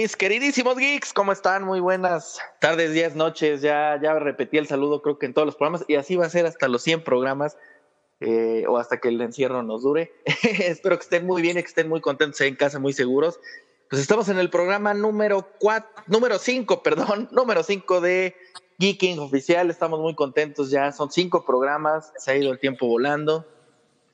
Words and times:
Mis 0.00 0.14
queridísimos 0.14 0.76
geeks, 0.76 1.12
¿cómo 1.12 1.32
están? 1.32 1.64
Muy 1.64 1.80
buenas 1.80 2.38
tardes, 2.60 2.92
días, 2.92 3.16
noches. 3.16 3.62
Ya, 3.62 3.98
ya 4.00 4.16
repetí 4.16 4.56
el 4.56 4.68
saludo, 4.68 5.02
creo 5.02 5.18
que 5.18 5.26
en 5.26 5.34
todos 5.34 5.44
los 5.44 5.56
programas, 5.56 5.84
y 5.88 5.96
así 5.96 6.14
va 6.14 6.24
a 6.24 6.30
ser 6.30 6.46
hasta 6.46 6.68
los 6.68 6.82
100 6.84 7.02
programas, 7.02 7.58
eh, 8.20 8.64
o 8.68 8.78
hasta 8.78 9.00
que 9.00 9.08
el 9.08 9.20
encierro 9.20 9.64
nos 9.64 9.82
dure. 9.82 10.12
Espero 10.60 10.96
que 10.96 11.02
estén 11.02 11.26
muy 11.26 11.42
bien 11.42 11.58
y 11.58 11.62
que 11.62 11.66
estén 11.66 11.88
muy 11.88 12.00
contentos 12.00 12.40
en 12.42 12.54
casa, 12.54 12.78
muy 12.78 12.92
seguros. 12.92 13.40
Pues 13.90 14.00
estamos 14.00 14.28
en 14.28 14.38
el 14.38 14.50
programa 14.50 14.94
número 14.94 15.48
4, 15.58 16.04
número 16.06 16.38
5, 16.38 16.80
perdón, 16.84 17.28
número 17.32 17.64
5 17.64 18.00
de 18.00 18.36
Geeking 18.78 19.18
Oficial. 19.18 19.68
Estamos 19.68 19.98
muy 19.98 20.14
contentos 20.14 20.70
ya, 20.70 20.92
son 20.92 21.10
cinco 21.10 21.44
programas, 21.44 22.12
se 22.18 22.30
ha 22.30 22.36
ido 22.36 22.52
el 22.52 22.60
tiempo 22.60 22.86
volando. 22.86 23.48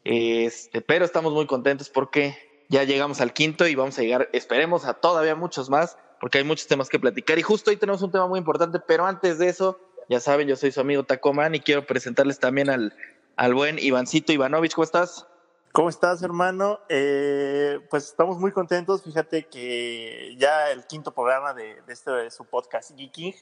Este, 0.03 0.81
pero 0.81 1.05
estamos 1.05 1.35
muy 1.35 1.47
contentos 1.47 1.91
porque 1.91 2.54
ya 2.75 2.83
llegamos 2.83 3.21
al 3.21 3.33
quinto 3.33 3.69
y 3.69 3.77
vamos 3.77 3.97
a 4.01 4.03
llegar, 4.03 4.29
esperemos, 4.33 4.85
a 4.85 4.95
todavía 4.95 5.37
muchos 5.37 5.71
más, 5.71 5.97
porque 6.19 6.39
hay 6.39 6.45
muchos 6.45 6.67
temas 6.67 6.89
que 6.89 6.99
platicar. 6.99 7.39
Y 7.39 7.43
justo 7.43 7.71
hoy 7.71 7.77
tenemos 7.77 8.03
un 8.03 8.11
tema 8.11 8.27
muy 8.27 8.41
importante, 8.41 8.81
pero 8.81 9.07
antes 9.07 9.39
de 9.39 9.49
eso, 9.49 9.79
ya 10.09 10.19
saben, 10.19 10.49
yo 10.49 10.57
soy 10.57 10.73
su 10.73 10.81
amigo 10.81 11.05
Tacoman 11.05 11.55
y 11.55 11.61
quiero 11.61 11.87
presentarles 11.87 12.41
también 12.41 12.69
al, 12.69 12.93
al 13.37 13.55
buen 13.55 13.79
Ivancito 13.79 14.33
Ivanovich. 14.33 14.75
¿Cómo 14.75 14.83
estás? 14.83 15.29
¿Cómo 15.71 15.89
estás, 15.89 16.25
hermano? 16.25 16.81
Eh, 16.89 17.79
pues 17.91 18.07
estamos 18.07 18.41
muy 18.41 18.51
contentos. 18.51 19.05
Fíjate 19.05 19.47
que 19.47 20.35
ya 20.37 20.73
el 20.73 20.85
quinto 20.87 21.15
programa 21.15 21.55
de, 21.55 21.81
este 21.87 22.11
de 22.11 22.31
su 22.33 22.45
podcast 22.45 22.91
Geeking. 22.97 23.35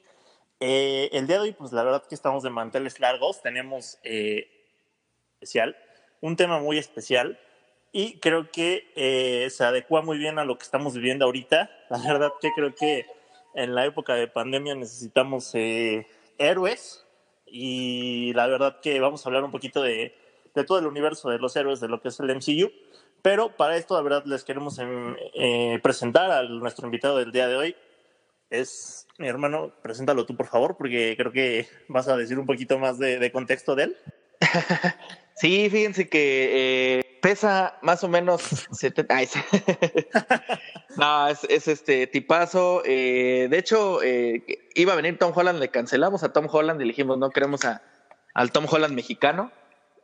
Eh, 0.61 1.09
el 1.13 1.27
día 1.27 1.37
de 1.37 1.43
hoy, 1.43 1.53
pues 1.53 1.73
la 1.73 1.83
verdad 1.85 2.05
que 2.07 2.15
estamos 2.15 2.43
de 2.43 2.51
manteles 2.51 3.01
largos. 3.01 3.41
Tenemos 3.41 3.99
eh, 4.03 4.47
especial, 5.41 5.75
un 6.21 6.37
tema 6.37 6.59
muy 6.59 6.77
especial 6.77 7.39
y 7.93 8.19
creo 8.19 8.51
que 8.51 8.91
eh, 8.97 9.49
se 9.51 9.65
adecua 9.65 10.01
muy 10.01 10.17
bien 10.17 10.39
a 10.39 10.45
lo 10.45 10.57
que 10.57 10.65
estamos 10.65 10.95
viviendo 10.95 11.27
ahorita. 11.27 11.71
La 11.91 11.99
verdad 11.99 12.33
que 12.41 12.51
creo 12.57 12.75
que 12.75 13.07
en 13.55 13.75
la 13.75 13.85
época 13.85 14.15
de 14.15 14.29
pandemia 14.29 14.75
necesitamos 14.75 15.51
eh, 15.55 16.07
héroes 16.39 17.07
y 17.45 18.33
la 18.33 18.47
verdad 18.47 18.81
que 18.81 18.99
vamos 18.99 19.27
a 19.27 19.29
hablar 19.29 19.45
un 19.45 19.51
poquito 19.51 19.83
de, 19.83 20.17
de, 20.55 20.65
todo 20.65 20.79
el 20.79 20.87
universo 20.87 21.29
de 21.29 21.39
los 21.39 21.55
héroes 21.55 21.81
de 21.81 21.89
lo 21.89 22.01
que 22.01 22.09
es 22.09 22.19
el 22.19 22.35
MCU. 22.35 22.73
Pero 23.21 23.55
para 23.55 23.77
esto, 23.77 23.95
la 23.95 24.01
verdad, 24.01 24.25
les 24.25 24.43
queremos 24.43 24.79
em, 24.79 25.15
eh, 25.35 25.79
presentar 25.83 26.31
a 26.31 26.45
nuestro 26.45 26.87
invitado 26.87 27.19
del 27.19 27.31
día 27.31 27.47
de 27.47 27.57
hoy. 27.57 27.77
Es 28.49 29.07
mi 29.19 29.29
hermano, 29.29 29.75
preséntalo 29.83 30.25
tú, 30.25 30.35
por 30.35 30.47
favor, 30.47 30.79
porque 30.79 31.15
creo 31.19 31.31
que 31.31 31.69
vas 31.89 32.09
a 32.09 32.17
decir 32.17 32.39
un 32.39 32.47
poquito 32.47 32.79
más 32.79 32.99
de, 32.99 33.19
de 33.19 33.31
contexto 33.31 33.75
de 33.75 33.85
él. 33.85 33.97
sí, 35.37 35.69
fíjense 35.69 36.09
que 36.09 36.99
eh, 36.99 37.02
pesa 37.23 37.79
más 37.81 38.05
o 38.05 38.09
menos 38.09 38.43
70. 38.73 39.15
no, 40.97 41.29
es, 41.29 41.45
es, 41.45 41.69
este 41.69 42.07
tipazo. 42.07 42.83
Eh, 42.85 43.49
de 43.49 43.59
hecho, 43.59 44.03
eh, 44.03 44.45
iba 44.75 44.93
a 44.93 44.97
venir 44.97 45.19
Tom 45.19 45.33
Holland, 45.35 45.59
le 45.59 45.71
cancelamos 45.71 46.23
a 46.23 46.35
Tom 46.35 46.47
Holland 46.51 46.83
y 46.83 46.85
dijimos 46.85 47.17
no 47.17 47.31
queremos 47.31 47.65
a, 47.65 47.81
al 48.35 48.53
Tom 48.53 48.67
Holland 48.71 48.95
mexicano. 48.95 49.51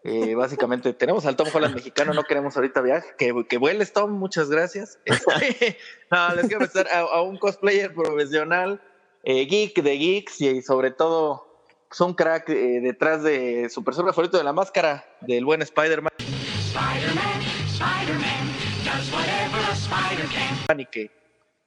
Eh, 0.05 0.37
básicamente 0.37 0.93
tenemos 0.93 1.27
al 1.27 1.35
Tom 1.35 1.49
Holland 1.53 1.75
mexicano, 1.75 2.15
no 2.15 2.23
queremos 2.23 2.57
ahorita 2.57 2.81
viaje. 2.81 3.09
Que, 3.19 3.35
que 3.49 3.59
vueles, 3.59 3.93
Tom, 3.93 4.13
muchas 4.13 4.49
gracias. 4.49 4.99
Este, 5.05 5.77
no, 6.11 6.35
les 6.35 6.47
quiero 6.47 6.61
presentar 6.61 6.89
a, 6.93 7.01
a, 7.01 7.23
un 7.23 7.37
cosplayer 7.37 7.93
profesional, 7.93 8.81
eh, 9.25 9.45
geek 9.45 9.83
de 9.83 9.99
geeks 9.99 10.41
y 10.41 10.63
sobre 10.63 10.93
todo 10.93 11.49
pues, 11.89 12.01
un 12.01 12.15
crack 12.15 12.49
eh, 12.51 12.81
detrás 12.81 13.23
de 13.23 13.69
su 13.71 13.83
personaje 13.83 14.15
favorito 14.15 14.39
de 14.39 14.45
la 14.45 14.53
máscara 14.53 15.05
del 15.21 15.45
buen. 15.45 15.63
Spider-Man, 15.63 16.13
Y 20.77 20.87
que, 20.87 21.11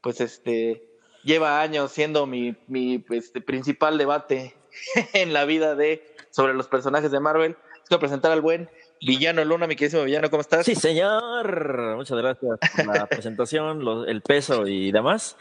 pues, 0.02 0.22
este, 0.22 0.84
lleva 1.24 1.62
años 1.62 1.92
siendo 1.92 2.26
mi, 2.26 2.56
mi 2.68 3.04
este, 3.10 3.42
principal 3.42 3.98
debate 3.98 4.56
en 5.14 5.34
la 5.34 5.46
vida 5.46 5.76
de 5.76 6.16
sobre 6.30 6.54
los 6.54 6.68
personajes 6.68 7.12
de 7.12 7.20
Marvel. 7.20 7.58
Quiero 7.88 8.00
presentar 8.00 8.32
al 8.32 8.42
buen 8.42 8.70
Villano 9.02 9.44
Luna, 9.44 9.66
mi 9.66 9.76
queridísimo 9.76 10.04
Villano, 10.04 10.30
¿cómo 10.30 10.42
estás? 10.42 10.66
Sí, 10.66 10.76
señor. 10.76 11.96
Muchas 11.98 12.18
gracias 12.18 12.60
por 12.76 12.86
la 12.86 13.08
presentación, 13.08 13.84
lo, 13.84 14.06
el 14.06 14.22
peso 14.22 14.68
y 14.68 14.92
demás. 14.92 15.38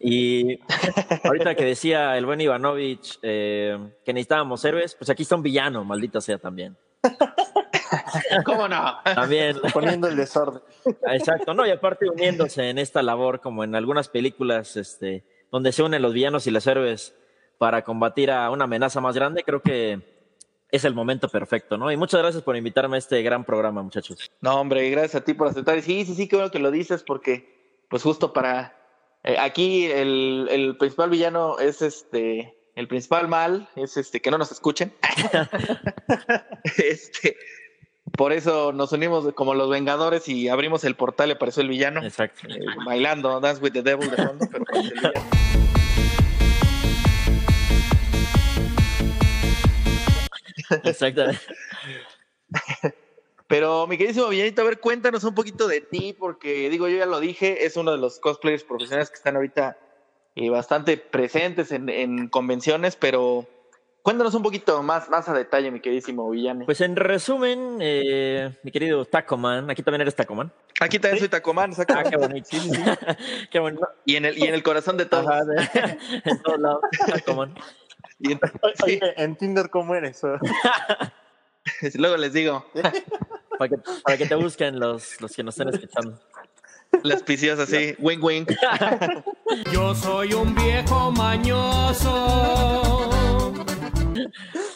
Y 0.00 0.58
ahorita 1.24 1.54
que 1.54 1.64
decía 1.64 2.18
el 2.18 2.26
buen 2.26 2.40
Ivanovich 2.40 3.18
eh, 3.22 3.78
que 4.04 4.12
necesitábamos 4.12 4.64
héroes, 4.64 4.96
pues 4.96 5.10
aquí 5.10 5.22
está 5.22 5.36
un 5.36 5.42
villano, 5.42 5.84
maldita 5.84 6.20
sea 6.20 6.38
también. 6.38 6.76
¿Cómo 8.44 8.68
no? 8.68 8.98
También. 9.04 9.56
Poniendo 9.72 10.08
el 10.08 10.16
desorden. 10.16 10.62
Exacto, 11.08 11.54
no, 11.54 11.66
y 11.66 11.70
aparte 11.70 12.08
uniéndose 12.08 12.70
en 12.70 12.78
esta 12.78 13.02
labor, 13.02 13.40
como 13.40 13.64
en 13.64 13.74
algunas 13.74 14.08
películas, 14.08 14.76
este, 14.76 15.24
donde 15.50 15.72
se 15.72 15.82
unen 15.82 16.02
los 16.02 16.12
villanos 16.12 16.46
y 16.46 16.50
los 16.50 16.66
héroes 16.66 17.14
para 17.58 17.82
combatir 17.82 18.30
a 18.30 18.50
una 18.50 18.64
amenaza 18.64 19.00
más 19.00 19.14
grande, 19.14 19.44
creo 19.44 19.62
que 19.62 20.00
es 20.70 20.84
el 20.84 20.94
momento 20.94 21.28
perfecto, 21.28 21.78
¿no? 21.78 21.90
Y 21.92 21.96
muchas 21.96 22.20
gracias 22.20 22.42
por 22.42 22.56
invitarme 22.56 22.96
a 22.96 22.98
este 22.98 23.22
gran 23.22 23.44
programa, 23.44 23.82
muchachos. 23.82 24.30
No, 24.40 24.60
hombre, 24.60 24.90
gracias 24.90 25.22
a 25.22 25.24
ti 25.24 25.34
por 25.34 25.48
aceptar. 25.48 25.80
Sí, 25.82 26.04
sí, 26.04 26.14
sí, 26.14 26.28
qué 26.28 26.36
bueno 26.36 26.50
que 26.50 26.58
lo 26.58 26.70
dices, 26.70 27.02
porque, 27.02 27.84
pues 27.88 28.02
justo 28.02 28.32
para. 28.32 28.76
Eh, 29.22 29.36
aquí 29.38 29.86
el, 29.86 30.48
el 30.50 30.76
principal 30.76 31.10
villano 31.10 31.58
es 31.58 31.80
este 31.80 32.54
el 32.74 32.88
principal 32.88 33.28
mal 33.28 33.68
es 33.76 33.96
este 33.96 34.20
que 34.20 34.30
no 34.30 34.38
nos 34.38 34.50
escuchen. 34.50 34.92
este, 36.76 37.36
por 38.16 38.32
eso 38.32 38.72
nos 38.72 38.92
unimos 38.92 39.32
como 39.34 39.54
los 39.54 39.70
Vengadores 39.70 40.28
y 40.28 40.48
abrimos 40.48 40.84
el 40.84 40.94
portal 40.94 41.30
y 41.30 41.32
apareció 41.32 41.62
el 41.62 41.68
villano. 41.68 42.02
Exacto. 42.02 42.46
Eh, 42.48 42.60
bailando 42.86 43.40
Dance 43.40 43.62
with 43.62 43.72
the 43.72 43.82
Devil 43.82 44.10
de 44.10 44.16
fondo, 44.16 44.46
pero 44.50 44.64
el 44.72 44.90
villano. 44.90 45.12
Exactamente. 50.84 51.40
Pero 53.46 53.86
mi 53.86 53.98
queridísimo 53.98 54.28
villanito, 54.28 54.62
a 54.62 54.64
ver, 54.64 54.80
cuéntanos 54.80 55.22
un 55.24 55.34
poquito 55.34 55.68
de 55.68 55.80
ti, 55.82 56.16
porque 56.18 56.70
digo, 56.70 56.88
yo 56.88 56.96
ya 56.96 57.06
lo 57.06 57.20
dije, 57.20 57.66
es 57.66 57.76
uno 57.76 57.92
de 57.92 57.98
los 57.98 58.18
cosplayers 58.18 58.64
profesionales 58.64 59.10
que 59.10 59.16
están 59.16 59.36
ahorita 59.36 59.76
y 60.34 60.48
bastante 60.48 60.96
presentes 60.96 61.70
en, 61.70 61.88
en, 61.88 62.28
convenciones, 62.28 62.96
pero 62.96 63.46
cuéntanos 64.04 64.34
un 64.34 64.42
poquito 64.42 64.82
más, 64.82 65.08
más 65.08 65.26
a 65.30 65.32
detalle, 65.32 65.70
mi 65.70 65.80
queridísimo 65.80 66.28
Villane. 66.28 66.66
Pues 66.66 66.82
en 66.82 66.94
resumen, 66.94 67.78
eh, 67.80 68.54
mi 68.62 68.70
querido 68.70 69.06
Tacoman, 69.06 69.70
aquí 69.70 69.82
también 69.82 70.02
eres 70.02 70.14
Tacoman. 70.14 70.52
Aquí 70.78 70.98
también 70.98 71.16
¿Sí? 71.16 71.20
soy 71.20 71.30
Tacoman, 71.30 71.70
exacto. 71.70 71.94
Ah, 71.96 72.04
qué 72.04 72.18
bonito. 72.18 72.46
Sí, 72.50 72.60
sí, 72.60 72.70
sí. 72.70 72.82
qué 73.50 73.58
bonito. 73.58 73.88
Y 74.04 74.16
en 74.16 74.26
el, 74.26 74.36
y 74.36 74.42
en 74.42 74.52
el 74.52 74.62
corazón 74.62 74.98
de 74.98 75.06
todos. 75.06 75.26
Ajá, 75.26 75.44
de, 75.46 75.56
en 76.24 76.42
todos 76.42 76.60
lados, 76.60 76.82
Tacoman. 77.06 77.54
Y 78.20 78.32
en, 78.32 78.40
sí. 78.84 79.00
en 79.16 79.36
Tinder, 79.36 79.70
¿cómo 79.70 79.94
eres? 79.94 80.20
Luego 81.94 82.18
les 82.18 82.34
digo. 82.34 82.66
para, 83.58 83.70
que, 83.70 83.76
para 84.04 84.18
que 84.18 84.26
te 84.26 84.34
busquen 84.34 84.78
los, 84.78 85.18
los 85.22 85.34
que 85.34 85.42
nos 85.42 85.58
estén 85.58 85.74
escuchando. 85.74 86.20
Las 87.02 87.22
piciosas, 87.22 87.70
sí. 87.70 87.94
Wing, 87.98 88.22
wing. 88.22 88.44
Yo 89.72 89.94
soy 89.94 90.34
un 90.34 90.54
viejo 90.54 91.10
mañoso. 91.10 92.12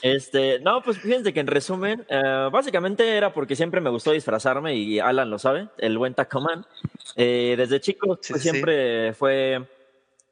Este, 0.03 0.61
no, 0.61 0.83
pues 0.83 0.99
fíjense 0.99 1.33
que 1.33 1.41
en 1.41 1.47
resumen, 1.47 2.07
uh, 2.11 2.51
básicamente 2.51 3.17
era 3.17 3.33
porque 3.33 3.57
siempre 3.57 3.81
me 3.81 3.91
gustó 3.91 4.13
disfrazarme 4.13 4.75
y 4.75 4.99
Alan 5.01 5.31
lo 5.31 5.39
sabe, 5.39 5.69
el 5.79 5.99
buen 5.99 6.15
Tacoman. 6.15 6.67
Eh, 7.17 7.55
desde 7.57 7.81
chico 7.81 8.19
Sí, 8.21 8.33
pues, 8.33 8.43
sí. 8.43 8.51
siempre 8.51 9.13
fue 9.15 9.67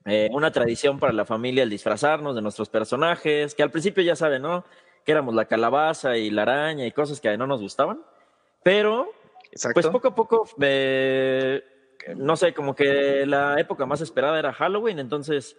eh, 0.05 0.29
una 0.33 0.53
tradición 0.53 1.01
para 1.01 1.13
la 1.13 1.25
familia 1.25 1.65
el 1.65 1.71
disfrazarnos 1.71 2.37
de 2.37 2.43
nuestros 2.43 2.69
personajes, 2.69 3.55
que 3.55 3.63
al 3.63 3.71
principio 3.73 4.05
ya 4.05 4.15
saben, 4.15 4.43
¿no? 4.43 4.65
Que 5.05 5.13
éramos 5.13 5.35
la 5.35 5.47
calabaza 5.47 6.17
y 6.17 6.31
la 6.31 6.43
araña 6.43 6.87
y 6.87 6.93
cosas 6.93 7.21
que 7.21 7.37
no 7.37 7.47
nos 7.47 7.61
gustaban. 7.61 8.01
Pero, 8.63 9.11
Exacto. 9.51 9.75
pues 9.75 9.87
poco 9.89 10.09
a 10.09 10.15
poco, 10.15 10.49
eh, 10.61 11.65
no 12.17 12.37
sé, 12.37 12.53
como 12.55 12.75
que 12.75 13.27
la 13.27 13.59
época 13.59 13.85
más 13.85 14.01
esperada 14.01 14.39
era 14.39 14.53
Halloween, 14.53 15.01
entonces, 15.01 15.57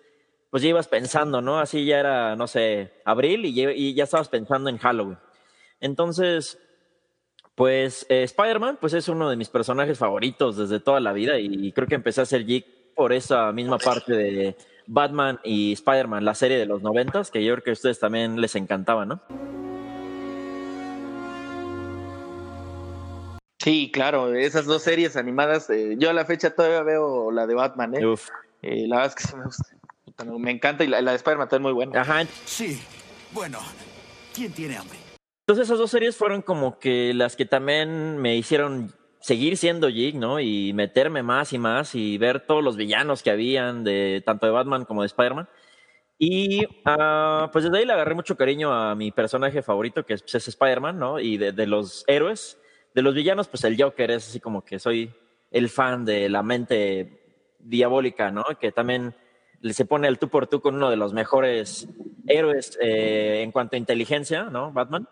pues 0.49 0.63
ya 0.63 0.69
ibas 0.69 0.87
pensando, 0.87 1.41
¿no? 1.41 1.59
Así 1.59 1.85
ya 1.85 1.99
era, 1.99 2.35
no 2.35 2.47
sé, 2.47 2.93
abril 3.05 3.45
y 3.45 3.53
ya, 3.53 3.71
y 3.71 3.93
ya 3.93 4.05
estabas 4.05 4.29
pensando 4.29 4.69
en 4.69 4.77
Halloween. 4.77 5.17
Entonces, 5.79 6.59
pues 7.55 8.05
eh, 8.09 8.23
Spider-Man, 8.23 8.77
pues 8.79 8.93
es 8.93 9.07
uno 9.09 9.29
de 9.29 9.35
mis 9.35 9.49
personajes 9.49 9.97
favoritos 9.97 10.57
desde 10.57 10.79
toda 10.79 10.99
la 10.99 11.13
vida 11.13 11.39
y 11.39 11.71
creo 11.71 11.87
que 11.87 11.95
empecé 11.95 12.21
a 12.21 12.25
ser 12.25 12.45
geek 12.45 12.65
por 12.95 13.13
esa 13.13 13.51
misma 13.51 13.77
parte 13.77 14.13
de 14.13 14.55
Batman 14.87 15.39
y 15.43 15.73
Spider-Man, 15.73 16.25
la 16.25 16.33
serie 16.33 16.57
de 16.57 16.65
los 16.65 16.81
noventas, 16.81 17.29
que 17.29 17.43
yo 17.43 17.53
creo 17.53 17.63
que 17.63 17.69
a 17.69 17.73
ustedes 17.73 17.99
también 17.99 18.41
les 18.41 18.55
encantaba, 18.55 19.05
¿no? 19.05 19.21
Sí, 23.59 23.91
claro, 23.91 24.33
esas 24.33 24.65
dos 24.65 24.81
series 24.81 25.17
animadas, 25.17 25.69
eh, 25.69 25.95
yo 25.99 26.09
a 26.09 26.13
la 26.13 26.25
fecha 26.25 26.55
todavía 26.55 26.83
veo 26.83 27.31
la 27.31 27.45
de 27.45 27.53
Batman, 27.53 27.95
¿eh? 27.95 28.05
Uf. 28.05 28.29
Eh, 28.61 28.87
la 28.87 28.97
verdad 28.97 29.13
es 29.15 29.15
que 29.15 29.29
sí 29.29 29.35
me 29.35 29.43
gusta. 29.43 29.76
Me 30.25 30.51
encanta 30.51 30.83
y 30.83 30.87
la, 30.87 31.01
la 31.01 31.11
de 31.11 31.17
Spider-Man 31.17 31.45
está 31.45 31.59
muy 31.59 31.73
buena. 31.73 32.01
Ajá, 32.01 32.25
Sí, 32.45 32.81
bueno, 33.31 33.59
¿quién 34.33 34.51
tiene 34.51 34.77
hambre? 34.77 34.97
Entonces 35.45 35.67
esas 35.67 35.77
dos 35.77 35.91
series 35.91 36.17
fueron 36.17 36.41
como 36.41 36.79
que 36.79 37.13
las 37.13 37.35
que 37.35 37.45
también 37.45 38.17
me 38.17 38.35
hicieron 38.35 38.91
seguir 39.19 39.57
siendo 39.57 39.87
geek, 39.89 40.15
¿no? 40.15 40.39
Y 40.39 40.73
meterme 40.73 41.21
más 41.21 41.53
y 41.53 41.59
más 41.59 41.95
y 41.95 42.17
ver 42.17 42.45
todos 42.45 42.63
los 42.63 42.77
villanos 42.77 43.21
que 43.21 43.29
habían, 43.29 43.83
de, 43.83 44.23
tanto 44.25 44.45
de 44.45 44.51
Batman 44.51 44.85
como 44.85 45.03
de 45.03 45.07
Spider-Man. 45.07 45.47
Y 46.17 46.65
ah, 46.85 47.49
pues 47.53 47.65
desde 47.65 47.77
ahí 47.77 47.85
le 47.85 47.93
agarré 47.93 48.15
mucho 48.15 48.35
cariño 48.35 48.73
a 48.73 48.95
mi 48.95 49.11
personaje 49.11 49.61
favorito, 49.61 50.05
que 50.05 50.15
es, 50.15 50.23
pues, 50.23 50.35
es 50.35 50.47
Spider-Man, 50.47 50.97
¿no? 50.97 51.19
Y 51.19 51.37
de, 51.37 51.51
de, 51.51 51.67
los 51.67 52.03
héroes, 52.07 52.59
de 52.95 53.03
los 53.03 53.13
villanos, 53.13 53.47
pues 53.47 53.63
el 53.65 53.81
Joker 53.81 54.09
es 54.11 54.27
así 54.27 54.39
como 54.39 54.65
que 54.65 54.79
soy 54.79 55.13
el 55.51 55.69
fan 55.69 56.05
de 56.05 56.27
la 56.27 56.41
mente 56.41 57.55
diabólica, 57.59 58.31
¿no? 58.31 58.43
Que 58.59 58.71
también 58.71 59.15
se 59.63 59.85
pone 59.85 60.07
el 60.07 60.19
tú 60.19 60.29
por 60.29 60.47
tú 60.47 60.61
con 60.61 60.75
uno 60.75 60.89
de 60.89 60.97
los 60.97 61.13
mejores 61.13 61.87
héroes 62.27 62.77
eh, 62.81 63.41
en 63.43 63.51
cuanto 63.51 63.75
a 63.75 63.79
inteligencia, 63.79 64.43
¿no? 64.45 64.71
Batman. 64.71 65.07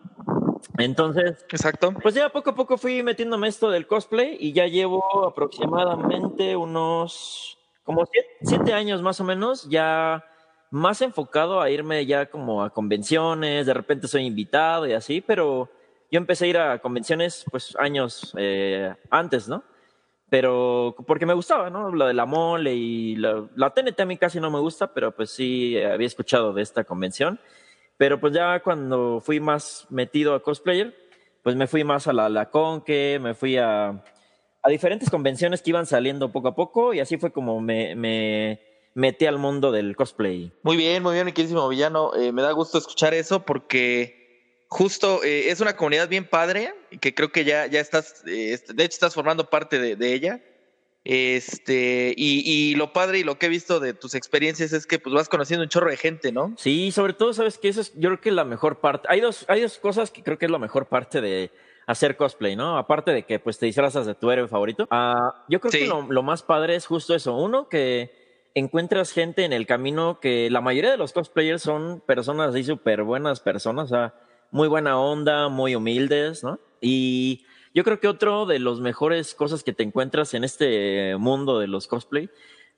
Entonces, 0.78 1.44
exacto. 1.50 1.92
Pues 2.02 2.14
ya 2.14 2.28
poco 2.28 2.50
a 2.50 2.54
poco 2.54 2.78
fui 2.78 3.02
metiéndome 3.02 3.48
esto 3.48 3.70
del 3.70 3.86
cosplay 3.86 4.36
y 4.38 4.52
ya 4.52 4.66
llevo 4.66 5.26
aproximadamente 5.26 6.56
unos 6.56 7.58
como 7.84 8.04
siete, 8.06 8.28
siete 8.42 8.72
años 8.72 9.00
más 9.00 9.20
o 9.20 9.24
menos, 9.24 9.68
ya 9.68 10.24
más 10.70 11.00
enfocado 11.02 11.60
a 11.60 11.70
irme 11.70 12.04
ya 12.04 12.26
como 12.26 12.62
a 12.62 12.70
convenciones, 12.70 13.66
de 13.66 13.74
repente 13.74 14.08
soy 14.08 14.26
invitado 14.26 14.86
y 14.86 14.92
así, 14.92 15.20
pero 15.20 15.70
yo 16.10 16.18
empecé 16.18 16.46
a 16.46 16.48
ir 16.48 16.58
a 16.58 16.78
convenciones 16.80 17.44
pues 17.50 17.76
años 17.78 18.34
eh, 18.36 18.92
antes, 19.10 19.48
¿no? 19.48 19.62
Pero 20.28 20.96
porque 21.06 21.26
me 21.26 21.34
gustaba, 21.34 21.70
¿no? 21.70 21.90
Lo 21.90 22.06
de 22.06 22.14
la 22.14 22.26
mole 22.26 22.74
y 22.74 23.16
la, 23.16 23.48
la, 23.54 23.70
TNT 23.70 24.00
a 24.00 24.06
mí 24.06 24.16
casi 24.16 24.40
no 24.40 24.50
me 24.50 24.58
gusta, 24.58 24.92
pero 24.92 25.14
pues 25.14 25.30
sí 25.30 25.80
había 25.80 26.06
escuchado 26.06 26.52
de 26.52 26.62
esta 26.62 26.84
convención. 26.84 27.38
Pero 27.96 28.20
pues 28.20 28.34
ya 28.34 28.60
cuando 28.60 29.20
fui 29.20 29.40
más 29.40 29.86
metido 29.88 30.34
a 30.34 30.42
cosplayer, 30.42 30.94
pues 31.42 31.54
me 31.54 31.68
fui 31.68 31.84
más 31.84 32.08
a 32.08 32.12
la, 32.12 32.28
la 32.28 32.50
Conque, 32.50 33.18
me 33.22 33.34
fui 33.34 33.56
a, 33.56 34.02
a 34.62 34.68
diferentes 34.68 35.10
convenciones 35.10 35.62
que 35.62 35.70
iban 35.70 35.86
saliendo 35.86 36.32
poco 36.32 36.48
a 36.48 36.54
poco 36.56 36.92
y 36.92 36.98
así 36.98 37.18
fue 37.18 37.30
como 37.30 37.60
me, 37.60 37.94
me 37.94 38.60
metí 38.94 39.26
al 39.26 39.38
mundo 39.38 39.70
del 39.70 39.94
cosplay. 39.94 40.52
Muy 40.64 40.76
bien, 40.76 41.02
muy 41.04 41.14
bien, 41.14 41.26
mi 41.26 41.32
queridísimo 41.32 41.68
villano. 41.68 42.16
Eh, 42.16 42.32
me 42.32 42.42
da 42.42 42.50
gusto 42.50 42.78
escuchar 42.78 43.14
eso 43.14 43.44
porque 43.44 44.25
justo 44.68 45.22
eh, 45.24 45.50
es 45.50 45.60
una 45.60 45.76
comunidad 45.76 46.08
bien 46.08 46.28
padre 46.28 46.74
y 46.90 46.98
que 46.98 47.14
creo 47.14 47.30
que 47.30 47.44
ya, 47.44 47.66
ya 47.66 47.80
estás, 47.80 48.22
eh, 48.26 48.58
de 48.68 48.84
hecho 48.84 48.94
estás 48.94 49.14
formando 49.14 49.48
parte 49.50 49.78
de, 49.78 49.96
de 49.96 50.12
ella. 50.12 50.40
Este, 51.08 52.12
y, 52.16 52.42
y, 52.44 52.74
lo 52.74 52.92
padre 52.92 53.20
y 53.20 53.22
lo 53.22 53.38
que 53.38 53.46
he 53.46 53.48
visto 53.48 53.78
de 53.78 53.94
tus 53.94 54.16
experiencias 54.16 54.72
es 54.72 54.88
que 54.88 54.98
pues 54.98 55.14
vas 55.14 55.28
conociendo 55.28 55.62
un 55.62 55.68
chorro 55.68 55.88
de 55.88 55.96
gente, 55.96 56.32
¿no? 56.32 56.52
Sí, 56.58 56.90
sobre 56.90 57.12
todo, 57.12 57.32
sabes 57.32 57.58
que 57.58 57.68
eso 57.68 57.80
es, 57.80 57.92
yo 57.94 58.08
creo 58.08 58.20
que 58.20 58.30
es 58.30 58.34
la 58.34 58.44
mejor 58.44 58.80
parte. 58.80 59.06
Hay 59.08 59.20
dos, 59.20 59.44
hay 59.46 59.60
dos 59.60 59.78
cosas 59.78 60.10
que 60.10 60.24
creo 60.24 60.36
que 60.36 60.46
es 60.46 60.50
la 60.50 60.58
mejor 60.58 60.86
parte 60.86 61.20
de 61.20 61.52
hacer 61.86 62.16
cosplay, 62.16 62.56
¿no? 62.56 62.76
Aparte 62.76 63.12
de 63.12 63.22
que 63.22 63.38
pues 63.38 63.56
te 63.56 63.66
disfrazas 63.66 64.04
de 64.04 64.16
tu 64.16 64.32
héroe 64.32 64.48
favorito. 64.48 64.88
Uh, 64.90 65.30
yo 65.48 65.60
creo 65.60 65.70
sí. 65.70 65.78
que 65.78 65.86
lo, 65.86 66.02
lo, 66.10 66.24
más 66.24 66.42
padre 66.42 66.74
es 66.74 66.86
justo 66.86 67.14
eso. 67.14 67.36
Uno, 67.36 67.68
que 67.68 68.50
encuentras 68.56 69.12
gente 69.12 69.44
en 69.44 69.52
el 69.52 69.64
camino 69.64 70.18
que 70.18 70.50
la 70.50 70.60
mayoría 70.60 70.90
de 70.90 70.96
los 70.96 71.12
cosplayers 71.12 71.62
son 71.62 72.02
personas 72.04 72.48
así 72.48 72.64
súper 72.64 73.04
buenas 73.04 73.38
personas, 73.38 73.84
o 73.84 73.88
sea, 73.94 74.14
muy 74.50 74.68
buena 74.68 74.98
onda, 74.98 75.48
muy 75.48 75.74
humildes, 75.74 76.44
¿no? 76.44 76.58
Y 76.80 77.44
yo 77.74 77.84
creo 77.84 78.00
que 78.00 78.08
otro 78.08 78.46
de 78.46 78.58
los 78.58 78.80
mejores 78.80 79.34
cosas 79.34 79.62
que 79.62 79.72
te 79.72 79.82
encuentras 79.82 80.34
en 80.34 80.44
este 80.44 81.16
mundo 81.18 81.58
de 81.58 81.66
los 81.66 81.86
cosplay 81.86 82.30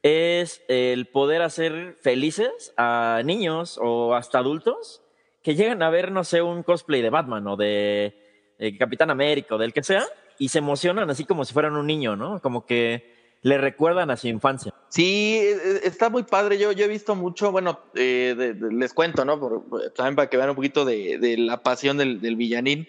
es 0.03 0.63
el 0.69 1.07
poder 1.07 1.43
hacer 1.43 1.97
felices 2.01 2.73
a 2.77 3.23
niños 3.25 3.79
o 3.83 4.15
hasta 4.15 4.39
adultos 4.39 5.03
que 5.43 5.55
llegan 5.55 5.83
a 5.83 5.91
ver, 5.91 6.13
no 6.13 6.25
sé, 6.25 6.43
un 6.43 6.63
cosplay 6.63 7.03
de 7.03 7.11
Batman 7.11 7.47
o 7.47 7.57
de, 7.57 8.55
de 8.59 8.77
Capitán 8.77 9.11
América 9.11 9.55
o 9.55 9.59
del 9.59 9.73
que 9.73 9.83
sea 9.83 10.05
y 10.39 10.49
se 10.49 10.59
emocionan 10.59 11.11
así 11.11 11.25
como 11.25 11.45
si 11.45 11.53
fueran 11.53 11.77
un 11.77 11.87
niño, 11.87 12.17
¿no? 12.17 12.41
Como 12.41 12.65
que 12.67 13.18
le 13.43 13.59
recuerdan 13.59 14.11
a 14.11 14.17
su 14.17 14.29
infancia. 14.29 14.75
Sí, 14.89 15.41
está 15.83 16.11
muy 16.11 16.25
padre. 16.25 16.59
Yo, 16.59 16.73
yo 16.73 16.85
he 16.85 16.89
visto 16.89 17.15
mucho, 17.15 17.53
bueno, 17.53 17.81
eh, 17.95 18.35
de, 18.37 18.55
de, 18.55 18.73
les 18.73 18.95
cuento, 18.95 19.25
¿no? 19.25 19.39
Por, 19.39 19.93
también 19.93 20.17
para 20.17 20.29
que 20.29 20.37
vean 20.37 20.51
un 20.51 20.57
poquito 20.57 20.85
de, 20.85 21.19
de 21.19 21.37
la 21.39 21.63
pasión 21.63 21.99
del, 21.99 22.21
del, 22.21 22.37
villanín. 22.37 22.89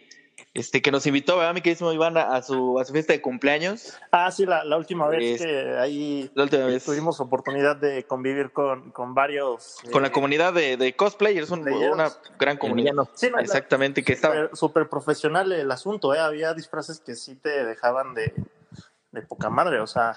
Este, 0.54 0.81
que 0.81 0.90
nos 0.90 1.06
invitó, 1.06 1.38
¿verdad, 1.38 1.54
mi 1.54 1.62
queridísimo 1.62 1.92
Iván, 1.92 2.18
a, 2.18 2.42
su, 2.42 2.80
a 2.80 2.86
su 2.86 2.94
fiesta 2.94 3.13
de 3.13 3.22
cumpleaños? 3.22 3.94
Ah, 4.12 4.31
sí, 4.31 4.46
la, 4.46 4.63
la 4.63 4.78
última 4.78 5.07
vez 5.07 5.36
es, 5.36 5.42
que 5.42 5.78
ahí 5.78 6.31
la 6.34 6.44
última 6.44 6.66
vez. 6.66 6.84
tuvimos 6.84 7.19
oportunidad 7.19 7.75
de 7.75 8.06
convivir 8.06 8.52
con, 8.52 8.92
con 8.92 9.13
varios. 9.13 9.78
Con 9.92 10.04
eh, 10.04 10.07
la 10.07 10.12
comunidad 10.12 10.54
de, 10.54 10.78
de 10.78 10.95
cosplayers, 10.95 11.52
un, 11.52 11.69
una 11.69 12.10
gran 12.40 12.57
comunidad. 12.57 12.94
Sí, 13.13 13.30
no, 13.30 13.38
Exactamente, 13.38 14.02
la, 14.02 14.06
que 14.06 14.13
estaba. 14.13 14.50
Súper 14.54 14.90
profesional 14.90 15.52
el 15.52 15.69
asunto, 15.69 16.16
¿eh? 16.16 16.19
Había 16.19 16.54
disfraces 16.54 17.00
que 17.00 17.16
sí 17.16 17.36
te 17.36 17.66
dejaban 17.66 18.16
de, 18.16 18.34
de 19.12 19.22
poca 19.22 19.50
madre, 19.50 19.81
o 19.81 19.88
sea 19.88 20.16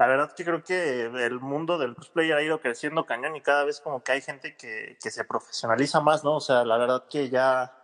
la 0.00 0.06
verdad 0.06 0.32
que 0.34 0.44
creo 0.46 0.64
que 0.64 1.02
el 1.04 1.40
mundo 1.40 1.76
del 1.76 1.94
cosplay 1.94 2.32
ha 2.32 2.42
ido 2.42 2.58
creciendo 2.58 3.04
cañón 3.04 3.36
y 3.36 3.42
cada 3.42 3.64
vez 3.64 3.80
como 3.80 4.02
que 4.02 4.12
hay 4.12 4.22
gente 4.22 4.56
que, 4.56 4.96
que, 5.02 5.10
se 5.10 5.24
profesionaliza 5.24 6.00
más, 6.00 6.24
¿no? 6.24 6.36
O 6.36 6.40
sea, 6.40 6.64
la 6.64 6.78
verdad 6.78 7.04
que 7.10 7.28
ya, 7.28 7.74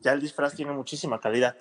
ya 0.00 0.14
el 0.14 0.22
disfraz 0.22 0.54
tiene 0.54 0.72
muchísima 0.72 1.20
calidad. 1.20 1.56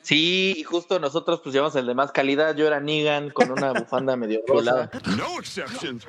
Sí, 0.00 0.54
y 0.56 0.62
justo 0.62 0.98
nosotros 0.98 1.42
pues 1.42 1.52
llevamos 1.52 1.76
el 1.76 1.86
de 1.86 1.94
más 1.94 2.12
calidad. 2.12 2.56
Yo 2.56 2.66
era 2.66 2.80
Negan 2.80 3.28
con 3.28 3.50
una 3.50 3.74
bufanda 3.74 4.16
medio 4.16 4.40
rosa. 4.48 4.90
No 5.18 5.38
exceptions. 5.38 6.06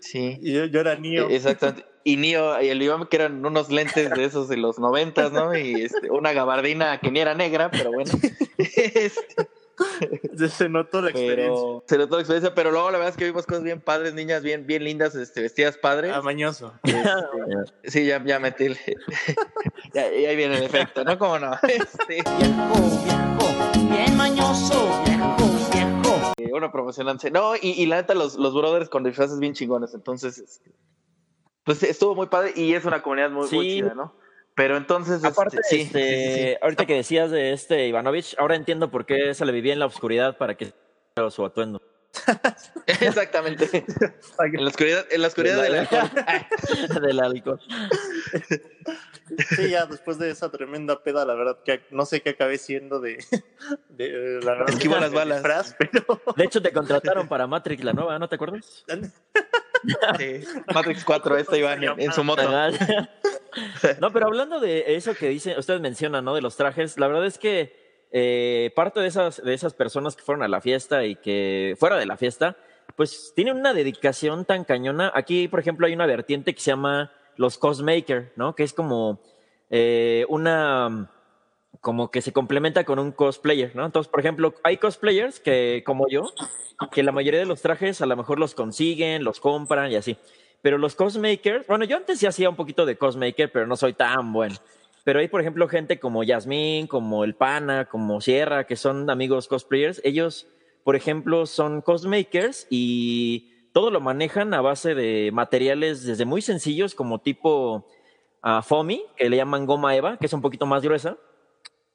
Sí. 0.00 0.38
Y 0.42 0.52
yo, 0.52 0.66
yo 0.66 0.80
era 0.80 0.96
Neo. 0.96 1.30
Exactamente. 1.30 1.86
Y 2.04 2.18
Neo 2.18 2.60
y 2.60 2.68
el 2.68 2.82
Iván 2.82 3.06
que 3.06 3.16
eran 3.16 3.44
unos 3.44 3.70
lentes 3.70 4.10
de 4.10 4.24
esos 4.24 4.48
de 4.48 4.58
los 4.58 4.78
noventas, 4.78 5.32
¿no? 5.32 5.56
Y 5.56 5.82
este, 5.82 6.10
una 6.10 6.34
gabardina 6.34 7.00
que 7.00 7.10
ni 7.10 7.20
era 7.20 7.34
negra, 7.34 7.70
pero 7.70 7.90
bueno. 7.90 8.12
Este, 8.58 9.48
se 10.50 10.68
notó 10.68 11.02
la 11.02 11.10
experiencia. 11.10 11.44
Pero, 11.44 11.84
se 11.86 11.98
notó 11.98 12.16
la 12.16 12.22
experiencia, 12.22 12.54
pero 12.54 12.70
luego 12.70 12.90
la 12.90 12.98
verdad 12.98 13.10
es 13.10 13.16
que 13.16 13.24
vimos 13.24 13.46
cosas 13.46 13.62
bien 13.62 13.80
padres, 13.80 14.14
niñas 14.14 14.42
bien, 14.42 14.66
bien 14.66 14.84
lindas, 14.84 15.14
este, 15.14 15.42
vestidas 15.42 15.76
padres. 15.78 16.12
Amañoso. 16.12 16.72
Este, 16.82 17.90
sí, 17.90 18.06
ya, 18.06 18.22
ya 18.24 18.38
metí. 18.38 18.64
El, 18.64 18.76
ya, 19.94 20.10
ya, 20.10 20.28
ahí 20.28 20.36
viene 20.36 20.58
el 20.58 20.62
efecto, 20.64 21.04
¿no? 21.04 21.18
¿Cómo 21.18 21.38
no? 21.38 21.52
Este, 21.62 22.22
viejo, 22.38 22.74
viejo, 23.04 23.94
bien 23.94 24.16
mañoso, 24.16 25.02
viejo, 25.04 25.36
viejo. 25.72 26.32
Eh, 26.38 26.50
uno 26.52 26.70
profesionante. 26.70 27.30
No, 27.30 27.54
y, 27.56 27.70
y, 27.70 27.86
la 27.86 27.96
neta, 27.96 28.14
los, 28.14 28.36
los 28.36 28.54
brothers 28.54 28.88
con 28.88 29.04
disfraces 29.04 29.38
bien 29.38 29.54
chingones. 29.54 29.94
Entonces, 29.94 30.38
este, 30.38 30.72
pues 31.64 31.82
estuvo 31.82 32.14
muy 32.14 32.26
padre 32.26 32.52
y 32.56 32.74
es 32.74 32.84
una 32.84 33.02
comunidad 33.02 33.30
muy, 33.30 33.48
sí. 33.48 33.56
muy 33.56 33.68
chida, 33.68 33.94
¿no? 33.94 34.14
Pero 34.54 34.76
entonces. 34.76 35.24
Aparte, 35.24 35.58
este, 35.62 35.82
este, 35.82 36.34
sí, 36.34 36.50
sí, 36.50 36.56
ahorita 36.60 36.86
que 36.86 36.94
decías 36.94 37.30
de 37.30 37.52
este 37.52 37.86
Ivanovich, 37.86 38.36
ahora 38.38 38.56
entiendo 38.56 38.90
por 38.90 39.06
qué 39.06 39.34
se 39.34 39.44
le 39.44 39.52
vivía 39.52 39.72
en 39.72 39.78
la 39.78 39.86
oscuridad 39.86 40.36
para 40.36 40.56
que 40.56 40.72
su 41.30 41.44
atuendo. 41.44 41.80
Exactamente. 42.86 43.84
en 44.38 44.64
la 44.64 44.68
oscuridad, 44.68 45.06
en 45.10 45.22
la 45.22 45.28
oscuridad 45.28 45.62
del 45.62 45.74
alcohol. 45.76 46.10
del 47.02 47.20
alcohol. 47.20 47.60
Sí, 49.56 49.70
ya 49.70 49.86
después 49.86 50.18
de 50.18 50.30
esa 50.30 50.50
tremenda 50.50 51.02
peda, 51.02 51.24
la 51.24 51.34
verdad 51.34 51.58
que 51.64 51.82
no 51.90 52.04
sé 52.04 52.20
qué 52.20 52.30
acabé 52.30 52.58
siendo 52.58 53.00
de, 53.00 53.24
de 53.88 54.40
la 54.42 54.52
verdad. 54.52 54.70
Esquivo 54.70 54.96
las 54.96 55.12
balas. 55.12 55.38
Disfraz, 55.38 55.74
pero... 55.78 56.20
De 56.36 56.44
hecho, 56.44 56.60
te 56.60 56.72
contrataron 56.72 57.28
para 57.28 57.46
Matrix, 57.46 57.82
la 57.82 57.92
nueva, 57.92 58.18
¿no 58.18 58.28
te 58.28 58.34
acuerdas? 58.34 58.84
Sí. 60.18 60.40
Matrix 60.74 61.04
4, 61.04 61.36
esta 61.36 61.56
Iván 61.56 61.82
en, 61.82 62.00
en 62.00 62.12
su 62.12 62.24
moto. 62.24 62.42
No, 64.00 64.10
pero 64.12 64.26
hablando 64.28 64.60
de 64.60 64.96
eso 64.96 65.14
que 65.14 65.28
dice, 65.28 65.58
ustedes 65.58 65.80
mencionan, 65.82 66.24
¿no? 66.24 66.34
De 66.34 66.40
los 66.40 66.56
trajes, 66.56 66.98
la 66.98 67.06
verdad 67.06 67.26
es 67.26 67.36
que 67.36 68.06
eh, 68.10 68.72
parte 68.74 69.00
de 69.00 69.08
esas, 69.08 69.42
de 69.42 69.52
esas 69.52 69.74
personas 69.74 70.16
que 70.16 70.22
fueron 70.22 70.42
a 70.42 70.48
la 70.48 70.62
fiesta 70.62 71.04
y 71.04 71.16
que 71.16 71.76
fuera 71.78 71.96
de 71.96 72.06
la 72.06 72.16
fiesta, 72.16 72.56
pues 72.96 73.32
tienen 73.36 73.56
una 73.56 73.74
dedicación 73.74 74.46
tan 74.46 74.64
cañona. 74.64 75.12
Aquí, 75.14 75.48
por 75.48 75.60
ejemplo, 75.60 75.86
hay 75.86 75.92
una 75.92 76.06
vertiente 76.06 76.54
que 76.54 76.60
se 76.60 76.70
llama 76.70 77.12
los 77.36 77.58
cosmaker, 77.58 78.32
¿no? 78.36 78.54
Que 78.54 78.62
es 78.62 78.72
como 78.72 79.20
eh, 79.70 80.24
una 80.28 81.10
como 81.82 82.12
que 82.12 82.22
se 82.22 82.32
complementa 82.32 82.84
con 82.84 83.00
un 83.00 83.10
cosplayer, 83.10 83.74
¿no? 83.74 83.84
Entonces, 83.84 84.08
por 84.08 84.20
ejemplo, 84.20 84.54
hay 84.62 84.76
cosplayers 84.76 85.40
que, 85.40 85.82
como 85.84 86.08
yo, 86.08 86.32
que 86.92 87.02
la 87.02 87.10
mayoría 87.10 87.40
de 87.40 87.46
los 87.46 87.60
trajes 87.60 88.00
a 88.00 88.06
lo 88.06 88.16
mejor 88.16 88.38
los 88.38 88.54
consiguen, 88.54 89.24
los 89.24 89.40
compran 89.40 89.90
y 89.90 89.96
así. 89.96 90.16
Pero 90.62 90.78
los 90.78 90.94
cosmakers, 90.94 91.66
bueno, 91.66 91.84
yo 91.84 91.96
antes 91.96 92.20
sí 92.20 92.26
hacía 92.26 92.48
un 92.48 92.54
poquito 92.54 92.86
de 92.86 92.96
cosmaker, 92.96 93.50
pero 93.50 93.66
no 93.66 93.74
soy 93.74 93.94
tan 93.94 94.32
bueno. 94.32 94.54
Pero 95.02 95.18
hay, 95.18 95.26
por 95.26 95.40
ejemplo, 95.40 95.66
gente 95.66 95.98
como 95.98 96.22
Yasmín, 96.22 96.86
como 96.86 97.24
El 97.24 97.34
Pana, 97.34 97.86
como 97.86 98.20
Sierra, 98.20 98.64
que 98.64 98.76
son 98.76 99.10
amigos 99.10 99.48
cosplayers. 99.48 100.00
Ellos, 100.04 100.46
por 100.84 100.94
ejemplo, 100.94 101.46
son 101.46 101.80
cosmakers 101.80 102.68
y 102.70 103.50
todo 103.72 103.90
lo 103.90 104.00
manejan 104.00 104.54
a 104.54 104.60
base 104.60 104.94
de 104.94 105.30
materiales 105.32 106.06
desde 106.06 106.26
muy 106.26 106.42
sencillos 106.42 106.94
como 106.94 107.18
tipo 107.18 107.88
uh, 108.44 108.62
foamy, 108.62 109.02
que 109.16 109.28
le 109.28 109.36
llaman 109.36 109.66
goma 109.66 109.96
eva, 109.96 110.16
que 110.18 110.26
es 110.26 110.32
un 110.32 110.42
poquito 110.42 110.66
más 110.66 110.82
gruesa, 110.82 111.18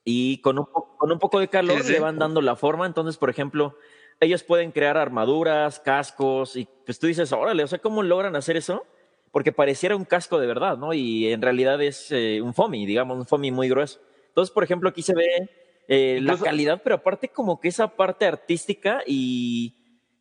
y 0.09 0.37
con 0.39 0.57
un, 0.57 0.65
con 0.97 1.11
un 1.11 1.19
poco 1.19 1.37
de 1.37 1.49
calor 1.49 1.83
le 1.85 1.99
van 1.99 2.17
dando 2.17 2.39
la 2.41 2.55
forma. 2.55 2.85
Entonces, 2.85 3.17
por 3.17 3.29
ejemplo, 3.29 3.75
ellos 4.21 4.41
pueden 4.41 4.71
crear 4.71 4.95
armaduras, 4.97 5.81
cascos, 5.81 6.55
y 6.55 6.65
pues 6.85 6.97
tú 6.97 7.07
dices, 7.07 7.33
órale, 7.33 7.61
o 7.65 7.67
sea, 7.67 7.79
¿cómo 7.79 8.03
logran 8.03 8.37
hacer 8.37 8.55
eso? 8.55 8.85
Porque 9.33 9.51
pareciera 9.51 9.97
un 9.97 10.05
casco 10.05 10.39
de 10.39 10.47
verdad, 10.47 10.77
¿no? 10.77 10.93
Y 10.93 11.27
en 11.27 11.41
realidad 11.41 11.81
es 11.81 12.09
eh, 12.11 12.39
un 12.41 12.53
foamy, 12.53 12.85
digamos, 12.85 13.17
un 13.17 13.25
foamy 13.27 13.51
muy 13.51 13.67
grueso. 13.67 13.99
Entonces, 14.29 14.53
por 14.53 14.63
ejemplo, 14.63 14.87
aquí 14.87 15.01
se 15.01 15.13
ve 15.13 15.49
eh, 15.89 16.19
la 16.21 16.37
calidad, 16.37 16.81
pero 16.81 16.95
aparte 16.95 17.27
como 17.27 17.59
que 17.59 17.67
esa 17.67 17.89
parte 17.89 18.25
artística 18.25 19.01
y 19.05 19.73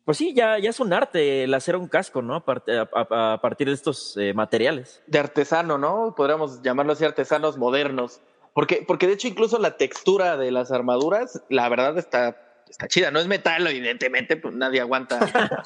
pues 0.03 0.17
sí, 0.17 0.33
ya, 0.33 0.59
ya 0.59 0.69
es 0.69 0.79
un 0.81 0.91
arte 0.91 1.43
el 1.45 1.53
hacer 1.53 1.77
un 1.77 1.87
casco, 1.87 2.21
¿no? 2.21 2.35
A, 2.35 2.45
part- 2.45 2.89
a 2.93 3.39
partir 3.41 3.67
de 3.67 3.73
estos 3.73 4.17
eh, 4.17 4.33
materiales. 4.33 5.01
de 5.07 5.19
artesano, 5.19 5.77
¿no? 5.77 6.13
Podríamos 6.15 6.61
llamarlo 6.61 6.91
así 6.91 7.05
artesanos 7.05 7.57
modernos. 7.57 8.19
Porque, 8.57 8.83
porque 8.87 9.05
de 9.05 9.13
hecho 9.13 9.27
incluso 9.27 9.59
la 9.59 9.77
textura 9.77 10.35
de 10.35 10.49
las 10.49 10.71
armaduras, 10.71 11.43
la 11.47 11.69
verdad 11.69 11.95
está, 11.99 12.63
está 12.67 12.87
chida. 12.87 13.11
No 13.11 13.19
es 13.19 13.27
metal, 13.27 13.67
evidentemente, 13.67 14.35
pues 14.35 14.55
nadie 14.55 14.81
aguanta. 14.81 15.19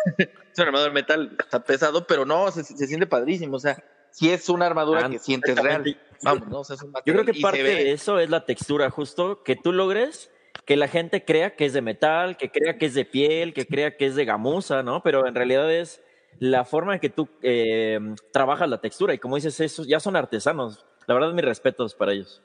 es 0.18 0.28
una 0.56 0.66
armadura 0.66 0.88
de 0.88 0.94
metal, 0.94 1.36
está 1.38 1.62
pesado, 1.62 2.08
pero 2.08 2.24
no, 2.24 2.50
se, 2.50 2.64
se 2.64 2.88
siente 2.88 3.06
padrísimo. 3.06 3.54
O 3.54 3.60
sea, 3.60 3.84
si 4.10 4.30
es 4.30 4.48
una 4.48 4.66
armadura 4.66 5.06
Ah, 5.06 5.10
que 5.10 5.20
sientes 5.20 5.56
real. 5.56 5.96
Vamos, 6.24 6.48
¿no? 6.48 6.58
O 6.58 6.64
sea, 6.64 6.74
es 6.74 6.82
un 6.82 6.92
Yo 7.06 7.12
creo 7.12 7.24
que 7.24 7.34
parte 7.40 7.62
de 7.62 7.92
eso 7.92 8.18
es 8.18 8.28
la 8.30 8.44
textura, 8.44 8.90
justo 8.90 9.44
que 9.44 9.54
tú 9.54 9.72
logres 9.72 10.28
que 10.64 10.76
la 10.76 10.88
gente 10.88 11.24
crea 11.24 11.54
que 11.54 11.66
es 11.66 11.72
de 11.72 11.82
metal, 11.82 12.36
que 12.36 12.50
crea 12.50 12.78
que 12.78 12.86
es 12.86 12.94
de 12.94 13.04
piel, 13.04 13.54
que 13.54 13.64
crea 13.64 13.96
que 13.96 14.06
es 14.06 14.16
de 14.16 14.24
gamuza, 14.24 14.82
¿no? 14.82 15.04
Pero 15.04 15.28
en 15.28 15.36
realidad 15.36 15.72
es 15.72 16.02
la 16.40 16.64
forma 16.64 16.94
en 16.94 17.00
que 17.00 17.10
tú 17.10 17.28
eh, 17.42 18.00
trabajas 18.32 18.68
la 18.68 18.80
textura 18.80 19.14
y 19.14 19.18
como 19.18 19.36
dices, 19.36 19.60
esos 19.60 19.86
ya 19.86 20.00
son 20.00 20.16
artesanos. 20.16 20.84
La 21.08 21.14
verdad, 21.14 21.32
mis 21.32 21.44
respetos 21.44 21.94
para 21.94 22.12
ellos. 22.12 22.42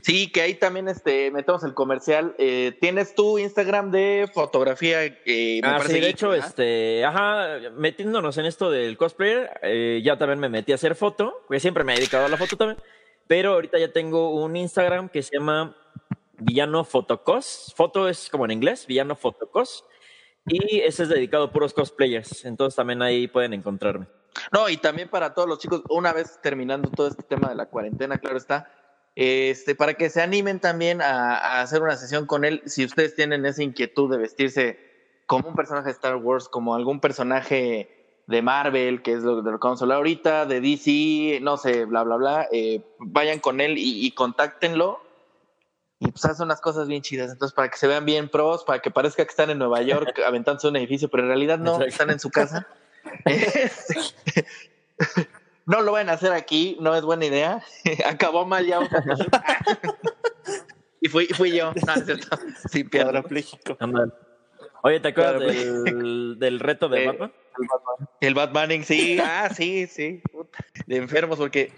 Sí, 0.00 0.30
que 0.30 0.42
ahí 0.42 0.54
también 0.54 0.86
este, 0.86 1.32
metemos 1.32 1.64
el 1.64 1.74
comercial. 1.74 2.32
Eh, 2.38 2.78
Tienes 2.80 3.16
tu 3.16 3.36
Instagram 3.36 3.90
de 3.90 4.30
fotografía. 4.32 5.04
Eh, 5.04 5.58
me 5.60 5.68
Ah, 5.68 5.80
sí, 5.84 5.98
de 5.98 6.08
hecho, 6.08 6.28
¿verdad? 6.28 6.46
este, 6.46 7.04
ajá, 7.04 7.58
metiéndonos 7.76 8.38
en 8.38 8.46
esto 8.46 8.70
del 8.70 8.96
cosplayer, 8.96 9.58
eh, 9.62 10.00
ya 10.04 10.16
también 10.16 10.38
me 10.38 10.48
metí 10.48 10.70
a 10.70 10.76
hacer 10.76 10.94
foto, 10.94 11.42
porque 11.48 11.58
siempre 11.58 11.82
me 11.82 11.94
he 11.94 11.96
dedicado 11.96 12.26
a 12.26 12.28
la 12.28 12.36
foto 12.36 12.56
también, 12.56 12.78
pero 13.26 13.54
ahorita 13.54 13.76
ya 13.80 13.90
tengo 13.92 14.30
un 14.30 14.54
Instagram 14.54 15.08
que 15.08 15.24
se 15.24 15.36
llama 15.36 15.76
Villano 16.38 16.84
Fotocos, 16.84 17.74
foto 17.74 18.08
es 18.08 18.28
como 18.28 18.44
en 18.44 18.52
inglés, 18.52 18.86
Villano 18.86 19.16
Fotocos, 19.16 19.84
y 20.46 20.78
ese 20.78 21.02
es 21.02 21.08
dedicado 21.08 21.46
a 21.46 21.50
puros 21.50 21.74
cosplayers, 21.74 22.44
entonces 22.44 22.76
también 22.76 23.02
ahí 23.02 23.26
pueden 23.26 23.52
encontrarme. 23.52 24.06
No, 24.52 24.68
y 24.68 24.76
también 24.76 25.08
para 25.08 25.34
todos 25.34 25.48
los 25.48 25.58
chicos, 25.58 25.82
una 25.88 26.12
vez 26.12 26.40
terminando 26.42 26.90
todo 26.90 27.06
este 27.06 27.22
tema 27.22 27.48
de 27.48 27.54
la 27.54 27.66
cuarentena, 27.66 28.18
claro 28.18 28.36
está, 28.36 28.70
este, 29.14 29.74
para 29.74 29.94
que 29.94 30.10
se 30.10 30.22
animen 30.22 30.60
también 30.60 31.00
a, 31.00 31.36
a 31.36 31.60
hacer 31.60 31.82
una 31.82 31.96
sesión 31.96 32.26
con 32.26 32.44
él, 32.44 32.62
si 32.66 32.84
ustedes 32.84 33.14
tienen 33.14 33.46
esa 33.46 33.62
inquietud 33.62 34.10
de 34.10 34.18
vestirse 34.18 34.78
como 35.26 35.48
un 35.48 35.54
personaje 35.54 35.86
de 35.86 35.92
Star 35.92 36.16
Wars, 36.16 36.48
como 36.48 36.74
algún 36.74 37.00
personaje 37.00 37.94
de 38.26 38.42
Marvel, 38.42 39.02
que 39.02 39.12
es 39.12 39.22
lo 39.22 39.42
de 39.42 39.50
lo 39.50 39.60
que 39.60 39.66
vamos 39.66 39.80
a 39.80 39.84
hablar 39.84 39.98
ahorita, 39.98 40.46
de 40.46 40.60
DC, 40.60 41.40
no 41.42 41.56
sé, 41.56 41.84
bla, 41.84 42.02
bla, 42.02 42.16
bla, 42.16 42.48
eh, 42.52 42.82
vayan 42.98 43.38
con 43.38 43.60
él 43.60 43.78
y, 43.78 44.06
y 44.06 44.12
contáctenlo. 44.12 45.00
Y 46.00 46.10
pues 46.10 46.24
hace 46.24 46.42
unas 46.42 46.60
cosas 46.60 46.88
bien 46.88 47.02
chidas. 47.02 47.30
Entonces, 47.30 47.54
para 47.54 47.68
que 47.70 47.78
se 47.78 47.86
vean 47.86 48.04
bien 48.04 48.28
pros, 48.28 48.64
para 48.64 48.80
que 48.80 48.90
parezca 48.90 49.24
que 49.24 49.30
están 49.30 49.50
en 49.50 49.58
Nueva 49.58 49.80
York 49.82 50.18
aventándose 50.26 50.68
un 50.68 50.76
edificio, 50.76 51.08
pero 51.08 51.22
en 51.22 51.28
realidad 51.28 51.58
no, 51.58 51.74
Exacto. 51.74 51.88
están 51.88 52.10
en 52.10 52.20
su 52.20 52.30
casa. 52.30 52.66
Este, 53.24 54.44
no 55.66 55.82
lo 55.82 55.92
van 55.92 56.08
a 56.08 56.12
hacer 56.12 56.32
aquí, 56.32 56.76
no 56.80 56.94
es 56.94 57.02
buena 57.02 57.26
idea. 57.26 57.62
Acabó 58.06 58.44
mal 58.46 58.66
ya. 58.66 58.80
y 61.00 61.08
fui, 61.08 61.26
fui 61.28 61.52
yo. 61.56 61.72
No, 61.86 61.94
es 61.94 62.04
cierto. 62.06 62.38
Oye, 64.82 65.00
¿te 65.00 65.08
acuerdas 65.08 65.40
del, 65.40 66.38
del 66.38 66.60
reto 66.60 66.88
de 66.88 67.04
Eh, 67.04 67.06
Batman? 67.06 67.32
El 68.20 68.34
Batmaning, 68.34 68.84
sí, 68.84 69.18
ah, 69.22 69.48
sí, 69.54 69.86
sí. 69.86 70.20
Puta, 70.32 70.58
De 70.86 70.96
enfermos, 70.96 71.38
porque 71.38 71.70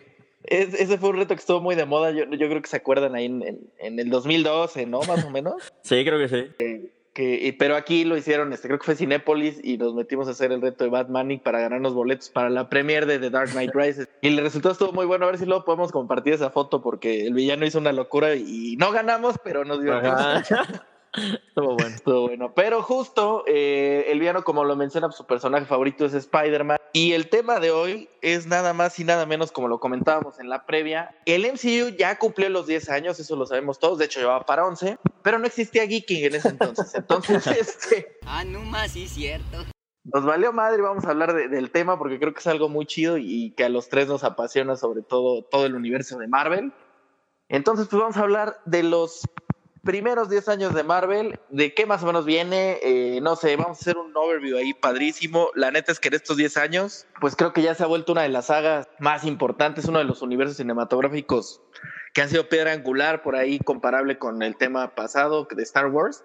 es- 0.45 0.75
ese 0.75 0.97
fue 0.99 1.11
un 1.11 1.19
reto 1.19 1.35
que 1.35 1.41
estuvo 1.41 1.61
muy 1.61 1.75
de 1.77 1.85
moda. 1.85 2.11
Yo, 2.13 2.25
yo 2.25 2.49
creo 2.49 2.63
que 2.63 2.69
se 2.69 2.77
acuerdan 2.79 3.15
ahí 3.15 3.27
en, 3.27 3.43
en- 3.43 3.71
en 3.79 3.99
el 4.01 4.11
2012, 4.11 4.87
¿no? 4.87 5.01
Más 5.03 5.25
o 5.25 5.31
menos. 5.31 5.55
Sí, 5.83 6.05
creo 6.05 6.19
que 6.19 6.29
sí. 6.29 6.87
Que, 7.17 7.47
y- 7.47 7.53
pero 7.53 7.77
aquí 7.77 8.05
lo 8.05 8.15
hicieron, 8.19 8.53
este, 8.53 8.69
creo 8.69 8.79
que 8.79 8.85
fue 8.85 8.95
Cinépolis 8.95 9.59
y 9.65 9.79
nos 9.79 9.95
metimos 9.95 10.29
a 10.29 10.33
hacer 10.33 10.53
el 10.53 10.61
reto 10.61 10.85
de 10.85 10.91
Batman 10.91 11.41
para 11.43 11.61
ganarnos 11.61 11.95
boletos 11.95 12.29
para 12.29 12.51
la 12.51 12.69
premiere 12.69 13.07
de 13.07 13.19
The 13.19 13.31
Dark 13.31 13.53
Knight 13.53 13.71
Rises. 13.75 14.07
Y 14.21 14.29
el 14.29 14.37
resultado 14.37 14.73
estuvo 14.73 14.93
muy 14.93 15.07
bueno, 15.07 15.25
a 15.25 15.29
ver 15.31 15.39
si 15.39 15.47
luego 15.47 15.65
podemos 15.65 15.93
compartir 15.93 16.35
esa 16.35 16.51
foto 16.51 16.83
porque 16.83 17.27
el 17.27 17.33
villano 17.33 17.65
hizo 17.65 17.79
una 17.79 17.93
locura 17.93 18.35
y 18.35 18.77
no 18.79 18.93
ganamos, 18.93 19.37
pero 19.43 19.65
nos 19.65 19.83
dio. 19.83 19.95
Estuvo 21.17 21.75
bueno. 21.75 21.95
Estuvo 21.95 22.21
bueno. 22.29 22.53
Pero 22.55 22.83
justo 22.83 23.45
eh, 23.47 24.05
el 24.09 24.19
villano, 24.21 24.45
como 24.45 24.65
lo 24.65 24.77
menciona, 24.77 25.11
su 25.13 25.27
personaje 25.27 25.65
favorito 25.67 26.05
es 26.05 26.15
Spider-Man. 26.15 26.77
Y 26.93 27.13
el 27.13 27.29
tema 27.29 27.61
de 27.61 27.71
hoy 27.71 28.09
es 28.23 28.47
nada 28.47 28.73
más 28.73 28.99
y 28.99 29.05
nada 29.05 29.27
menos, 29.27 29.53
como 29.53 29.69
lo 29.69 29.79
comentábamos 29.81 30.39
en 30.41 30.49
la 30.49 30.65
previa. 30.67 31.15
El 31.27 31.43
MCU 31.51 31.97
ya 31.97 32.19
cumplió 32.19 32.49
los 32.49 32.67
10 32.67 32.89
años, 32.91 33.19
eso 33.21 33.37
lo 33.37 33.47
sabemos 33.47 33.79
todos. 33.79 33.99
De 33.99 34.07
hecho, 34.07 34.21
llevaba 34.21 34.45
para 34.47 34.67
11, 34.67 34.99
pero 35.23 35.39
no 35.39 35.47
existía 35.47 35.87
Geeking 35.87 36.25
en 36.27 36.35
ese 36.37 36.49
entonces. 36.51 36.95
Entonces, 36.95 37.47
este. 37.47 38.19
Ah, 38.27 38.45
no 38.45 38.61
más, 38.61 38.93
sí, 38.93 39.09
cierto. 39.09 39.65
Nos 40.05 40.25
valió 40.25 40.53
madre, 40.53 40.81
vamos 40.83 41.05
a 41.05 41.11
hablar 41.11 41.35
de- 41.35 41.49
del 41.49 41.71
tema 41.73 41.99
porque 41.99 42.19
creo 42.21 42.33
que 42.33 42.39
es 42.41 42.47
algo 42.47 42.69
muy 42.69 42.87
chido 42.87 43.19
y 43.19 43.51
que 43.57 43.65
a 43.65 43.69
los 43.69 43.89
tres 43.89 44.07
nos 44.07 44.23
apasiona 44.23 44.77
sobre 44.77 45.03
todo 45.03 45.43
todo 45.43 45.67
el 45.67 45.75
universo 45.75 46.17
de 46.19 46.29
Marvel. 46.29 46.73
Entonces, 47.49 47.89
pues 47.89 48.01
vamos 48.01 48.17
a 48.17 48.21
hablar 48.21 48.57
de 48.65 48.83
los 48.83 49.23
primeros 49.87 50.29
10 50.29 50.49
años 50.49 50.75
de 50.75 50.83
Marvel, 50.83 51.41
de 51.49 51.73
qué 51.73 51.87
más 51.87 52.03
o 52.03 52.07
menos 52.07 52.27
viene, 52.27 52.79
eh, 52.83 53.21
no 53.23 53.37
sé, 53.37 53.57
vamos 53.57 53.79
a 53.79 53.81
hacer 53.81 53.97
un 53.97 54.15
overview 54.15 54.59
ahí 54.59 54.75
padrísimo. 54.75 55.49
La 55.55 55.71
neta 55.71 55.93
es 55.93 56.01
que 56.01 56.09
en 56.09 56.15
estos 56.15 56.37
10 56.37 56.59
años, 56.59 57.07
pues 57.21 57.35
creo 57.37 57.55
que 57.55 57.63
ya 57.63 57.75
se 57.75 57.83
ha 57.83 57.87
vuelto 57.87 58.13
una 58.13 58.23
de 58.23 58.29
las 58.29 58.47
sagas 58.47 58.89
más 58.99 59.25
importantes, 59.25 59.87
uno 59.87 59.99
de 59.99 60.05
los 60.05 60.21
universos 60.21 60.59
cinematográficos 60.59 61.63
que 62.13 62.23
han 62.23 62.29
sido 62.29 62.49
piedra 62.49 62.73
angular 62.73 63.23
por 63.23 63.37
ahí 63.37 63.59
comparable 63.59 64.19
con 64.19 64.43
el 64.43 64.57
tema 64.57 64.95
pasado 64.95 65.47
de 65.51 65.63
Star 65.63 65.87
Wars. 65.87 66.25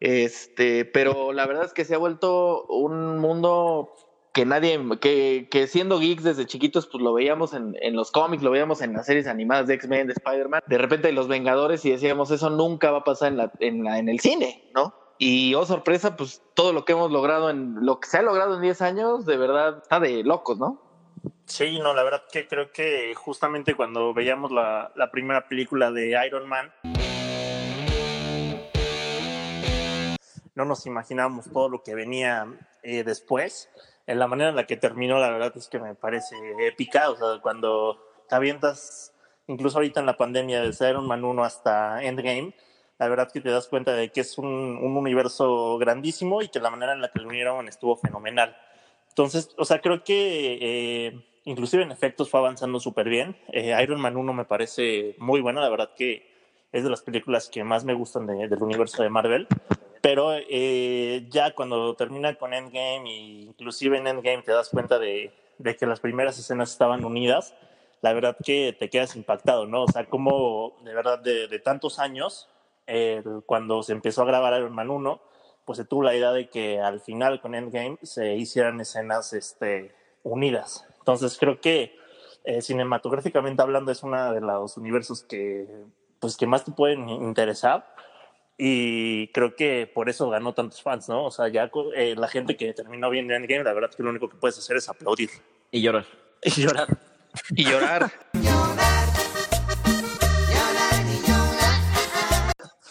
Este, 0.00 0.84
pero 0.84 1.32
la 1.32 1.46
verdad 1.46 1.64
es 1.64 1.72
que 1.72 1.84
se 1.84 1.94
ha 1.94 1.98
vuelto 1.98 2.66
un 2.66 3.18
mundo 3.18 3.92
que 4.38 4.46
nadie, 4.46 4.78
que, 5.00 5.48
que 5.50 5.66
siendo 5.66 5.98
geeks 5.98 6.22
desde 6.22 6.46
chiquitos, 6.46 6.86
pues 6.86 7.02
lo 7.02 7.12
veíamos 7.12 7.54
en, 7.54 7.74
en 7.80 7.96
los 7.96 8.12
cómics, 8.12 8.40
lo 8.44 8.52
veíamos 8.52 8.80
en 8.82 8.92
las 8.92 9.04
series 9.04 9.26
animadas 9.26 9.66
de 9.66 9.74
X-Men, 9.74 10.06
de 10.06 10.12
Spider-Man, 10.12 10.62
de 10.64 10.78
repente 10.78 11.10
los 11.10 11.26
Vengadores 11.26 11.84
y 11.84 11.90
decíamos, 11.90 12.30
eso 12.30 12.48
nunca 12.48 12.92
va 12.92 12.98
a 12.98 13.02
pasar 13.04 13.32
en, 13.32 13.36
la, 13.36 13.50
en, 13.58 13.82
la- 13.82 13.98
en 13.98 14.08
el 14.08 14.20
cine, 14.20 14.70
¿no? 14.76 14.94
Y 15.18 15.54
oh 15.56 15.66
sorpresa, 15.66 16.14
pues 16.16 16.40
todo 16.54 16.72
lo 16.72 16.84
que 16.84 16.92
hemos 16.92 17.10
logrado 17.10 17.50
en, 17.50 17.84
lo 17.84 17.98
que 17.98 18.08
se 18.08 18.18
ha 18.18 18.22
logrado 18.22 18.54
en 18.54 18.62
10 18.62 18.80
años, 18.80 19.26
de 19.26 19.36
verdad, 19.38 19.78
está 19.82 19.98
de 19.98 20.22
locos, 20.22 20.56
¿no? 20.56 20.80
Sí, 21.46 21.80
no, 21.80 21.92
la 21.92 22.04
verdad 22.04 22.22
que 22.32 22.46
creo 22.46 22.70
que 22.70 23.16
justamente 23.16 23.74
cuando 23.74 24.14
veíamos 24.14 24.52
la, 24.52 24.92
la 24.94 25.10
primera 25.10 25.48
película 25.48 25.90
de 25.90 26.16
Iron 26.24 26.48
Man, 26.48 26.70
no 30.54 30.64
nos 30.64 30.86
imaginábamos 30.86 31.46
todo 31.52 31.68
lo 31.68 31.82
que 31.82 31.96
venía 31.96 32.46
eh, 32.84 33.02
después. 33.02 33.68
En 34.08 34.18
la 34.18 34.26
manera 34.26 34.50
en 34.50 34.56
la 34.56 34.64
que 34.66 34.76
terminó, 34.76 35.18
la 35.18 35.30
verdad 35.30 35.52
es 35.54 35.68
que 35.68 35.78
me 35.78 35.94
parece 35.94 36.34
épica. 36.66 37.10
O 37.10 37.16
sea, 37.16 37.40
cuando 37.42 37.98
te 38.28 38.34
avientas, 38.34 39.12
incluso 39.46 39.76
ahorita 39.78 40.00
en 40.00 40.06
la 40.06 40.16
pandemia, 40.16 40.62
desde 40.62 40.88
Iron 40.90 41.06
Man 41.06 41.24
1 41.24 41.44
hasta 41.44 42.02
Endgame, 42.02 42.54
la 42.98 43.08
verdad 43.08 43.30
que 43.30 43.40
te 43.40 43.50
das 43.50 43.68
cuenta 43.68 43.92
de 43.92 44.10
que 44.10 44.22
es 44.22 44.38
un, 44.38 44.46
un 44.46 44.96
universo 44.96 45.78
grandísimo 45.78 46.42
y 46.42 46.48
que 46.48 46.58
la 46.58 46.70
manera 46.70 46.94
en 46.94 47.00
la 47.02 47.10
que 47.12 47.20
lo 47.20 47.28
unieron 47.28 47.68
estuvo 47.68 47.96
fenomenal. 47.96 48.56
Entonces, 49.10 49.54
o 49.58 49.64
sea, 49.64 49.80
creo 49.80 50.02
que 50.02 50.58
eh, 50.60 51.24
inclusive 51.44 51.82
en 51.82 51.92
efectos 51.92 52.30
fue 52.30 52.40
avanzando 52.40 52.80
súper 52.80 53.08
bien. 53.08 53.36
Eh, 53.52 53.76
Iron 53.82 54.00
Man 54.00 54.16
1 54.16 54.32
me 54.32 54.44
parece 54.46 55.14
muy 55.18 55.40
buena, 55.40 55.60
la 55.60 55.68
verdad 55.68 55.90
que 55.96 56.26
es 56.72 56.82
de 56.82 56.90
las 56.90 57.02
películas 57.02 57.48
que 57.48 57.62
más 57.62 57.84
me 57.84 57.94
gustan 57.94 58.26
de- 58.26 58.48
del 58.48 58.62
universo 58.62 59.02
de 59.02 59.10
Marvel. 59.10 59.46
Pero 60.00 60.32
eh, 60.34 61.26
ya 61.30 61.54
cuando 61.54 61.94
termina 61.94 62.34
con 62.34 62.54
Endgame, 62.54 63.04
y 63.06 63.42
inclusive 63.42 63.98
en 63.98 64.06
Endgame 64.06 64.42
te 64.42 64.52
das 64.52 64.68
cuenta 64.68 64.98
de, 64.98 65.32
de 65.58 65.76
que 65.76 65.86
las 65.86 66.00
primeras 66.00 66.38
escenas 66.38 66.70
estaban 66.70 67.04
unidas, 67.04 67.54
la 68.00 68.12
verdad 68.12 68.36
que 68.44 68.76
te 68.78 68.90
quedas 68.90 69.16
impactado, 69.16 69.66
¿no? 69.66 69.82
O 69.82 69.88
sea, 69.88 70.04
como 70.04 70.76
de 70.84 70.94
verdad 70.94 71.18
de, 71.18 71.48
de 71.48 71.58
tantos 71.58 71.98
años, 71.98 72.48
eh, 72.86 73.22
cuando 73.44 73.82
se 73.82 73.92
empezó 73.92 74.22
a 74.22 74.26
grabar 74.26 74.58
Iron 74.58 74.74
Man 74.74 74.90
1, 74.90 75.20
pues 75.64 75.76
se 75.76 75.84
tuvo 75.84 76.02
la 76.02 76.14
idea 76.14 76.32
de 76.32 76.48
que 76.48 76.80
al 76.80 77.00
final 77.00 77.40
con 77.42 77.54
Endgame 77.54 77.98
se 78.02 78.36
hicieran 78.36 78.80
escenas 78.80 79.34
este, 79.34 79.94
unidas. 80.22 80.86
Entonces 80.98 81.36
creo 81.38 81.60
que 81.60 81.94
eh, 82.44 82.62
cinematográficamente 82.62 83.60
hablando 83.60 83.92
es 83.92 84.02
uno 84.02 84.32
de 84.32 84.40
los 84.40 84.78
universos 84.78 85.22
que, 85.22 85.66
pues, 86.18 86.38
que 86.38 86.46
más 86.46 86.64
te 86.64 86.72
pueden 86.72 87.10
interesar 87.10 87.94
y 88.60 89.28
creo 89.28 89.54
que 89.54 89.86
por 89.86 90.08
eso 90.08 90.28
ganó 90.28 90.52
tantos 90.52 90.82
fans, 90.82 91.08
¿no? 91.08 91.24
O 91.26 91.30
sea, 91.30 91.46
ya 91.46 91.70
eh, 91.94 92.16
la 92.18 92.26
gente 92.26 92.56
que 92.56 92.74
terminó 92.74 93.08
viendo 93.08 93.32
Endgame, 93.32 93.62
la 93.62 93.72
verdad 93.72 93.90
que 93.96 94.02
lo 94.02 94.10
único 94.10 94.28
que 94.28 94.36
puedes 94.36 94.58
hacer 94.58 94.76
es 94.76 94.88
aplaudir 94.88 95.30
Y 95.70 95.80
llorar. 95.80 96.04
y 96.42 96.62
llorar. 96.62 96.88
Y 97.50 97.64
llorar. 97.64 98.10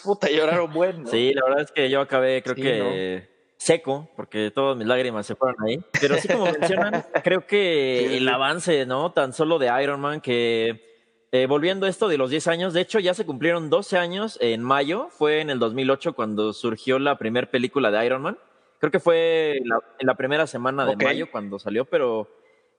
Puta, 0.02 0.30
lloraron 0.30 0.72
bueno. 0.72 1.00
¿no? 1.00 1.10
Sí, 1.10 1.34
la 1.34 1.44
verdad 1.44 1.64
es 1.64 1.70
que 1.70 1.90
yo 1.90 2.00
acabé, 2.00 2.42
creo 2.42 2.54
Sí, 2.54 2.62
que 2.62 3.28
seco, 3.58 4.10
porque 4.16 4.50
todas 4.50 4.74
mis 4.74 4.86
lágrimas 4.86 5.26
se 5.26 5.34
fueron 5.34 5.56
ahí. 5.66 5.78
Pero 6.00 6.16
sí, 6.16 6.28
como 6.28 6.44
mencionan, 6.52 7.04
creo 7.22 7.46
que 7.46 8.16
el 8.16 8.26
avance, 8.26 8.86
¿no? 8.86 9.12
Tan 9.12 9.34
solo 9.34 9.58
de 9.58 9.70
Iron 9.82 10.00
Man, 10.00 10.22
que 10.22 10.87
eh, 11.32 11.46
volviendo 11.46 11.86
a 11.86 11.88
esto 11.88 12.08
de 12.08 12.16
los 12.18 12.30
10 12.30 12.46
años, 12.48 12.72
de 12.72 12.80
hecho 12.80 12.98
ya 13.00 13.14
se 13.14 13.26
cumplieron 13.26 13.68
12 13.70 13.98
años 13.98 14.38
en 14.40 14.62
mayo, 14.62 15.08
fue 15.10 15.40
en 15.40 15.50
el 15.50 15.58
2008 15.58 16.14
cuando 16.14 16.52
surgió 16.52 16.98
la 16.98 17.18
primera 17.18 17.50
película 17.50 17.90
de 17.90 18.04
Iron 18.06 18.22
Man. 18.22 18.38
Creo 18.80 18.90
que 18.92 19.00
fue 19.00 19.58
la- 19.64 19.80
en 19.98 20.06
la 20.06 20.14
primera 20.14 20.46
semana 20.46 20.84
de 20.86 20.96
mayo 21.04 21.30
cuando 21.30 21.58
salió, 21.58 21.84
pero 21.84 22.28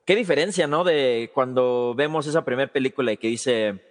qué 0.04 0.16
diferencia, 0.16 0.66
¿no? 0.66 0.82
De 0.82 1.30
cuando 1.34 1.94
vemos 1.96 2.26
esa 2.26 2.44
primera 2.44 2.72
película 2.72 3.12
y 3.12 3.16
que 3.18 3.28
dice 3.28 3.84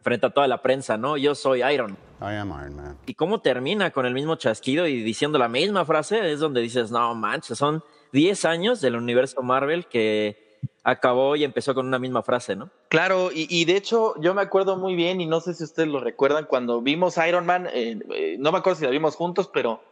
frente 0.00 0.26
a 0.26 0.30
toda 0.30 0.46
la 0.48 0.60
prensa, 0.60 0.98
¿no? 0.98 1.16
Yo 1.16 1.34
soy 1.34 1.62
Iron. 1.62 1.92
I 2.20 2.34
am 2.34 2.50
Iron 2.50 2.76
Man. 2.76 2.98
Y 3.06 3.14
cómo 3.14 3.40
termina 3.40 3.90
con 3.90 4.04
el 4.04 4.12
mismo 4.12 4.34
chasquido 4.36 4.86
y 4.86 5.02
diciendo 5.02 5.38
la 5.38 5.48
misma 5.48 5.86
frase, 5.86 6.30
es 6.30 6.40
donde 6.40 6.60
dices, 6.60 6.90
no 6.90 7.14
manches, 7.14 7.56
son 7.56 7.82
10 8.12 8.44
años 8.44 8.80
del 8.82 8.96
universo 8.96 9.42
Marvel 9.42 9.86
que 9.86 10.43
acabó 10.84 11.34
y 11.34 11.44
empezó 11.44 11.74
con 11.74 11.86
una 11.86 11.98
misma 11.98 12.22
frase, 12.22 12.54
¿no? 12.54 12.70
Claro, 12.90 13.30
y, 13.32 13.46
y 13.48 13.64
de 13.64 13.76
hecho 13.76 14.14
yo 14.20 14.34
me 14.34 14.42
acuerdo 14.42 14.76
muy 14.76 14.94
bien, 14.94 15.20
y 15.20 15.26
no 15.26 15.40
sé 15.40 15.54
si 15.54 15.64
ustedes 15.64 15.88
lo 15.88 15.98
recuerdan, 15.98 16.44
cuando 16.44 16.82
vimos 16.82 17.16
Iron 17.26 17.46
Man, 17.46 17.68
eh, 17.72 17.98
eh, 18.14 18.36
no 18.38 18.52
me 18.52 18.58
acuerdo 18.58 18.78
si 18.78 18.84
la 18.84 18.90
vimos 18.90 19.16
juntos, 19.16 19.50
pero 19.52 19.82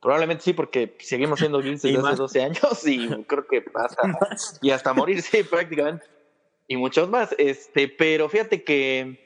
probablemente 0.00 0.44
sí, 0.44 0.52
porque 0.52 0.96
seguimos 1.00 1.40
siendo 1.40 1.58
geeks 1.62 1.82
desde 1.82 1.96
hace 1.96 2.02
más. 2.02 2.18
12 2.18 2.42
años 2.42 2.86
y 2.86 3.08
creo 3.24 3.46
que 3.46 3.64
hasta, 3.74 4.18
y 4.60 4.70
hasta 4.70 4.92
morir, 4.92 5.22
sí, 5.22 5.42
prácticamente, 5.50 6.06
y 6.68 6.76
muchos 6.76 7.08
más. 7.08 7.34
Este, 7.38 7.88
pero 7.88 8.28
fíjate 8.28 8.62
que 8.62 9.24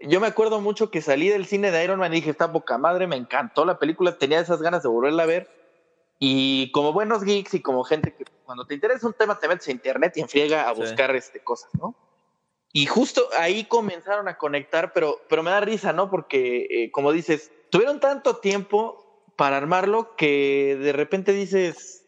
yo 0.00 0.20
me 0.20 0.26
acuerdo 0.26 0.60
mucho 0.60 0.90
que 0.90 1.00
salí 1.00 1.30
del 1.30 1.46
cine 1.46 1.70
de 1.70 1.82
Iron 1.82 1.98
Man 1.98 2.12
y 2.12 2.16
dije, 2.16 2.30
está 2.30 2.52
poca 2.52 2.76
madre, 2.76 3.06
me 3.06 3.16
encantó 3.16 3.64
la 3.64 3.78
película, 3.78 4.18
tenía 4.18 4.38
esas 4.38 4.60
ganas 4.60 4.82
de 4.82 4.90
volverla 4.90 5.22
a 5.22 5.26
ver. 5.26 5.63
Y 6.18 6.70
como 6.72 6.92
buenos 6.92 7.24
geeks 7.24 7.54
y 7.54 7.60
como 7.62 7.84
gente 7.84 8.14
que 8.14 8.24
cuando 8.44 8.66
te 8.66 8.74
interesa 8.74 9.06
un 9.06 9.14
tema 9.14 9.38
te 9.38 9.48
metes 9.48 9.68
a 9.68 9.72
internet 9.72 10.12
y 10.16 10.20
en 10.20 10.28
friega 10.28 10.68
a 10.68 10.74
Sí. 10.74 10.80
buscar 10.80 11.14
este, 11.14 11.40
cosas, 11.40 11.70
¿no? 11.74 11.94
Y 12.72 12.86
justo 12.86 13.28
ahí 13.38 13.64
comenzaron 13.64 14.26
a 14.28 14.36
conectar, 14.36 14.92
pero, 14.92 15.20
pero 15.28 15.42
me 15.42 15.50
da 15.50 15.60
risa, 15.60 15.92
¿no? 15.92 16.10
Porque, 16.10 16.66
eh, 16.70 16.90
como 16.90 17.12
dices, 17.12 17.52
tuvieron 17.70 18.00
tanto 18.00 18.36
tiempo 18.36 19.22
para 19.36 19.56
armarlo 19.56 20.16
que 20.16 20.76
de 20.80 20.92
repente 20.92 21.32
dices, 21.32 22.04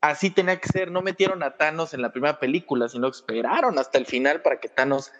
así 0.00 0.30
tenía 0.30 0.58
que 0.60 0.68
ser, 0.68 0.90
no 0.90 1.02
metieron 1.02 1.42
a 1.42 1.56
Thanos 1.56 1.94
en 1.94 2.02
la 2.02 2.10
primera 2.12 2.38
película, 2.40 2.88
sino 2.88 3.08
esperaron 3.08 3.78
hasta 3.78 3.98
el 3.98 4.06
final 4.06 4.42
para 4.42 4.58
que 4.58 4.68
Thanos 4.68 5.12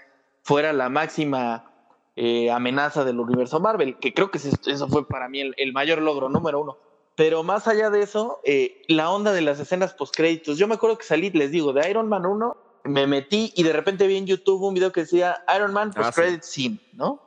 fuera 0.42 0.72
la 0.72 0.88
máxima 0.88 1.70
eh, 2.16 2.50
amenaza 2.50 3.04
del 3.04 3.20
universo 3.20 3.60
Marvel, 3.60 3.98
que 3.98 4.12
creo 4.14 4.30
que 4.30 4.38
eso 4.38 4.88
fue 4.88 5.06
para 5.06 5.28
mí 5.28 5.40
el, 5.40 5.54
el 5.56 5.72
mayor 5.72 6.00
logro 6.02 6.28
número 6.28 6.60
uno. 6.60 6.78
Pero 7.16 7.42
más 7.42 7.66
allá 7.68 7.90
de 7.90 8.02
eso, 8.02 8.40
eh, 8.44 8.82
la 8.88 9.10
onda 9.10 9.32
de 9.32 9.42
las 9.42 9.60
escenas 9.60 9.94
postcréditos. 9.94 10.58
Yo 10.58 10.68
me 10.68 10.74
acuerdo 10.74 10.96
que 10.98 11.04
salí, 11.04 11.30
les 11.30 11.50
digo, 11.50 11.72
de 11.72 11.88
Iron 11.90 12.08
Man 12.08 12.24
1, 12.24 12.56
me 12.84 13.06
metí 13.06 13.52
y 13.56 13.62
de 13.62 13.72
repente 13.72 14.06
vi 14.06 14.16
en 14.16 14.26
YouTube 14.26 14.62
un 14.62 14.74
video 14.74 14.92
que 14.92 15.00
decía 15.02 15.44
Iron 15.54 15.72
Man 15.72 15.92
Ah, 15.96 16.02
postcredit 16.02 16.42
scene, 16.42 16.80
¿no? 16.92 17.20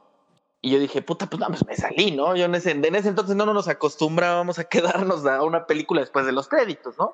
Y 0.61 0.71
yo 0.71 0.79
dije, 0.79 1.01
puta, 1.01 1.25
pues 1.27 1.41
nada 1.41 1.49
más 1.49 1.65
me 1.65 1.75
salí, 1.75 2.11
¿no? 2.11 2.35
Yo 2.37 2.45
en 2.45 2.55
ese, 2.55 2.71
en 2.71 2.95
ese 2.95 3.09
entonces 3.09 3.35
no 3.35 3.45
nos 3.45 3.67
acostumbrábamos 3.67 4.59
a 4.59 4.63
quedarnos 4.63 5.25
a 5.25 5.43
una 5.43 5.67
película 5.67 6.01
después 6.01 6.25
de 6.25 6.31
los 6.31 6.47
créditos, 6.47 6.97
¿no? 6.97 7.13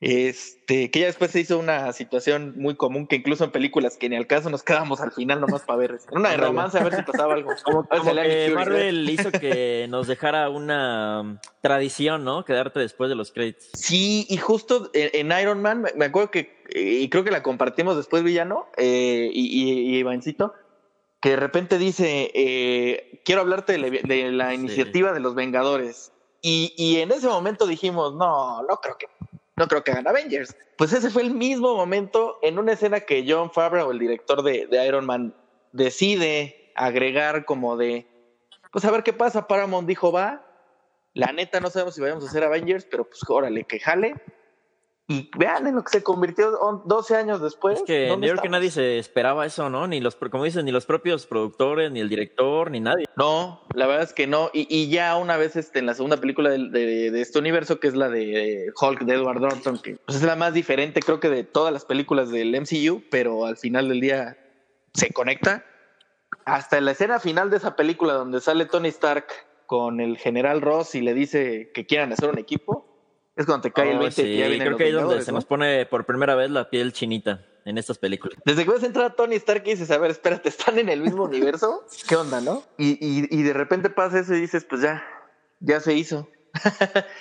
Este, 0.00 0.92
que 0.92 1.00
ya 1.00 1.06
después 1.06 1.32
se 1.32 1.40
hizo 1.40 1.58
una 1.58 1.92
situación 1.92 2.54
muy 2.56 2.76
común 2.76 3.08
que 3.08 3.16
incluso 3.16 3.42
en 3.42 3.50
películas 3.50 3.96
que 3.96 4.08
ni 4.08 4.14
al 4.14 4.28
caso 4.28 4.48
nos 4.48 4.62
quedábamos 4.62 5.00
al 5.00 5.10
final 5.10 5.40
nomás 5.40 5.62
para 5.62 5.78
ver. 5.78 5.98
En 6.12 6.18
una 6.18 6.30
de 6.30 6.36
romance 6.36 6.78
a 6.78 6.84
ver 6.84 6.94
si 6.94 7.02
pasaba 7.02 7.34
algo. 7.34 7.50
Marvel 8.54 9.10
hizo 9.10 9.32
que 9.32 9.86
nos 9.88 10.06
dejara 10.06 10.50
una 10.50 11.22
um, 11.22 11.38
tradición, 11.62 12.24
¿no? 12.24 12.44
Quedarte 12.44 12.78
después 12.78 13.10
de 13.10 13.16
los 13.16 13.32
créditos. 13.32 13.70
Sí, 13.74 14.24
y 14.28 14.36
justo 14.36 14.90
en, 14.94 15.32
Iron 15.32 15.62
Man, 15.62 15.84
me, 15.96 16.04
acuerdo 16.04 16.30
que, 16.30 16.62
y 16.72 17.08
creo 17.08 17.24
que 17.24 17.32
la 17.32 17.42
compartimos 17.42 17.96
después, 17.96 18.22
Villano, 18.22 18.66
eh, 18.76 19.28
y, 19.32 19.46
y, 19.46 19.94
y 19.94 19.98
Ivancito, 19.98 20.54
que 21.20 21.30
de 21.30 21.36
repente 21.36 21.76
dice, 21.76 22.30
eh, 22.34 23.20
quiero 23.24 23.40
hablarte 23.40 23.72
de 23.72 23.78
la, 23.78 23.90
de 23.90 24.30
la 24.30 24.50
Sí. 24.50 24.54
iniciativa 24.54 25.12
de 25.12 25.18
los 25.20 25.34
Vengadores. 25.34 26.12
Y, 26.40 26.72
y 26.76 26.98
en 27.00 27.10
ese 27.10 27.26
momento 27.26 27.66
dijimos, 27.66 28.14
no, 28.14 28.62
no 28.62 28.76
creo 28.76 28.96
que, 28.96 29.06
no 29.58 29.68
creo 29.68 29.84
que 29.84 29.90
hagan 29.90 30.06
Avengers. 30.06 30.56
Pues 30.76 30.92
ese 30.92 31.10
fue 31.10 31.22
el 31.22 31.34
mismo 31.34 31.74
momento 31.74 32.38
en 32.42 32.58
una 32.58 32.72
escena 32.72 33.00
que 33.00 33.24
John 33.28 33.50
Favreau, 33.50 33.90
el 33.90 33.98
director 33.98 34.42
de, 34.42 34.66
de 34.66 34.86
Iron 34.86 35.04
Man, 35.04 35.34
decide 35.72 36.72
agregar 36.74 37.44
como 37.44 37.76
de, 37.76 38.06
pues 38.72 38.84
a 38.84 38.90
ver 38.90 39.02
qué 39.02 39.12
pasa. 39.12 39.48
Paramount 39.48 39.88
dijo, 39.88 40.12
va, 40.12 40.46
la 41.14 41.32
neta 41.32 41.60
no 41.60 41.70
sabemos 41.70 41.94
si 41.94 42.00
vayamos 42.00 42.24
a 42.24 42.28
hacer 42.28 42.44
Avengers, 42.44 42.86
pero 42.88 43.04
pues 43.04 43.20
órale, 43.28 43.64
que 43.64 43.80
jale. 43.80 44.14
Y 45.10 45.30
vean 45.38 45.66
en 45.66 45.74
lo 45.74 45.82
que 45.82 45.90
se 45.90 46.02
convirtió 46.02 46.50
on- 46.60 46.82
12 46.84 47.16
años 47.16 47.40
después. 47.40 47.78
Es 47.78 47.84
que 47.84 48.08
¿dónde 48.08 48.26
yo 48.26 48.34
creo 48.34 48.42
que 48.42 48.48
estamos? 48.48 48.50
nadie 48.58 48.70
se 48.70 48.98
esperaba 48.98 49.46
eso, 49.46 49.70
¿no? 49.70 49.86
Ni 49.86 50.00
los, 50.00 50.16
como 50.16 50.44
dicen, 50.44 50.66
ni 50.66 50.70
los 50.70 50.84
propios 50.84 51.24
productores, 51.26 51.90
ni 51.90 52.00
el 52.00 52.10
director, 52.10 52.70
ni 52.70 52.78
nadie. 52.80 53.06
No, 53.16 53.62
la 53.74 53.86
verdad 53.86 54.02
es 54.04 54.12
que 54.12 54.26
no. 54.26 54.50
Y, 54.52 54.66
y 54.68 54.90
ya 54.90 55.16
una 55.16 55.38
vez 55.38 55.56
este, 55.56 55.78
en 55.78 55.86
la 55.86 55.94
segunda 55.94 56.18
película 56.18 56.50
de, 56.50 56.68
de- 56.68 57.10
de 57.10 57.20
este 57.22 57.38
universo, 57.38 57.80
que 57.80 57.88
es 57.88 57.94
la 57.94 58.10
de 58.10 58.66
Hulk 58.78 59.00
de 59.04 59.14
Edward 59.14 59.40
Norton, 59.40 59.78
que 59.78 59.96
pues, 60.04 60.18
es 60.18 60.22
la 60.24 60.36
más 60.36 60.52
diferente, 60.52 61.00
creo 61.00 61.20
que 61.20 61.30
de 61.30 61.42
todas 61.42 61.72
las 61.72 61.86
películas 61.86 62.30
del 62.30 62.54
MCU, 62.54 63.02
pero 63.10 63.46
al 63.46 63.56
final 63.56 63.88
del 63.88 64.00
día 64.02 64.36
se 64.92 65.10
conecta. 65.10 65.64
Hasta 66.44 66.76
en 66.76 66.84
la 66.84 66.90
escena 66.90 67.18
final 67.18 67.48
de 67.48 67.56
esa 67.56 67.76
película, 67.76 68.12
donde 68.12 68.42
sale 68.42 68.66
Tony 68.66 68.88
Stark 68.88 69.26
con 69.64 70.00
el 70.00 70.18
general 70.18 70.60
Ross 70.60 70.94
y 70.94 71.00
le 71.00 71.14
dice 71.14 71.70
que 71.74 71.86
quieran 71.86 72.12
hacer 72.12 72.28
un 72.28 72.38
equipo, 72.38 72.87
es 73.38 73.46
cuando 73.46 73.62
te 73.62 73.72
cae 73.72 73.90
el 73.92 73.96
Oh, 73.96 74.00
20 74.00 74.14
que 74.22 74.28
sí, 74.28 74.36
ya 74.36 74.46
vienen 74.48 74.58
creo 74.58 74.70
los 74.72 74.78
que 74.78 74.84
ahí 74.84 74.90
es 74.90 74.96
donde 74.96 75.22
se 75.22 75.32
¿no? 75.32 75.36
nos 75.38 75.44
pone 75.46 75.86
por 75.86 76.04
primera 76.04 76.34
vez 76.34 76.50
la 76.50 76.68
piel 76.68 76.92
chinita 76.92 77.44
en 77.64 77.78
estas 77.78 77.96
películas. 77.98 78.38
Desde 78.44 78.64
que 78.64 78.70
ves 78.70 78.82
entrar 78.82 79.06
a 79.06 79.10
Tony 79.14 79.36
Stark 79.36 79.62
y 79.66 79.70
dices, 79.70 79.90
a 79.90 79.98
ver, 79.98 80.10
espérate, 80.10 80.48
¿están 80.48 80.78
en 80.78 80.88
el 80.90 81.00
mismo 81.00 81.24
universo? 81.24 81.84
¿Qué 82.08 82.16
onda, 82.16 82.40
no? 82.40 82.62
Y, 82.76 82.90
y, 83.00 83.26
y 83.30 83.42
de 83.42 83.52
repente 83.54 83.90
pasa 83.90 84.18
eso 84.20 84.34
y 84.34 84.40
dices, 84.40 84.64
pues 84.64 84.82
ya, 84.82 85.02
ya 85.60 85.80
se 85.80 85.94
hizo. 85.94 86.28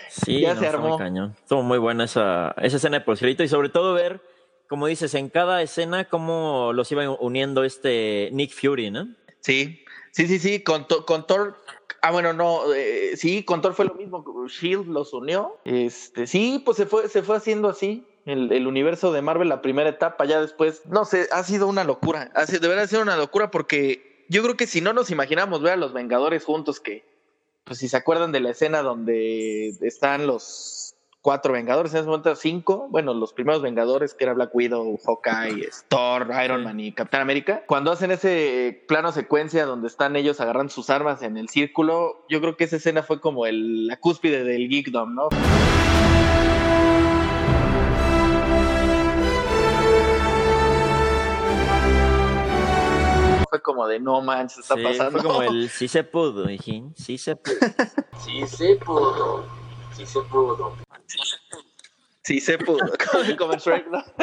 Sí, 0.10 0.42
Ya 0.42 0.54
no, 0.54 0.60
se 0.60 0.66
está 0.66 0.78
muy 0.78 0.88
armó. 0.88 0.98
cañón. 0.98 1.36
Estuvo 1.42 1.62
muy 1.64 1.78
buena 1.78 2.06
esa, 2.06 2.54
esa 2.62 2.78
escena 2.78 3.00
de 3.00 3.06
postcrédito 3.06 3.44
y 3.44 3.48
sobre 3.48 3.70
todo 3.70 3.94
ver, 3.94 4.22
como 4.70 4.88
dices, 4.88 5.14
en 5.16 5.30
cada 5.30 5.62
escena 5.62 6.06
cómo 6.06 6.72
los 6.74 6.92
iba 6.92 7.10
uniendo 7.10 7.64
este 7.64 8.30
Nick 8.34 8.52
Fury, 8.54 8.90
¿no? 8.92 9.08
Sí, 9.42 9.84
sí, 10.12 10.28
sí, 10.28 10.40
sí, 10.40 10.64
con, 10.64 10.88
To- 10.88 11.06
con 11.06 11.28
Thor. 11.28 11.58
Ah, 12.08 12.12
bueno, 12.12 12.32
no, 12.32 12.74
eh, 12.74 13.18
sí, 13.18 13.44
con 13.44 13.62
Thor 13.62 13.74
fue 13.74 13.84
lo 13.84 13.94
mismo. 13.94 14.24
Shield 14.48 14.88
los 14.88 15.12
unió. 15.12 15.58
Este, 15.66 16.26
sí, 16.26 16.62
pues 16.64 16.78
se 16.78 16.86
fue, 16.86 17.10
se 17.10 17.22
fue 17.22 17.36
haciendo 17.36 17.68
así. 17.68 18.06
El, 18.24 18.66
universo 18.66 19.12
de 19.12 19.22
Marvel, 19.22 19.50
la 19.50 19.62
primera 19.62 19.90
etapa, 19.90 20.24
ya 20.24 20.40
después, 20.40 20.84
no 20.86 21.04
sé, 21.04 21.28
ha 21.34 21.44
sido 21.44 21.68
una 21.68 21.84
locura. 21.84 22.32
Ha 22.34 22.46
sido, 22.46 22.62
de 22.62 22.70
verdad 22.70 22.88
sido 22.88 23.02
una 23.02 23.18
locura 23.18 23.52
porque 23.52 24.26
yo 24.30 24.42
creo 24.42 24.56
que 24.56 24.68
si 24.68 24.80
no 24.80 24.94
nos 24.94 25.12
imaginamos 25.12 25.62
ver 25.62 25.74
a 25.74 25.76
los 25.76 25.92
Vengadores 25.92 26.46
juntos, 26.46 26.80
que, 26.80 27.04
pues 27.66 27.80
si 27.80 27.90
se 27.90 27.98
acuerdan 27.98 28.32
de 28.32 28.40
la 28.40 28.52
escena 28.52 28.82
donde 28.84 29.76
están 29.82 30.28
los 30.28 30.87
cuatro 31.28 31.52
Vengadores, 31.52 31.94
en 31.94 32.00
ese 32.00 32.08
momento 32.08 32.34
cinco, 32.38 32.88
bueno, 32.90 33.14
los 33.14 33.34
primeros 33.34 33.62
Vengadores, 33.62 34.14
que 34.14 34.24
era 34.24 34.32
Black 34.32 34.56
Widow, 34.56 34.98
Hawkeye, 35.06 35.68
Thor, 35.90 36.30
Iron. 36.42 36.64
Man 36.64 36.80
y 36.80 36.94
Capitán 36.94 37.20
América, 37.20 37.64
cuando 37.68 37.92
hacen 37.92 38.12
ese 38.12 38.86
plano 38.88 39.12
secuencia 39.12 39.66
donde 39.66 39.90
están 39.90 40.16
ellos 40.16 40.40
agarrando 40.40 40.72
sus 40.72 40.90
armas 40.90 41.22
en 41.24 41.36
el 41.36 41.50
círculo, 41.50 42.24
yo 42.30 42.40
creo 42.40 42.56
que 42.56 42.64
esa 42.64 42.78
escena 42.78 43.04
fue 43.04 43.20
como 43.20 43.46
el, 43.46 43.88
la 43.88 43.98
cúspide 44.00 44.46
del 44.46 44.70
geekdom, 44.70 45.16
¿no? 45.16 45.28
Fue 53.50 53.62
como 53.62 53.86
de 53.86 54.00
no 54.00 54.22
manches, 54.22 54.60
está 54.60 54.76
Sí, 54.76 54.84
pasando. 54.84 55.20
Fue 55.20 55.30
como 55.30 55.42
el 55.42 55.68
sí 55.72 55.90
se 55.90 56.06
pudo, 56.06 56.50
hijín, 56.50 56.94
sí 56.96 57.18
se 57.18 57.36
pudo. 57.36 57.58
Sí 58.24 58.48
se 58.48 58.78
pudo, 58.78 59.44
sí 59.94 60.06
se 60.06 60.22
pudo. 60.22 60.87
Sí 62.24 62.40
se 62.42 62.58
pudo, 62.58 62.80
como, 63.38 63.54
en 63.54 63.60
Shrek, 63.60 63.88
¿no? 63.88 64.04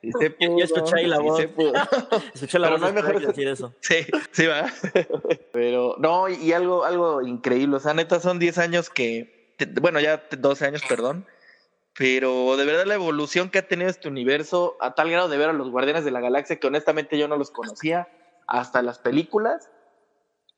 Sí 0.00 0.12
se 0.12 0.28
Yo- 0.28 0.28
yo 0.28 0.36
pudo, 0.38 0.62
escuché 0.64 0.96
ahí 0.96 1.06
la 1.06 1.16
sí 1.16 1.22
voz. 1.24 1.38
se 1.40 1.48
pudo. 1.48 1.72
Escuché 2.34 2.58
la 2.60 2.68
Pero 2.68 2.70
voz 2.70 2.80
no 2.80 2.86
hay 2.86 2.92
Shrek 2.92 3.04
mejores- 3.04 3.26
decir 3.28 3.48
eso. 3.48 3.74
Sí, 3.80 3.96
sí 4.30 4.46
va. 4.46 4.66
Pero 5.52 5.96
no, 5.98 6.28
y 6.28 6.52
algo, 6.52 6.84
algo 6.84 7.20
increíble. 7.22 7.76
O 7.76 7.80
sea, 7.80 7.94
neta, 7.94 8.20
son 8.20 8.38
10 8.38 8.58
años 8.58 8.90
que, 8.90 9.56
bueno, 9.80 9.98
ya 9.98 10.22
12 10.38 10.66
años, 10.66 10.82
perdón. 10.88 11.26
Pero 11.98 12.56
de 12.56 12.64
verdad 12.64 12.84
la 12.86 12.94
evolución 12.94 13.50
que 13.50 13.58
ha 13.58 13.66
tenido 13.66 13.90
este 13.90 14.06
universo, 14.06 14.76
a 14.80 14.94
tal 14.94 15.10
grado 15.10 15.28
de 15.28 15.36
ver 15.36 15.48
a 15.48 15.52
los 15.52 15.68
Guardianes 15.68 16.04
de 16.04 16.12
la 16.12 16.20
Galaxia, 16.20 16.60
que 16.60 16.68
honestamente 16.68 17.18
yo 17.18 17.26
no 17.26 17.36
los 17.36 17.50
conocía, 17.50 18.06
hasta 18.46 18.82
las 18.82 19.00
películas. 19.00 19.68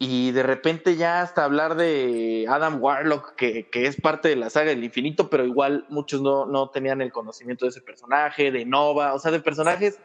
Y 0.03 0.33
de 0.33 0.43
repente 0.43 0.97
ya 0.97 1.21
hasta 1.21 1.45
hablar 1.45 1.77
de 1.77 2.47
Adam 2.49 2.83
Warlock, 2.83 3.35
que, 3.35 3.69
que 3.69 3.87
es 3.87 4.01
parte 4.01 4.31
de 4.31 4.37
la 4.37 4.49
saga 4.49 4.71
del 4.71 4.83
infinito, 4.83 5.29
pero 5.29 5.45
igual 5.45 5.85
muchos 5.91 6.23
no, 6.23 6.47
no 6.47 6.71
tenían 6.71 7.03
el 7.03 7.13
conocimiento 7.13 7.67
de 7.67 7.69
ese 7.69 7.83
personaje, 7.83 8.51
de 8.51 8.65
Nova, 8.65 9.13
o 9.13 9.19
sea, 9.19 9.31
de 9.31 9.41
personajes 9.41 9.99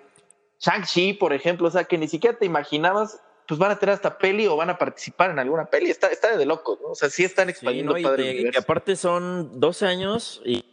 Shang-Chi, 0.59 1.13
por 1.13 1.33
ejemplo, 1.33 1.67
o 1.67 1.71
sea, 1.71 1.83
que 1.83 1.97
ni 1.97 2.07
siquiera 2.07 2.37
te 2.37 2.45
imaginabas, 2.45 3.21
pues 3.47 3.59
van 3.59 3.71
a 3.71 3.79
tener 3.79 3.93
hasta 3.93 4.17
peli 4.17 4.47
o 4.47 4.55
van 4.55 4.69
a 4.69 4.77
participar 4.77 5.31
en 5.31 5.39
alguna 5.39 5.65
peli. 5.65 5.89
Está, 5.89 6.07
está 6.07 6.35
de 6.35 6.45
locos, 6.45 6.79
¿no? 6.81 6.89
O 6.89 6.95
sea, 6.95 7.09
sí 7.09 7.23
están 7.23 7.47
Sí, 7.47 7.51
expandiendo 7.51 7.93
¿no? 7.93 7.99
Y 7.99 8.03
padre 8.03 8.51
aparte 8.57 8.95
son 8.95 9.59
12 9.59 9.85
años 9.85 10.41
y 10.45 10.65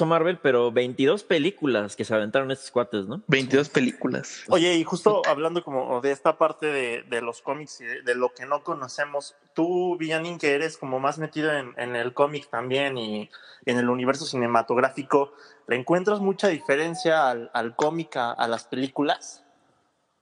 Marvel, 0.00 0.38
pero 0.38 0.72
22 0.72 1.22
películas 1.22 1.96
que 1.96 2.04
se 2.06 2.14
aventaron 2.14 2.50
estos 2.50 2.70
cuates, 2.70 3.04
¿no? 3.06 3.20
22 3.26 3.68
películas. 3.68 4.42
Oye, 4.48 4.74
y 4.74 4.84
justo 4.84 5.20
hablando 5.26 5.62
como 5.62 6.00
de 6.00 6.12
esta 6.12 6.38
parte 6.38 6.64
de, 6.66 7.02
de 7.02 7.20
los 7.20 7.42
cómics 7.42 7.82
y 7.82 7.84
de, 7.84 8.00
de 8.02 8.14
lo 8.14 8.30
que 8.32 8.46
no 8.46 8.64
conocemos, 8.64 9.36
tú, 9.54 9.98
Villanin, 9.98 10.38
que 10.38 10.54
eres 10.54 10.78
como 10.78 10.98
más 10.98 11.18
metido 11.18 11.52
en, 11.52 11.74
en 11.76 11.94
el 11.94 12.14
cómic 12.14 12.48
también 12.48 12.96
y 12.96 13.28
en 13.66 13.78
el 13.78 13.90
universo 13.90 14.24
cinematográfico, 14.24 15.34
¿le 15.68 15.76
encuentras 15.76 16.20
mucha 16.20 16.48
diferencia 16.48 17.28
al, 17.28 17.50
al 17.52 17.76
cómic 17.76 18.16
a, 18.16 18.32
a 18.32 18.48
las 18.48 18.64
películas? 18.64 19.44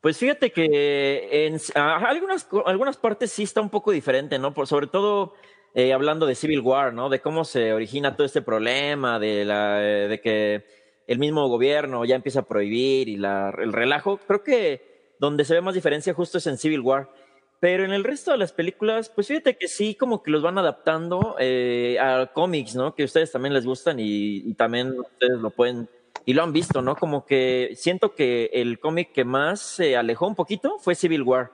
Pues 0.01 0.19
fíjate 0.19 0.51
que 0.51 1.47
en 1.47 1.61
a- 1.77 1.97
algunas, 2.09 2.49
algunas 2.67 2.97
partes 2.97 3.31
sí 3.31 3.45
está 3.45 3.61
un 3.61 3.71
poco 3.71 3.93
diferente, 3.93 4.37
¿no? 4.41 4.53
Por, 4.53 4.67
sobre 4.67 4.89
todo 4.89 5.35
eh, 5.75 5.93
hablando 5.93 6.27
de 6.27 6.35
Civil 6.35 6.61
War, 6.61 6.93
¿no? 6.93 7.09
De 7.09 7.21
cómo 7.21 7.45
se 7.45 7.73
origina 7.73 8.17
todo 8.17 8.27
este 8.27 8.43
problema, 8.43 9.19
de, 9.19 9.45
la, 9.45 9.83
eh, 9.83 10.09
de 10.09 10.21
que 10.21 10.65
el 11.07 11.19
mismo 11.19 11.49
gobierno 11.49 12.05
ya 12.05 12.17
empieza 12.17 12.41
a 12.41 12.47
prohibir 12.47 13.09
y 13.09 13.17
la, 13.17 13.55
el 13.59 13.73
relajo. 13.73 14.19
Creo 14.27 14.43
que 14.43 15.15
donde 15.19 15.45
se 15.45 15.55
ve 15.55 15.61
más 15.61 15.75
diferencia 15.75 16.15
justo 16.15 16.39
es 16.39 16.47
en 16.47 16.59
Civil 16.59 16.81
War. 16.81 17.11
Pero 17.61 17.85
en 17.85 17.93
el 17.93 18.05
resto 18.05 18.31
de 18.31 18.39
las 18.39 18.53
películas, 18.53 19.11
pues 19.11 19.27
fíjate 19.27 19.59
que 19.59 19.69
sí, 19.69 19.95
como 19.95 20.23
que 20.23 20.31
los 20.31 20.43
van 20.43 20.57
adaptando 20.57 21.37
eh, 21.39 21.99
a 22.01 22.31
cómics, 22.33 22.75
¿no? 22.75 22.95
Que 22.95 23.05
ustedes 23.05 23.31
también 23.31 23.53
les 23.53 23.67
gustan 23.67 24.01
y, 24.01 24.39
y 24.39 24.55
también 24.55 24.99
ustedes 24.99 25.39
lo 25.41 25.51
pueden 25.51 25.89
y 26.25 26.35
lo 26.35 26.43
han 26.43 26.53
visto, 26.53 26.83
¿no? 26.83 26.97
Como 26.97 27.27
que 27.27 27.73
siento 27.75 28.15
que 28.15 28.51
el 28.53 28.79
cómic 28.79 29.13
que 29.13 29.25
más 29.25 29.61
se 29.61 29.97
alejó 29.97 30.27
un 30.27 30.35
poquito 30.35 30.79
fue 30.79 30.95
Civil 30.95 31.23
War, 31.23 31.53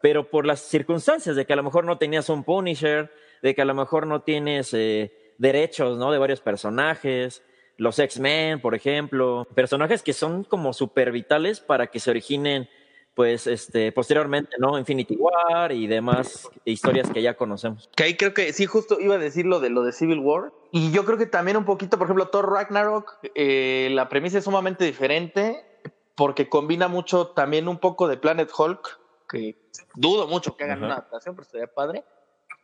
pero 0.00 0.28
por 0.28 0.46
las 0.46 0.60
circunstancias 0.60 1.36
de 1.36 1.46
que 1.46 1.52
a 1.52 1.56
lo 1.56 1.62
mejor 1.62 1.84
no 1.84 1.98
tenías 1.98 2.28
un 2.28 2.44
Punisher, 2.44 3.10
de 3.44 3.54
que 3.54 3.60
a 3.60 3.66
lo 3.66 3.74
mejor 3.74 4.06
no 4.06 4.22
tienes 4.22 4.72
eh, 4.72 5.12
derechos, 5.36 5.98
¿no? 5.98 6.10
De 6.10 6.16
varios 6.16 6.40
personajes, 6.40 7.42
los 7.76 7.98
X-Men, 7.98 8.58
por 8.62 8.74
ejemplo, 8.74 9.46
personajes 9.54 10.02
que 10.02 10.14
son 10.14 10.44
como 10.44 10.72
súper 10.72 11.12
vitales 11.12 11.60
para 11.60 11.88
que 11.88 12.00
se 12.00 12.10
originen, 12.10 12.70
pues, 13.14 13.46
este, 13.46 13.92
posteriormente, 13.92 14.56
¿no? 14.58 14.78
Infinity 14.78 15.16
War 15.16 15.72
y 15.72 15.86
demás 15.86 16.48
historias 16.64 17.10
que 17.10 17.20
ya 17.20 17.34
conocemos. 17.36 17.90
Que 17.94 18.04
ahí 18.04 18.16
creo 18.16 18.32
que 18.32 18.50
sí, 18.54 18.64
justo 18.64 18.98
iba 18.98 19.16
a 19.16 19.18
decir 19.18 19.44
lo 19.44 19.60
de 19.60 19.68
lo 19.68 19.82
de 19.82 19.92
Civil 19.92 20.20
War. 20.20 20.50
Y 20.72 20.90
yo 20.90 21.04
creo 21.04 21.18
que 21.18 21.26
también 21.26 21.58
un 21.58 21.66
poquito, 21.66 21.98
por 21.98 22.06
ejemplo, 22.06 22.28
Thor 22.28 22.50
Ragnarok, 22.50 23.18
eh, 23.34 23.90
la 23.92 24.08
premisa 24.08 24.38
es 24.38 24.44
sumamente 24.44 24.86
diferente 24.86 25.66
porque 26.14 26.48
combina 26.48 26.88
mucho 26.88 27.26
también 27.26 27.68
un 27.68 27.76
poco 27.76 28.08
de 28.08 28.16
Planet 28.16 28.50
Hulk, 28.56 29.00
que 29.28 29.68
dudo 29.94 30.28
mucho 30.28 30.56
que 30.56 30.64
hagan 30.64 30.78
Ajá. 30.78 30.86
una 30.86 30.94
adaptación, 30.94 31.34
pero 31.34 31.44
estaría 31.44 31.66
padre, 31.66 32.04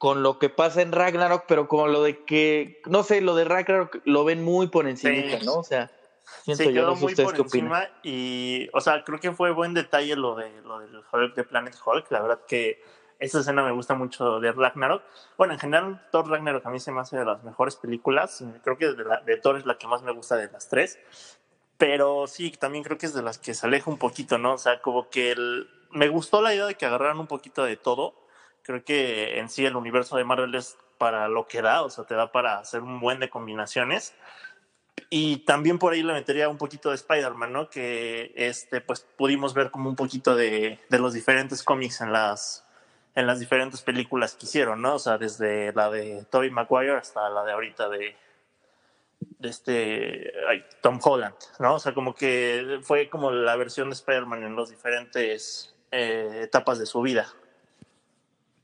con 0.01 0.23
lo 0.23 0.39
que 0.39 0.49
pasa 0.49 0.81
en 0.81 0.93
Ragnarok, 0.93 1.45
pero 1.47 1.69
como 1.69 1.87
lo 1.87 2.03
de 2.03 2.25
que, 2.25 2.81
no 2.87 3.03
sé, 3.03 3.21
lo 3.21 3.35
de 3.35 3.45
Ragnarok 3.45 4.01
lo 4.07 4.25
ven 4.25 4.43
muy 4.43 4.69
por 4.69 4.89
encima, 4.89 5.39
Sí. 5.39 5.45
¿no? 5.45 5.57
O 5.57 5.63
sea, 5.63 5.91
siento 6.43 6.63
Se 6.65 6.73
yo, 6.73 6.81
quedó 6.81 6.87
no 6.93 6.97
sé 6.97 7.03
muy 7.03 7.13
ustedes 7.13 7.27
por 7.29 7.35
qué 7.37 7.43
opinan. 7.43 7.67
encima 7.83 7.99
y, 8.03 8.71
o 8.73 8.81
sea, 8.81 9.05
creo 9.05 9.21
que 9.21 9.33
fue 9.33 9.51
buen 9.51 9.75
detalle 9.75 10.17
lo, 10.17 10.37
de, 10.37 10.63
lo 10.63 10.79
del 10.79 11.03
Hulk 11.13 11.35
de 11.35 11.45
Planet 11.45 11.75
Hulk. 11.85 12.11
La 12.13 12.23
verdad 12.23 12.41
que 12.49 12.83
esa 13.19 13.41
escena 13.41 13.63
me 13.63 13.73
gusta 13.73 13.93
mucho 13.95 14.41
de 14.41 14.53
Ragnarok. 14.53 15.03
Bueno, 15.37 15.53
en 15.53 15.59
general, 15.59 16.01
Thor 16.11 16.31
Ragnarok 16.31 16.65
a 16.65 16.71
mí 16.71 16.81
se 16.81 16.93
me 16.93 17.01
hace 17.03 17.19
de 17.19 17.27
las 17.27 17.45
mejores 17.45 17.77
películas. 17.77 18.43
Creo 18.65 18.79
que 18.79 18.93
de, 18.95 19.05
la- 19.05 19.21
de 19.21 19.37
Thor 19.37 19.59
es 19.59 19.67
la 19.67 19.77
que 19.77 19.87
más 19.87 20.01
me 20.03 20.13
gusta 20.13 20.37
de 20.37 20.51
las 20.51 20.71
tres. 20.71 20.99
Pero 21.77 22.27
sí, 22.27 22.51
también 22.53 22.85
creo 22.85 22.97
que 22.97 23.05
es 23.07 23.13
de 23.15 23.23
las 23.23 23.39
que 23.39 23.53
se 23.55 23.67
aleja 23.67 23.91
un 23.91 23.99
poquito, 23.99 24.39
¿no? 24.39 24.55
O 24.55 24.59
sea, 24.59 24.81
como 24.81 25.11
que 25.11 25.33
el- 25.33 25.69
me 25.91 26.09
gustó 26.09 26.41
la 26.41 26.55
idea 26.55 26.65
de 26.67 26.75
que 26.77 26.87
agarraran 26.87 27.19
un 27.21 27.27
poquito 27.27 27.65
de 27.65 27.77
todo. 27.77 28.15
Creo 28.71 28.85
que 28.85 29.41
en 29.41 29.49
sí 29.49 29.67
el 29.67 29.75
universo 29.75 30.17
de 30.17 30.23
Marvel 30.23 30.55
es 30.55 30.79
para 30.97 31.27
lo 31.27 31.49
que 31.49 31.61
da, 31.61 31.83
o 31.83 31.91
sea, 31.91 32.05
te 32.05 32.15
da 32.15 32.31
para 32.31 32.59
hacer 32.59 32.83
un 32.83 33.01
buen 33.01 33.19
de 33.19 33.29
combinaciones. 33.29 34.15
Y 35.09 35.39
también 35.39 35.81
por 35.81 35.93
ahí 35.93 36.05
le 36.05 36.13
metería 36.13 36.49
un 36.49 36.57
poquito 36.57 36.91
de 36.91 36.95
Spider-Man, 36.95 37.53
¿no? 37.53 37.69
Que 37.69 38.33
este, 38.37 38.81
pues 38.81 39.01
pudimos 39.01 39.55
ver 39.55 39.73
como 39.73 39.89
un 39.89 39.97
poquito 39.97 40.37
de, 40.37 40.79
de 40.89 40.99
los 41.01 41.15
diferentes 41.15 41.65
cómics 41.65 42.01
en 42.01 42.13
las, 42.13 42.65
en 43.17 43.27
las 43.27 43.41
diferentes 43.41 43.83
películas 43.83 44.37
que 44.37 44.47
hicieron, 44.47 44.81
¿no? 44.81 44.95
O 44.95 44.99
sea, 45.01 45.19
desde 45.19 45.73
la 45.73 45.91
de 45.91 46.25
Tobey 46.31 46.51
Maguire 46.51 46.93
hasta 46.93 47.29
la 47.29 47.43
de 47.43 47.51
ahorita 47.51 47.89
de, 47.89 48.15
de 49.19 49.49
este 49.49 50.33
ay, 50.49 50.65
Tom 50.81 51.01
Holland, 51.03 51.35
¿no? 51.59 51.75
O 51.75 51.81
sea, 51.81 51.93
como 51.93 52.15
que 52.15 52.79
fue 52.85 53.11
como 53.11 53.33
la 53.33 53.57
versión 53.57 53.91
de 53.91 53.95
Spider-Man 53.95 54.45
en 54.45 54.55
las 54.55 54.71
diferentes 54.71 55.75
eh, 55.91 56.43
etapas 56.45 56.79
de 56.79 56.87
su 56.87 57.03
vida. 57.03 57.27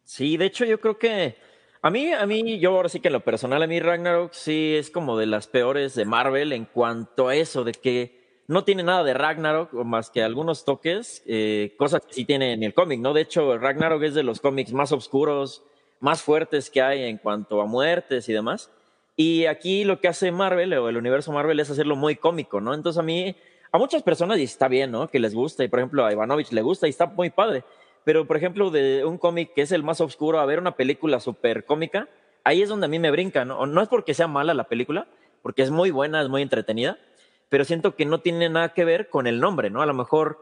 Sí, 0.07 0.37
de 0.37 0.47
hecho 0.47 0.64
yo 0.64 0.81
creo 0.81 0.99
que 0.99 1.35
a 1.83 1.90
mí, 1.90 2.12
a 2.12 2.25
mí, 2.27 2.61
yo 2.61 2.71
ahora 2.71 2.88
sí 2.88 3.01
que 3.01 3.09
en 3.09 3.12
lo 3.12 3.25
personal, 3.25 3.61
a 3.61 3.66
mí 3.66 3.81
Ragnarok 3.81 4.33
sí 4.33 4.77
es 4.77 4.88
como 4.88 5.19
de 5.19 5.27
las 5.27 5.49
peores 5.49 5.97
de 5.97 6.05
Marvel 6.05 6.53
en 6.53 6.64
cuanto 6.64 7.27
a 7.27 7.35
eso, 7.35 7.64
de 7.64 7.73
que 7.73 8.42
no 8.47 8.62
tiene 8.62 8.85
nada 8.85 9.03
de 9.03 9.14
Ragnarok, 9.14 9.73
más 9.73 10.11
que 10.11 10.23
algunos 10.23 10.64
toques, 10.64 11.25
eh, 11.27 11.75
cosas 11.77 12.03
que 12.07 12.14
sí 12.14 12.25
tiene 12.25 12.53
en 12.53 12.62
el 12.62 12.73
cómic, 12.73 13.01
¿no? 13.01 13.14
De 13.14 13.23
hecho, 13.23 13.59
Ragnarok 13.59 14.05
es 14.05 14.14
de 14.14 14.23
los 14.23 14.40
cómics 14.40 14.73
más 14.73 14.92
oscuros, 14.92 15.64
más 15.99 16.23
fuertes 16.23 16.71
que 16.71 16.83
hay 16.83 17.03
en 17.03 17.19
cuanto 17.19 17.61
a 17.61 17.66
muertes 17.66 18.29
y 18.29 18.33
demás. 18.33 18.71
Y 19.16 19.47
aquí 19.47 19.83
lo 19.83 20.01
que 20.01 20.07
hace 20.07 20.31
Marvel 20.31 20.73
o 20.75 20.88
el 20.88 20.97
universo 20.97 21.33
Marvel 21.33 21.59
es 21.59 21.71
hacerlo 21.71 21.97
muy 21.97 22.14
cómico, 22.14 22.61
¿no? 22.61 22.75
Entonces 22.75 23.01
a 23.01 23.03
mí, 23.03 23.35
a 23.73 23.79
muchas 23.79 24.05
personas 24.05 24.38
y 24.38 24.45
está 24.45 24.69
bien, 24.69 24.92
¿no? 24.92 25.09
Que 25.09 25.19
les 25.19 25.35
gusta, 25.35 25.64
y 25.64 25.69
por 25.69 25.81
ejemplo 25.81 26.07
a 26.07 26.12
Ivanovich 26.12 26.53
le 26.53 26.62
gusta 26.62 26.87
y 26.87 26.90
está 26.90 27.07
muy 27.07 27.31
padre. 27.31 27.64
Pero, 28.07 28.25
por 28.25 28.37
ejemplo, 28.37 28.71
de 28.71 29.05
un 29.05 29.19
cómic 29.19 29.53
que 29.53 29.62
es 29.62 29.73
el 29.73 29.83
más 29.83 30.01
oscuro 30.01 30.38
a 30.38 30.47
ver 30.47 30.61
una 30.61 30.77
película 30.77 31.19
súper 31.19 31.64
cómica, 31.64 32.09
ahí 32.45 32.62
es 32.62 32.69
donde 32.69 32.87
a 32.87 32.88
mí 32.88 33.01
me 33.01 33.11
brinca, 33.11 33.45
¿no? 33.45 33.66
No 33.66 33.83
es 33.83 33.88
porque 33.88 34.14
sea 34.14 34.29
mala 34.29 34.55
la 34.55 34.69
película, 34.69 35.09
porque 35.42 35.62
es 35.62 35.73
muy 35.73 35.90
buena, 35.90 36.23
es 36.23 36.29
muy 36.29 36.40
entretenida, 36.40 36.99
pero 37.49 37.64
siento 37.64 37.97
que 37.97 38.05
no 38.05 38.21
tiene 38.21 38.49
nada 38.49 38.75
que 38.75 38.85
ver 38.85 39.09
con 39.09 39.27
el 39.27 39.40
nombre, 39.40 39.71
¿no? 39.71 39.83
A 39.83 39.87
lo 39.87 39.92
mejor 39.92 40.38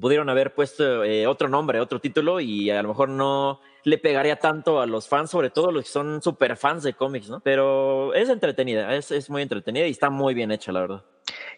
pudieron 0.00 0.28
haber 0.30 0.52
puesto 0.52 1.04
eh, 1.04 1.28
otro 1.28 1.48
nombre, 1.48 1.78
otro 1.78 2.00
título, 2.00 2.40
y 2.40 2.70
a 2.70 2.82
lo 2.82 2.88
mejor 2.88 3.08
no 3.08 3.60
le 3.84 3.96
pegaría 3.96 4.40
tanto 4.40 4.80
a 4.80 4.86
los 4.86 5.06
fans, 5.06 5.30
sobre 5.30 5.50
todo 5.50 5.70
los 5.70 5.84
que 5.84 5.90
son 5.90 6.20
súper 6.20 6.56
fans 6.56 6.82
de 6.82 6.94
cómics, 6.94 7.30
¿no? 7.30 7.38
Pero 7.38 8.14
es 8.14 8.28
entretenida, 8.28 8.96
es, 8.96 9.12
es 9.12 9.30
muy 9.30 9.42
entretenida 9.42 9.86
y 9.86 9.92
está 9.92 10.10
muy 10.10 10.34
bien 10.34 10.50
hecha, 10.50 10.72
la 10.72 10.80
verdad. 10.80 11.04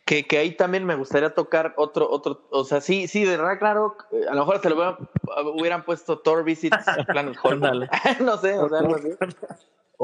Que, 0.05 0.27
que 0.27 0.39
ahí 0.39 0.53
también 0.57 0.85
me 0.85 0.97
gustaría 0.97 1.33
tocar 1.33 1.75
otro, 1.77 2.11
otro, 2.11 2.47
o 2.51 2.65
sea, 2.65 2.81
sí, 2.81 3.07
sí, 3.07 3.25
de 3.25 3.37
Ragnarok, 3.37 4.07
eh, 4.13 4.25
a 4.29 4.35
lo 4.35 4.41
mejor 4.41 4.61
se 4.61 4.69
lo 4.69 4.75
hubieran, 4.77 5.09
hubieran 5.59 5.85
puesto 5.85 6.19
Thor 6.19 6.43
Visits 6.45 6.77
Planet 7.07 7.37
Hulk. 7.43 7.89
No 8.21 8.37
sé, 8.39 8.59
o 8.59 8.69
sea, 8.69 8.79
algo 8.81 8.97
así. 8.97 9.11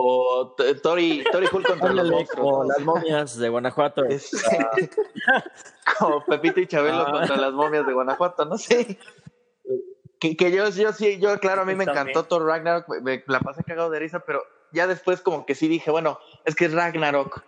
O 0.00 0.54
T- 0.56 0.76
Thor 0.76 1.00
y, 1.00 1.24
Thor 1.24 1.42
y 1.42 1.48
Hulk 1.52 1.66
contra 1.66 1.92
los 1.92 2.08
monstruos. 2.08 2.46
¿no? 2.46 2.64
las 2.72 2.78
momias 2.82 3.36
de 3.36 3.48
Guanajuato. 3.48 4.04
Es- 4.04 4.30
como 5.98 6.24
Pepito 6.24 6.60
y 6.60 6.68
Chabelo 6.68 7.00
Ah. 7.06 7.10
contra 7.10 7.36
las 7.36 7.52
momias 7.52 7.84
de 7.84 7.92
Guanajuato, 7.92 8.44
no 8.44 8.58
sé. 8.58 8.96
Que, 10.20 10.36
que 10.36 10.52
yo, 10.52 10.68
yo 10.70 10.92
sí, 10.92 11.18
yo, 11.18 11.38
claro, 11.40 11.62
a 11.62 11.64
mí 11.64 11.74
me 11.74 11.82
encantó 11.84 12.24
Thor 12.24 12.44
Ragnarok, 12.44 12.88
me, 12.88 13.00
me 13.00 13.24
la 13.26 13.40
pasé 13.40 13.64
cagado 13.64 13.90
de 13.90 13.98
risa, 13.98 14.20
pero 14.20 14.42
ya 14.72 14.86
después 14.86 15.20
como 15.20 15.44
que 15.46 15.54
sí 15.56 15.66
dije, 15.66 15.90
bueno, 15.90 16.18
es 16.44 16.54
que 16.54 16.66
es 16.66 16.72
Ragnarok. 16.74 17.42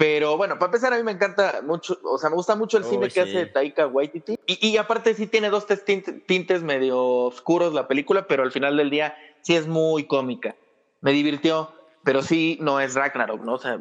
Pero 0.00 0.38
bueno, 0.38 0.54
para 0.58 0.68
empezar, 0.68 0.94
a 0.94 0.96
mí 0.96 1.02
me 1.02 1.12
encanta 1.12 1.60
mucho, 1.62 1.98
o 2.04 2.16
sea, 2.16 2.30
me 2.30 2.36
gusta 2.36 2.56
mucho 2.56 2.78
el 2.78 2.84
cine 2.84 3.10
que 3.10 3.20
hace 3.20 3.44
Taika 3.44 3.86
Waititi. 3.86 4.38
Y, 4.46 4.68
y 4.68 4.78
aparte 4.78 5.12
sí 5.12 5.26
tiene 5.26 5.50
dos 5.50 5.66
tes- 5.66 5.84
tint- 5.84 6.24
tintes 6.26 6.62
medio 6.62 6.98
oscuros 7.04 7.74
la 7.74 7.86
película, 7.86 8.26
pero 8.26 8.42
al 8.42 8.50
final 8.50 8.78
del 8.78 8.88
día 8.88 9.14
sí 9.42 9.54
es 9.56 9.66
muy 9.66 10.06
cómica. 10.06 10.56
Me 11.02 11.12
divirtió, 11.12 11.74
pero 12.02 12.22
sí 12.22 12.56
no 12.62 12.80
es 12.80 12.94
Ragnarok, 12.94 13.42
¿no? 13.42 13.56
O 13.56 13.58
sea, 13.58 13.78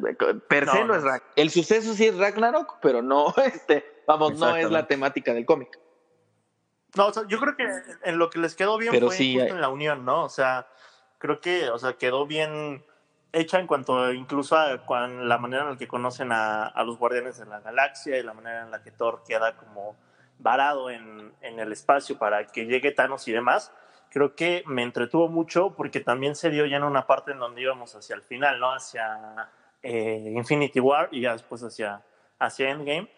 per 0.49 0.65
se 0.67 0.83
No, 0.83 0.93
es. 0.93 1.03
Ragnarok. 1.03 1.23
El 1.37 1.51
suceso 1.51 1.93
sí 1.93 2.07
es 2.07 2.17
Ragnarok, 2.17 2.79
pero 2.81 3.01
no, 3.01 3.33
este, 3.45 3.85
vamos, 4.05 4.37
no 4.37 4.57
es 4.57 4.69
la 4.69 4.87
temática 4.87 5.33
del 5.33 5.45
cómic. 5.45 5.79
No, 6.97 7.07
o 7.07 7.13
sea, 7.13 7.23
yo 7.29 7.39
creo 7.39 7.55
que 7.55 7.65
en 8.03 8.17
lo 8.17 8.29
que 8.29 8.39
les 8.39 8.55
quedó 8.55 8.77
bien 8.77 8.91
Pero 8.91 9.07
fue 9.07 9.15
sí, 9.15 9.35
justo 9.35 9.45
hay- 9.45 9.51
en 9.51 9.61
la 9.61 9.69
unión, 9.69 10.03
¿no? 10.03 10.25
O 10.25 10.29
sea, 10.29 10.67
creo 11.17 11.39
que, 11.39 11.69
o 11.69 11.77
sea, 11.79 11.93
quedó 11.93 12.25
bien 12.27 12.83
hecha 13.31 13.59
en 13.59 13.67
cuanto 13.67 14.11
incluso 14.11 14.55
a 14.57 14.77
la 14.77 15.37
manera 15.37 15.63
en 15.63 15.69
la 15.69 15.77
que 15.77 15.87
conocen 15.87 16.31
a, 16.31 16.73
los 16.85 16.97
Guardianes 16.97 17.37
de 17.37 17.45
la 17.45 17.59
Galaxia 17.59 18.17
y 18.17 18.23
la 18.23 18.33
manera 18.33 18.63
en 18.63 18.71
la 18.71 18.81
que 18.81 18.91
Thor 18.91 19.23
queda 19.27 19.55
como 19.55 19.95
varado 20.39 20.89
en, 20.89 21.33
en 21.41 21.59
el 21.59 21.71
espacio 21.71 22.17
para 22.17 22.47
que 22.47 22.65
llegue 22.65 22.91
Thanos 22.91 23.27
y 23.27 23.31
demás. 23.31 23.71
Creo 24.09 24.35
que 24.35 24.63
me 24.65 24.83
entretuvo 24.83 25.27
mucho 25.27 25.75
porque 25.75 25.99
también 25.99 26.35
se 26.35 26.49
dio 26.49 26.65
ya 26.65 26.77
en 26.77 26.83
una 26.83 27.05
parte 27.05 27.31
en 27.31 27.39
donde 27.39 27.61
íbamos 27.61 27.95
hacia 27.95 28.15
el 28.15 28.23
final, 28.23 28.59
¿no? 28.59 28.73
Hacia 28.73 29.49
eh, 29.83 30.33
Infinity 30.35 30.79
War 30.79 31.09
y 31.11 31.21
ya 31.21 31.33
después 31.33 31.61
hacia, 31.63 32.01
hacia 32.39 32.71
Endgame 32.71 33.09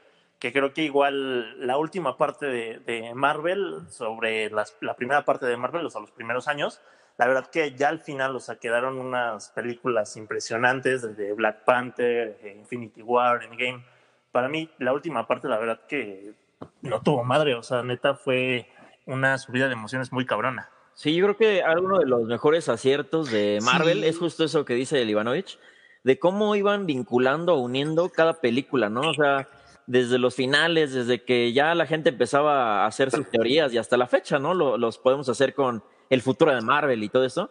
que 0.42 0.52
creo 0.52 0.74
que 0.74 0.82
igual 0.82 1.68
la 1.68 1.78
última 1.78 2.18
parte 2.18 2.48
de, 2.48 3.12
Marvel, 3.14 3.82
sobre 3.90 4.50
la 4.50 4.96
primera 4.96 5.24
parte 5.24 5.46
de 5.46 5.56
Marvel, 5.56 5.86
o 5.86 5.90
sea, 5.92 6.02
los 6.02 6.10
primeros 6.10 6.48
años, 6.48 6.82
la 7.18 7.28
verdad 7.28 7.48
que 7.48 7.74
ya 7.76 7.90
al 7.90 8.00
final, 8.00 8.36
o 8.36 8.40
sea, 8.40 8.56
quedaron 8.56 8.98
unas 8.98 9.50
películas 9.50 10.16
impresionantes, 10.18 11.02
desde 11.04 11.34
Black 11.34 11.64
Panther, 11.66 12.38
eh, 12.44 12.56
Infinity 12.60 13.02
War, 13.02 13.44
Endgame. 13.44 13.84
Para 14.32 14.48
mí, 14.50 14.70
la 14.80 14.94
última 14.94 15.28
parte, 15.28 15.48
la 15.48 15.60
verdad 15.60 15.82
que 15.88 16.34
no 16.82 17.02
tuvo 17.02 17.24
madre, 17.24 17.56
o 17.56 17.64
sea, 17.64 17.84
neta 17.84 18.16
fue 18.16 18.68
una 19.06 19.38
subida 19.38 19.68
de 19.68 19.74
emociones 19.74 20.12
muy 20.12 20.26
cabrona. 20.26 20.70
Sí, 20.94 21.16
yo 21.16 21.26
creo 21.26 21.38
que 21.38 21.64
alguno 21.64 22.00
de 22.00 22.06
los 22.06 22.24
mejores 22.24 22.70
aciertos 22.70 23.32
de 23.32 23.60
Marvel 23.64 24.02
Sí. 24.02 24.08
es 24.08 24.18
justo 24.20 24.44
eso 24.44 24.66
que 24.66 24.74
dice 24.74 25.02
el 25.02 25.10
Ivanovich, 25.10 25.58
de 26.04 26.18
cómo 26.20 26.56
iban 26.56 26.86
vinculando, 26.86 27.56
uniendo 27.56 28.10
cada 28.10 28.34
película, 28.42 28.90
¿no? 28.90 29.02
O 29.02 29.14
sea, 29.14 29.48
desde 29.88 30.18
los 30.20 30.36
finales, 30.36 30.94
desde 30.94 31.24
que 31.24 31.54
ya 31.54 31.74
la 31.76 31.86
gente 31.86 32.10
empezaba 32.10 32.84
a 32.84 32.86
hacer 32.88 33.12
sus 33.12 33.30
teorías 33.30 33.74
y 33.74 33.78
hasta 33.78 33.98
la 33.98 34.08
fecha, 34.08 34.38
¿no? 34.40 34.54
Lo- 34.54 34.78
los 34.78 34.98
podemos 34.98 35.28
hacer 35.30 35.54
con 35.54 35.84
el 36.12 36.22
futuro 36.22 36.54
de 36.54 36.62
Marvel 36.62 37.04
y 37.04 37.10
todo 37.10 37.26
eso. 37.26 37.50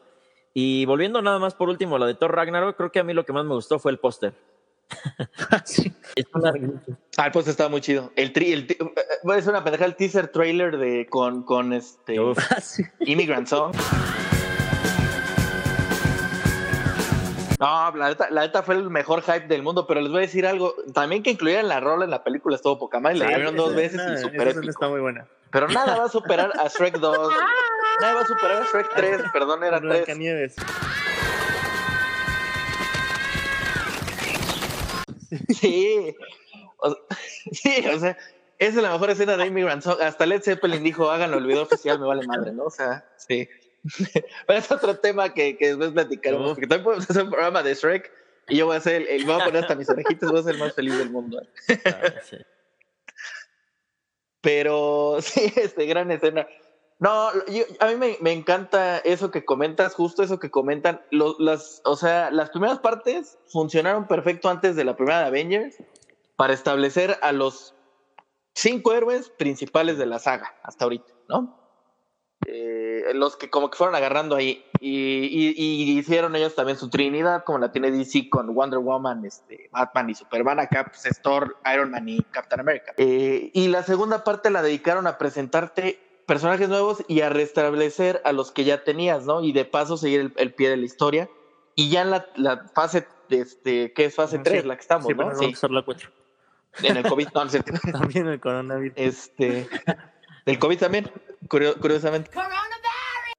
Y 0.54 0.84
volviendo 0.84 1.20
nada 1.22 1.38
más 1.40 1.54
por 1.54 1.68
último 1.68 1.96
a 1.96 1.98
lo 1.98 2.06
de 2.06 2.14
Thor 2.14 2.34
Ragnarok, 2.34 2.76
creo 2.76 2.92
que 2.92 3.00
a 3.00 3.04
mí 3.04 3.12
lo 3.14 3.24
que 3.24 3.32
más 3.32 3.44
me 3.44 3.54
gustó 3.54 3.78
fue 3.80 3.90
el 3.90 3.98
póster. 3.98 4.32
Es 6.16 6.26
una- 6.34 6.52
Ah, 7.16 7.26
el 7.26 7.32
póster 7.32 7.52
estaba 7.52 7.68
muy 7.70 7.80
chido. 7.80 8.12
El, 8.16 8.32
tri, 8.32 8.52
el 8.52 8.66
ti- 8.66 8.76
eh, 8.80 9.36
es 9.36 9.46
una 9.46 9.62
pendeja 9.62 9.84
el 9.84 9.94
teaser 9.94 10.28
trailer 10.28 10.78
de 10.78 11.06
con, 11.08 11.42
con 11.44 11.72
este 11.72 12.18
Uf. 12.20 12.38
Immigrant 13.00 13.46
Song. 13.46 13.72
No, 17.60 17.94
la 17.94 18.08
neta, 18.08 18.30
la 18.30 18.40
neta 18.40 18.62
fue 18.62 18.74
el 18.74 18.88
mejor 18.88 19.20
hype 19.20 19.46
del 19.46 19.62
mundo, 19.62 19.86
pero 19.86 20.00
les 20.00 20.10
voy 20.10 20.18
a 20.18 20.22
decir 20.22 20.46
algo. 20.46 20.74
También 20.94 21.22
que 21.22 21.30
incluyeran 21.30 21.68
la 21.68 21.78
rola 21.78 22.06
en 22.06 22.10
la 22.10 22.24
película 22.24 22.56
estuvo 22.56 22.78
poca 22.78 23.00
madre. 23.00 23.18
La 23.18 23.28
Sí, 23.28 23.34
vieron 23.34 23.54
dos 23.54 23.74
veces 23.74 24.00
y 24.00 24.22
super 24.22 24.48
épico. 24.48 24.70
está 24.70 24.88
muy 24.88 25.00
buena. 25.00 25.26
Pero 25.50 25.68
nada 25.68 25.98
va 25.98 26.04
a 26.04 26.08
superar 26.08 26.52
a 26.58 26.68
Shrek 26.68 26.96
2. 26.98 27.32
Nada 28.00 28.14
va 28.14 28.20
a 28.22 28.26
superar 28.26 28.62
a 28.62 28.64
Shrek 28.64 28.94
3. 28.94 29.20
Perdón, 29.30 29.62
era 29.62 29.78
3. 29.78 29.90
Blancanieves. 29.90 30.56
Sí. 35.50 36.16
O, 36.78 36.96
sí, 37.52 37.84
o 37.94 37.98
sea, 37.98 38.16
esa 38.58 38.76
es 38.76 38.82
la 38.82 38.92
mejor 38.92 39.10
escena 39.10 39.36
de 39.36 39.46
Immigrant 39.46 39.82
Song. 39.82 40.00
Hasta 40.00 40.26
Led 40.26 40.42
Zeppelin 40.42 40.82
dijo, 40.82 41.10
háganlo 41.10 41.38
el 41.38 41.46
video 41.46 41.62
oficial, 41.62 41.98
me 41.98 42.06
vale 42.06 42.26
madre, 42.26 42.52
¿no? 42.52 42.64
O 42.64 42.70
sea, 42.70 43.04
sí. 43.16 43.48
Pero 44.46 44.58
es 44.58 44.70
otro 44.70 44.98
tema 44.98 45.32
que, 45.34 45.56
que 45.56 45.68
después 45.68 45.90
platicaremos. 45.92 46.50
Porque 46.52 46.66
también 46.66 46.84
podemos 46.84 47.08
hacer 47.10 47.24
un 47.24 47.30
programa 47.30 47.62
de 47.62 47.74
Shrek 47.74 48.10
y 48.48 48.56
yo 48.56 48.66
voy 48.66 48.76
a 48.76 48.80
ser 48.80 49.02
el, 49.02 49.08
el- 49.08 49.24
voy 49.24 49.40
a 49.40 49.44
poner 49.44 49.62
hasta 49.62 49.74
mis 49.74 49.88
orejitas, 49.88 50.30
voy 50.30 50.40
a 50.40 50.42
ser 50.42 50.54
el 50.54 50.60
más 50.60 50.74
feliz 50.74 50.98
del 50.98 51.10
mundo. 51.10 51.40
sí. 52.28 52.36
Pero 54.42 55.18
sí, 55.20 55.52
este 55.56 55.86
gran 55.86 56.10
escena. 56.10 56.46
No, 56.98 57.30
yo- 57.46 57.64
a 57.80 57.86
mí 57.86 57.96
me, 57.96 58.16
me 58.20 58.32
encanta 58.32 58.98
eso 58.98 59.30
que 59.30 59.44
comentas, 59.44 59.94
justo 59.94 60.22
eso 60.22 60.38
que 60.38 60.50
comentan. 60.50 61.00
Lo- 61.10 61.36
las, 61.38 61.80
o 61.84 61.96
sea, 61.96 62.30
las 62.30 62.50
primeras 62.50 62.78
partes 62.80 63.38
funcionaron 63.48 64.06
perfecto 64.06 64.48
antes 64.48 64.76
de 64.76 64.84
la 64.84 64.96
primera 64.96 65.20
de 65.20 65.26
Avengers 65.26 65.76
para 66.36 66.52
establecer 66.54 67.16
a 67.22 67.32
los 67.32 67.74
cinco 68.54 68.92
héroes 68.92 69.30
principales 69.30 69.98
de 69.98 70.06
la 70.06 70.18
saga 70.18 70.54
hasta 70.62 70.84
ahorita, 70.84 71.12
¿no? 71.28 71.59
Eh, 72.52 73.12
los 73.14 73.36
que 73.36 73.48
como 73.48 73.70
que 73.70 73.76
fueron 73.78 73.94
agarrando 73.94 74.34
ahí 74.34 74.64
y, 74.80 74.90
y- 74.90 75.54
y 75.56 75.98
hicieron 75.98 76.34
ellos 76.34 76.56
también 76.56 76.76
su 76.78 76.90
trinidad 76.90 77.44
como 77.44 77.58
la 77.60 77.70
tiene 77.70 77.92
DC 77.92 78.28
con 78.28 78.52
Wonder 78.54 78.80
Woman, 78.80 79.24
este, 79.24 79.68
Batman 79.70 80.10
y 80.10 80.14
Superman, 80.16 80.58
acá 80.58 80.86
pues 80.86 81.06
es 81.06 81.22
Thor, 81.22 81.56
Iron 81.72 81.92
Man 81.92 82.08
y 82.08 82.20
Captain 82.32 82.58
America. 82.60 82.92
Eh, 82.96 83.50
y 83.54 83.68
la 83.68 83.84
segunda 83.84 84.24
parte 84.24 84.50
la 84.50 84.62
dedicaron 84.62 85.06
a 85.06 85.16
presentarte 85.16 86.00
personajes 86.26 86.68
nuevos 86.68 87.04
y 87.06 87.20
a 87.20 87.28
restablecer 87.28 88.20
a 88.24 88.32
los 88.32 88.50
que 88.50 88.64
ya 88.64 88.82
tenías, 88.82 89.26
¿no? 89.26 89.42
Y 89.42 89.52
de 89.52 89.64
paso 89.64 89.96
seguir 89.96 90.20
el, 90.20 90.32
el 90.36 90.52
pie 90.54 90.70
de 90.70 90.76
la 90.76 90.84
historia. 90.84 91.28
Y 91.76 91.90
ya 91.90 92.02
en 92.02 92.10
la, 92.10 92.26
la 92.34 92.66
fase, 92.74 93.06
de 93.28 93.40
este, 93.40 93.92
¿qué 93.92 94.06
es 94.06 94.14
fase 94.16 94.38
Sí, 94.38 94.42
3? 94.42 94.64
la 94.66 94.74
que 94.74 94.80
estamos, 94.82 95.06
Sí, 95.06 95.12
¿no? 95.12 95.18
pero 95.18 95.30
no 95.30 95.38
Sí, 95.38 95.54
la 95.70 95.84
en 96.82 96.96
el 96.96 97.04
COVID, 97.04 97.28
no. 97.34 97.42
También 97.92 98.26
el 98.28 98.40
coronavirus. 98.40 98.92
Este, 98.96 99.68
del 100.50 100.58
COVID 100.58 100.78
también, 100.78 101.10
curio- 101.48 101.78
curiosamente. 101.80 102.30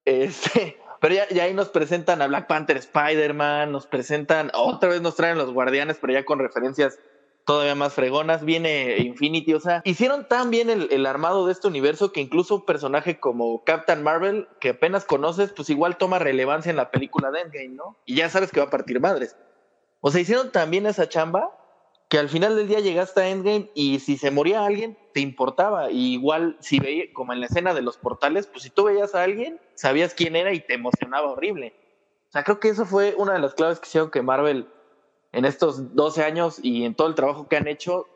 Este, 0.06 0.78
pero 1.00 1.14
ya, 1.14 1.28
ya 1.30 1.44
ahí 1.44 1.54
nos 1.54 1.70
presentan 1.70 2.22
a 2.22 2.28
Black 2.28 2.48
Panther, 2.48 2.78
Spider-Man, 2.78 3.72
nos 3.72 3.86
presentan, 3.86 4.50
otra 4.54 4.90
vez 4.90 5.02
nos 5.02 5.16
traen 5.16 5.38
los 5.38 5.52
Guardianes, 5.52 5.98
pero 6.00 6.14
ya 6.14 6.26
con 6.26 6.40
referencias 6.40 7.00
todavía 7.46 7.76
más 7.76 7.94
fregonas. 7.94 8.46
Viene 8.46 8.98
Infinity, 9.00 9.54
o 9.54 9.60
sea, 9.60 9.82
hicieron 9.84 10.28
tan 10.28 10.50
bien 10.52 10.70
el, 10.70 10.88
el 10.92 11.06
armado 11.06 11.46
de 11.46 11.52
este 11.52 11.68
universo 11.68 12.12
que 12.12 12.22
incluso 12.22 12.56
un 12.56 12.66
personaje 12.66 13.20
como 13.20 13.64
Captain 13.64 14.02
Marvel, 14.04 14.48
que 14.60 14.70
apenas 14.70 15.04
conoces, 15.06 15.52
pues 15.52 15.70
igual 15.70 15.98
toma 15.98 16.18
relevancia 16.18 16.70
en 16.70 16.78
la 16.78 16.92
película 16.92 17.30
de 17.30 17.42
Endgame, 17.42 17.76
¿no? 17.76 17.98
Y 18.06 18.16
ya 18.16 18.30
sabes 18.30 18.52
que 18.52 18.60
va 18.60 18.68
a 18.68 18.72
partir 18.72 19.00
madres. 19.02 19.36
O 20.00 20.12
sea, 20.12 20.22
hicieron 20.22 20.52
tan 20.52 20.72
bien 20.72 20.86
esa 20.86 21.10
chamba 21.10 21.50
que 22.12 22.20
al 22.20 22.28
final 22.28 22.58
del 22.58 22.68
día 22.68 22.82
llegaste 22.82 23.22
a 23.22 23.30
Endgame 23.30 23.72
y 23.74 24.00
si 24.00 24.18
se 24.18 24.32
moría 24.32 24.66
alguien, 24.66 24.98
te 25.14 25.22
importaba. 25.22 25.92
Igual, 25.92 26.58
si 26.60 26.78
veía, 26.78 27.06
como 27.14 27.32
en 27.32 27.40
la 27.40 27.46
escena 27.46 27.74
de 27.74 27.82
los 27.82 27.96
portales, 27.96 28.48
pues 28.48 28.64
si 28.64 28.70
tú 28.70 28.84
veías 28.84 29.16
a 29.16 29.24
alguien, 29.24 29.62
sabías 29.76 30.14
quién 30.14 30.36
era 30.36 30.52
y 30.52 30.60
te 30.60 30.74
emocionaba 30.74 31.32
horrible. 31.32 31.74
O 32.28 32.32
sea, 32.34 32.44
creo 32.44 32.60
que 32.60 32.68
eso 32.68 32.86
fue 32.86 33.16
una 33.18 33.32
de 33.32 33.40
las 33.40 33.54
claves 33.54 33.80
que 33.80 33.88
hicieron 33.88 34.12
que 34.12 34.22
Marvel, 34.22 34.68
en 35.32 35.46
estos 35.46 35.96
12 35.96 36.22
años 36.26 36.60
y 36.62 36.84
en 36.84 36.96
todo 36.96 37.08
el 37.08 37.16
trabajo 37.16 37.48
que 37.48 37.56
han 37.56 37.70
hecho, 37.70 38.10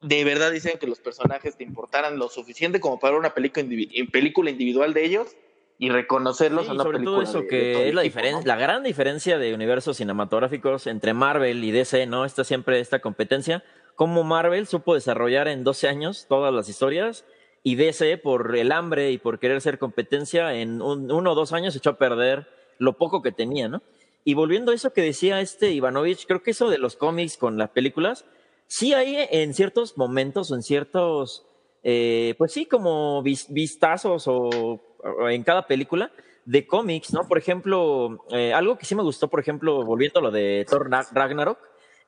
de 0.00 0.24
verdad 0.24 0.50
dicen 0.50 0.76
que 0.80 0.88
los 0.88 0.98
personajes 0.98 1.56
te 1.56 1.62
importaran 1.62 2.18
lo 2.18 2.30
suficiente 2.30 2.80
como 2.80 2.98
para 2.98 3.16
una 3.16 3.34
película 3.34 4.50
individual 4.50 4.94
de 4.94 5.04
ellos 5.04 5.36
y 5.78 5.90
reconocerlos 5.90 6.62
Sí, 6.64 6.70
en 6.70 6.74
una 6.74 6.82
sobre 6.84 6.98
película. 6.98 7.16
todo 7.16 7.22
eso 7.22 7.38
de- 7.38 7.44
de 7.44 7.48
que 7.48 7.72
todo 7.72 7.82
es 7.84 7.94
la 7.94 8.02
diferencia, 8.02 8.40
¿no? 8.40 8.46
la 8.46 8.56
gran 8.56 8.82
diferencia 8.82 9.38
de 9.38 9.54
universos 9.54 9.96
cinematográficos 9.96 10.86
entre 10.88 11.14
Marvel 11.14 11.62
y 11.62 11.70
DC, 11.70 12.06
¿no? 12.06 12.24
Está 12.24 12.42
siempre 12.44 12.80
esta 12.80 12.98
competencia. 13.00 13.62
Como 13.94 14.24
Marvel 14.24 14.66
supo 14.66 14.94
desarrollar 14.94 15.46
en 15.48 15.64
12 15.64 15.88
años 15.88 16.26
todas 16.28 16.52
las 16.52 16.68
historias 16.68 17.24
y 17.62 17.76
DC 17.76 18.18
por 18.18 18.56
el 18.56 18.72
hambre 18.72 19.10
y 19.12 19.18
por 19.18 19.38
querer 19.38 19.60
ser 19.60 19.78
competencia 19.78 20.54
en 20.54 20.82
un- 20.82 21.10
uno 21.12 21.32
o 21.32 21.34
dos 21.34 21.52
años 21.52 21.74
echó 21.76 21.90
a 21.90 21.96
perder 21.98 22.46
lo 22.78 22.94
poco 22.94 23.22
que 23.22 23.32
tenía, 23.32 23.68
¿no? 23.68 23.82
Y 24.24 24.34
volviendo 24.34 24.72
a 24.72 24.74
eso 24.74 24.92
que 24.92 25.02
decía 25.02 25.40
este 25.40 25.70
Ivanovich, 25.70 26.26
creo 26.26 26.42
que 26.42 26.50
eso 26.52 26.68
de 26.70 26.78
los 26.78 26.96
cómics 26.96 27.36
con 27.36 27.56
las 27.56 27.70
películas, 27.70 28.24
sí 28.66 28.94
hay 28.94 29.16
en 29.30 29.54
ciertos 29.54 29.96
momentos 29.96 30.50
o 30.50 30.54
en 30.54 30.62
ciertos, 30.62 31.44
eh, 31.82 32.34
pues 32.36 32.52
sí, 32.52 32.66
como 32.66 33.22
vis- 33.22 33.46
vistazos 33.48 34.24
o 34.26 34.80
en 35.28 35.42
cada 35.42 35.66
película 35.66 36.10
de 36.44 36.66
cómics, 36.66 37.12
¿no? 37.12 37.28
Por 37.28 37.38
ejemplo, 37.38 38.24
eh, 38.30 38.52
algo 38.54 38.78
que 38.78 38.86
sí 38.86 38.94
me 38.94 39.02
gustó, 39.02 39.28
por 39.28 39.40
ejemplo, 39.40 39.84
volviendo 39.84 40.20
a 40.20 40.22
lo 40.22 40.30
de 40.30 40.66
Thor 40.68 40.90
Ra- 40.90 41.06
Ragnarok, 41.12 41.58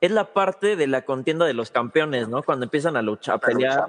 es 0.01 0.11
la 0.11 0.33
parte 0.33 0.77
de 0.77 0.87
la 0.87 1.03
contienda 1.05 1.45
de 1.45 1.53
los 1.53 1.71
campeones, 1.71 2.27
¿no? 2.29 2.43
Cuando 2.43 2.65
empiezan 2.65 2.97
a 2.97 3.03
luchar, 3.03 3.35
a 3.35 3.39
pelear 3.39 3.85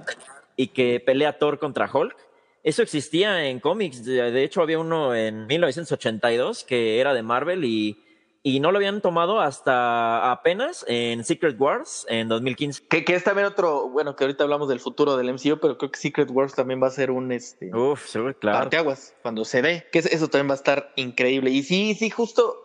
y 0.57 0.67
que 0.67 0.99
pelea 0.99 1.37
Thor 1.39 1.57
contra 1.57 1.89
Hulk. 1.91 2.15
Eso 2.63 2.81
existía 2.83 3.45
en 3.45 3.59
cómics. 3.61 4.03
De 4.03 4.29
de 4.29 4.43
hecho, 4.43 4.61
había 4.61 4.77
uno 4.77 5.15
en 5.15 5.47
1982 5.47 6.63
que 6.65 6.99
era 6.99 7.13
de 7.13 7.23
Marvel 7.23 7.63
y, 7.63 8.03
y 8.43 8.59
no 8.59 8.71
lo 8.71 8.77
habían 8.79 9.01
tomado 9.01 9.39
hasta 9.39 10.31
apenas 10.31 10.83
en 10.87 11.23
Secret 11.23 11.59
Wars 11.59 12.05
en 12.09 12.27
2015. 12.27 12.87
Que, 12.87 13.05
que 13.05 13.13
es 13.15 13.23
también 13.23 13.45
otro, 13.47 13.89
bueno, 13.89 14.15
que 14.15 14.23
ahorita 14.23 14.43
hablamos 14.43 14.67
del 14.67 14.79
futuro 14.79 15.15
del 15.17 15.29
MCU, 15.29 15.59
pero 15.59 15.77
creo 15.77 15.91
que 15.91 15.99
Secret 15.99 16.29
Wars 16.31 16.53
también 16.55 16.81
va 16.81 16.87
a 16.87 16.91
ser 16.91 17.11
un 17.11 17.31
este 17.31 17.73
Uf, 17.75 18.07
sí, 18.07 18.19
claro. 18.39 18.57
parteaguas 18.59 19.13
cuando 19.21 19.45
se 19.45 19.61
dé, 19.61 19.85
que 19.91 19.99
es- 19.99 20.07
eso 20.07 20.27
también 20.27 20.49
va 20.49 20.53
a 20.53 20.57
estar 20.57 20.91
increíble. 20.95 21.51
Y 21.51 21.61
sí, 21.63 21.93
sí, 21.93 22.09
justo, 22.09 22.55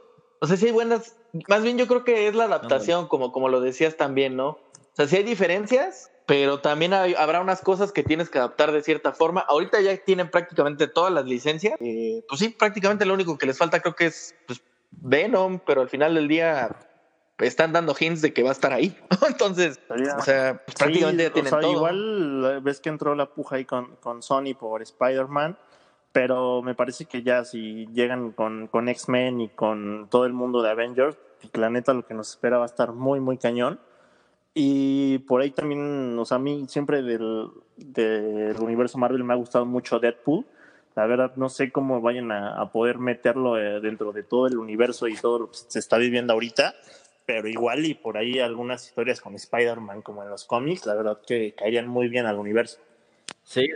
o 0.40 0.46
sea, 0.46 0.56
sí 0.56 0.66
hay 0.66 0.72
buenas, 0.72 1.16
más 1.48 1.62
bien 1.62 1.76
yo 1.76 1.86
creo 1.86 2.04
que 2.04 2.26
es 2.28 2.34
la 2.34 2.44
adaptación, 2.44 3.06
como, 3.08 3.30
como 3.32 3.48
lo 3.50 3.60
decías 3.60 3.96
también, 3.98 4.34
¿no? 4.36 4.48
O 4.50 4.58
sea, 4.96 5.06
sí 5.06 5.16
hay 5.16 5.24
diferencias, 5.24 6.10
pero 6.24 6.60
también 6.60 6.94
hay- 6.94 7.14
habrá 7.14 7.42
unas 7.42 7.60
cosas 7.60 7.92
que 7.92 8.02
tienes 8.02 8.30
que 8.30 8.38
adaptar 8.38 8.72
de 8.72 8.82
cierta 8.82 9.12
forma. 9.12 9.42
Ahorita 9.42 9.78
ya 9.82 9.94
tienen 9.98 10.30
prácticamente 10.30 10.88
todas 10.88 11.12
las 11.12 11.26
licencias. 11.26 11.74
Eh, 11.80 12.24
pues 12.26 12.40
sí, 12.40 12.48
prácticamente 12.48 13.04
lo 13.04 13.12
único 13.12 13.36
que 13.36 13.44
les 13.46 13.58
falta 13.58 13.80
creo 13.80 13.94
que 13.94 14.06
es 14.06 14.34
pues, 14.46 14.62
Venom, 14.90 15.60
pero 15.64 15.82
al 15.82 15.88
final 15.88 16.14
del 16.14 16.28
día 16.28 16.76
están 17.38 17.72
dando 17.72 17.94
hints 17.98 18.22
de 18.22 18.32
que 18.32 18.42
va 18.42 18.50
a 18.50 18.52
estar 18.52 18.72
ahí. 18.72 18.96
Entonces, 19.28 19.80
o 19.88 20.22
sea, 20.22 20.62
pues, 20.64 20.76
prácticamente 20.76 21.24
Sí, 21.24 21.28
ya 21.28 21.32
tienen 21.32 21.54
o 21.54 21.56
sea, 21.56 21.60
todo. 21.60 21.72
Igual 21.72 22.44
eh, 22.44 22.60
ves 22.62 22.80
que 22.80 22.88
entró 22.88 23.14
la 23.14 23.26
puja 23.26 23.56
ahí 23.56 23.64
con, 23.64 23.96
con 23.96 24.22
Sony 24.22 24.54
por 24.58 24.82
Spider-Man, 24.82 25.58
pero 26.12 26.62
me 26.62 26.74
parece 26.74 27.04
que 27.04 27.22
ya 27.22 27.44
si 27.44 27.86
llegan 27.92 28.32
con, 28.32 28.68
con 28.68 28.88
X-Men 28.88 29.40
y 29.40 29.48
con 29.50 30.08
todo 30.10 30.24
el 30.24 30.32
mundo 30.32 30.62
de 30.62 30.70
Avengers, 30.70 31.16
la 31.52 31.68
neta 31.68 31.92
lo 31.92 32.06
que 32.06 32.14
nos 32.14 32.30
espera 32.30 32.58
va 32.58 32.64
a 32.64 32.66
estar 32.66 32.92
muy, 32.92 33.20
muy 33.20 33.36
cañón. 33.36 33.78
Y 34.54 35.18
por 35.18 35.42
ahí 35.42 35.50
también, 35.50 36.18
o 36.18 36.24
sea, 36.24 36.36
a 36.36 36.40
mí 36.40 36.64
siempre 36.68 37.02
del, 37.02 37.50
del 37.76 38.56
universo 38.58 38.96
Marvel 38.96 39.22
me 39.22 39.34
ha 39.34 39.36
gustado 39.36 39.66
mucho 39.66 39.98
Deadpool. 39.98 40.46
La 40.96 41.06
verdad, 41.06 41.32
no 41.36 41.48
sé 41.48 41.70
cómo 41.70 42.00
vayan 42.00 42.32
a, 42.32 42.60
a 42.60 42.72
poder 42.72 42.98
meterlo 42.98 43.58
eh, 43.58 43.80
dentro 43.80 44.12
de 44.12 44.22
todo 44.22 44.46
el 44.46 44.58
universo 44.58 45.06
y 45.06 45.14
todo 45.14 45.38
lo 45.38 45.50
que 45.50 45.58
se 45.68 45.78
está 45.78 45.98
viviendo 45.98 46.32
ahorita, 46.32 46.74
pero 47.26 47.46
igual 47.48 47.84
y 47.84 47.94
por 47.94 48.16
ahí 48.16 48.38
algunas 48.38 48.86
historias 48.86 49.20
con 49.20 49.34
Spider-Man 49.34 50.00
como 50.00 50.22
en 50.22 50.30
los 50.30 50.44
cómics, 50.44 50.86
la 50.86 50.94
verdad 50.94 51.18
que 51.26 51.54
caerían 51.54 51.86
muy 51.86 52.08
bien 52.08 52.24
al 52.24 52.38
universo. 52.38 52.78
Sí. 53.44 53.68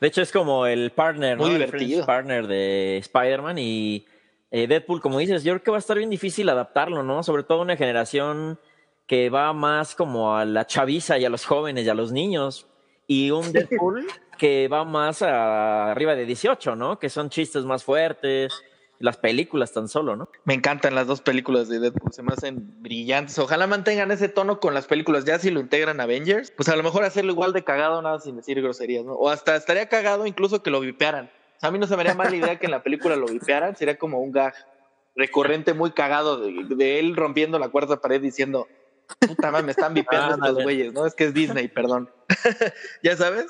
De 0.00 0.06
hecho, 0.06 0.22
es 0.22 0.30
como 0.30 0.66
el 0.66 0.92
partner, 0.92 1.36
¿no? 1.36 1.44
Muy 1.44 1.54
El 1.54 1.58
divertido. 1.62 2.04
French 2.04 2.06
partner 2.06 2.46
de 2.46 2.98
Spider-Man 2.98 3.58
y 3.58 4.06
eh, 4.50 4.66
Deadpool, 4.66 5.00
como 5.00 5.18
dices, 5.18 5.42
yo 5.42 5.52
creo 5.54 5.62
que 5.62 5.70
va 5.72 5.78
a 5.78 5.80
estar 5.80 5.98
bien 5.98 6.10
difícil 6.10 6.48
adaptarlo, 6.48 7.02
¿no? 7.02 7.22
Sobre 7.22 7.42
todo 7.42 7.62
una 7.62 7.76
generación 7.76 8.60
que 9.06 9.30
va 9.30 9.52
más 9.52 9.94
como 9.94 10.36
a 10.36 10.44
la 10.44 10.66
chaviza 10.66 11.18
y 11.18 11.24
a 11.24 11.30
los 11.30 11.44
jóvenes 11.44 11.86
y 11.86 11.88
a 11.88 11.94
los 11.94 12.12
niños. 12.12 12.68
Y 13.06 13.30
un 13.30 13.52
Deadpool 13.52 14.06
que 14.36 14.68
va 14.68 14.84
más 14.84 15.22
a 15.22 15.90
arriba 15.90 16.14
de 16.14 16.26
18, 16.26 16.76
¿no? 16.76 16.98
Que 16.98 17.08
son 17.10 17.30
chistes 17.30 17.64
más 17.64 17.84
fuertes, 17.84 18.52
las 18.98 19.16
películas 19.16 19.72
tan 19.72 19.88
solo, 19.88 20.16
¿no? 20.16 20.28
Me 20.44 20.54
encantan 20.54 20.94
las 20.94 21.06
dos 21.06 21.20
películas 21.20 21.68
de 21.68 21.78
Deadpool, 21.80 22.12
se 22.12 22.22
me 22.22 22.32
hacen 22.32 22.82
brillantes. 22.82 23.38
Ojalá 23.38 23.66
mantengan 23.66 24.10
ese 24.10 24.28
tono 24.28 24.60
con 24.60 24.74
las 24.74 24.86
películas. 24.86 25.24
Ya 25.24 25.38
si 25.38 25.50
lo 25.50 25.60
integran 25.60 26.00
a 26.00 26.04
Avengers, 26.04 26.50
pues 26.50 26.68
a 26.68 26.76
lo 26.76 26.82
mejor 26.82 27.04
hacerlo 27.04 27.32
igual 27.32 27.52
de 27.52 27.64
cagado, 27.64 28.00
nada 28.02 28.20
sin 28.20 28.36
decir 28.36 28.60
groserías, 28.60 29.04
¿no? 29.04 29.14
O 29.14 29.28
hasta 29.28 29.56
estaría 29.56 29.88
cagado 29.88 30.26
incluso 30.26 30.62
que 30.62 30.70
lo 30.70 30.80
vipearan. 30.80 31.26
O 31.56 31.60
sea, 31.60 31.68
a 31.68 31.72
mí 31.72 31.78
no 31.78 31.86
se 31.86 31.96
me 31.96 32.02
haría 32.02 32.14
mala 32.14 32.36
idea 32.36 32.58
que 32.58 32.66
en 32.66 32.72
la 32.72 32.82
película 32.82 33.16
lo 33.16 33.26
vipearan, 33.26 33.76
sería 33.76 33.98
como 33.98 34.20
un 34.20 34.32
gag 34.32 34.54
recurrente 35.14 35.72
muy 35.72 35.92
cagado 35.92 36.38
de, 36.38 36.74
de 36.74 36.98
él 36.98 37.16
rompiendo 37.16 37.58
la 37.58 37.70
cuarta 37.70 38.00
pared 38.00 38.20
diciendo, 38.20 38.68
puta 39.20 39.50
madre, 39.50 39.64
me 39.64 39.70
están 39.70 39.94
vipeando 39.94 40.34
Ándale. 40.34 40.50
estos 40.50 40.64
güeyes, 40.64 40.92
¿no? 40.92 41.06
Es 41.06 41.14
que 41.14 41.24
es 41.24 41.34
Disney, 41.34 41.68
perdón. 41.68 42.10
¿Ya 43.02 43.16
sabes? 43.16 43.46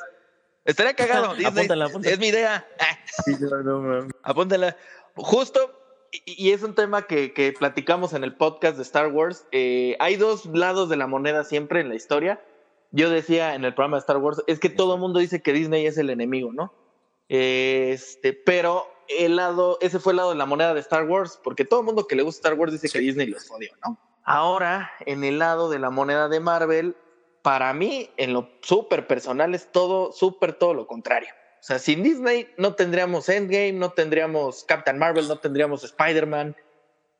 Estaría 0.67 0.95
cagado, 0.95 1.29
Disney. 1.35 1.47
Apúntala, 1.47 1.85
apúntala. 1.87 2.13
Es 2.15 2.19
mi 2.21 2.27
idea. 2.29 2.67
Sí, 3.25 3.37
no, 3.41 3.81
no. 3.81 4.09
Apúntala. 4.23 4.77
Justo, 5.15 5.81
y, 6.13 6.49
y 6.49 6.53
es 6.53 6.63
un 6.63 6.75
tema 6.75 7.07
que, 7.07 7.33
que 7.33 7.53
platicamos 7.53 8.13
en 8.13 8.25
el 8.25 8.37
podcast 8.37 8.77
de 8.77 8.83
Star 8.83 9.09
Wars. 9.09 9.47
eh, 9.53 9.97
hay 10.01 10.17
dos 10.17 10.47
lados 10.47 10.89
de 10.89 10.97
la 10.97 11.07
moneda 11.07 11.45
siempre 11.45 11.81
en 11.81 11.89
la 11.89 11.95
historia. 11.95 12.43
Yo 12.93 13.11
decía 13.11 13.55
en 13.55 13.65
el 13.65 13.75
programa 13.75 13.97
de 13.97 14.01
Star 14.01 14.19
Wars, 14.19 14.43
es 14.47 14.61
que 14.61 14.69
todo 14.69 14.95
el 14.95 15.01
mundo 15.01 15.19
dice 15.19 15.43
que 15.43 15.53
Disney 15.53 15.87
es 15.87 15.99
el 15.99 16.11
enemigo, 16.11 16.53
¿no? 16.53 16.73
Este, 17.29 18.33
pero 18.33 18.87
el 19.09 19.37
lado, 19.37 19.79
ese 19.81 19.99
fue 19.99 20.13
el 20.13 20.19
lado 20.19 20.31
de 20.31 20.37
la 20.37 20.47
moneda 20.47 20.73
de 20.73 20.81
Star 20.81 21.05
Wars, 21.05 21.41
porque 21.43 21.65
todo 21.65 21.81
el 21.81 21.87
mundo 21.87 22.07
que 22.07 22.17
le 22.17 22.23
gusta 22.23 22.49
Star 22.49 22.59
Wars 22.59 22.73
dice 22.73 22.89
que 22.89 23.01
Disney 23.01 23.27
los 23.27 23.51
odió, 23.51 23.71
¿no? 23.85 23.99
Ahora, 24.25 24.91
en 25.01 25.25
el 25.25 25.39
lado 25.39 25.69
de 25.71 25.79
la 25.79 25.91
moneda 25.91 26.29
de 26.29 26.41
Marvel, 26.41 26.97
para 27.47 27.73
mí, 27.73 28.11
en 28.17 28.33
lo 28.33 28.49
súper 28.61 29.07
personal, 29.07 29.55
es 29.55 29.71
todo, 29.71 30.11
súper 30.11 30.55
todo 30.55 30.75
lo 30.75 30.89
contrario. 30.89 31.29
O 31.61 31.63
sea, 31.63 31.79
sin 31.79 32.03
Disney 32.03 32.49
no 32.59 32.75
tendríamos 32.75 33.29
Endgame, 33.29 33.73
no 33.73 33.93
tendríamos 33.93 34.65
Captain 34.65 34.99
Marvel, 34.99 35.29
no 35.29 35.39
tendríamos 35.39 35.85
Spider-Man. 35.85 36.57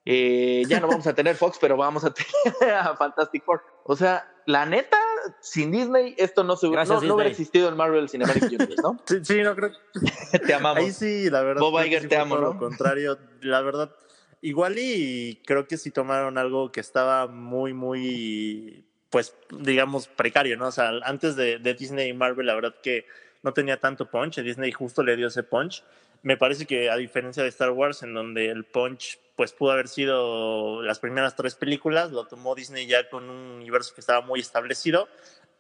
eh, 0.05 0.65
ya 0.67 0.81
no 0.81 0.89
vamos 0.89 1.07
a 1.07 1.15
tener 1.15 1.37
Fox, 1.37 1.59
pero 1.61 1.77
vamos 1.77 2.05
a 2.05 2.13
tener 2.13 2.75
a 2.75 2.97
Fantastic 2.97 3.45
Four. 3.45 3.63
O 3.85 3.95
sea, 3.95 4.29
la 4.47 4.67
neta, 4.67 4.99
sin 5.41 5.71
Disney, 5.71 6.17
esto 6.19 6.43
no, 6.43 6.57
se 6.57 6.67
hubiera, 6.67 6.85
no, 6.87 7.01
no 7.03 7.15
hubiera 7.15 7.31
existido 7.31 7.69
el 7.69 7.77
Marvel 7.77 8.09
Cinematic 8.09 8.43
Universe, 8.49 8.83
¿no? 8.83 8.99
Sí, 9.07 9.19
sí, 9.23 9.43
no 9.43 9.55
creo. 9.55 9.71
Te 10.45 10.55
amamos. 10.55 10.83
Ahí 10.83 10.91
sí, 10.91 11.31
la 11.31 11.43
verdad. 11.43 11.61
Bob 11.61 11.81
Iger, 11.85 12.03
sí 12.03 12.09
te 12.09 12.17
amo, 12.17 12.35
¿no? 12.35 12.53
Lo 12.53 12.59
contrario, 12.59 13.17
la 13.43 13.61
verdad. 13.61 13.95
Igual 14.41 14.75
y 14.77 15.41
creo 15.47 15.69
que 15.69 15.77
sí 15.77 15.93
tomaron 15.93 16.37
algo 16.37 16.73
que 16.73 16.81
estaba 16.81 17.29
muy, 17.29 17.75
muy, 17.75 18.86
pues, 19.11 19.35
digamos, 19.51 20.09
precario, 20.09 20.57
¿no? 20.57 20.69
O 20.69 20.73
sea, 20.73 20.91
antes 21.05 21.37
de, 21.37 21.59
Disney 21.59 22.09
y 22.09 22.13
Marvel, 22.13 22.47
la 22.47 22.55
verdad 22.55 22.75
que 22.83 23.07
no 23.43 23.53
tenía 23.53 23.79
tanto 23.79 24.11
punch. 24.11 24.41
Disney 24.41 24.73
justo 24.73 25.03
le 25.03 25.17
dio 25.17 25.29
ese 25.29 25.43
punch. 25.43 25.85
Me 26.23 26.37
parece 26.37 26.67
que 26.67 26.91
a 26.91 26.97
diferencia 26.97 27.43
de 27.43 27.49
Star 27.51 27.71
Wars, 27.71 28.03
en 28.03 28.15
donde 28.15 28.51
el 28.51 28.65
punch, 28.65 29.19
pues, 29.37 29.53
pudo 29.53 29.73
haber 29.73 29.89
sido 29.89 30.83
las 30.83 30.99
primeras 30.99 31.37
tres 31.37 31.55
películas, 31.55 32.11
lo 32.11 32.27
tomó 32.27 32.55
Disney 32.55 32.87
ya 32.87 33.09
con 33.09 33.31
un 33.31 33.53
universo 33.53 33.95
que 33.95 34.01
estaba 34.01 34.23
muy 34.23 34.41
establecido 34.41 35.09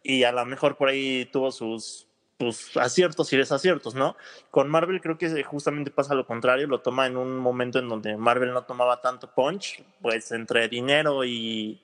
y 0.02 0.24
a 0.24 0.32
lo 0.32 0.44
mejor 0.46 0.76
por 0.76 0.88
ahí 0.88 1.26
tuvo 1.26 1.50
sus 1.50 2.06
pues, 2.38 2.76
aciertos 2.76 3.32
y 3.32 3.37
desaciertos, 3.37 3.94
¿no? 3.94 4.16
Con 4.50 4.68
Marvel 4.68 5.00
creo 5.00 5.18
que 5.18 5.42
justamente 5.42 5.90
pasa 5.90 6.14
lo 6.14 6.26
contrario, 6.26 6.66
lo 6.66 6.80
toma 6.80 7.06
en 7.06 7.16
un 7.16 7.38
momento 7.38 7.78
en 7.78 7.88
donde 7.88 8.16
Marvel 8.16 8.52
no 8.52 8.64
tomaba 8.64 9.00
tanto 9.00 9.32
punch, 9.32 9.82
pues 10.00 10.32
entre 10.32 10.68
dinero 10.68 11.24
y, 11.24 11.80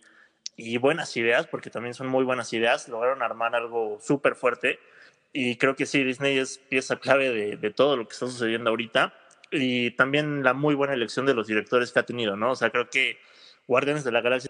y 0.56 0.76
buenas 0.78 1.16
ideas, 1.16 1.46
porque 1.46 1.70
también 1.70 1.94
son 1.94 2.08
muy 2.08 2.24
buenas 2.24 2.52
ideas, 2.52 2.88
lograron 2.88 3.22
armar 3.22 3.54
algo 3.54 3.98
súper 4.00 4.34
fuerte 4.34 4.78
y 5.32 5.56
creo 5.56 5.76
que 5.76 5.86
sí, 5.86 6.04
Disney 6.04 6.38
es 6.38 6.58
pieza 6.58 6.96
clave 6.96 7.30
de, 7.30 7.56
de 7.56 7.70
todo 7.70 7.96
lo 7.96 8.06
que 8.06 8.12
está 8.12 8.26
sucediendo 8.26 8.70
ahorita 8.70 9.14
y 9.50 9.92
también 9.92 10.42
la 10.42 10.54
muy 10.54 10.74
buena 10.74 10.94
elección 10.94 11.26
de 11.26 11.34
los 11.34 11.46
directores 11.46 11.92
que 11.92 11.98
ha 11.98 12.04
tenido, 12.04 12.36
¿no? 12.36 12.52
O 12.52 12.56
sea, 12.56 12.70
creo 12.70 12.88
que 12.90 13.18
Guardianes 13.66 14.04
de 14.04 14.12
la 14.12 14.20
Galaxia 14.20 14.48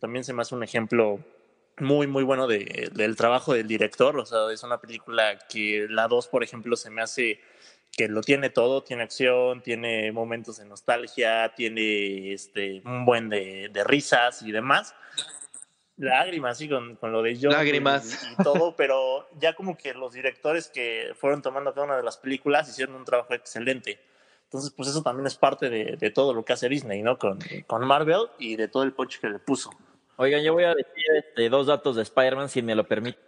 también 0.00 0.24
se 0.24 0.32
me 0.32 0.42
hace 0.42 0.54
un 0.54 0.64
ejemplo 0.64 1.20
muy, 1.78 2.06
muy 2.06 2.24
bueno 2.24 2.46
de, 2.46 2.90
del 2.92 3.16
trabajo 3.16 3.54
del 3.54 3.68
director. 3.68 4.18
O 4.18 4.26
sea, 4.26 4.50
es 4.52 4.62
una 4.62 4.80
película 4.80 5.38
que 5.48 5.86
la 5.88 6.08
2, 6.08 6.28
por 6.28 6.42
ejemplo, 6.42 6.76
se 6.76 6.90
me 6.90 7.02
hace 7.02 7.40
que 7.92 8.08
lo 8.08 8.20
tiene 8.20 8.50
todo, 8.50 8.82
tiene 8.82 9.02
acción, 9.02 9.62
tiene 9.62 10.12
momentos 10.12 10.58
de 10.58 10.64
nostalgia, 10.64 11.52
tiene 11.54 12.32
este, 12.32 12.82
un 12.84 13.04
buen 13.04 13.28
de, 13.28 13.68
de 13.72 13.84
risas 13.84 14.42
y 14.42 14.52
demás. 14.52 14.94
Lágrimas, 15.96 16.56
sí, 16.56 16.68
con, 16.68 16.96
con 16.96 17.12
lo 17.12 17.20
de 17.20 17.38
John 17.40 17.52
Lágrimas. 17.52 18.26
y, 18.26 18.32
y 18.40 18.42
todo, 18.42 18.74
pero 18.74 19.28
ya 19.38 19.54
como 19.54 19.76
que 19.76 19.92
los 19.92 20.14
directores 20.14 20.68
que 20.68 21.12
fueron 21.14 21.42
tomando 21.42 21.74
cada 21.74 21.84
una 21.84 21.96
de 21.96 22.02
las 22.02 22.16
películas 22.16 22.68
hicieron 22.70 22.94
un 22.94 23.04
trabajo 23.04 23.34
excelente. 23.34 24.00
Entonces, 24.44 24.72
pues 24.74 24.88
eso 24.88 25.02
también 25.02 25.26
es 25.26 25.36
parte 25.36 25.68
de, 25.68 25.96
de 25.96 26.10
todo 26.10 26.32
lo 26.32 26.44
que 26.44 26.54
hace 26.54 26.68
Disney, 26.68 27.02
¿no? 27.02 27.18
Con, 27.18 27.38
con 27.66 27.86
Marvel 27.86 28.28
y 28.38 28.56
de 28.56 28.66
todo 28.66 28.82
el 28.82 28.92
punch 28.92 29.20
que 29.20 29.28
le 29.28 29.38
puso. 29.38 29.70
Oigan, 30.16 30.42
yo 30.42 30.54
voy 30.54 30.64
a 30.64 30.74
decir 30.74 31.04
este, 31.16 31.48
dos 31.48 31.66
datos 31.66 31.96
de 31.96 32.02
Spider-Man, 32.02 32.48
si 32.48 32.62
me 32.62 32.74
lo 32.74 32.84
permite. 32.84 33.18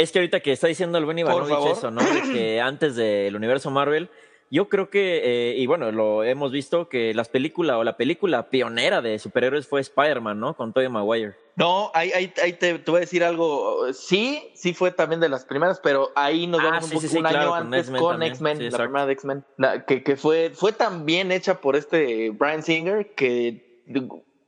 Es 0.00 0.12
que 0.12 0.18
ahorita 0.18 0.40
que 0.40 0.52
está 0.52 0.66
diciendo 0.66 0.98
el 0.98 1.04
buen 1.04 1.18
Ivanovich 1.18 1.72
eso, 1.76 1.90
¿no? 1.90 2.00
De 2.02 2.22
que 2.32 2.60
antes 2.60 2.96
del 2.96 3.36
universo 3.36 3.70
Marvel, 3.70 4.08
yo 4.52 4.68
creo 4.68 4.90
que, 4.90 5.20
eh, 5.52 5.54
y 5.58 5.66
bueno, 5.66 5.92
lo 5.92 6.24
hemos 6.24 6.50
visto, 6.50 6.88
que 6.88 7.14
las 7.14 7.28
películas 7.28 7.76
o 7.76 7.84
la 7.84 7.96
película 7.96 8.48
pionera 8.50 9.00
de 9.00 9.18
superhéroes 9.20 9.68
fue 9.68 9.80
Spider-Man, 9.80 10.40
¿no? 10.40 10.56
Con 10.56 10.72
Tobey 10.72 10.88
Maguire. 10.88 11.34
No, 11.54 11.90
ahí, 11.94 12.10
ahí, 12.12 12.32
ahí 12.42 12.54
te, 12.54 12.78
te 12.80 12.90
voy 12.90 12.98
a 12.98 13.00
decir 13.02 13.22
algo. 13.22 13.92
Sí, 13.92 14.50
sí 14.54 14.72
fue 14.74 14.90
también 14.90 15.20
de 15.20 15.28
las 15.28 15.44
primeras, 15.44 15.78
pero 15.80 16.10
ahí 16.16 16.46
nos 16.48 16.60
Ah, 16.62 16.64
vamos 16.70 16.86
sí, 16.86 16.94
un, 16.96 17.00
sí, 17.02 17.06
poco- 17.06 17.12
sí, 17.12 17.18
un 17.20 17.26
año 17.26 17.36
claro, 17.36 17.54
antes 17.54 17.90
con. 17.90 18.22
X-Men, 18.22 18.58
la 18.58 18.64
exacto. 18.64 18.84
primera 18.84 19.06
de 19.06 19.12
X-Men, 19.12 19.44
que, 19.86 20.02
que 20.02 20.16
fue, 20.16 20.50
fue 20.52 20.72
tan 20.72 21.04
bien 21.06 21.30
hecha 21.30 21.60
por 21.60 21.76
este 21.76 22.30
Brian 22.30 22.62
Singer 22.64 23.14
que 23.14 23.82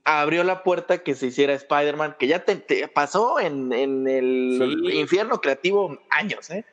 abrió 0.05 0.43
la 0.45 0.63
puerta 0.63 0.99
que 0.99 1.15
se 1.15 1.27
hiciera 1.27 1.53
Spider-Man, 1.55 2.17
que 2.19 2.27
ya 2.27 2.45
te, 2.45 2.57
te 2.57 2.89
pasó 2.89 3.39
en, 3.41 3.73
en 3.73 4.09
el 4.09 4.59
Sí. 4.91 4.99
infierno 4.99 5.41
creativo 5.41 5.99
años, 6.11 6.51
¿eh? 6.51 6.65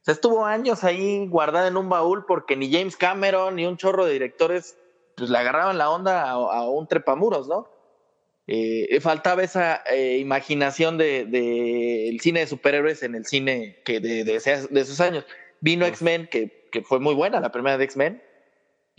O 0.00 0.04
sea, 0.04 0.14
estuvo 0.14 0.46
años 0.46 0.84
ahí 0.84 1.26
guardada 1.26 1.68
en 1.68 1.76
un 1.76 1.88
baúl 1.88 2.24
porque 2.26 2.56
ni 2.56 2.72
James 2.72 2.96
Cameron 2.96 3.56
ni 3.56 3.66
un 3.66 3.76
chorro 3.76 4.04
de 4.06 4.12
directores 4.12 4.76
pues 5.16 5.28
le 5.30 5.38
agarraban 5.38 5.76
la 5.78 5.90
onda 5.90 6.22
a, 6.22 6.32
a 6.32 6.68
un 6.68 6.86
trepamuros, 6.86 7.48
¿no? 7.48 7.68
Eh, 8.46 8.98
faltaba 9.00 9.42
esa 9.42 9.82
eh, 9.92 10.16
imaginación 10.18 10.96
de, 10.96 11.26
de 11.26 12.08
el 12.08 12.20
cine 12.20 12.40
de 12.40 12.46
superhéroes 12.46 13.02
en 13.02 13.14
el 13.14 13.26
cine 13.26 13.80
que 13.84 14.00
de, 14.00 14.24
de, 14.24 14.36
ese- 14.36 14.68
de 14.68 14.80
esos 14.80 15.00
años. 15.00 15.26
Vino 15.60 15.84
X-Men, 15.84 16.28
que, 16.30 16.68
que 16.72 16.82
fue 16.82 17.00
muy 17.00 17.14
buena, 17.14 17.40
la 17.40 17.50
primera 17.52 17.76
de 17.76 17.84
X-Men, 17.84 18.22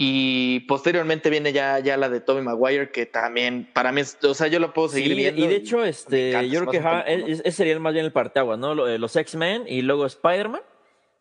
y 0.02 0.62
posteriormente 0.62 1.30
viene 1.30 1.52
ya, 1.52 1.78
ya 1.80 1.98
la 1.98 2.08
de 2.08 2.22
Tobey 2.22 2.42
Maguire, 2.42 2.90
que 2.90 3.06
también 3.06 3.70
para 3.74 3.92
mí, 3.92 4.00
o 4.24 4.34
sea, 4.34 4.48
yo 4.48 4.58
lo 4.60 4.72
puedo 4.72 4.88
seguir 4.88 5.10
Sí, 5.12 5.16
viendo. 5.18 5.44
y 5.44 5.48
de 5.48 5.56
hecho, 5.58 5.84
este, 5.84 6.30
encanta, 6.30 6.48
yo 6.48 6.66
creo 6.66 6.72
que 7.06 7.32
ese 7.34 7.52
sería 7.52 7.78
más 7.82 7.92
bien 7.92 8.06
el 8.06 8.14
parteaguas, 8.14 8.58
¿no? 8.58 8.88
Eh, 8.88 8.98
Los 8.98 9.18
X-Men 9.18 9.66
y 9.68 9.82
luego 9.82 10.06
Spider-Man. 10.06 10.62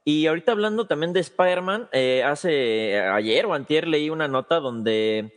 Y 0.05 0.29
ahorita 0.29 0.53
hablando 0.53 0.87
también 0.87 1.13
de 1.13 1.19
Spider-Man, 1.19 1.89
eh, 1.91 2.23
hace 2.25 3.01
ayer 3.01 3.47
o 3.47 3.55
antier 3.55 3.89
leí 3.89 4.11
una 4.11 4.29
nota 4.29 4.61
donde 4.61 5.35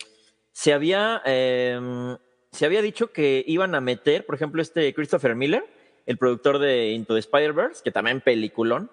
se 0.51 0.71
había, 0.73 1.23
eh, 1.25 2.15
se 2.51 2.65
había 2.67 2.84
dicho 2.84 3.12
que 3.12 3.43
iban 3.47 3.73
a 3.73 3.82
meter, 3.82 4.23
por 4.23 4.36
ejemplo, 4.36 4.62
este 4.62 4.93
Christopher 4.93 5.34
Miller, 5.36 5.65
el 6.06 6.19
productor 6.19 6.60
de 6.60 6.91
Into 6.91 7.15
the 7.15 7.19
Spider-Verse, 7.21 7.82
que 7.84 7.89
también 7.89 8.21
peliculón, 8.21 8.91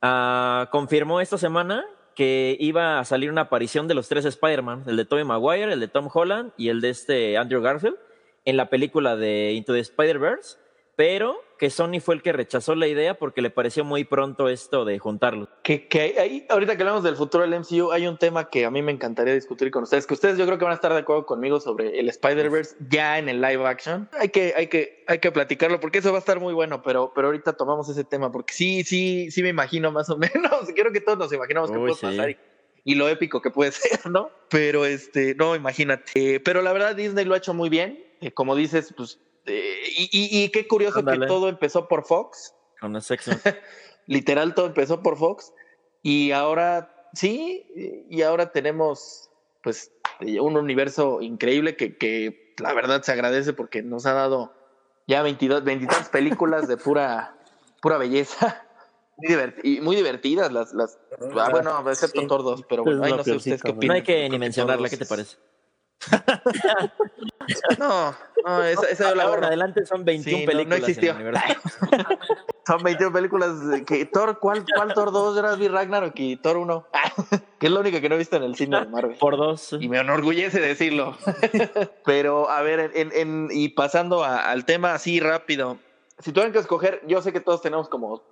ah, 0.00 0.70
confirmó 0.72 1.20
esta 1.20 1.36
semana 1.36 1.84
que 2.14 2.56
iba 2.60 2.98
a 2.98 3.04
salir 3.04 3.30
una 3.30 3.42
aparición 3.42 3.88
de 3.88 3.94
los 3.94 4.08
tres 4.08 4.24
Spider-Man, 4.24 4.84
el 4.86 4.96
de 4.96 5.04
Tobey 5.04 5.24
Maguire, 5.24 5.72
el 5.72 5.80
de 5.80 5.88
Tom 5.88 6.08
Holland 6.12 6.52
y 6.56 6.68
el 6.68 6.80
de 6.80 6.90
este 6.90 7.36
Andrew 7.36 7.62
Garfield, 7.62 7.96
en 8.44 8.56
la 8.56 8.68
película 8.68 9.16
de 9.16 9.52
Into 9.52 9.72
the 9.72 9.80
Spider-Verse, 9.80 10.58
pero 10.96 11.42
que 11.60 11.68
Sony 11.68 12.00
fue 12.00 12.14
el 12.14 12.22
que 12.22 12.32
rechazó 12.32 12.74
la 12.74 12.86
idea 12.86 13.18
porque 13.18 13.42
le 13.42 13.50
pareció 13.50 13.84
muy 13.84 14.04
pronto 14.04 14.48
esto 14.48 14.86
de 14.86 14.98
juntarlos. 14.98 15.46
Que, 15.62 15.88
que 15.88 16.18
ahí, 16.18 16.46
ahorita 16.48 16.74
que 16.74 16.82
hablamos 16.84 17.04
del 17.04 17.16
futuro 17.16 17.46
del 17.46 17.60
MCU, 17.60 17.92
hay 17.92 18.06
un 18.06 18.16
tema 18.16 18.48
que 18.48 18.64
a 18.64 18.70
mí 18.70 18.80
me 18.80 18.92
encantaría 18.92 19.34
discutir 19.34 19.70
con 19.70 19.82
ustedes, 19.82 20.06
que 20.06 20.14
ustedes 20.14 20.38
yo 20.38 20.46
creo 20.46 20.56
que 20.56 20.64
van 20.64 20.72
a 20.72 20.76
estar 20.76 20.90
de 20.90 21.00
acuerdo 21.00 21.26
conmigo 21.26 21.60
sobre 21.60 22.00
el 22.00 22.08
Spider-Verse 22.08 22.76
ya 22.88 23.18
en 23.18 23.28
el 23.28 23.42
live 23.42 23.66
action. 23.66 24.08
Hay 24.18 24.30
que, 24.30 24.54
hay 24.56 24.68
que, 24.68 25.04
hay 25.06 25.18
que 25.18 25.30
platicarlo 25.32 25.80
porque 25.80 25.98
eso 25.98 26.12
va 26.12 26.16
a 26.16 26.20
estar 26.20 26.40
muy 26.40 26.54
bueno, 26.54 26.80
pero, 26.80 27.12
pero 27.14 27.28
ahorita 27.28 27.52
tomamos 27.52 27.90
ese 27.90 28.04
tema 28.04 28.32
porque 28.32 28.54
sí, 28.54 28.82
sí, 28.82 29.30
sí 29.30 29.42
me 29.42 29.50
imagino 29.50 29.92
más 29.92 30.08
o 30.08 30.16
menos. 30.16 30.66
Creo 30.74 30.92
que 30.92 31.02
todos 31.02 31.18
nos 31.18 31.30
imaginamos 31.30 31.70
que 31.70 31.78
puede 31.78 31.92
sí. 31.92 32.06
pasar 32.06 32.30
y, 32.30 32.38
y 32.84 32.94
lo 32.94 33.06
épico 33.06 33.42
que 33.42 33.50
puede 33.50 33.72
ser, 33.72 34.10
¿no? 34.10 34.30
Pero 34.48 34.86
este, 34.86 35.34
no, 35.34 35.54
imagínate. 35.54 36.36
Eh, 36.36 36.40
pero 36.40 36.62
la 36.62 36.72
verdad, 36.72 36.96
Disney 36.96 37.26
lo 37.26 37.34
ha 37.34 37.36
hecho 37.36 37.52
muy 37.52 37.68
bien. 37.68 38.02
Eh, 38.22 38.32
como 38.32 38.56
dices, 38.56 38.94
pues, 38.96 39.18
y, 39.54 40.04
y- 40.12 40.44
y 40.44 40.48
qué 40.50 40.66
curioso 40.68 41.04
que 41.04 41.18
todo 41.26 41.48
empezó 41.48 41.88
por 41.88 42.04
Fox 42.04 42.54
Con 42.80 42.92
los 42.92 43.10
X-Men. 43.10 43.38
literal 44.06 44.54
todo 44.54 44.66
empezó 44.66 45.02
por 45.02 45.16
Fox 45.16 45.52
y 46.02 46.32
ahora 46.32 47.08
sí, 47.12 47.66
y 48.08 48.22
ahora 48.22 48.52
tenemos 48.52 49.30
pues 49.62 49.92
un 50.20 50.56
universo 50.56 51.20
increíble 51.22 51.76
que, 51.76 51.96
que 51.98 52.54
la 52.58 52.72
verdad 52.72 53.02
se 53.02 53.12
agradece 53.12 53.52
porque 53.52 53.82
nos 53.82 54.06
ha 54.06 54.12
dado 54.14 54.54
ya 55.06 55.22
22, 55.22 55.64
23 55.64 56.08
películas 56.08 56.68
de 56.68 56.76
pura, 56.76 57.36
pura 57.82 57.98
belleza. 57.98 58.64
muy, 59.16 59.34
divert- 59.34 59.60
y 59.62 59.80
muy 59.82 59.96
divertidas 59.96 60.50
las, 60.52 60.72
las 60.72 60.98
ah, 61.36 61.48
bueno, 61.50 61.84
excepto 61.90 62.20
Sí. 62.22 62.26
Thor 62.26 62.42
2, 62.42 62.64
pero 62.68 62.82
Es 62.90 62.98
bueno, 62.98 63.16
no 63.18 63.24
sé 63.24 63.32
ustedes 63.34 63.60
qué 63.60 63.66
peorcito, 63.66 63.68
güey. 63.68 63.76
opinan. 63.76 63.88
No 63.88 63.94
hay 63.94 64.02
que 64.02 64.28
ni 64.30 64.38
mencionarla, 64.38 64.82
2 64.88 64.90
¿qué 64.90 64.96
te 64.96 65.06
parece? 65.06 65.36
No, 67.78 68.14
no, 68.46 68.62
esa, 68.64 68.86
esa 68.88 69.08
yo 69.10 69.14
la 69.14 69.26
borro. 69.26 69.46
adelante 69.46 69.84
son 69.86 70.04
21 70.04 70.38
Sí, 70.38 70.46
no- 70.46 70.52
no 70.52 70.58
películas. 70.70 70.98
en 71.18 71.26
el 71.26 71.36
existió. 71.36 72.18
Son 72.66 72.82
21 72.84 73.12
películas 73.12 73.50
que 73.86 74.04
Thor, 74.06 74.38
¿cuál, 74.38 74.64
cuál 74.76 74.94
Thor 74.94 75.10
2? 75.10 75.34
Yo 75.34 75.40
era 75.40 75.56
vi 75.56 75.66
Ragnarok 75.66 76.12
y 76.16 76.36
Thor 76.36 76.56
1, 76.58 76.86
que 77.58 77.66
es 77.66 77.72
la 77.72 77.80
única 77.80 78.00
que 78.00 78.08
no 78.08 78.14
he 78.14 78.18
visto 78.18 78.36
en 78.36 78.44
el 78.44 78.54
cine 78.54 78.78
de 78.80 78.86
Marvel. 78.86 79.16
Por 79.18 79.36
dos. 79.36 79.72
Y 79.80 79.88
me 79.88 79.98
enorgullece 79.98 80.60
decirlo. 80.60 81.16
Pero, 82.04 82.48
a 82.48 82.62
ver, 82.62 82.92
en, 82.94 83.10
en- 83.14 83.48
y 83.50 83.70
pasando 83.70 84.22
a- 84.24 84.50
al 84.50 84.64
tema 84.66 84.94
así 84.94 85.18
rápido, 85.20 85.78
si 86.20 86.30
tuvieran 86.32 86.52
que 86.52 86.58
escoger, 86.60 87.00
yo 87.08 87.22
sé 87.22 87.32
que 87.32 87.40
todos 87.40 87.60
tenemos 87.62 87.88
como 87.88 88.22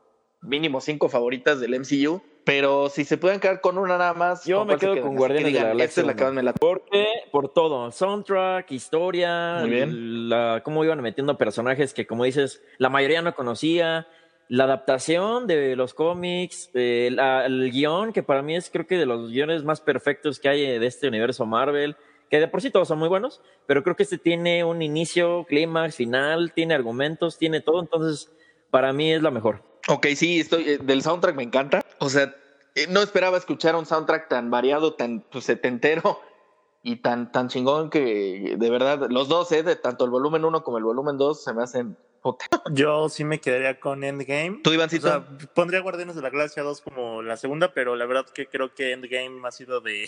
mínimo 0.41 0.81
cinco 0.81 1.09
favoritas 1.09 1.61
del 1.61 1.75
MCU, 1.75 2.23
pero 2.45 2.89
si 2.89 3.05
se 3.05 3.19
pueden 3.19 3.41
quedar 3.41 3.61
con 3.61 3.77
una 3.77 3.99
nada 3.99 4.15
más, 4.15 4.45
Yo 4.45 4.59
¿con 4.59 4.69
me 4.69 4.77
quedo 4.79 5.01
con 5.01 5.17
Guardianes 5.17 5.53
de 5.53 5.61
la 5.75 5.85
Esta 5.85 6.01
es 6.01 6.07
la 6.07 6.15
que 6.15 6.21
Galaxia 6.25 6.31
me 6.31 6.43
la... 6.43 6.53
Porque 6.55 7.07
por 7.31 7.53
todo, 7.53 7.91
soundtrack, 7.93 8.71
historia, 8.73 9.59
Muy 9.61 9.71
bien. 9.71 10.29
la, 10.29 10.63
cómo 10.65 10.85
iban 10.85 11.01
metiendo 11.03 11.37
personajes 11.37 11.93
que 11.93 12.07
como 12.07 12.25
dices, 12.25 12.63
la 12.79 12.89
mayoría 12.89 13.21
no 13.21 13.35
conocía, 13.35 14.07
la 14.49 14.65
adaptación 14.65 15.47
de 15.47 15.77
los 15.77 15.93
cómics, 15.93 16.71
eh, 16.73 17.11
la- 17.13 17.45
el 17.45 17.71
guion, 17.71 18.15
que 18.15 18.23
para 18.23 18.41
mí 18.41 18.57
es 18.57 18.71
creo 18.71 18.87
que 18.87 18.97
de 18.97 19.05
los 19.05 19.31
guiones 19.31 19.65
más 19.65 19.83
perfectos 19.83 20.39
que 20.39 20.49
hay 20.49 20.63
eh, 20.65 20.79
de 20.79 20.87
este 20.87 21.07
universo 21.09 21.45
Marvel, 21.45 21.97
que 22.31 22.41
de 22.41 22.49
por 22.49 22.63
sí 22.63 22.71
todos 22.71 22.89
son 22.89 22.99
muy 22.99 23.09
buenos, 23.09 23.43
pero 23.67 23.83
creo 23.83 23.95
que 23.97 24.05
este 24.05 24.17
tiene 24.17 24.65
un 24.65 24.81
inicio, 24.81 25.45
clímax, 25.47 25.97
final, 25.97 26.53
tiene 26.55 26.73
argumentos, 26.75 27.37
tiene 27.37 27.61
todo, 27.61 27.81
entonces 27.81 28.33
para 28.71 28.95
mí 28.95 29.13
es 29.13 29.21
la 29.21 29.31
mejor. 29.31 29.68
Ok, 29.91 30.07
sí, 30.17 30.41
estoy, 30.41 30.69
eh, 30.69 30.79
del 30.79 31.03
soundtrack 31.03 31.35
me 31.35 31.43
encanta. 31.43 31.83
O 31.99 32.11
sea, 32.11 32.35
eh, 32.75 32.87
no 32.91 33.01
esperaba 33.01 33.39
escuchar 33.39 33.75
un 33.75 33.87
soundtrack 33.87 34.29
tan 34.29 34.51
variado, 34.51 34.95
tan 34.95 35.25
pues, 35.31 35.45
setentero 35.45 36.21
y 36.83 36.97
tan, 36.97 37.33
tan 37.33 37.49
chingón 37.49 37.89
que 37.89 38.55
de 38.59 38.71
verdad, 38.71 39.09
los 39.09 39.29
dos, 39.29 39.51
eh, 39.53 39.63
de 39.63 39.77
tanto 39.77 40.05
el 40.05 40.11
volumen 40.11 40.45
1 40.45 40.63
como 40.63 40.77
el 40.77 40.85
volumen 40.85 41.17
2 41.17 41.43
se 41.43 41.55
me 41.55 41.63
hacen... 41.63 41.97
puta. 42.23 42.47
Yo 42.73 43.09
sí 43.09 43.25
me 43.25 43.41
quedaría 43.41 43.79
con 43.81 44.05
Endgame. 44.05 44.61
¿Tú, 44.63 44.71
O 44.71 44.75
Ivancito? 44.75 45.07
sea, 45.09 45.25
pondría 45.55 45.81
Guardianes 45.81 46.17
de 46.17 46.23
la 46.23 46.31
Galaxia 46.31 46.63
2 46.63 46.81
como 46.81 47.23
la 47.23 47.37
segunda, 47.37 47.73
pero 47.73 47.97
la 47.97 48.07
verdad 48.07 48.27
que 48.27 48.47
creo 48.47 48.75
que 48.75 48.93
Endgame 48.93 49.41
ha 49.47 49.51
sido 49.53 49.81
de, 49.81 50.07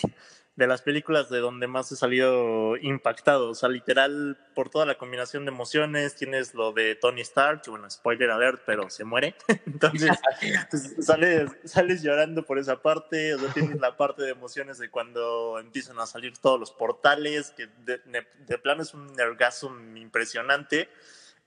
de 0.55 0.67
las 0.67 0.81
películas 0.81 1.29
de 1.29 1.39
donde 1.39 1.67
más 1.67 1.91
he 1.91 1.95
salido 1.95 2.75
impactado. 2.77 3.49
O 3.49 3.55
sea, 3.55 3.69
literal, 3.69 4.37
por 4.53 4.69
toda 4.69 4.85
la 4.85 4.97
combinación 4.97 5.45
de 5.45 5.51
emociones, 5.51 6.15
tienes 6.15 6.53
lo 6.53 6.71
de 6.73 6.95
Tony 6.95 7.21
Stark, 7.21 7.61
que 7.63 7.69
bueno, 7.71 7.89
spoiler 7.89 8.29
alert, 8.31 8.61
pero 8.65 8.89
se 8.89 9.03
muere. 9.03 9.35
Entonces, 9.65 10.11
pues, 10.69 10.95
sales, 10.99 11.49
sales 11.65 12.03
llorando 12.03 12.43
por 12.43 12.59
esa 12.59 12.81
parte. 12.81 13.33
O 13.35 13.39
sea, 13.39 13.53
tienes 13.53 13.79
la 13.79 13.97
parte 13.97 14.21
de 14.23 14.31
emociones 14.31 14.77
de 14.77 14.89
cuando 14.89 15.57
empiezan 15.59 15.99
a 15.99 16.05
salir 16.05 16.37
todos 16.37 16.59
los 16.59 16.71
portales, 16.71 17.51
que 17.51 17.67
de, 17.85 17.97
de- 18.05 18.27
de 18.47 18.57
plano 18.57 18.81
es 18.83 18.93
un 18.93 19.19
orgasmo 19.19 19.71
impresionante. 19.97 20.89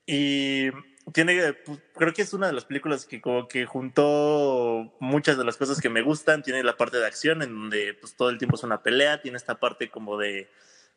Y 0.07 0.70
tiene, 1.12 1.52
pues, 1.52 1.78
creo 1.94 2.12
que 2.12 2.22
es 2.22 2.32
una 2.32 2.46
de 2.46 2.52
las 2.52 2.64
películas 2.64 3.07
que 3.07 3.20
como 3.20 3.48
que 3.48 3.66
juntó 3.66 4.94
muchas 5.00 5.36
de 5.36 5.44
las 5.44 5.57
cosas 5.57 5.80
que 5.80 5.88
me 5.88 6.02
gustan. 6.02 6.42
Tiene 6.42 6.62
la 6.62 6.76
parte 6.76 6.98
de 6.98 7.07
acción 7.07 7.42
en 7.42 7.55
donde 7.55 7.94
pues 7.94 8.14
todo 8.16 8.30
el 8.30 8.38
tiempo 8.38 8.57
es 8.57 8.62
una 8.62 8.82
pelea. 8.82 9.20
Tiene 9.22 9.36
esta 9.36 9.61
parte 9.61 9.90
como 9.90 10.18
de, 10.18 10.48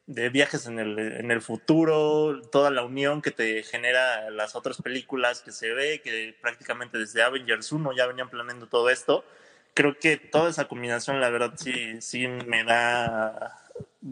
de 0.08 0.30
viajes 0.30 0.66
en 0.68 0.80
el, 0.80 0.98
en 0.98 1.32
el 1.32 1.42
futuro, 1.42 2.42
toda 2.50 2.72
la 2.72 2.84
unión 2.84 3.22
que 3.22 3.32
te 3.32 3.62
genera 3.64 4.30
las 4.32 4.56
otras 4.56 4.82
películas 4.82 5.42
que 5.42 5.52
se 5.52 5.74
ve, 5.74 6.02
que 6.02 6.36
prácticamente 6.42 6.98
desde 6.98 7.22
Avengers 7.22 7.72
1 7.72 7.92
ya 7.96 8.08
venían 8.08 8.30
planeando 8.30 8.68
todo 8.68 8.90
esto. 8.90 9.26
Creo 9.74 10.00
que 10.00 10.18
toda 10.18 10.50
esa 10.50 10.68
combinación, 10.68 11.20
la 11.20 11.30
verdad, 11.30 11.54
sí, 11.58 12.02
sí 12.02 12.28
me 12.28 12.64
da... 12.64 13.62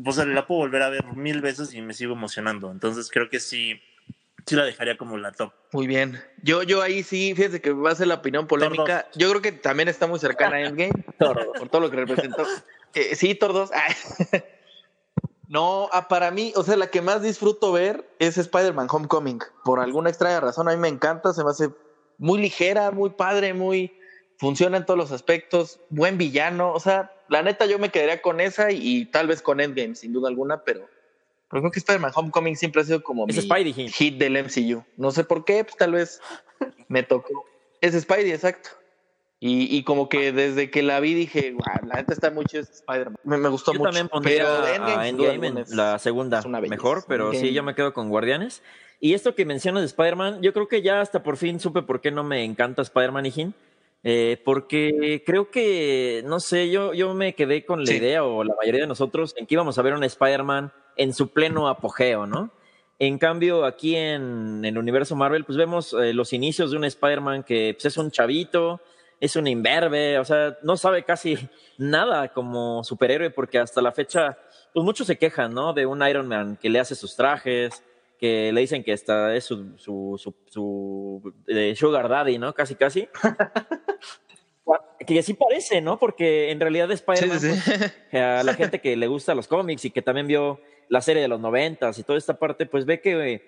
O 0.06 0.12
sea, 0.12 0.26
la 0.26 0.46
puedo 0.46 0.60
volver 0.60 0.82
a 0.82 0.90
ver 0.90 1.06
mil 1.16 1.42
veces 1.42 1.74
y 1.74 1.82
me 1.82 1.94
sigo 1.94 2.14
emocionando. 2.14 2.72
Entonces 2.72 3.10
creo 3.10 3.30
que 3.30 3.40
sí, 3.40 3.82
sí 4.46 4.56
la 4.56 4.66
dejaría 4.66 4.98
como 4.98 5.18
la 5.18 5.32
top. 5.32 5.52
Muy 5.72 5.88
bien. 5.88 6.22
Yo, 6.44 6.64
yo 6.64 6.82
ahí 6.82 7.04
sí, 7.04 7.34
fíjense 7.36 7.62
que 7.62 7.72
va 7.72 7.92
a 7.92 7.96
ser 7.96 8.08
la 8.08 8.16
opinión 8.16 8.48
polémica. 8.48 9.08
Yo 9.16 9.30
creo 9.30 9.42
que 9.42 9.52
también 9.52 9.88
está 9.88 10.08
muy 10.08 10.20
cercana 10.20 10.58
a 10.58 10.62
Endgame, 10.62 10.92
por 11.18 11.70
todo 11.70 11.82
lo 11.82 11.90
que 11.90 11.98
representó. 11.98 12.46
Eh, 12.94 13.16
sí, 13.16 13.38
2. 13.40 13.72
Ah. 13.74 13.88
No, 15.48 15.90
ah, 15.92 16.08
para 16.08 16.32
mí, 16.32 16.54
o 16.56 16.64
sea, 16.64 16.76
la 16.76 16.88
que 16.88 17.04
más 17.04 17.22
disfruto 17.22 17.72
ver 17.72 18.10
es 18.18 18.38
Spider-Man 18.38 18.88
Homecoming. 18.90 19.40
Por 19.64 19.80
alguna 19.80 20.10
extraña 20.10 20.40
razón, 20.40 20.68
a 20.68 20.72
mí 20.72 20.78
me 20.78 20.88
encanta, 20.88 21.34
se 21.34 21.44
me 21.44 21.52
hace 21.52 21.70
muy 22.18 22.42
ligera, 22.42 22.92
muy 22.92 23.12
padre, 23.12 23.54
muy... 23.54 23.96
Funciona 24.38 24.78
en 24.78 24.86
todos 24.86 24.98
los 24.98 25.12
aspectos, 25.12 25.80
buen 25.90 26.18
villano, 26.18 26.74
o 26.74 26.80
sea, 26.80 27.14
la 27.30 27.42
neta 27.42 27.68
yo 27.68 27.80
me 27.80 27.90
quedaría 27.90 28.22
con 28.22 28.42
esa 28.42 28.72
y, 28.72 28.80
y 28.82 29.06
tal 29.06 29.28
vez 29.28 29.42
con 29.42 29.62
Endgame, 29.62 29.96
sin 29.96 30.12
duda 30.12 30.28
alguna, 30.28 30.64
pero, 30.64 30.90
pero 31.50 31.62
creo 31.62 31.72
que 31.72 31.80
Spider-Man 31.80 32.12
Homecoming 32.16 32.56
siempre 32.56 32.82
ha 32.82 32.86
sido 32.86 33.04
como 33.04 33.26
Es 33.28 33.36
mi 33.36 33.42
Spidey 33.42 33.74
hit. 33.74 33.92
hit 33.94 34.18
del 34.18 34.38
MCU. 34.38 34.84
No 34.98 35.12
sé 35.12 35.24
por 35.24 35.46
qué, 35.46 35.64
pues 35.64 35.78
tal 35.78 35.92
vez 35.94 36.22
me 36.88 37.04
tocó. 37.04 37.46
Es 37.82 37.94
Spidey, 38.00 38.32
exacto. 38.32 38.70
Y, 39.40 39.76
y 39.78 39.84
como 39.84 40.08
que 40.10 40.32
desde 40.32 40.72
que 40.72 40.82
la 40.82 41.00
vi 41.02 41.14
dije, 41.14 41.52
"Guau, 41.52 41.86
la 41.86 41.96
neta 41.96 42.14
está 42.14 42.32
muy 42.32 42.46
chido 42.46 42.64
este 42.64 42.76
Spider-Man. 42.76 43.18
Me, 43.26 43.38
me 43.38 43.50
gustó 43.50 43.74
Yo 43.74 43.80
mucho. 43.80 43.90
también 43.90 44.08
pondría 44.08 44.38
pero 44.78 44.84
a 44.86 45.08
Endgame, 45.08 45.48
en 45.48 45.64
la 45.76 46.00
segunda 46.00 46.40
es 46.40 46.46
una 46.46 46.62
mejor, 46.62 47.04
pero 47.08 47.32
sí, 47.34 47.54
yo 47.54 47.62
me 47.62 47.76
quedo 47.76 47.94
con 47.94 48.10
Guardianes. 48.10 48.64
Y 49.02 49.14
esto 49.14 49.36
que 49.36 49.46
mencionas 49.46 49.82
de 49.84 49.88
Spider-Man, 49.88 50.42
yo 50.42 50.54
creo 50.54 50.68
que 50.70 50.82
ya 50.82 51.02
hasta 51.02 51.22
por 51.22 51.36
fin 51.38 51.60
supe 51.60 51.82
por 51.84 52.00
qué 52.02 52.12
no 52.12 52.24
me 52.24 52.44
encanta 52.46 52.82
Spider-Man 52.82 53.26
y 53.26 53.32
Jin. 53.32 53.54
Eh, 54.08 54.42
porque 54.46 55.22
creo 55.26 55.52
que, 55.52 56.24
no 56.26 56.40
sé, 56.40 56.70
yo, 56.70 56.94
yo 56.94 57.14
me 57.14 57.36
quedé 57.36 57.66
con 57.66 57.82
la 57.82 57.88
Sí. 57.88 57.98
idea, 57.98 58.24
o 58.24 58.44
la 58.44 58.56
mayoría 58.56 58.82
de 58.82 58.88
nosotros, 58.88 59.34
en 59.38 59.46
que 59.48 59.56
íbamos 59.56 59.78
a 59.78 59.82
ver 59.82 59.94
un 59.94 60.04
Spider-Man 60.04 60.72
en 60.98 61.14
su 61.14 61.30
pleno 61.30 61.68
apogeo, 61.68 62.26
¿no? 62.26 62.52
En 62.98 63.18
cambio, 63.18 63.66
aquí 63.66 63.96
en 63.96 64.64
el 64.64 64.78
universo 64.78 65.16
Marvel, 65.16 65.44
pues 65.44 65.58
vemos 65.58 65.94
eh, 65.94 66.14
los 66.14 66.32
inicios 66.32 66.72
de 66.72 66.78
un 66.78 66.86
Spider-Man 66.86 67.44
que 67.44 67.74
pues, 67.74 67.86
es 67.86 67.98
un 67.98 68.10
chavito, 68.10 68.80
es 69.20 69.36
un 69.36 69.48
imberbe, 69.48 70.18
o 70.18 70.26
sea, 70.26 70.58
no 70.64 70.78
sabe 70.78 71.04
casi 71.04 71.38
nada 71.78 72.30
como 72.30 72.84
superhéroe, 72.84 73.32
porque 73.32 73.60
hasta 73.60 73.82
la 73.82 73.92
fecha, 73.92 74.38
pues 74.74 74.84
muchos 74.84 75.08
se 75.08 75.18
quejan, 75.18 75.54
¿no? 75.54 75.74
De 75.74 75.86
un 75.86 76.06
Iron 76.08 76.28
Man 76.28 76.58
que 76.62 76.70
le 76.70 76.80
hace 76.80 76.96
sus 76.96 77.16
trajes, 77.16 77.84
que 78.18 78.52
le 78.54 78.62
dicen 78.62 78.84
que 78.84 78.94
esta 78.94 79.36
es 79.36 79.44
su, 79.44 79.78
su, 79.78 80.16
su, 80.18 80.34
su, 80.46 81.34
eh, 81.48 81.76
Sugar 81.76 82.08
Daddy, 82.08 82.38
¿no? 82.38 82.54
Casi, 82.54 82.76
casi. 82.76 83.10
que 85.06 85.22
sí 85.24 85.34
parece, 85.34 85.82
¿no? 85.82 86.00
Porque 86.00 86.52
en 86.52 86.60
realidad 86.60 86.92
Spider-Man, 86.92 87.40
Sí, 87.40 87.52
sí, 87.54 87.60
sí. 87.60 87.72
pues, 88.12 88.24
a 88.24 88.44
la 88.44 88.54
gente 88.56 88.80
que 88.82 88.96
le 88.96 89.08
gusta 89.08 89.36
los 89.36 89.48
cómics 89.48 89.86
y 89.86 89.92
que 89.92 90.02
también 90.02 90.28
vio 90.28 90.60
la 90.90 91.02
serie 91.02 91.22
de 91.22 91.28
los 91.28 91.40
noventas 91.40 91.98
y 92.00 92.04
toda 92.04 92.18
esta 92.18 92.38
parte, 92.38 92.66
pues 92.66 92.86
ve 92.86 93.02
que 93.02 93.34
eh, 93.34 93.42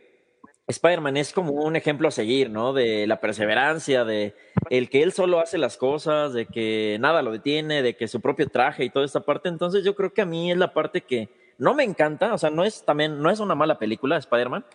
Spider-Man 0.68 1.18
es 1.18 1.32
como 1.32 1.52
un 1.52 1.76
ejemplo 1.76 2.08
a 2.08 2.12
seguir, 2.12 2.50
¿no? 2.50 2.74
De 2.74 3.08
la 3.08 3.20
perseverancia, 3.22 4.04
de 4.04 4.36
el 4.70 4.90
que 4.90 5.02
él 5.02 5.14
solo 5.14 5.40
hace 5.40 5.58
las 5.58 5.78
cosas, 5.78 6.34
de 6.34 6.46
que 6.46 6.98
nada 7.00 7.22
lo 7.22 7.32
detiene, 7.32 7.82
de 7.82 7.96
que 7.96 8.08
su 8.08 8.20
propio 8.22 8.50
traje 8.50 8.84
y 8.84 8.90
toda 8.90 9.06
esta 9.06 9.22
parte. 9.22 9.50
Entonces 9.50 9.84
yo 9.86 9.96
creo 9.96 10.14
que 10.14 10.22
a 10.22 10.26
mí 10.26 10.52
es 10.52 10.58
la 10.58 10.74
parte 10.74 11.02
que 11.02 11.30
no 11.58 11.74
me 11.74 11.84
encanta, 11.84 12.34
o 12.34 12.38
sea, 12.38 12.50
no 12.50 12.64
es 12.64 12.84
también, 12.84 13.22
no 13.22 13.32
es 13.32 13.40
una 13.40 13.56
mala 13.56 13.80
película, 13.80 14.18
Spider-Man, 14.18 14.66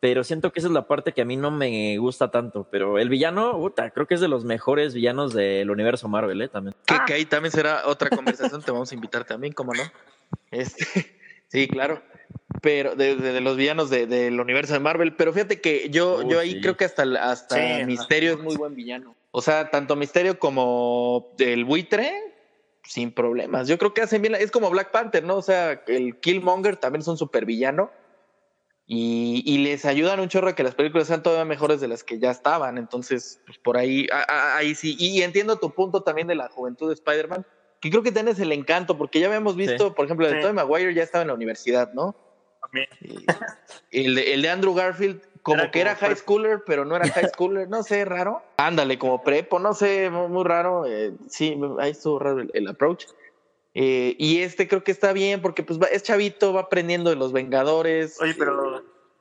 pero 0.00 0.24
siento 0.24 0.50
que 0.52 0.60
esa 0.60 0.68
es 0.68 0.72
la 0.74 0.86
parte 0.88 1.12
que 1.12 1.20
a 1.22 1.24
mí 1.26 1.36
no 1.36 1.50
me 1.50 1.96
gusta 1.98 2.30
tanto. 2.30 2.66
Pero 2.70 2.98
el 2.98 3.08
villano, 3.10 3.52
puta, 3.58 3.90
creo 3.90 4.06
que 4.06 4.14
es 4.14 4.20
de 4.20 4.28
los 4.28 4.44
mejores 4.44 4.94
villanos 4.94 5.34
del 5.34 5.70
universo 5.70 6.08
Marvel, 6.08 6.40
¿eh? 6.42 6.48
También. 6.48 6.74
Que, 6.86 6.96
que 7.06 7.12
ahí 7.14 7.24
también 7.26 7.52
será 7.52 7.86
otra 7.86 8.08
conversación, 8.10 8.62
te 8.62 8.70
vamos 8.70 8.90
a 8.90 8.94
invitar 8.94 9.24
también, 9.24 9.52
¿cómo 9.52 9.74
no? 9.74 9.82
Este, 10.50 10.84
sí, 11.48 11.68
claro. 11.68 12.00
Pero 12.62 12.94
de, 12.96 13.16
de- 13.16 13.32
de 13.32 13.40
los 13.40 13.56
villanos 13.56 13.90
de- 13.90 14.06
del 14.06 14.40
universo 14.40 14.72
de 14.72 14.80
Marvel. 14.80 15.14
Pero 15.16 15.32
fíjate 15.32 15.60
que 15.60 15.88
yo, 15.90 16.26
yo 16.28 16.40
ahí 16.40 16.52
sí. 16.54 16.60
creo 16.60 16.76
que 16.76 16.84
hasta, 16.84 17.02
hasta 17.30 17.56
Sí. 17.56 17.84
Misterio 17.84 18.32
es 18.32 18.38
muy 18.38 18.56
buen 18.56 18.74
villano. 18.74 19.14
O 19.32 19.42
sea, 19.42 19.70
tanto 19.70 19.96
Misterio 19.96 20.38
como 20.38 21.32
el 21.38 21.64
buitre, 21.64 22.12
sin 22.84 23.12
problemas. 23.12 23.68
Yo 23.68 23.78
creo 23.78 23.94
que 23.94 24.02
hacen 24.02 24.22
bien. 24.22 24.32
la- 24.32 24.38
Es 24.38 24.50
como 24.50 24.70
Black 24.70 24.90
Panther, 24.90 25.22
¿no? 25.24 25.36
O 25.36 25.42
sea, 25.42 25.82
el 25.86 26.16
Killmonger 26.18 26.76
también 26.76 27.02
es 27.02 27.08
un 27.08 27.16
super 27.18 27.44
villano. 27.44 27.90
Y, 28.92 29.44
y 29.46 29.58
les 29.58 29.84
ayudan 29.84 30.18
un 30.18 30.28
chorro 30.28 30.48
a 30.48 30.56
que 30.56 30.64
las 30.64 30.74
películas 30.74 31.06
sean 31.06 31.22
todavía 31.22 31.44
mejores 31.44 31.80
de 31.80 31.86
las 31.86 32.02
que 32.02 32.18
ya 32.18 32.32
estaban. 32.32 32.76
Entonces, 32.76 33.40
pues 33.46 33.56
por 33.58 33.76
ahí, 33.76 34.08
a- 34.12 34.24
a- 34.28 34.56
ahí 34.56 34.74
sí. 34.74 34.96
Y 34.98 35.22
entiendo 35.22 35.60
tu 35.60 35.72
punto 35.72 36.02
también 36.02 36.26
de 36.26 36.34
la 36.34 36.48
juventud 36.48 36.88
de 36.88 36.94
Spider-Man, 36.94 37.46
que 37.80 37.88
creo 37.88 38.02
que 38.02 38.10
tienes 38.10 38.40
el 38.40 38.50
encanto, 38.50 38.98
porque 38.98 39.20
ya 39.20 39.28
habíamos 39.28 39.54
visto, 39.54 39.94
por 39.94 40.06
ejemplo, 40.06 40.26
el 40.26 40.32
de 40.32 40.38
Sí. 40.38 40.42
Tobey 40.42 40.56
Maguire 40.56 40.92
ya 40.92 41.04
estaba 41.04 41.22
en 41.22 41.28
la 41.28 41.34
universidad, 41.34 41.92
¿no? 41.92 42.16
También. 42.60 42.88
El, 43.92 44.14
de, 44.16 44.34
el 44.34 44.42
de 44.42 44.48
Andrew 44.50 44.74
Garfield, 44.74 45.22
como 45.42 45.62
Era 45.62 45.70
que 45.70 45.80
era 45.80 45.94
high 45.94 46.08
prep. 46.10 46.18
schooler, 46.18 46.62
pero 46.66 46.84
no 46.84 46.96
era 46.96 47.08
high 47.08 47.28
schooler, 47.32 47.68
no 47.68 47.84
sé, 47.84 48.04
raro. 48.04 48.42
Ándale, 48.56 48.98
como 48.98 49.22
prepo, 49.22 49.60
no 49.60 49.72
sé, 49.72 50.10
muy, 50.10 50.26
muy 50.28 50.42
raro. 50.42 50.84
eh, 50.86 51.12
sí, 51.28 51.56
ahí 51.78 51.92
estuvo 51.92 52.18
raro 52.18 52.40
el, 52.40 52.50
el 52.54 52.66
approach. 52.66 53.04
Eh, 53.72 54.16
y 54.18 54.40
este 54.40 54.66
creo 54.66 54.82
que 54.82 54.90
está 54.90 55.12
bien, 55.12 55.40
porque 55.40 55.62
pues 55.62 55.78
va- 55.80 55.86
es 55.86 56.02
chavito, 56.02 56.52
va 56.52 56.62
aprendiendo 56.62 57.08
de 57.08 57.14
los 57.14 57.32
Vengadores. 57.32 58.20
Oye, 58.20 58.34
pero 58.36 58.52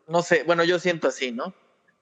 no 0.09 0.21
sé, 0.21 0.43
bueno, 0.43 0.63
yo 0.63 0.79
siento 0.79 1.07
así, 1.07 1.31
¿no? 1.31 1.53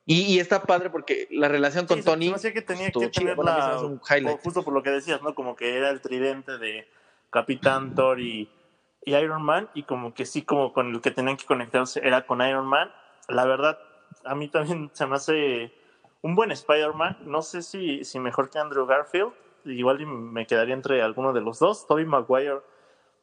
Y, 0.06 0.22
y 0.22 0.40
está 0.40 0.64
padre 0.64 0.90
porque 0.90 1.28
la 1.32 1.48
relación 1.50 1.86
con 1.86 1.98
Sí, 2.00 2.06
Tony. 2.06 2.30
me 2.30 2.36
hacía 2.36 2.54
que 2.54 2.62
tenía 2.62 2.92
que 2.92 3.10
tener 3.10 3.36
Bueno, 3.36 3.52
la, 3.58 3.82
un 3.82 4.02
highlight. 4.10 4.42
justo 4.42 4.64
por 4.64 4.74
lo 4.74 4.82
que 4.82 4.90
decías, 4.90 5.22
¿no? 5.22 5.36
Como 5.36 5.56
que 5.56 5.76
era 5.78 5.90
el 5.90 6.00
tridente 6.02 6.58
de 6.58 6.88
Capitán 7.30 7.94
Thor 7.94 8.20
y, 8.22 8.50
y 9.04 9.16
Iron 9.16 9.42
Man, 9.44 9.70
y 9.74 9.84
como 9.84 10.14
que 10.14 10.26
sí, 10.26 10.44
como 10.44 10.72
con 10.72 10.94
el 10.96 11.02
que 11.02 11.12
tenían 11.12 11.36
que 11.36 11.46
conectarse 11.46 12.00
era 12.06 12.26
con 12.26 12.42
Iron 12.42 12.66
Man. 12.66 12.90
La 13.28 13.44
verdad, 13.46 13.78
a 14.24 14.34
mí 14.34 14.48
también 14.48 14.90
se 14.94 15.06
me 15.06 15.16
hace 15.18 15.74
un 16.22 16.36
buen 16.36 16.52
Spider-Man. 16.52 17.18
No 17.26 17.42
sé 17.42 17.62
si, 17.62 18.06
si 18.06 18.18
mejor 18.20 18.50
que 18.50 18.60
Andrew 18.60 18.86
Garfield, 18.86 19.34
igual 19.66 20.06
me 20.06 20.48
quedaría 20.48 20.74
entre 20.74 21.02
alguno 21.02 21.34
de 21.34 21.42
los 21.42 21.60
dos. 21.60 21.86
Tobey 21.86 22.06
Maguire 22.06 22.62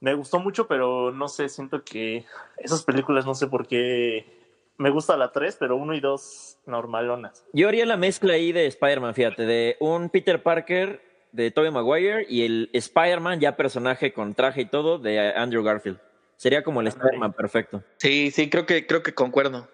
me 0.01 0.12
gustó 0.12 0.39
mucho, 0.39 0.68
pero 0.68 1.11
no 1.12 1.28
sé, 1.28 1.49
siento 1.49 1.82
que 1.82 2.26
esas 2.59 2.82
películas, 2.85 3.24
no 3.24 3.35
sé 3.35 3.47
por 3.47 3.66
qué. 3.66 4.43
Me 4.77 4.91
gusta 4.91 5.16
la 5.16 5.31
3, 5.31 5.57
pero 5.59 5.77
1 5.77 5.95
y 5.95 6.01
2 6.01 6.59
normalonas. 6.66 7.45
Yo 7.53 7.68
haría 7.68 7.87
la 7.87 7.97
mezcla 7.97 8.35
ahí 8.35 8.53
de 8.53 8.66
Spider-Man, 8.66 9.14
fíjate, 9.14 9.47
de 9.47 9.77
un 9.79 10.11
Peter 10.11 10.43
Parker 10.43 11.01
de 11.33 11.51
Tobey 11.51 11.70
Maguire 11.70 12.27
y 12.29 12.45
el 12.45 12.70
Spider-Man, 12.72 13.41
ya 13.41 13.57
personaje 13.57 14.12
con 14.12 14.35
traje 14.35 14.62
y 14.62 14.66
todo, 14.66 14.99
de 14.99 15.33
Andrew 15.35 15.62
Garfield. 15.62 15.99
Sería 16.37 16.64
como 16.64 16.81
el 16.81 16.89
Spider-Man 16.89 17.33
perfecto. 17.33 17.85
Sí, 17.99 18.31
sí, 18.31 18.51
creo 18.51 18.66
que, 18.66 18.87
creo 18.87 19.03
que 19.03 19.14
concuerdo. 19.14 19.68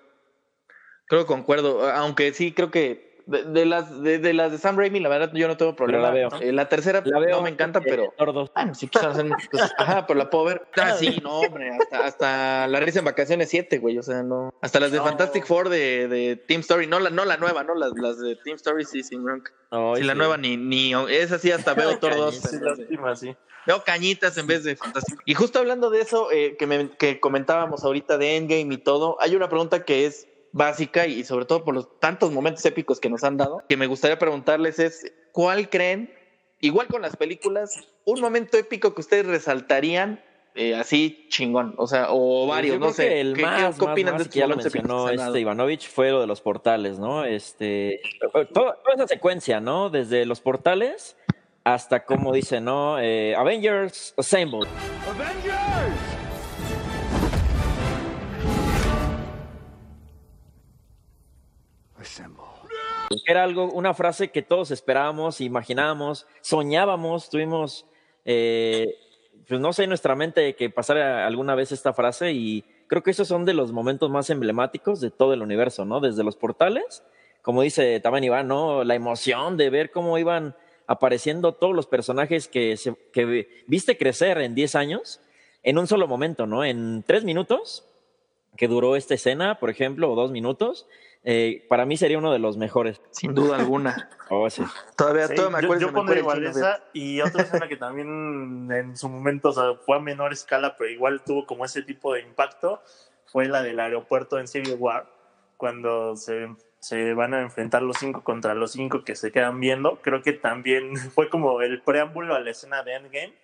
Creo 1.07 1.23
que 1.23 1.27
concuerdo. 1.27 1.91
Aunque 1.91 2.33
sí, 2.33 2.53
creo 2.53 2.71
que 2.71 3.10
de, 3.31 3.45
de 3.45 3.65
las 3.65 4.03
de, 4.03 4.19
de 4.19 4.33
las 4.35 4.53
de 4.53 4.59
Sam 4.59 4.77
Raimi, 4.77 5.01
la 5.01 5.09
verdad, 5.09 5.31
yo 5.33 5.49
no 5.49 5.57
tengo 5.57 5.75
problema. 5.77 6.03
la 6.05 6.11
veo. 6.11 6.29
Eh, 6.41 6.53
la 6.53 6.69
tercera 6.69 7.03
La 7.05 7.19
veo. 7.19 7.37
no 7.37 7.43
me 7.43 7.51
encanta, 7.51 7.79
eh, 7.79 7.83
pero. 7.87 8.13
Thor 8.19 8.33
2. 8.33 8.51
Bueno, 8.55 8.75
si 8.75 8.91
hacer. 8.93 9.27
pues, 9.51 9.73
ajá, 9.79 10.07
pero 10.07 10.19
la 10.19 10.29
puedo 10.31 10.45
ver. 10.45 10.63
Ah, 10.77 10.95
sí, 10.99 11.21
no, 11.23 11.41
hombre. 11.41 11.71
Hasta, 11.71 12.07
hasta 12.07 12.67
la 12.69 12.81
risa 12.81 12.99
en 13.01 13.05
vacaciones 13.05 13.49
7, 13.49 13.79
güey. 13.79 13.99
O 13.99 14.03
sea, 14.03 14.23
no. 14.23 14.53
Hasta 14.61 14.81
las 14.81 14.91
de 14.93 14.99
No. 14.99 15.05
Fantastic 15.05 15.47
Four 15.47 15.69
de, 15.69 16.09
de 16.09 16.37
Team 16.37 16.61
Story. 16.61 16.87
No 16.87 16.99
la, 17.01 17.11
no 17.11 17.25
la 17.25 17.37
nueva, 17.37 17.65
¿no? 17.65 17.75
Las, 17.75 17.93
las 17.97 18.19
de 18.19 18.37
Team 18.37 18.57
Story, 18.57 18.85
sí, 18.85 19.03
sin 19.03 19.23
bronca. 19.25 19.53
Ay, 19.71 19.97
Sí, 19.99 20.03
la 20.05 20.13
sí. 20.15 20.19
nueva 20.19 20.37
ni, 20.37 20.57
ni. 20.57 20.93
Es 21.11 21.33
así, 21.33 21.51
hasta 21.53 21.75
veo 21.75 21.99
Thor 22.01 22.17
2. 22.17 22.35
Sí, 22.35 22.57
lástima, 22.61 23.15
sí. 23.17 23.37
Veo 23.67 23.85
cañitas 23.85 24.39
en 24.39 24.47
vez 24.47 24.65
de 24.65 24.75
fantástico. 24.75 25.21
Y 25.27 25.35
justo 25.35 25.59
hablando 25.59 25.91
de 25.91 26.01
eso 26.01 26.33
eh, 26.33 26.57
que, 26.59 26.67
me- 26.67 26.89
que 26.97 27.21
comentábamos 27.21 27.85
ahorita 27.85 28.17
de 28.17 28.37
Endgame 28.39 28.73
y 28.75 28.79
todo, 28.79 29.19
hay 29.21 29.37
una 29.37 29.51
pregunta 29.51 29.85
que 29.85 30.07
es 30.07 30.27
básica 30.53 31.07
y 31.07 31.25
sobre 31.25 31.45
todo 31.45 31.65
por 31.65 31.75
los 31.75 31.99
tantos 32.01 32.33
momentos 32.33 32.65
épicos 32.65 33.01
que 33.01 33.09
nos 33.09 33.25
han 33.25 33.37
dado, 33.37 33.63
que 33.69 33.77
me 33.77 33.87
gustaría 33.87 34.19
preguntarles 34.19 34.79
es, 34.79 35.13
¿cuál 35.33 35.71
creen, 35.71 36.13
igual 36.61 36.89
con 36.89 37.03
las 37.03 37.17
películas, 37.17 37.89
un 38.05 38.21
momento 38.21 38.57
épico 38.57 38.95
que 38.95 39.01
ustedes 39.01 39.27
resaltarían 39.27 40.23
eh, 40.55 40.75
así 40.75 41.27
chingón? 41.29 41.75
O 41.77 41.87
sea, 41.87 42.07
o 42.11 42.47
varios, 42.47 42.79
Pues 42.79 42.81
Yo 42.81 42.87
no 42.89 42.93
sé. 42.93 43.09
que 43.09 43.21
el 43.21 43.35
¿Qué, 43.35 43.43
más, 43.43 43.57
qué 43.57 43.85
más, 43.85 43.93
opinan 43.93 44.15
más, 44.15 44.25
de 44.25 44.31
que 44.31 44.39
ya 44.41 44.47
lo 44.47 44.57
mencionó 44.57 45.09
este 45.09 45.41
Ivanovich 45.41 45.89
fue 45.89 46.11
lo 46.11 46.21
de 46.21 46.27
los 46.27 46.41
portales, 46.41 46.99
¿no? 46.99 47.25
Este, 47.25 48.01
toda, 48.53 48.75
toda 48.77 48.95
esa 48.95 49.07
secuencia, 49.07 49.61
¿no? 49.61 49.91
Desde 49.91 50.27
los 50.27 50.41
portales 50.41 51.17
hasta 51.65 52.05
como 52.05 52.33
dice, 52.33 52.61
¿no? 52.61 52.99
Eh, 52.99 53.35
Avengers 53.37 54.15
Assemble. 54.17 54.67
Era 63.27 63.43
algo, 63.45 63.65
una 63.73 63.93
frase 63.95 64.29
que 64.31 64.43
todos 64.43 64.71
esperábamos, 64.71 65.41
imaginábamos, 65.41 66.27
soñábamos, 66.43 67.29
tuvimos, 67.29 67.87
eh, 68.25 68.95
pues 69.49 69.61
no 69.61 69.73
sé, 69.73 69.85
en 69.85 69.89
nuestra 69.89 70.15
mente 70.15 70.55
que 70.55 70.71
pasara 70.71 71.27
alguna 71.27 71.55
vez 71.55 71.73
esta 71.73 71.93
frase 71.93 72.33
y 72.33 72.65
creo 72.87 73.03
que 73.03 73.11
esos 73.11 73.27
son 73.29 73.45
de 73.45 73.55
los 73.55 73.73
momentos 73.73 74.11
más 74.11 74.31
emblemáticos 74.31 75.01
de 75.01 75.11
todo 75.11 75.33
el 75.35 75.43
universo, 75.43 75.85
¿no? 75.85 76.01
Desde 76.01 76.23
los 76.25 76.37
portales, 76.37 77.03
como 77.43 77.63
dice 77.63 77.99
también 78.01 78.25
Iván, 78.25 78.47
¿no? 78.49 78.85
La 78.85 78.95
emoción 78.95 79.57
de 79.57 79.71
ver 79.71 79.91
cómo 79.91 80.19
iban 80.19 80.55
apareciendo 80.87 81.53
todos 81.55 81.75
los 81.75 81.87
personajes 81.87 82.49
que, 82.49 82.77
se- 82.77 82.97
que 83.13 83.49
viste 83.67 83.97
crecer 83.97 84.39
en 84.39 84.55
10 84.55 84.75
años 84.75 85.21
en 85.63 85.79
un 85.79 85.87
solo 85.87 86.07
momento, 86.09 86.47
¿no? 86.47 86.65
En 86.65 87.03
tres 87.07 87.25
minutos, 87.25 87.85
que 88.57 88.67
duró 88.69 88.97
esta 88.97 89.15
escena, 89.15 89.59
por 89.61 89.71
ejemplo, 89.71 90.11
o 90.11 90.15
dos 90.17 90.31
minutos, 90.33 90.87
eh, 91.23 91.67
para 91.69 91.85
mí 91.85 91.97
sería 91.97 92.19
uno 92.19 92.33
de 92.33 92.39
los 92.39 92.57
mejores. 92.57 93.01
Sin 93.11 93.35
duda 93.35 93.57
alguna. 93.57 94.09
Oh, 94.33 94.49
sí. 94.49 94.63
Todavía, 94.97 95.27
Sí, 95.27 95.35
todavía 95.35 95.59
me 95.59 95.65
acuerdo. 95.65 95.91
yo 95.91 96.15
igual 96.15 96.47
esa 96.47 96.85
y 96.93 97.21
otra 97.21 97.43
escena 97.43 97.67
que 97.67 97.77
también 97.77 98.71
en 98.71 98.97
su 98.97 99.09
momento 99.09 99.49
o 99.49 99.53
sea, 99.53 99.75
fue 99.85 99.97
a 99.97 99.99
menor 99.99 100.33
escala, 100.33 100.77
pero 100.77 100.89
igual 100.89 101.25
tuvo 101.25 101.47
como 101.47 101.65
ese 101.65 101.83
tipo 101.83 102.15
de 102.15 102.21
impacto, 102.21 102.81
fue 103.27 103.47
la 103.47 103.61
del 103.65 103.81
aeropuerto 103.81 104.39
en 104.39 104.47
Civil 104.47 104.77
War, 104.79 105.11
cuando 105.57 106.15
se, 106.15 106.49
se 106.79 107.13
van 107.13 107.35
a 107.35 107.41
enfrentar 107.41 107.83
los 107.83 107.97
cinco 107.99 108.23
contra 108.23 108.55
los 108.55 108.71
cinco 108.71 109.03
que 109.03 109.17
se 109.17 109.33
quedan 109.33 109.59
viendo. 109.59 110.01
Creo 110.01 110.23
que 110.23 110.33
también 110.33 110.95
fue 111.13 111.29
como 111.29 111.61
el 111.61 111.83
preámbulo 111.83 112.37
a 112.37 112.41
la 112.41 112.53
escena 112.53 112.85
de 112.85 112.95
Endgame, 112.95 113.35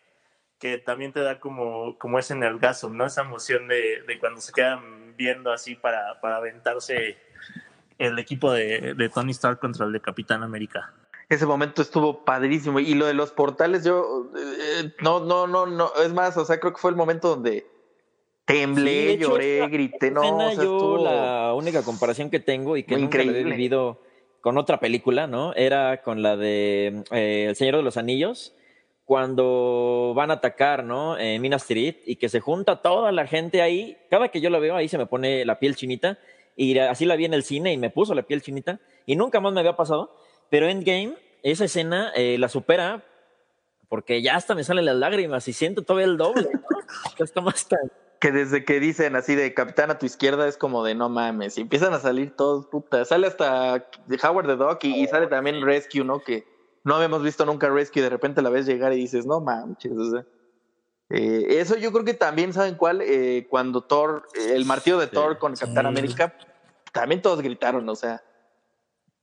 que 0.61 0.79
también 0.79 1.13
te 1.13 1.19
da 1.19 1.41
como, 1.41 1.99
como 1.99 2.21
ese 2.21 2.37
nergasm, 2.37 2.97
¿no? 2.97 3.07
Esa 3.07 3.23
emoción 3.23 3.67
de, 3.67 4.03
de 4.07 4.21
cuando 4.21 4.41
se 4.41 4.53
quedan 4.53 5.17
viendo 5.17 5.53
así 5.53 5.75
para, 5.75 6.21
para 6.21 6.37
aventarse 6.37 7.17
el 7.99 8.19
equipo 8.19 8.53
de, 8.53 8.95
de 8.95 9.09
Tony 9.09 9.31
Stark 9.33 9.59
contra 9.61 9.87
el 9.87 9.93
de 9.93 10.01
Capitán 10.01 10.43
América. 10.43 10.93
Ese 11.29 11.45
momento 11.47 11.83
estuvo 11.83 12.25
padrísimo. 12.25 12.79
Y 12.79 12.95
lo 12.95 13.07
de 13.07 13.15
los 13.15 13.33
portales, 13.33 13.85
yo 13.85 14.31
eh, 14.37 14.93
no, 15.03 15.21
no, 15.25 15.47
no, 15.47 15.67
no. 15.67 15.91
Es 16.05 16.13
más, 16.13 16.37
o 16.37 16.45
sea, 16.45 16.61
creo 16.61 16.73
que 16.73 16.79
fue 16.81 16.91
el 16.91 16.97
momento 16.97 17.29
donde 17.31 17.67
temblé, 18.45 19.15
Sí, 19.15 19.19
lloré, 19.19 19.67
grité. 19.69 20.11
No, 20.13 20.23
escena 20.23 20.47
o 20.47 20.51
sea, 20.53 20.65
yo 20.65 20.77
estuvo- 20.77 21.05
la 21.05 21.53
única 21.55 21.83
comparación 21.83 22.31
que 22.31 22.39
tengo 22.39 22.77
y 22.77 22.85
que 22.85 22.95
Muy 22.95 23.03
nunca 23.03 23.23
increíble. 23.23 23.51
vivido 23.57 24.01
con 24.41 24.57
otra 24.57 24.79
película, 24.79 25.27
¿no? 25.27 25.53
Era 25.55 26.03
con 26.03 26.23
la 26.23 26.37
de 26.37 27.03
eh, 27.11 27.47
El 27.49 27.57
Señor 27.57 27.77
de 27.77 27.83
los 27.83 27.97
Anillos, 27.97 28.55
cuando 29.05 30.13
van 30.15 30.31
a 30.31 30.35
atacar, 30.35 30.85
¿no? 30.85 31.19
En 31.19 31.41
Minas 31.43 31.67
Tirith 31.67 31.99
y 32.07 32.17
que 32.17 32.29
se 32.29 32.39
junta 32.41 32.83
toda 32.83 33.11
la 33.11 33.27
gente 33.27 33.63
ahí. 33.63 33.97
Cada 34.11 34.29
que 34.29 34.41
yo 34.41 34.51
la 34.51 34.59
veo 34.61 34.77
ahí 34.77 34.89
se 34.89 34.99
me 34.99 35.07
pone 35.07 35.45
la 35.45 35.59
piel 35.59 35.75
chinita 35.75 36.19
y 36.57 36.79
así 36.79 37.05
la 37.05 37.17
vi 37.17 37.27
en 37.27 37.35
el 37.35 37.43
cine 37.43 37.73
y 37.73 37.77
me 37.77 37.91
puso 37.91 38.15
la 38.15 38.23
piel 38.23 38.43
chinita 38.43 38.81
y 39.05 39.17
nunca 39.17 39.41
más 39.41 39.53
me 39.53 39.61
había 39.61 39.77
pasado. 39.77 40.17
Pero 40.51 40.69
Endgame, 40.69 41.15
esa 41.43 41.65
escena 41.65 42.13
eh, 42.15 42.39
la 42.39 42.49
supera 42.49 43.05
porque 43.89 44.23
ya 44.23 44.37
hasta 44.37 44.55
me 44.55 44.65
salen 44.65 44.87
las 44.87 44.97
lágrimas 44.97 45.47
y 45.49 45.53
siento 45.53 45.83
todavía 45.83 46.07
el 46.07 46.17
doble, 46.17 46.49
¿no? 46.53 47.25
Está 47.25 47.41
más 47.41 47.69
tan 47.69 47.91
que 48.21 48.33
desde 48.33 48.65
que 48.65 48.81
dicen 48.81 49.17
así 49.17 49.35
de 49.35 49.53
capitán 49.55 49.91
a 49.91 49.99
tu 49.99 50.07
izquierda 50.07 50.49
es 50.49 50.57
como 50.57 50.85
de 50.85 50.95
no 50.95 51.09
mames. 51.09 51.59
Y 51.59 51.63
empiezan 51.63 51.93
a 51.93 52.01
salir 52.01 52.35
todos, 52.35 52.67
puta. 52.67 53.05
Sale 53.05 53.27
hasta 53.27 53.87
Howard 54.23 54.47
the 54.47 54.57
Duck 54.57 54.79
y, 54.85 55.03
y 55.03 55.07
sale 55.07 55.27
también 55.27 55.63
Rescue, 55.63 56.05
¿no? 56.05 56.21
Que 56.21 56.47
no 56.85 56.95
habíamos 56.95 57.23
visto 57.23 57.45
nunca 57.45 57.69
Rescue. 57.69 58.01
y 58.01 58.05
De 58.05 58.11
repente 58.11 58.43
la 58.43 58.51
ves 58.51 58.67
llegar 58.67 58.93
y 58.93 58.97
dices, 58.97 59.27
no 59.27 59.41
manches. 59.41 59.93
O 59.93 60.11
sea, 60.11 60.25
eh, 61.11 61.47
eso 61.61 61.77
yo 61.77 61.93
creo 61.93 62.05
que 62.05 62.15
también, 62.15 62.53
¿saben 62.53 62.75
cuál? 62.75 63.01
Eh, 63.03 63.47
cuando 63.49 63.83
Thor, 63.83 64.27
eh, 64.35 64.53
el 64.55 64.65
martillo 64.65 64.99
de 64.99 65.07
Sí, 65.07 65.13
Thor 65.13 65.39
con 65.39 65.55
Capitán 65.55 65.85
sí. 65.85 65.89
América, 65.89 66.37
también 66.93 67.23
todos 67.23 67.41
gritaron, 67.43 67.89
o 67.89 67.95
sea. 67.95 68.23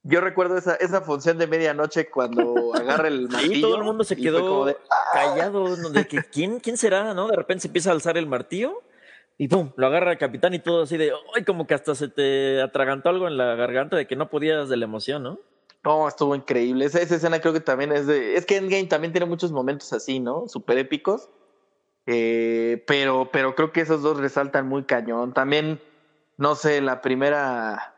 Yo 0.05 0.19
recuerdo 0.19 0.57
esa, 0.57 0.75
esa 0.75 0.99
función 0.99 1.37
de 1.37 1.47
medianoche 1.47 2.09
cuando 2.09 2.73
agarra 2.75 3.07
el 3.07 3.29
martillo. 3.29 3.53
Sí, 3.53 3.61
todo 3.61 3.77
el 3.77 3.83
mundo 3.83 4.03
se 4.03 4.15
y 4.15 4.21
quedó 4.21 4.65
de, 4.65 4.75
callado, 5.13 5.77
¿no? 5.77 5.89
de 5.89 6.05
que 6.05 6.21
¿quién, 6.23 6.59
quién 6.59 6.75
será, 6.75 7.13
¿no? 7.13 7.29
De 7.29 7.37
repente 7.37 7.61
se 7.61 7.67
empieza 7.67 7.89
a 7.89 7.93
alzar 7.93 8.17
el 8.17 8.27
martillo 8.27 8.81
y 9.37 9.47
pum, 9.47 9.71
lo 9.77 9.87
agarra 9.87 10.11
el 10.11 10.17
capitán 10.17 10.53
y 10.53 10.59
todo 10.59 10.83
así 10.83 10.97
de, 10.97 11.11
¡ay! 11.35 11.43
Como 11.43 11.67
que 11.67 11.73
hasta 11.73 11.95
se 11.95 12.09
te 12.09 12.61
atragantó 12.61 13.09
algo 13.09 13.27
en 13.27 13.37
la 13.37 13.55
garganta 13.55 13.95
de 13.95 14.05
que 14.05 14.17
no 14.17 14.29
podías 14.29 14.67
de 14.67 14.77
la 14.77 14.85
emoción, 14.85 15.23
¿no? 15.23 15.39
No, 15.85 16.07
estuvo 16.07 16.35
increíble. 16.35 16.85
Esa, 16.85 16.99
esa 16.99 17.15
escena 17.15 17.39
creo 17.39 17.53
que 17.53 17.59
también 17.59 17.91
es 17.91 18.07
de. 18.07 18.35
Es 18.35 18.45
que 18.45 18.57
Endgame 18.57 18.85
también 18.85 19.11
tiene 19.11 19.25
muchos 19.25 19.51
momentos 19.51 19.91
así, 19.91 20.19
¿no? 20.19 20.47
Súper 20.47 20.77
épicos. 20.77 21.29
Eh, 22.05 22.83
pero, 22.87 23.29
pero 23.31 23.55
creo 23.55 23.71
que 23.71 23.81
esos 23.81 24.01
dos 24.01 24.19
resaltan 24.19 24.67
muy 24.67 24.83
cañón. 24.83 25.33
También, 25.33 25.81
no 26.37 26.55
sé, 26.55 26.81
la 26.81 27.01
primera. 27.01 27.95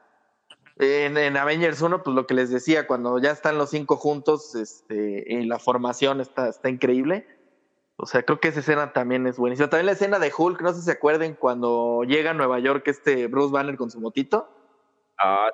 En, 0.78 1.18
en 1.18 1.38
Avengers 1.38 1.82
1, 1.82 2.04
pues 2.04 2.16
lo 2.16 2.28
que 2.28 2.34
les 2.34 2.50
decía, 2.50 2.86
cuando 2.86 3.18
ya 3.20 3.32
están 3.32 3.58
los 3.58 3.70
cinco 3.70 3.96
juntos, 3.96 4.56
este, 4.56 5.34
en 5.34 5.48
la 5.48 5.58
formación 5.58 6.20
está, 6.20 6.50
está 6.50 6.70
increíble. 6.70 7.28
O 7.98 8.06
sea, 8.06 8.24
creo 8.24 8.42
que 8.42 8.50
esa 8.50 8.60
escena 8.60 8.92
también 8.92 9.26
es 9.26 9.38
buenísima. 9.38 9.70
También 9.70 9.86
la 9.86 9.94
escena 9.94 10.20
de 10.20 10.34
Hulk, 10.38 10.62
no 10.62 10.74
sé 10.74 10.80
si 10.80 10.86
se 10.86 10.92
acuerden, 10.92 11.36
cuando 11.36 12.04
llega 12.04 12.32
a 12.32 12.34
Nueva 12.34 12.60
York 12.60 12.86
este 12.88 13.28
Bruce 13.28 13.54
Banner 13.54 13.78
con 13.78 13.90
su 13.90 14.02
motito 14.02 14.50
Ah, 15.18 15.50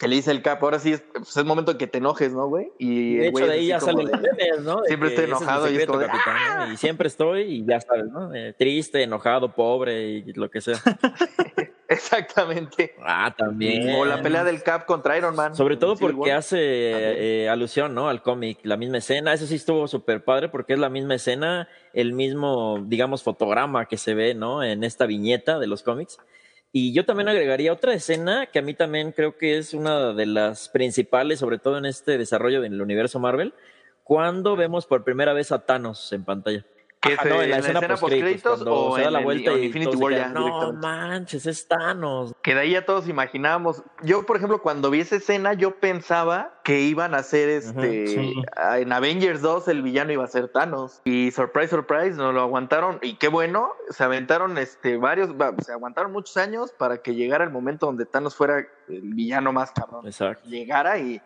que 0.00 0.08
le 0.08 0.16
dice 0.16 0.30
el 0.30 0.40
capo, 0.40 0.64
ahora 0.64 0.78
sí 0.78 0.94
es, 0.94 1.02
pues 1.12 1.36
es 1.36 1.44
momento 1.44 1.74
de 1.74 1.78
que 1.78 1.86
te 1.86 1.98
enojes, 1.98 2.32
¿no, 2.32 2.48
güey? 2.48 2.72
Y 2.78 3.16
de 3.16 3.24
hecho, 3.24 3.32
güey 3.32 3.44
de 3.44 3.52
ahí 3.52 3.66
ya 3.66 3.80
salen 3.80 4.10
los 4.10 4.18
memes, 4.18 4.60
¿no? 4.62 4.80
De 4.80 4.88
Siempre 4.88 5.10
estoy 5.10 5.24
ese 5.24 5.34
es 5.34 5.40
enojado 5.40 5.66
y 5.66 5.74
es 5.74 5.80
secreto, 5.80 5.92
como 5.92 6.06
capitán, 6.06 6.68
¿no? 6.68 6.72
Y 6.72 6.76
siempre 6.78 7.06
estoy 7.06 7.42
y 7.42 7.66
ya 7.66 7.80
sabes, 7.82 8.06
¿no? 8.06 8.34
Eh, 8.34 8.54
triste, 8.56 9.02
enojado, 9.02 9.54
pobre 9.54 10.08
y 10.08 10.32
lo 10.32 10.50
que 10.50 10.62
sea. 10.62 10.76
Exactamente. 11.90 12.94
Ah, 13.04 13.34
también. 13.36 13.94
O 13.94 14.06
la 14.06 14.22
pelea 14.22 14.42
del 14.42 14.62
Cap 14.62 14.86
contra 14.86 15.18
Iron 15.18 15.36
Man. 15.36 15.54
Sobre 15.54 15.76
todo 15.76 15.92
en 15.92 15.98
porque 15.98 16.30
War. 16.30 16.38
hace 16.38 16.58
eh, 16.60 17.48
alusión, 17.50 17.94
¿no? 17.94 18.08
Al 18.08 18.22
cómic, 18.22 18.60
la 18.62 18.78
misma 18.78 18.98
escena. 18.98 19.34
Eso 19.34 19.46
sí 19.46 19.56
estuvo 19.56 19.86
súper 19.86 20.24
padre 20.24 20.48
porque 20.48 20.72
es 20.72 20.78
la 20.78 20.88
misma 20.88 21.16
escena, 21.16 21.68
el 21.92 22.14
mismo, 22.14 22.82
digamos, 22.86 23.22
fotograma 23.22 23.84
que 23.84 23.98
se 23.98 24.14
ve, 24.14 24.32
¿no? 24.34 24.64
En 24.64 24.82
esta 24.82 25.04
viñeta 25.04 25.58
de 25.58 25.66
los 25.66 25.82
cómics. 25.82 26.18
Y 26.72 26.92
yo 26.92 27.04
también 27.04 27.28
agregaría 27.28 27.72
otra 27.72 27.94
escena 27.94 28.46
que 28.46 28.60
a 28.60 28.62
mí 28.62 28.74
también 28.74 29.10
creo 29.10 29.36
que 29.36 29.58
es 29.58 29.74
una 29.74 30.12
de 30.12 30.26
las 30.26 30.68
principales, 30.68 31.40
sobre 31.40 31.58
todo 31.58 31.78
en 31.78 31.84
este 31.84 32.16
desarrollo 32.16 32.60
del 32.60 32.80
universo 32.80 33.18
Marvel, 33.18 33.54
cuando 34.04 34.54
vemos 34.54 34.86
por 34.86 35.02
primera 35.02 35.32
vez 35.32 35.50
a 35.50 35.66
Thanos 35.66 36.12
en 36.12 36.24
pantalla. 36.24 36.64
Que 37.00 37.14
Ajá, 37.14 37.22
se- 37.22 37.28
no, 37.30 37.34
en 37.36 37.38
la 37.40 37.44
en 37.44 37.50
la 37.50 37.56
escena 37.60 37.78
escena 37.78 37.96
post-créditos, 37.96 38.62
o 38.66 38.94
se 38.96 39.00
da 39.00 39.06
en 39.06 39.12
la 39.14 39.20
vuelta 39.20 39.52
y 39.54 39.64
Infinity 39.66 39.96
War 39.96 40.12
ya 40.12 40.28
no 40.28 40.44
directamente". 40.44 40.86
manches, 40.86 41.46
es 41.46 41.66
Thanos. 41.66 42.34
Que 42.42 42.54
de 42.54 42.60
ahí 42.60 42.70
ya 42.72 42.84
todos 42.84 43.08
imaginábamos. 43.08 43.82
Yo, 44.02 44.26
por 44.26 44.36
ejemplo, 44.36 44.60
cuando 44.60 44.90
vi 44.90 45.00
esa 45.00 45.16
escena, 45.16 45.54
yo 45.54 45.76
pensaba 45.80 46.60
que 46.62 46.80
iban 46.82 47.14
a 47.14 47.18
hacer 47.18 47.48
este. 47.48 48.06
sí. 48.06 48.34
a- 48.54 48.78
En 48.80 48.92
Avengers 48.92 49.40
2 49.40 49.66
el 49.68 49.80
villano 49.80 50.12
iba 50.12 50.24
a 50.24 50.26
ser 50.26 50.48
Thanos. 50.48 51.00
Y 51.04 51.30
surprise, 51.30 51.68
surprise, 51.68 52.16
no 52.18 52.32
lo 52.32 52.42
aguantaron. 52.42 52.98
Y 53.00 53.14
qué 53.14 53.28
bueno, 53.28 53.72
se 53.88 54.04
aventaron 54.04 54.58
este 54.58 54.98
varios. 54.98 55.30
va, 55.30 55.54
Se 55.64 55.72
aguantaron 55.72 56.12
muchos 56.12 56.36
años 56.36 56.70
para 56.72 56.98
que 57.00 57.14
llegara 57.14 57.44
el 57.44 57.50
momento 57.50 57.86
donde 57.86 58.04
Thanos 58.04 58.34
fuera 58.36 58.58
el 58.88 59.14
villano 59.14 59.52
más 59.54 59.72
cabrón. 59.72 60.06
Exacto. 60.06 60.46
Llegara 60.46 60.98
y 60.98 61.22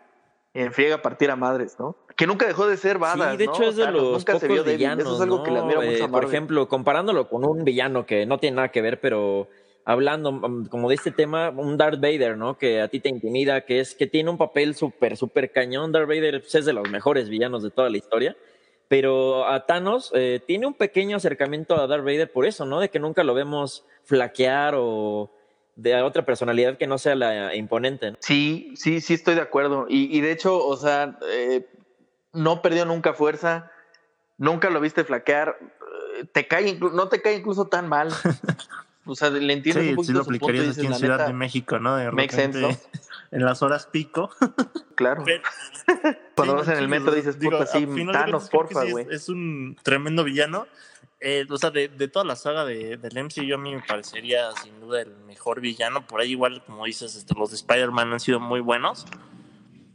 en 0.55 0.71
friega 0.73 1.01
partir 1.01 1.29
a 1.29 1.35
madres, 1.35 1.75
¿no? 1.79 1.95
Que 2.15 2.25
nunca 2.25 2.47
dejó 2.47 2.65
de 2.67 2.77
ser 2.77 2.97
badass, 2.97 3.33
Sí, 3.33 3.37
de 3.37 3.45
¿no? 3.45 3.53
hecho 3.53 3.63
es 3.65 3.75
de 3.75 3.91
los 3.91 4.03
nunca 4.03 4.33
se 4.33 4.39
pocos 4.39 4.49
vio 4.49 4.63
débil. 4.63 4.77
villanos, 4.77 5.05
Eso 5.05 5.15
es 5.15 5.21
algo 5.21 5.43
que 5.43 5.51
le 5.51 5.59
admiro 5.59 5.81
mucho 5.81 5.91
Eh, 5.97 6.03
a 6.03 6.07
Por 6.07 6.23
ejemplo, 6.25 6.67
comparándolo 6.67 7.27
con 7.29 7.45
un 7.45 7.63
villano 7.63 8.05
que 8.05 8.25
no 8.25 8.39
tiene 8.39 8.55
nada 8.55 8.69
que 8.69 8.81
ver, 8.81 8.99
pero 9.01 9.47
hablando 9.83 10.31
mm, 10.31 10.67
como 10.67 10.89
de 10.89 10.95
este 10.95 11.11
tema, 11.11 11.49
un 11.49 11.77
Darth 11.77 11.99
Vader, 11.99 12.37
¿no? 12.37 12.57
Que 12.57 12.81
a 12.81 12.87
ti 12.87 12.99
te 13.01 13.09
intimida, 13.09 13.61
que 13.65 13.79
es 13.81 13.93
que 13.95 14.07
tiene 14.07 14.29
un 14.29 14.37
papel 14.37 14.75
súper, 14.75 15.17
súper 15.17 15.51
cañón. 15.51 15.91
Darth 15.91 16.07
Vader 16.07 16.39
pues, 16.41 16.55
es 16.55 16.65
de 16.65 16.73
los 16.73 16.89
mejores 16.89 17.29
villanos 17.29 17.61
de 17.61 17.69
toda 17.71 17.89
la 17.89 17.97
historia. 17.97 18.35
Pero 18.87 19.47
a 19.47 19.65
Thanos 19.65 20.11
eh, 20.15 20.39
tiene 20.45 20.67
un 20.67 20.73
pequeño 20.75 21.17
acercamiento 21.17 21.75
a 21.75 21.87
Darth 21.87 22.03
Vader 22.05 22.31
por 22.31 22.45
eso, 22.45 22.65
¿no? 22.65 22.79
De 22.79 22.89
que 22.89 22.99
nunca 22.99 23.23
lo 23.23 23.33
vemos 23.33 23.83
flaquear 24.03 24.75
o 24.77 25.31
de 25.75 26.01
otra 26.01 26.25
personalidad 26.25 26.77
que 26.77 26.87
no 26.87 26.97
sea 26.97 27.15
la 27.15 27.55
imponente. 27.55 28.11
¿no? 28.11 28.17
Sí, 28.21 28.73
sí, 28.75 29.01
sí 29.01 29.13
estoy 29.13 29.35
de 29.35 29.41
acuerdo. 29.41 29.85
Y, 29.89 30.15
y 30.15 30.21
de 30.21 30.31
hecho, 30.31 30.57
o 30.65 30.77
sea, 30.77 31.17
eh, 31.29 31.67
no 32.33 32.61
perdió 32.61 32.85
nunca 32.85 33.13
fuerza, 33.13 33.71
nunca 34.37 34.69
lo 34.69 34.79
viste 34.79 35.03
flaquear, 35.03 35.57
eh, 36.19 36.25
te 36.31 36.47
cae, 36.47 36.77
no 36.79 37.07
te 37.09 37.21
cae 37.21 37.35
incluso 37.35 37.67
tan 37.67 37.87
mal. 37.89 38.09
O 39.07 39.13
sea, 39.15 39.29
le 39.29 39.53
entiendes 39.53 39.83
Sí, 39.83 39.89
un 39.89 39.93
sí 39.93 39.95
poquito 39.97 40.17
lo 40.17 40.23
su 40.23 40.29
punto 40.31 40.49
y 40.55 40.59
dices, 40.61 40.77
aquí 40.79 40.85
en 40.87 40.91
la 40.91 40.97
Ciudad 40.97 41.17
neta, 41.17 41.27
de 41.27 41.33
México, 41.33 41.77
¿no? 41.77 41.95
De 41.95 42.11
makes 42.11 42.35
sense, 42.35 42.59
repente, 42.59 42.81
en 43.31 43.45
las 43.45 43.61
horas 43.61 43.85
pico. 43.85 44.31
claro. 44.95 45.23
Pero- 45.23 45.43
Cuando 46.35 46.53
Sí, 46.53 46.59
vas 46.59 46.67
en 46.69 46.77
el 46.77 46.85
sí, 46.85 46.87
metro 46.89 47.11
dices, 47.13 47.37
digo, 47.37 47.51
puta, 47.59 47.67
sí, 47.67 47.87
Thanos, 48.11 48.49
porfa, 48.49 48.81
sí 48.81 48.89
güey. 48.91 49.05
es, 49.05 49.11
es 49.21 49.29
un 49.29 49.77
tremendo 49.83 50.23
villano. 50.23 50.65
Eh, 51.27 51.47
o 51.49 51.57
sea, 51.57 51.71
de, 51.71 51.87
de 51.87 52.07
toda 52.07 52.23
la 52.23 52.35
saga 52.35 52.65
de, 52.65 52.97
del 52.97 53.23
MCU 53.23 53.55
a 53.55 53.57
mí 53.57 53.73
me 53.73 53.81
parecería 53.81 54.51
sin 54.61 54.79
duda 54.79 55.01
el 55.01 55.17
mejor 55.25 55.59
villano. 55.59 56.05
Por 56.05 56.21
ahí 56.21 56.29
igual, 56.29 56.63
como 56.63 56.85
dices, 56.85 57.15
este, 57.15 57.33
los 57.33 57.49
de 57.49 57.55
Spider-Man 57.55 58.13
han 58.13 58.19
sido 58.19 58.39
muy 58.39 58.59
buenos. 58.59 59.07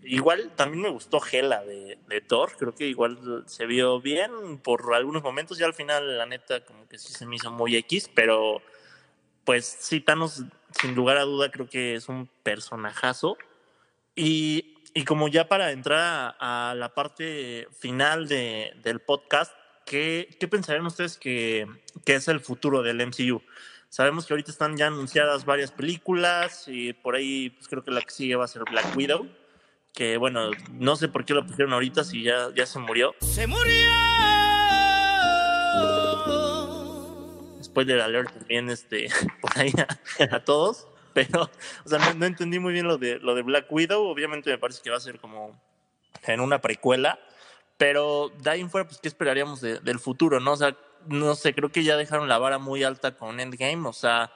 Igual 0.02 0.50
también 0.56 0.82
me 0.82 0.88
gustó 0.88 1.20
Hela 1.24 1.62
de, 1.62 1.98
de 2.08 2.20
Thor. 2.20 2.50
Creo 2.58 2.74
que 2.74 2.88
igual 2.88 3.44
se 3.46 3.66
vio 3.66 4.00
bien 4.00 4.58
por 4.58 4.92
algunos 4.92 5.22
momentos. 5.22 5.60
Y 5.60 5.62
al 5.62 5.72
final, 5.72 6.18
la 6.18 6.26
neta, 6.26 6.64
como 6.64 6.88
que 6.88 6.98
sí 6.98 7.12
se 7.12 7.24
me 7.26 7.36
hizo 7.36 7.52
muy 7.52 7.76
X. 7.76 8.10
Pero, 8.12 8.60
pues 9.44 9.66
sí, 9.66 10.00
Thanos, 10.00 10.42
sin 10.80 10.96
lugar 10.96 11.16
a 11.16 11.22
duda, 11.22 11.52
creo 11.52 11.68
que 11.68 11.94
es 11.94 12.08
un 12.08 12.28
personajazo. 12.42 13.38
Y, 14.16 14.74
y 14.94 15.04
como 15.04 15.28
ya 15.28 15.46
para 15.46 15.70
entrar 15.70 16.34
a, 16.40 16.70
a 16.70 16.74
la 16.74 16.92
parte 16.92 17.68
final 17.78 18.26
de, 18.26 18.72
del 18.82 18.98
podcast, 18.98 19.54
¿qué, 19.90 20.28
qué 20.38 20.46
pensarían 20.46 20.86
ustedes 20.86 21.18
que, 21.18 21.66
que 22.04 22.14
es 22.14 22.28
el 22.28 22.38
futuro 22.38 22.82
del 22.82 23.04
MCU? 23.04 23.42
Sabemos 23.88 24.24
que 24.24 24.34
ahorita 24.34 24.52
están 24.52 24.76
ya 24.76 24.86
anunciadas 24.86 25.44
varias 25.44 25.72
películas 25.72 26.66
y 26.68 26.92
por 26.92 27.16
ahí 27.16 27.50
pues 27.50 27.66
creo 27.66 27.82
que 27.82 27.90
la 27.90 28.00
que 28.00 28.10
sigue 28.10 28.36
va 28.36 28.44
a 28.44 28.48
ser 28.48 28.62
Black 28.70 28.96
Widow, 28.96 29.28
que 29.92 30.16
bueno, 30.16 30.52
no 30.74 30.94
sé 30.94 31.08
por 31.08 31.24
qué 31.24 31.34
lo 31.34 31.44
pusieron 31.44 31.72
ahorita 31.72 32.04
si 32.04 32.22
ya, 32.22 32.50
ya 32.54 32.66
se 32.66 32.78
murió. 32.78 33.16
¡Se 33.20 33.48
murió! 33.48 33.90
Spoiler 37.60 38.00
alert 38.00 38.32
también 38.32 38.70
este, 38.70 39.08
por 39.40 39.58
ahí 39.58 39.72
a, 39.76 40.36
a 40.36 40.44
todos, 40.44 40.86
pero 41.14 41.50
o 41.84 41.88
sea, 41.88 41.98
no, 41.98 42.14
no 42.14 42.26
entendí 42.26 42.60
muy 42.60 42.72
bien 42.72 42.86
lo 42.86 42.96
de, 42.96 43.18
lo 43.18 43.34
de 43.34 43.42
Black 43.42 43.66
Widow, 43.72 44.04
obviamente 44.04 44.50
me 44.50 44.58
parece 44.58 44.82
que 44.82 44.90
va 44.90 44.98
a 44.98 45.00
ser 45.00 45.18
como 45.18 45.60
en 46.28 46.38
una 46.38 46.60
precuela, 46.60 47.18
pero 47.80 48.30
de 48.42 48.50
ahí 48.50 48.60
en 48.60 48.68
fuera, 48.68 48.86
pues, 48.86 49.00
¿qué 49.00 49.08
esperaríamos 49.08 49.62
de- 49.62 49.78
del 49.80 49.98
futuro, 49.98 50.38
no? 50.38 50.52
O 50.52 50.56
sea, 50.56 50.76
no 51.06 51.34
sé, 51.34 51.54
creo 51.54 51.72
que 51.72 51.82
ya 51.82 51.96
dejaron 51.96 52.28
la 52.28 52.36
vara 52.36 52.58
muy 52.58 52.84
alta 52.84 53.16
con 53.16 53.40
Endgame, 53.40 53.88
o 53.88 53.94
sea, 53.94 54.30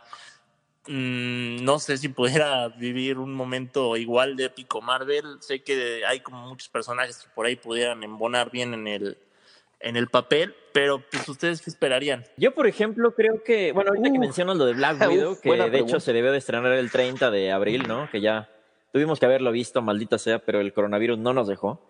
mm, 0.86 1.62
no 1.62 1.78
sé 1.78 1.98
si 1.98 2.08
pudiera 2.08 2.68
vivir 2.78 3.18
un 3.18 3.34
momento 3.34 3.98
igual 3.98 4.36
de 4.36 4.46
épico 4.46 4.80
Marvel, 4.80 5.36
sé 5.40 5.62
que 5.62 6.06
hay 6.06 6.20
como 6.20 6.48
muchos 6.48 6.70
personajes 6.70 7.18
que 7.18 7.28
por 7.34 7.44
ahí 7.44 7.56
pudieran 7.56 8.02
embonar 8.02 8.50
bien 8.50 8.72
en 8.72 8.86
el, 8.86 9.18
en 9.80 9.96
el 9.98 10.08
papel, 10.08 10.54
pero 10.72 11.02
pues 11.10 11.28
ustedes 11.28 11.60
qué 11.60 11.68
esperarían? 11.68 12.24
Yo, 12.38 12.54
por 12.54 12.66
ejemplo, 12.66 13.14
creo 13.14 13.42
que, 13.44 13.72
bueno, 13.72 13.90
ahorita 13.90 14.10
que 14.10 14.18
mencionas 14.18 14.56
lo 14.56 14.64
de 14.64 14.72
Black 14.72 14.96
Widow, 15.06 15.38
que 15.38 15.48
de 15.70 15.78
hecho 15.80 16.00
se 16.00 16.14
debió 16.14 16.32
de 16.32 16.38
estrenar 16.38 16.72
el 16.72 16.90
30 16.90 17.30
de 17.30 17.52
abril, 17.52 17.86
¿no? 17.86 18.08
Que 18.10 18.22
ya 18.22 18.48
tuvimos 18.90 19.20
que 19.20 19.26
haberlo 19.26 19.52
visto, 19.52 19.82
maldita 19.82 20.16
sea, 20.16 20.38
pero 20.38 20.60
el 20.60 20.72
coronavirus 20.72 21.18
no 21.18 21.34
nos 21.34 21.46
dejó. 21.46 21.82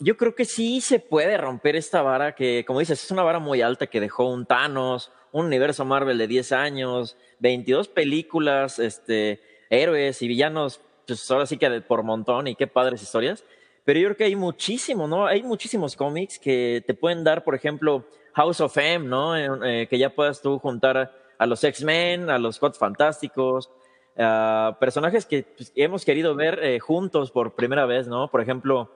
Yo 0.00 0.16
creo 0.16 0.34
que 0.34 0.44
sí 0.44 0.80
se 0.80 0.98
puede 0.98 1.36
romper 1.36 1.76
esta 1.76 2.02
vara 2.02 2.34
que, 2.34 2.64
como 2.66 2.80
dices, 2.80 3.02
es 3.02 3.10
una 3.10 3.22
vara 3.22 3.38
muy 3.38 3.62
alta 3.62 3.86
que 3.86 4.00
dejó 4.00 4.28
un 4.28 4.46
Thanos, 4.46 5.12
un 5.32 5.46
universo 5.46 5.84
Marvel 5.84 6.18
de 6.18 6.26
10 6.26 6.52
años, 6.52 7.16
22 7.40 7.88
películas, 7.88 8.78
este, 8.78 9.40
héroes 9.70 10.20
y 10.22 10.28
villanos, 10.28 10.80
pues 11.06 11.30
ahora 11.30 11.46
sí 11.46 11.56
que 11.56 11.80
por 11.80 12.02
montón 12.02 12.46
y 12.46 12.54
qué 12.54 12.66
padres 12.66 13.02
historias. 13.02 13.44
Pero 13.84 13.98
yo 13.98 14.06
creo 14.08 14.16
que 14.16 14.24
hay 14.24 14.36
muchísimo, 14.36 15.08
¿no? 15.08 15.26
Hay 15.26 15.42
muchísimos 15.42 15.96
cómics 15.96 16.38
que 16.38 16.84
te 16.86 16.94
pueden 16.94 17.24
dar, 17.24 17.42
por 17.42 17.54
ejemplo, 17.54 18.04
House 18.34 18.60
of 18.60 18.76
M, 18.76 19.06
¿no? 19.06 19.36
Eh, 19.36 19.48
eh, 19.64 19.86
que 19.88 19.98
ya 19.98 20.14
puedas 20.14 20.40
tú 20.40 20.58
juntar 20.58 20.96
a, 20.96 21.12
a 21.38 21.46
los 21.46 21.64
X-Men, 21.64 22.30
a 22.30 22.38
los 22.38 22.58
Cuatro 22.58 22.78
Fantásticos, 22.78 23.70
a 24.16 24.76
personajes 24.78 25.26
que 25.26 25.44
pues, 25.56 25.72
hemos 25.74 26.04
querido 26.04 26.34
ver 26.34 26.60
eh, 26.62 26.78
juntos 26.78 27.30
por 27.30 27.54
primera 27.54 27.86
vez, 27.86 28.06
¿no? 28.06 28.28
Por 28.28 28.40
ejemplo, 28.40 28.90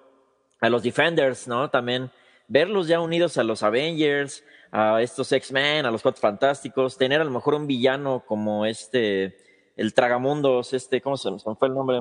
a 0.61 0.69
los 0.69 0.83
Defenders, 0.83 1.47
¿no? 1.49 1.71
También 1.71 2.11
verlos 2.49 2.87
ya 2.89 3.01
unidos 3.01 3.39
a 3.39 3.45
los 3.45 3.63
Avengers, 3.63 4.45
a 4.71 5.01
estos 5.03 5.31
X-Men, 5.33 5.87
a 5.87 5.91
los 5.91 6.03
Cuatro 6.03 6.21
Fantásticos, 6.21 6.97
tener 6.97 7.21
a 7.21 7.25
lo 7.25 7.31
mejor 7.31 7.55
un 7.55 7.67
villano 7.67 8.25
como 8.27 8.67
este, 8.67 9.37
el 9.77 9.95
Tragamundos, 9.95 10.73
este, 10.73 11.01
¿cómo 11.01 11.17
se 11.17 11.31
me 11.31 11.39
fue 11.39 11.69
el 11.69 11.75
nombre? 11.75 12.01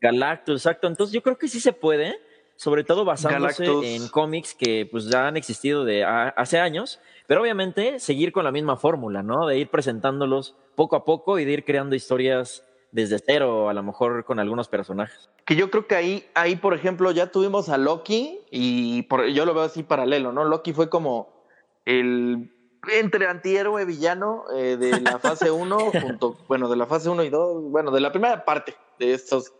Galactus, 0.00 0.60
exacto. 0.64 0.86
Entonces 0.86 1.12
yo 1.12 1.22
creo 1.22 1.36
que 1.38 1.48
sí 1.48 1.60
se 1.60 1.72
puede, 1.72 2.18
sobre 2.56 2.84
todo 2.84 3.04
basándose 3.04 3.64
Galactus. 3.64 3.84
en 3.86 4.08
cómics 4.08 4.54
que 4.54 4.86
pues 4.90 5.06
ya 5.10 5.26
han 5.28 5.36
existido 5.36 5.84
de 5.84 6.04
a- 6.04 6.28
hace 6.28 6.58
años, 6.60 7.00
pero 7.26 7.40
obviamente 7.42 7.98
seguir 7.98 8.32
con 8.32 8.44
la 8.44 8.52
misma 8.52 8.76
fórmula, 8.76 9.22
¿no? 9.22 9.46
De 9.46 9.58
ir 9.58 9.68
presentándolos 9.70 10.56
poco 10.76 10.96
a 10.96 11.04
poco 11.04 11.38
y 11.38 11.44
de 11.44 11.52
ir 11.52 11.64
creando 11.64 11.96
historias 11.96 12.64
desde 12.92 13.18
cero, 13.18 13.68
a 13.68 13.74
lo 13.74 13.82
mejor 13.82 14.24
con 14.24 14.38
algunos 14.38 14.68
personajes. 14.68 15.28
Que 15.44 15.56
yo 15.56 15.70
creo 15.70 15.86
que 15.86 15.94
ahí, 15.94 16.26
ahí, 16.34 16.56
por 16.56 16.74
ejemplo, 16.74 17.10
ya 17.10 17.30
tuvimos 17.30 17.68
a 17.68 17.78
Loki 17.78 18.40
y 18.50 19.02
por, 19.02 19.26
yo 19.26 19.44
lo 19.44 19.54
veo 19.54 19.64
así 19.64 19.82
paralelo, 19.82 20.32
¿no? 20.32 20.44
Loki 20.44 20.72
fue 20.72 20.88
como 20.88 21.44
el 21.84 22.52
entre 22.92 23.26
antihéroe 23.26 23.84
villano 23.84 24.44
eh, 24.54 24.76
de 24.78 25.00
la 25.00 25.18
fase 25.18 25.50
1, 25.50 25.78
junto, 26.00 26.36
bueno, 26.48 26.68
de 26.68 26.76
la 26.76 26.86
fase 26.86 27.08
1 27.08 27.22
y 27.24 27.28
2, 27.30 27.70
bueno, 27.70 27.90
de 27.90 28.00
la 28.00 28.10
primera 28.12 28.44
parte 28.44 28.74
de 28.98 29.14
estos, 29.14 29.52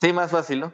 sí, 0.00 0.12
más 0.12 0.30
fácil, 0.30 0.60
¿no? 0.60 0.72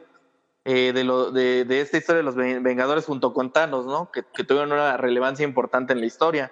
Eh, 0.67 0.93
de, 0.93 1.03
lo, 1.03 1.31
de, 1.31 1.63
de 1.63 1.81
esta 1.81 1.97
historia 1.97 2.17
de 2.17 2.23
los 2.23 2.35
Ven- 2.35 2.63
Vengadores 2.63 3.05
junto 3.05 3.33
con 3.33 3.51
Thanos, 3.53 3.85
¿no? 3.85 4.09
Que, 4.11 4.23
que 4.33 4.43
tuvieron 4.43 4.71
una 4.71 4.97
relevancia 4.97 5.43
importante 5.43 5.93
en 5.93 5.99
la 5.99 6.07
historia. 6.07 6.51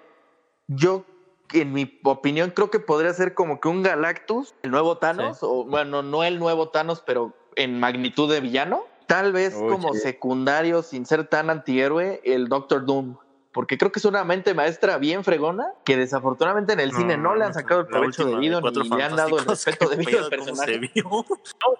Yo, 0.68 1.04
en 1.52 1.72
mi 1.72 2.00
opinión, 2.04 2.50
creo 2.50 2.70
que 2.70 2.80
podría 2.80 3.12
ser 3.12 3.34
como 3.34 3.60
que 3.60 3.68
un 3.68 3.82
Galactus, 3.82 4.54
el 4.62 4.70
nuevo 4.70 4.98
Thanos, 4.98 5.38
Sí. 5.38 5.46
o 5.48 5.64
bueno, 5.64 6.02
no 6.02 6.24
el 6.24 6.38
nuevo 6.38 6.68
Thanos, 6.70 7.02
pero 7.06 7.32
en 7.56 7.78
magnitud 7.78 8.30
de 8.32 8.40
villano. 8.40 8.82
Tal 9.06 9.32
vez 9.32 9.54
Uy, 9.54 9.68
como 9.70 9.92
sí. 9.92 10.00
secundario, 10.00 10.82
sin 10.82 11.04
ser 11.06 11.26
tan 11.28 11.50
antihéroe, 11.50 12.20
el 12.24 12.48
Doctor 12.48 12.86
Doom. 12.86 13.16
Porque 13.52 13.78
creo 13.78 13.92
que 13.92 13.98
es 14.00 14.04
una 14.04 14.24
mente 14.24 14.52
maestra 14.54 14.98
bien 14.98 15.22
fregona, 15.22 15.66
que 15.84 15.96
desafortunadamente 15.96 16.72
en 16.72 16.80
el 16.80 16.92
cine 16.92 17.16
no 17.16 17.36
le 17.36 17.44
han 17.44 17.54
sacado 17.54 17.82
el 17.82 17.86
provecho 17.86 18.24
de 18.24 18.32
debido 18.32 18.60
ni 18.60 18.88
le 18.88 19.02
han 19.04 19.14
dado 19.14 19.38
el 19.38 19.44
respeto 19.44 19.88
debido 19.90 20.24
al 20.24 20.30
personaje. 20.30 20.78
vio. 20.78 21.04
No, 21.04 21.24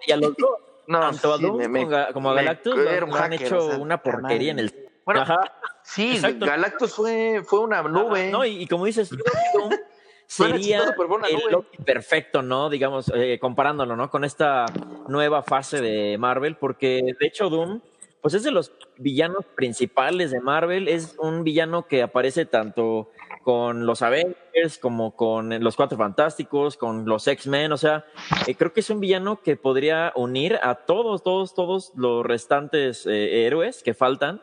y 0.07 0.13
a 0.13 0.17
los 0.19 0.37
dos, 0.37 0.51
No, 0.87 1.01
tanto 1.01 1.33
a 1.33 1.39
Doom 1.39 1.57
me- 1.69 1.83
como 1.85 1.97
a- 1.97 2.13
como 2.13 2.31
a 2.31 2.35
me- 2.35 2.43
Galactus, 2.43 2.77
lo, 2.77 2.91
han 2.91 3.11
hacker, 3.11 3.43
hecho 3.47 3.57
o 3.59 3.71
sea, 3.71 3.79
una 3.79 4.03
porquería 4.03 4.53
en 4.53 4.59
el... 4.61 4.91
Bueno, 5.07 5.23
Ajá. 5.23 5.41
Sí, 5.85 6.17
exacto. 6.17 6.47
Galactus 6.47 6.93
fue, 6.93 7.43
fue 7.47 7.61
una 7.61 7.83
nube. 7.83 8.31
No, 8.31 8.45
y, 8.45 8.63
y 8.63 8.67
como 8.67 8.87
dices, 8.87 9.11
yo 9.11 9.19
creo 9.19 9.35
que 9.35 9.59
Doom 9.59 9.81
Suena 10.27 10.57
sería 10.57 10.83
el. 10.83 11.51
Loki 11.51 11.77
perfecto, 11.85 12.43
¿no? 12.43 12.71
Digamos, 12.71 13.13
eh, 13.15 13.39
comparándolo, 13.41 13.95
¿no? 13.95 14.11
Con 14.11 14.25
esta 14.25 14.67
nueva 15.07 15.43
fase 15.43 15.81
de 15.81 16.19
Marvel, 16.19 16.57
porque 16.57 17.15
de 17.19 17.27
hecho 17.27 17.51
Doom 17.51 17.81
pues 18.25 18.33
es 18.33 18.43
de 18.43 18.53
los 18.53 18.73
villanos 18.97 19.45
principales 19.55 20.31
de 20.31 20.41
Marvel. 20.41 20.89
Es 20.89 21.15
un 21.19 21.45
villano 21.45 21.87
que 21.87 22.01
aparece 22.03 22.47
tanto 22.47 23.11
con 23.43 23.85
los 23.85 24.01
Avengers 24.01 24.79
como 24.81 25.15
con 25.15 25.63
los 25.63 25.77
Cuatro 25.77 25.99
Fantásticos, 25.99 26.79
con 26.79 27.05
los 27.05 27.29
X-Men. 27.29 27.73
O 27.73 27.77
sea, 27.77 28.07
eh, 28.47 28.55
creo 28.55 28.73
que 28.73 28.81
es 28.81 28.89
un 28.89 28.99
villano 28.99 29.43
que 29.43 29.57
podría 29.57 30.11
unir 30.17 30.59
a 30.63 30.75
todos, 30.75 31.23
todos, 31.23 31.55
todos 31.55 31.93
los 31.97 32.25
restantes 32.25 33.05
eh, 33.05 33.45
héroes 33.45 33.83
que 33.83 33.93
faltan. 33.93 34.41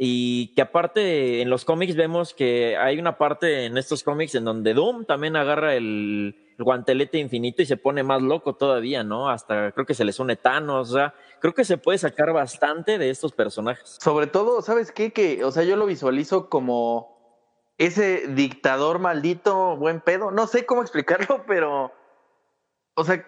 Y 0.00 0.54
que 0.54 0.62
aparte 0.62 1.42
en 1.42 1.50
los 1.50 1.64
cómics 1.64 1.96
vemos 1.96 2.32
que 2.32 2.76
hay 2.76 2.98
una 2.98 3.18
parte 3.18 3.66
en 3.66 3.76
estos 3.76 4.04
cómics 4.04 4.36
en 4.36 4.44
donde 4.44 4.72
Doom 4.72 5.04
también 5.04 5.34
agarra 5.34 5.74
el, 5.74 6.36
el 6.56 6.64
guantelete 6.64 7.18
infinito 7.18 7.62
y 7.62 7.66
se 7.66 7.76
pone 7.76 8.02
más 8.02 8.22
loco 8.22 8.54
todavía, 8.54 9.04
¿no? 9.04 9.28
Hasta 9.28 9.72
creo 9.72 9.86
que 9.86 9.94
se 9.94 10.04
les 10.04 10.18
une 10.18 10.36
Thanos, 10.36 10.90
o 10.90 10.92
sea, 10.94 11.14
creo 11.40 11.54
que 11.54 11.64
se 11.64 11.78
puede 11.78 11.98
sacar 11.98 12.32
bastante 12.32 12.98
de 12.98 13.10
estos 13.10 13.32
personajes. 13.32 13.96
Sobre 14.00 14.26
todo, 14.26 14.62
¿sabes 14.62 14.92
qué? 14.92 15.12
Que, 15.12 15.44
o 15.44 15.52
sea, 15.52 15.62
yo 15.62 15.76
lo 15.76 15.86
visualizo 15.86 16.48
como 16.48 17.18
ese 17.78 18.26
dictador 18.28 18.98
maldito, 18.98 19.76
buen 19.76 20.00
pedo. 20.00 20.32
No 20.32 20.48
sé 20.48 20.66
cómo 20.66 20.82
explicarlo, 20.82 21.44
pero, 21.46 21.92
o 22.98 23.04
sea, 23.04 23.24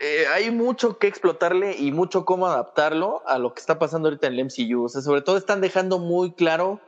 eh, 0.00 0.24
hay 0.34 0.50
mucho 0.50 0.98
que 0.98 1.06
explotarle 1.06 1.76
y 1.78 1.92
mucho 1.92 2.24
cómo 2.24 2.48
adaptarlo 2.48 3.22
a 3.28 3.38
lo 3.38 3.54
que 3.54 3.60
está 3.60 3.78
pasando 3.78 4.08
ahorita 4.08 4.26
en 4.26 4.34
el 4.34 4.46
MCU. 4.46 4.82
O 4.82 4.88
sea, 4.88 5.02
sobre 5.02 5.22
todo 5.22 5.36
están 5.36 5.60
dejando 5.60 6.00
muy 6.00 6.32
claro 6.32 6.80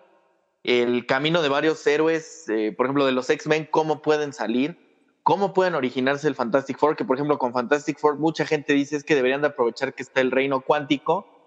el 0.64 1.06
camino 1.06 1.40
de 1.40 1.48
varios 1.48 1.86
héroes, 1.86 2.48
eh, 2.48 2.74
por 2.76 2.86
ejemplo, 2.86 3.06
de 3.06 3.12
los 3.12 3.30
X-Men, 3.30 3.68
cómo 3.70 4.02
pueden 4.02 4.32
salir, 4.32 4.76
cómo 5.22 5.54
pueden 5.54 5.76
originarse 5.76 6.26
el 6.26 6.34
Fantastic 6.34 6.78
Four, 6.78 6.96
que 6.96 7.04
por 7.04 7.16
ejemplo 7.16 7.38
con 7.38 7.52
Fantastic 7.52 8.00
Four 8.00 8.18
mucha 8.18 8.44
gente 8.44 8.72
dice 8.72 8.96
es 8.96 9.04
que 9.04 9.14
deberían 9.14 9.40
de 9.40 9.48
aprovechar 9.48 9.94
que 9.94 10.02
está 10.02 10.20
el 10.20 10.32
reino 10.32 10.62
cuántico 10.62 11.39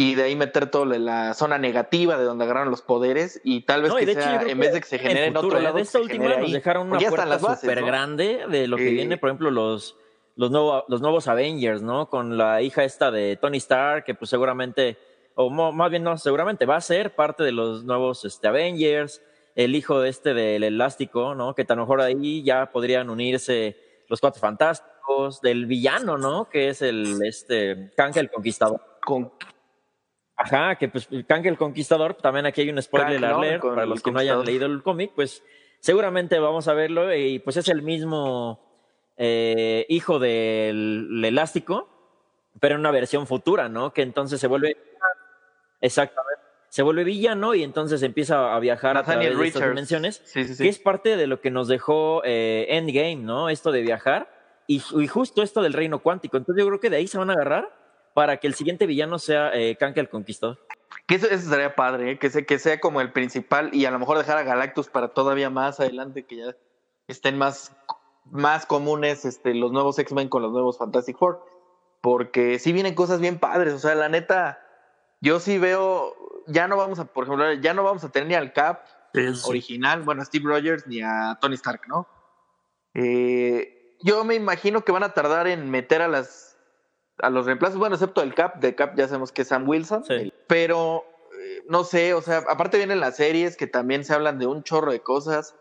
y 0.00 0.14
de 0.14 0.22
ahí 0.22 0.34
meter 0.36 0.70
todo 0.70 0.84
la 0.86 1.34
zona 1.34 1.58
negativa 1.58 2.16
de 2.16 2.24
donde 2.24 2.44
agarraron 2.44 2.70
los 2.70 2.80
poderes 2.80 3.40
y 3.44 3.62
tal 3.62 3.82
vez 3.82 3.90
No, 3.90 3.96
que 3.98 4.06
de 4.06 4.14
sea, 4.14 4.42
en 4.42 4.58
vez 4.58 4.72
de 4.72 4.80
que 4.80 4.86
se 4.86 4.98
genere 4.98 5.26
en, 5.26 5.34
futuro, 5.34 5.48
otro 5.56 5.60
lado, 5.60 5.76
de 5.76 5.82
esta 5.82 6.00
última 6.00 6.36
nos 6.38 6.52
dejaron 6.52 6.90
una 6.90 6.98
puerta 7.00 7.38
súper 7.56 7.80
¿no? 7.80 7.86
grande 7.86 8.44
de 8.48 8.66
lo 8.66 8.76
que 8.78 8.90
viene, 8.90 9.18
por 9.18 9.28
ejemplo, 9.28 9.50
los, 9.50 9.96
los, 10.36 10.50
nuevo- 10.50 10.84
los 10.88 11.02
nuevos 11.02 11.28
Avengers, 11.28 11.82
¿no? 11.82 12.08
Con 12.08 12.38
la 12.38 12.62
hija 12.62 12.82
esta 12.84 13.10
de 13.10 13.36
Tony 13.36 13.58
Stark, 13.58 14.04
que 14.04 14.14
pues 14.14 14.30
seguramente, 14.30 14.96
o 15.34 15.50
mo- 15.50 15.70
más 15.72 15.90
bien 15.90 16.02
no, 16.02 16.16
seguramente 16.16 16.64
va 16.64 16.76
a 16.76 16.80
ser 16.80 17.14
parte 17.14 17.42
de 17.44 17.52
los 17.52 17.84
nuevos 17.84 18.24
este, 18.24 18.48
Avengers, 18.48 19.20
el 19.54 19.74
hijo 19.74 20.00
de 20.00 20.08
este 20.08 20.32
del 20.32 20.62
Elástico, 20.64 21.34
¿no? 21.34 21.54
Que 21.54 21.66
a 21.68 21.74
lo 21.74 21.82
mejor 21.82 22.00
ahí 22.00 22.42
ya 22.42 22.70
podrían 22.72 23.10
unirse 23.10 23.76
los 24.08 24.18
Cuatro 24.20 24.40
Fantásticos, 24.40 25.40
del 25.42 25.66
villano, 25.66 26.16
¿no? 26.16 26.48
Que 26.48 26.70
es 26.70 26.80
el, 26.80 27.18
este, 27.22 27.90
Kang 27.96 28.16
el 28.16 28.30
Conquistador. 28.30 28.80
Con, 29.04 29.30
Ajá, 30.42 30.76
que 30.76 30.88
pues 30.88 31.08
Kang 31.26 31.46
el 31.46 31.58
Conquistador, 31.58 32.14
también 32.14 32.46
aquí 32.46 32.62
hay 32.62 32.70
un 32.70 32.80
spoiler 32.80 33.20
Kang, 33.20 33.40
¿no? 33.40 33.60
para 33.60 33.86
los 33.86 34.02
que 34.02 34.10
no 34.10 34.18
hayan 34.20 34.44
leído 34.44 34.66
el 34.66 34.82
cómic, 34.82 35.12
pues 35.14 35.42
seguramente 35.80 36.38
vamos 36.38 36.66
a 36.68 36.74
verlo 36.74 37.14
y 37.14 37.38
pues 37.40 37.58
es 37.58 37.68
el 37.68 37.82
mismo 37.82 38.58
eh, 39.18 39.84
hijo 39.90 40.18
del 40.18 41.22
elástico, 41.22 41.88
pero 42.58 42.74
en 42.74 42.80
una 42.80 42.90
versión 42.90 43.26
futura, 43.26 43.68
¿no? 43.68 43.92
Que 43.92 44.00
entonces 44.02 44.40
se 44.40 44.46
vuelve 44.46 44.78
exactamente, 45.80 46.42
se 46.68 46.82
vuelve 46.82 47.04
villano 47.04 47.54
y 47.54 47.62
entonces 47.62 48.02
empieza 48.02 48.54
a 48.54 48.60
viajar 48.60 48.96
a 48.96 49.02
través 49.02 49.36
de 49.38 49.46
estas 49.46 49.68
dimensiones, 49.68 50.22
Sí, 50.24 50.44
sí, 50.44 50.54
sí. 50.54 50.62
que 50.64 50.68
es 50.70 50.78
parte 50.78 51.16
de 51.16 51.26
lo 51.26 51.40
que 51.40 51.50
nos 51.50 51.68
dejó 51.68 52.22
eh, 52.24 52.66
Endgame, 52.70 53.16
¿no? 53.16 53.48
Esto 53.50 53.72
de 53.72 53.82
viajar 53.82 54.30
y, 54.66 54.82
y 54.96 55.06
justo 55.06 55.42
esto 55.42 55.60
del 55.62 55.72
reino 55.74 55.98
cuántico. 55.98 56.36
Entonces 56.36 56.62
yo 56.62 56.68
creo 56.68 56.80
que 56.80 56.90
de 56.90 56.96
ahí 56.96 57.06
se 57.06 57.18
van 57.18 57.30
a 57.30 57.34
agarrar 57.34 57.79
para 58.14 58.38
que 58.38 58.46
el 58.46 58.54
siguiente 58.54 58.86
villano 58.86 59.18
sea 59.18 59.50
eh, 59.54 59.76
el 59.80 60.08
Conquistador. 60.08 60.58
Que 61.06 61.16
eso, 61.16 61.26
eso 61.28 61.48
sería 61.48 61.74
padre, 61.74 62.12
¿eh? 62.12 62.18
que, 62.18 62.30
se, 62.30 62.46
que 62.46 62.58
sea 62.58 62.80
como 62.80 63.00
el 63.00 63.12
principal 63.12 63.74
y 63.74 63.84
a 63.84 63.90
lo 63.90 63.98
mejor 63.98 64.18
dejar 64.18 64.38
a 64.38 64.42
Galactus 64.42 64.88
para 64.88 65.08
todavía 65.08 65.50
más 65.50 65.80
adelante, 65.80 66.24
que 66.24 66.36
ya 66.36 66.56
estén 67.08 67.38
más, 67.38 67.76
más 68.24 68.66
comunes 68.66 69.24
este, 69.24 69.54
los 69.54 69.72
nuevos 69.72 69.98
X-Men 69.98 70.28
con 70.28 70.42
los 70.42 70.52
nuevos 70.52 70.78
Fantastic 70.78 71.18
Four. 71.18 71.44
Porque 72.00 72.58
sí 72.58 72.72
vienen 72.72 72.94
cosas 72.94 73.20
bien 73.20 73.38
padres, 73.38 73.74
o 73.74 73.78
sea, 73.78 73.94
la 73.94 74.08
neta, 74.08 74.58
yo 75.20 75.38
sí 75.38 75.58
veo, 75.58 76.16
ya 76.46 76.66
no 76.66 76.76
vamos 76.76 76.98
a, 76.98 77.04
por 77.04 77.24
ejemplo, 77.24 77.52
ya 77.54 77.74
no 77.74 77.82
vamos 77.82 78.02
a 78.04 78.08
tener 78.08 78.28
ni 78.28 78.34
al 78.34 78.52
Cap 78.52 78.84
original, 79.44 80.02
bueno, 80.02 80.22
a 80.22 80.24
Steve 80.24 80.48
Rogers 80.48 80.86
ni 80.86 81.02
a 81.02 81.36
Tony 81.40 81.56
Stark, 81.56 81.82
¿no? 81.88 82.08
Eh, 82.94 83.96
yo 84.02 84.24
me 84.24 84.34
imagino 84.34 84.84
que 84.84 84.92
van 84.92 85.02
a 85.02 85.12
tardar 85.12 85.46
en 85.46 85.70
meter 85.70 86.00
a 86.02 86.08
las 86.08 86.49
a 87.22 87.30
los 87.30 87.46
reemplazos, 87.46 87.78
bueno, 87.78 87.94
excepto 87.96 88.22
el 88.22 88.34
Cap, 88.34 88.56
de 88.56 88.74
Cap 88.74 88.94
ya 88.96 89.06
sabemos 89.08 89.32
que 89.32 89.42
es 89.42 89.48
Sam 89.48 89.68
Wilson, 89.68 90.04
Sí. 90.04 90.32
pero 90.46 91.04
eh, 91.40 91.62
no 91.68 91.84
sé, 91.84 92.14
o 92.14 92.22
sea, 92.22 92.44
aparte 92.48 92.76
vienen 92.76 93.00
las 93.00 93.16
series 93.16 93.56
que 93.56 93.66
también 93.66 94.04
se 94.04 94.12
hablan 94.14 94.38
de 94.38 94.46
un 94.46 94.62
chorro 94.62 94.92
de 94.92 95.00
cosas. 95.00 95.54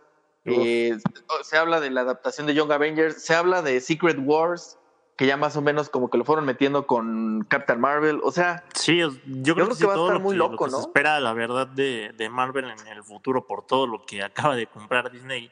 Eh, 0.46 0.98
se 1.44 1.58
habla 1.58 1.80
de 1.80 1.90
la 1.92 2.02
adaptación 2.02 2.48
de 2.48 2.54
Young 2.56 2.72
Avengers, 2.72 3.22
se 3.22 3.36
habla 3.36 3.62
de 3.62 3.80
Secret 3.82 4.18
Wars, 4.20 4.78
que 5.16 5.28
ya 5.28 5.38
más 5.38 5.56
o 5.58 5.62
menos 5.62 5.90
como 5.90 6.10
que 6.10 6.18
lo 6.18 6.24
fueron 6.26 6.46
metiendo 6.46 6.88
con 6.88 7.46
Captain 7.50 7.80
Marvel, 7.80 8.20
o 8.24 8.32
sea, 8.32 8.64
Sí, 8.74 8.98
yo 8.98 9.10
creo, 9.54 9.66
creo 9.68 9.70
que, 9.70 9.78
que 9.78 9.86
va 9.86 9.94
a 9.94 9.98
estar 9.98 10.14
lo 10.14 10.20
muy 10.22 10.32
que- 10.34 10.38
lo 10.38 10.50
loco, 10.50 10.66
que 10.66 10.72
¿no? 10.72 10.78
Se 10.78 10.84
espera, 10.84 11.20
la 11.20 11.34
verdad, 11.34 11.68
de, 11.68 12.12
de 12.18 12.30
Marvel 12.30 12.66
en 12.70 12.88
el 12.88 13.04
futuro 13.04 13.46
por 13.46 13.66
todo 13.68 13.86
lo 13.86 14.06
que 14.06 14.24
acaba 14.24 14.56
de 14.56 14.66
comprar 14.66 15.12
Disney. 15.12 15.52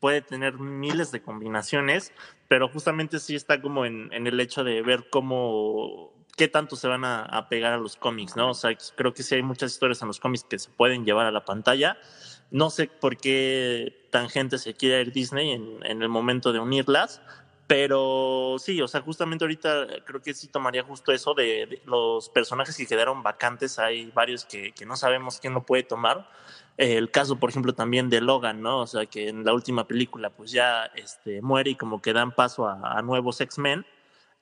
Puede 0.00 0.22
tener 0.22 0.58
miles 0.58 1.10
de 1.10 1.22
combinaciones, 1.22 2.12
pero 2.48 2.68
justamente 2.68 3.18
sí 3.18 3.34
está 3.34 3.60
como 3.60 3.84
en, 3.84 4.12
en 4.12 4.26
el 4.26 4.38
hecho 4.40 4.64
de 4.64 4.82
ver 4.82 5.08
cómo 5.10 6.12
qué 6.36 6.46
tanto 6.46 6.76
se 6.76 6.86
van 6.86 7.04
a, 7.04 7.22
a 7.22 7.48
pegar 7.48 7.72
a 7.72 7.78
los 7.78 7.96
cómics, 7.96 8.36
¿no? 8.36 8.50
O 8.50 8.54
sea, 8.54 8.70
creo 8.96 9.12
que 9.12 9.24
sí 9.24 9.34
hay 9.34 9.42
muchas 9.42 9.72
historias 9.72 10.00
en 10.02 10.08
los 10.08 10.20
cómics 10.20 10.44
que 10.44 10.58
se 10.58 10.70
pueden 10.70 11.04
llevar 11.04 11.26
a 11.26 11.32
la 11.32 11.44
pantalla. 11.44 11.98
No 12.52 12.70
sé 12.70 12.86
por 12.86 13.16
qué 13.16 14.06
tan 14.10 14.30
gente 14.30 14.58
se 14.58 14.72
quiere 14.74 15.00
ir 15.02 15.12
Disney 15.12 15.50
en, 15.50 15.84
en 15.84 16.00
el 16.00 16.08
momento 16.08 16.52
de 16.52 16.60
unirlas, 16.60 17.20
pero 17.66 18.56
sí, 18.58 18.80
o 18.80 18.88
sea, 18.88 19.02
justamente 19.02 19.44
ahorita 19.44 19.86
creo 20.06 20.22
que 20.22 20.32
sí 20.32 20.48
tomaría 20.48 20.82
justo 20.82 21.12
eso 21.12 21.34
de, 21.34 21.66
de 21.66 21.82
los 21.84 22.30
personajes 22.30 22.74
que 22.74 22.86
quedaron 22.86 23.22
vacantes. 23.22 23.78
Hay 23.78 24.10
varios 24.12 24.46
que, 24.46 24.72
que 24.72 24.86
no 24.86 24.96
sabemos 24.96 25.38
quién 25.38 25.52
lo 25.52 25.66
puede 25.66 25.82
tomar. 25.82 26.30
Eh, 26.78 26.96
el 26.96 27.10
caso, 27.10 27.38
por 27.38 27.50
ejemplo, 27.50 27.74
también 27.74 28.08
de 28.08 28.20
Logan, 28.20 28.62
¿no? 28.62 28.80
O 28.80 28.86
sea, 28.86 29.04
que 29.06 29.28
en 29.28 29.44
la 29.44 29.52
última 29.52 29.86
película 29.86 30.30
pues 30.30 30.50
ya 30.52 30.84
este, 30.94 31.42
muere 31.42 31.70
y 31.70 31.74
como 31.74 32.00
que 32.00 32.12
dan 32.12 32.32
paso 32.32 32.66
a, 32.68 32.96
a 32.98 33.02
nuevos 33.02 33.40
X-Men. 33.40 33.84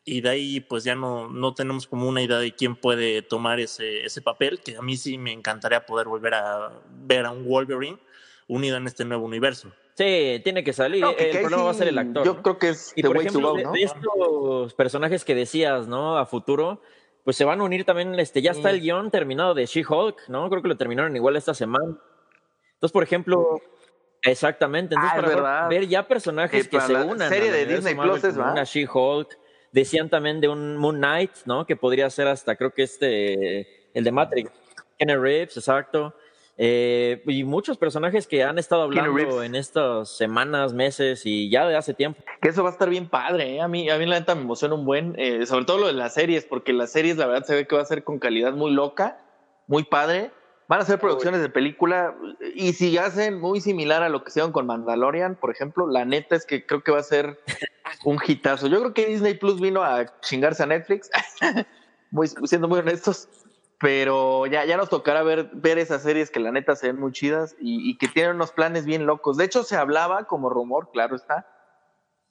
Y 0.05 0.21
de 0.21 0.29
ahí 0.29 0.61
pues 0.61 0.85
ya 0.85 0.95
no, 0.95 1.29
no 1.29 1.53
tenemos 1.55 1.87
como 1.89 2.07
una 2.09 2.23
idea 2.23 2.39
de 2.39 2.55
quién 2.55 2.77
puede 2.77 3.23
tomar 3.23 3.59
ese, 3.59 4.05
ese 4.05 4.23
papel, 4.23 4.61
que 4.61 4.77
a 4.77 4.83
mí 4.83 4.97
sí 4.97 5.19
me 5.19 5.33
encantaría 5.33 5.85
poder 5.85 6.07
volver 6.07 6.35
a 6.35 6.71
ver 6.91 7.27
a 7.27 7.33
un 7.33 7.45
Wolverine 7.45 7.99
unido 8.47 8.77
en 8.77 8.87
este 8.87 9.05
nuevo 9.05 9.25
universo. 9.25 9.73
Sí, 9.95 10.41
tiene 10.45 10.63
que 10.63 10.73
salir. 10.75 11.01
no, 11.01 11.17
que- 11.17 11.31
el 11.31 11.41
problema 11.41 11.65
va 11.65 11.71
a 11.71 11.75
ser 11.75 11.89
el 11.89 11.99
actor. 11.99 12.25
Yo 12.25 12.35
¿no? 12.35 12.43
creo 12.43 12.59
que 12.59 12.69
es 12.69 12.93
Y 12.95 13.03
the 13.03 13.09
por 13.09 13.17
way 13.17 13.27
to 13.27 13.31
ejemplo, 13.31 13.51
go, 13.53 13.57
de, 13.57 13.65
¿no? 13.65 13.73
de 13.73 13.83
estos 13.83 14.75
personajes 14.75 15.25
que 15.25 15.35
decías, 15.35 15.89
¿no? 15.89 16.19
A 16.19 16.27
futuro, 16.27 16.83
pues 17.25 17.37
se 17.37 17.45
van 17.45 17.61
a 17.61 17.65
unir 17.65 17.85
también, 17.85 18.15
este, 18.21 18.43
ya 18.43 18.51
está 18.53 18.71
el 18.71 18.81
guion 18.83 19.11
terminado 19.11 19.55
de 19.55 19.67
She-Hulk, 19.67 20.29
¿no? 20.29 20.49
Creo 20.51 20.63
que 20.63 20.69
lo 20.69 20.77
terminaron 20.77 21.17
igual 21.17 21.35
esta 21.35 21.55
semana. 21.55 21.97
Entonces, 22.77 22.93
por 22.93 23.03
ejemplo, 23.03 23.61
exactamente, 24.23 24.95
entonces 24.95 25.19
Ah, 25.19 25.23
para 25.23 25.29
verdad. 25.35 25.69
ver 25.69 25.87
ya 25.89 26.07
personajes 26.07 26.69
Que 26.69 26.81
se 26.81 26.95
unan. 26.95 27.29
serie 27.29 27.51
de 27.51 27.67
Disney 27.67 27.95
Plus 27.95 28.23
es. 28.25 28.37
Una 28.37 28.65
She-Hulk. 28.65 29.39
Decían 29.73 30.09
también 30.09 30.41
de 30.41 30.49
un 30.49 30.77
Moon 30.77 30.97
Knight, 30.97 31.33
¿no? 31.45 31.67
Que 31.67 31.77
podría 31.77 32.09
ser 32.09 32.29
hasta, 32.29 32.57
creo 32.57 32.71
que 32.73 32.83
este, 32.83 33.91
el 33.93 34.05
de 34.05 34.13
Matrix. 34.13 34.51
Kenny 34.99 35.15
Reeves, 35.17 35.57
exacto. 35.57 36.15
Eh, 36.59 37.23
y 37.27 37.45
muchos 37.45 37.77
personajes 37.77 38.27
que 38.27 38.43
han 38.43 38.59
estado 38.59 38.83
hablando 38.83 39.43
en 39.43 39.55
estas 39.55 40.17
semanas, 40.17 40.73
meses 40.73 41.27
y 41.27 41.51
ya 41.51 41.67
de 41.67 41.77
hace 41.77 41.93
tiempo. 41.93 42.23
Que 42.41 42.49
eso 42.49 42.63
va 42.63 42.71
a 42.71 42.73
estar 42.73 42.89
bien 42.89 43.09
padre, 43.11 43.57
¿eh? 43.57 43.61
A 43.61 43.69
mí, 43.69 43.91
a 43.91 43.99
mí 43.99 44.07
la 44.07 44.19
neta 44.19 44.35
me 44.35 44.41
emociona 44.43 44.75
un 44.75 44.87
buen, 44.87 45.15
eh, 45.19 45.45
sobre 45.45 45.67
todo 45.67 45.77
lo 45.79 45.87
de 45.89 45.93
las 45.93 46.15
series, 46.15 46.47
porque 46.47 46.73
las 46.73 46.93
series 46.93 47.19
la 47.19 47.27
verdad 47.27 47.45
se 47.47 47.55
ve 47.55 47.67
que 47.67 47.77
va 47.77 47.83
a 47.83 47.87
ser 47.87 48.05
con 48.05 48.19
calidad 48.19 48.53
muy 48.55 48.71
loca, 48.71 49.19
muy 49.67 49.85
padre. 49.85 50.31
Van 50.69 50.81
a 50.81 50.85
ser 50.85 50.99
producciones 50.99 51.41
de 51.41 51.49
película 51.49 52.17
y 52.55 52.73
si 52.73 52.99
hacen 52.99 53.41
muy 53.41 53.61
similar 53.61 54.03
a 54.03 54.09
lo 54.09 54.25
que 54.25 54.31
hicieron 54.31 54.51
con 54.51 54.67
Mandalorian, 54.67 55.37
por 55.37 55.51
ejemplo, 55.51 55.87
la 55.87 56.05
neta 56.05 56.35
es 56.35 56.45
que 56.45 56.67
creo 56.67 56.83
que 56.83 56.91
va 56.91 56.99
a 56.99 57.05
ser 57.05 57.39
un 58.05 58.19
hitazo. 58.25 58.67
Yo 58.67 58.81
creo 58.81 58.93
que 58.93 59.07
Disney 59.07 59.35
Plus 59.35 59.61
vino 59.61 59.85
a 59.85 60.19
chingarse 60.21 60.65
a 60.65 60.67
Netflix, 60.67 61.09
muy, 62.11 62.27
siendo 62.27 62.67
muy 62.67 62.81
honestos, 62.81 63.29
pero 63.79 64.47
ya, 64.47 64.65
ya 64.65 64.77
nos 64.77 64.89
tocará 64.89 65.23
ver, 65.23 65.51
ver 65.53 65.79
esas 65.79 66.03
series 66.03 66.31
que 66.31 66.41
la 66.41 66.51
neta 66.51 66.75
se 66.75 66.89
ven 66.89 66.99
muy 66.99 67.13
chidas 67.13 67.55
y, 67.61 67.89
y 67.89 67.97
que 67.99 68.09
tienen 68.09 68.35
unos 68.35 68.51
planes 68.51 68.87
bien 68.87 69.07
locos. 69.07 69.37
De 69.37 69.45
hecho, 69.45 69.63
se 69.63 69.77
hablaba 69.77 70.25
como 70.25 70.51
rumor, 70.51 70.91
claro 70.93 71.15
está, 71.15 71.47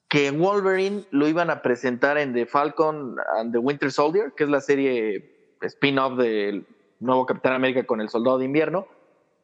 que 0.08 0.30
Wolverine 0.30 1.04
lo 1.10 1.26
iban 1.26 1.48
a 1.48 1.62
presentar 1.62 2.18
en 2.18 2.34
The 2.34 2.44
Falcon 2.46 3.16
and 3.38 3.52
the 3.52 3.58
Winter 3.58 3.90
Soldier, 3.90 4.32
que 4.36 4.44
es 4.44 4.50
la 4.50 4.60
serie 4.60 5.56
spin-off 5.62 6.18
del 6.18 6.66
nuevo 7.00 7.26
Capitán 7.26 7.52
América 7.54 7.84
con 7.86 8.00
el 8.00 8.08
Soldado 8.08 8.38
de 8.38 8.44
Invierno, 8.46 8.86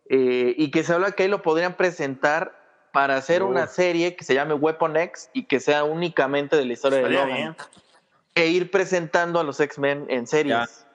eh, 0.08 0.54
y 0.56 0.70
que 0.70 0.82
se 0.84 0.92
habla 0.94 1.12
que 1.12 1.24
ahí 1.24 1.28
lo 1.28 1.42
podrían 1.42 1.76
presentar 1.76 2.60
para 2.92 3.16
hacer 3.16 3.42
Oh. 3.42 3.46
una 3.48 3.66
serie 3.66 4.16
que 4.16 4.24
se 4.24 4.34
llame 4.34 4.54
Weapon 4.54 4.96
X 4.96 5.30
y 5.32 5.44
que 5.46 5.60
sea 5.60 5.84
únicamente 5.84 6.56
de 6.56 6.64
la 6.66 6.72
historia 6.74 6.98
de 7.02 7.08
Logan 7.10 7.26
bien. 7.34 7.56
e 8.34 8.46
ir 8.48 8.70
presentando 8.70 9.40
a 9.40 9.44
los 9.44 9.60
X-Men 9.60 10.06
en 10.08 10.26
series. 10.26 10.54
Ya. 10.54 10.88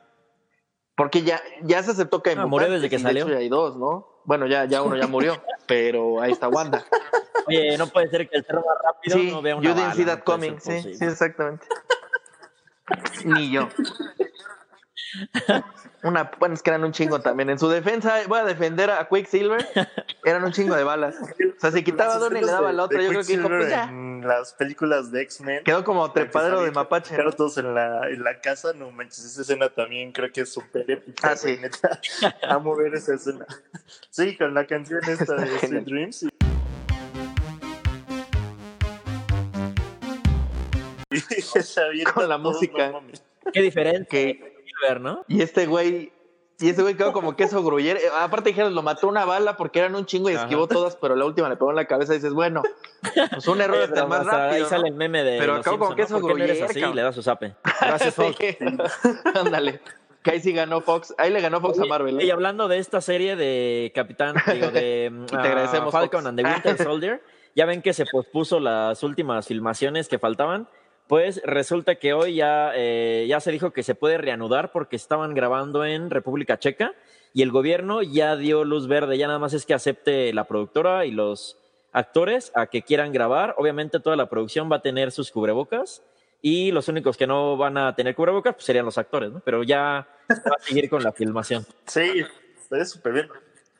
Porque 0.95 1.21
ya, 1.23 1.41
ya 1.63 1.81
se 1.83 1.91
aceptó 1.91 2.21
que 2.23 2.31
hay 2.31 2.35
Ah, 2.39 2.45
murió 2.47 2.69
desde 2.69 2.89
que 2.89 2.97
salió. 2.99 3.23
hecho 3.25 3.33
ya 3.33 3.39
hay 3.39 3.49
dos, 3.49 3.77
¿no? 3.77 4.07
Bueno, 4.25 4.45
ya, 4.47 4.65
ya 4.65 4.81
uno 4.81 4.95
ya 4.97 5.07
murió, 5.07 5.41
pero 5.67 6.21
ahí 6.21 6.31
está 6.31 6.49
Wanda. 6.49 6.85
Oye, 7.47 7.77
no 7.77 7.87
puede 7.87 8.09
ser 8.09 8.27
que 8.29 8.37
el 8.37 8.45
ser 8.45 8.55
más 8.55 8.65
rápido 8.83 9.17
Sí, 9.17 9.31
no 9.31 9.41
vea 9.41 9.53
you 9.53 9.59
una 9.59 9.69
didn't 9.69 9.81
bala, 9.83 9.93
see 9.95 10.05
that 10.05 10.23
coming. 10.23 10.59
Sí, 10.59 10.81
sí, 10.95 11.05
exactamente. 11.05 11.65
Ni 13.25 13.51
yo. 13.51 13.69
Una, 16.03 16.31
bueno, 16.39 16.53
es 16.55 16.61
que 16.61 16.69
eran 16.69 16.83
un 16.83 16.91
chingo 16.91 17.19
también. 17.19 17.49
En 17.49 17.57
su 17.59 17.67
defensa, 17.69 18.19
voy 18.27 18.39
a 18.39 18.43
defender 18.45 18.89
a 18.91 19.07
Quicksilver. 19.09 19.67
Eran 20.23 20.43
un 20.43 20.51
chingo 20.51 20.75
de 20.75 20.83
balas. 20.83 21.15
O 21.19 21.59
sea, 21.59 21.71
si 21.71 21.83
quitaba 21.83 22.15
a 22.15 22.17
uno 22.17 22.37
y 22.37 22.41
le 22.41 22.47
daba 22.47 22.71
otro, 22.83 22.97
de 22.97 23.03
yo 23.05 23.09
creo 23.09 23.23
que 23.23 23.37
dijo, 23.37 23.47
pues 23.47 23.69
ya. 23.69 23.85
En 23.85 24.25
las 24.27 24.53
películas 24.53 25.11
de 25.11 25.21
X-Men. 25.23 25.63
Quedó 25.63 25.83
como 25.83 26.11
trepadero 26.11 26.61
de 26.61 26.71
mapache. 26.71 27.15
Claro, 27.15 27.31
¿no? 27.31 27.35
todos 27.35 27.57
en 27.57 27.73
la, 27.73 28.07
en 28.09 28.23
la 28.23 28.39
casa, 28.41 28.73
no 28.73 28.91
manches, 28.91 29.25
esa 29.25 29.41
escena 29.41 29.69
también 29.69 30.11
creo 30.11 30.31
que 30.31 30.41
es 30.41 30.53
súper 30.53 30.89
épica. 30.89 31.31
Ah, 31.31 31.35
sí. 31.35 31.57
neta. 31.59 31.99
Amo 32.47 32.75
ver 32.75 32.93
esa 32.93 33.15
escena. 33.15 33.45
Sí, 34.09 34.37
con 34.37 34.53
la 34.53 34.65
canción 34.65 34.99
esta 35.07 35.35
de 35.35 35.59
Sweet. 35.59 35.83
Dreams. 35.83 36.23
Y... 36.23 36.29
y 41.11 41.41
se 41.41 42.03
Con 42.13 42.29
la 42.29 42.37
todos, 42.37 42.55
música. 42.55 42.93
Qué 43.53 43.61
diferente 43.61 44.07
Que- 44.39 44.56
¿no? 44.99 45.23
Y 45.27 45.41
este 45.41 45.65
güey, 45.65 46.11
y 46.59 46.69
ese 46.69 46.81
güey 46.81 46.95
quedó 46.95 47.13
como 47.13 47.35
queso 47.35 47.63
gruyer. 47.63 47.97
Eh, 47.97 48.01
Aparte 48.19 48.49
dijeron, 48.49 48.73
lo 48.73 48.81
mató 48.81 49.07
una 49.07 49.25
bala 49.25 49.57
porque 49.57 49.79
eran 49.79 49.95
un 49.95 50.05
chingo 50.05 50.29
y 50.29 50.33
Ajá. 50.33 50.43
esquivó 50.43 50.67
todas, 50.67 50.95
pero 50.95 51.15
la 51.15 51.25
última 51.25 51.49
le 51.49 51.55
pegó 51.55 51.69
en 51.69 51.75
la 51.75 51.85
cabeza 51.85 52.13
y 52.13 52.17
dices, 52.17 52.33
bueno, 52.33 52.63
pues 53.31 53.47
un 53.47 53.61
error 53.61 53.87
pero 53.93 54.07
más 54.07 54.21
hasta 54.21 54.45
Ahí 54.45 54.49
rápido. 54.51 54.69
sale 54.69 54.81
¿no? 54.83 54.87
el 54.87 54.93
meme 54.95 55.23
de 55.23 55.37
Pero 55.39 55.55
acabó 55.55 55.77
como 55.77 55.89
¿no? 55.91 55.95
queso 55.95 56.19
¿Por 56.19 56.31
qué 56.31 56.37
no 56.37 56.43
eres 56.43 56.57
gruyere, 56.59 56.85
así? 56.87 56.95
Le 56.95 57.01
da 57.01 57.11
su 57.11 57.21
zape. 57.21 57.55
Gracias. 57.79 58.15
Sí. 58.15 58.57
Ándale. 59.35 59.81
Que 60.23 60.31
ahí 60.31 60.39
sí 60.41 60.51
ganó 60.51 60.81
Fox. 60.81 61.13
Ahí 61.17 61.31
le 61.31 61.39
ganó 61.41 61.61
Fox 61.61 61.79
a 61.79 61.85
Marvel. 61.85 62.19
¿eh? 62.19 62.25
Y 62.25 62.31
hablando 62.31 62.67
de 62.67 62.79
esta 62.79 63.01
serie 63.01 63.35
de 63.35 63.91
Capitán, 63.95 64.35
digo, 64.51 64.71
de 64.71 65.09
mm, 65.13 65.25
Te 65.27 65.35
ah, 65.37 65.41
agradecemos, 65.41 65.91
Falcon 65.91 66.23
Fox. 66.23 66.27
and 66.27 66.39
the 66.39 66.43
Winter 66.43 66.77
Soldier, 66.83 67.23
ya 67.55 67.65
ven 67.65 67.81
que 67.81 67.93
se 67.93 68.05
pospuso 68.05 68.59
las 68.59 69.03
últimas 69.03 69.47
filmaciones 69.47 70.07
que 70.09 70.19
faltaban. 70.19 70.67
Pues 71.07 71.41
resulta 71.45 71.95
que 71.95 72.13
hoy 72.13 72.35
ya, 72.35 72.71
eh, 72.75 73.25
ya 73.29 73.39
se 73.39 73.51
dijo 73.51 73.71
que 73.71 73.83
se 73.83 73.95
puede 73.95 74.17
reanudar 74.17 74.71
porque 74.71 74.95
estaban 74.97 75.33
grabando 75.33 75.85
en 75.85 76.09
República 76.09 76.59
Checa 76.59 76.93
y 77.33 77.43
el 77.43 77.51
gobierno 77.51 78.01
ya 78.01 78.35
dio 78.35 78.65
luz 78.65 78.87
verde, 78.87 79.17
ya 79.17 79.27
nada 79.27 79.39
más 79.39 79.53
es 79.53 79.65
que 79.65 79.73
acepte 79.73 80.33
la 80.33 80.45
productora 80.45 81.05
y 81.05 81.11
los 81.11 81.57
actores 81.93 82.51
a 82.55 82.67
que 82.67 82.81
quieran 82.81 83.13
grabar. 83.13 83.55
Obviamente 83.57 83.99
toda 84.01 84.15
la 84.17 84.27
producción 84.29 84.69
va 84.71 84.77
a 84.77 84.81
tener 84.81 85.11
sus 85.13 85.31
cubrebocas 85.31 86.03
y 86.41 86.71
los 86.71 86.87
únicos 86.89 87.15
que 87.15 87.25
no 87.25 87.55
van 87.55 87.77
a 87.77 87.95
tener 87.95 88.13
cubrebocas 88.13 88.55
pues, 88.55 88.65
serían 88.65 88.85
los 88.85 88.97
actores, 88.97 89.31
¿no? 89.31 89.39
Pero 89.39 89.63
ya 89.63 90.07
va 90.29 90.55
a 90.59 90.61
seguir 90.61 90.89
con 90.89 91.03
la 91.03 91.13
filmación. 91.13 91.65
Sí, 91.85 92.23
está 92.59 92.83
súper 92.85 93.13
bien. 93.13 93.29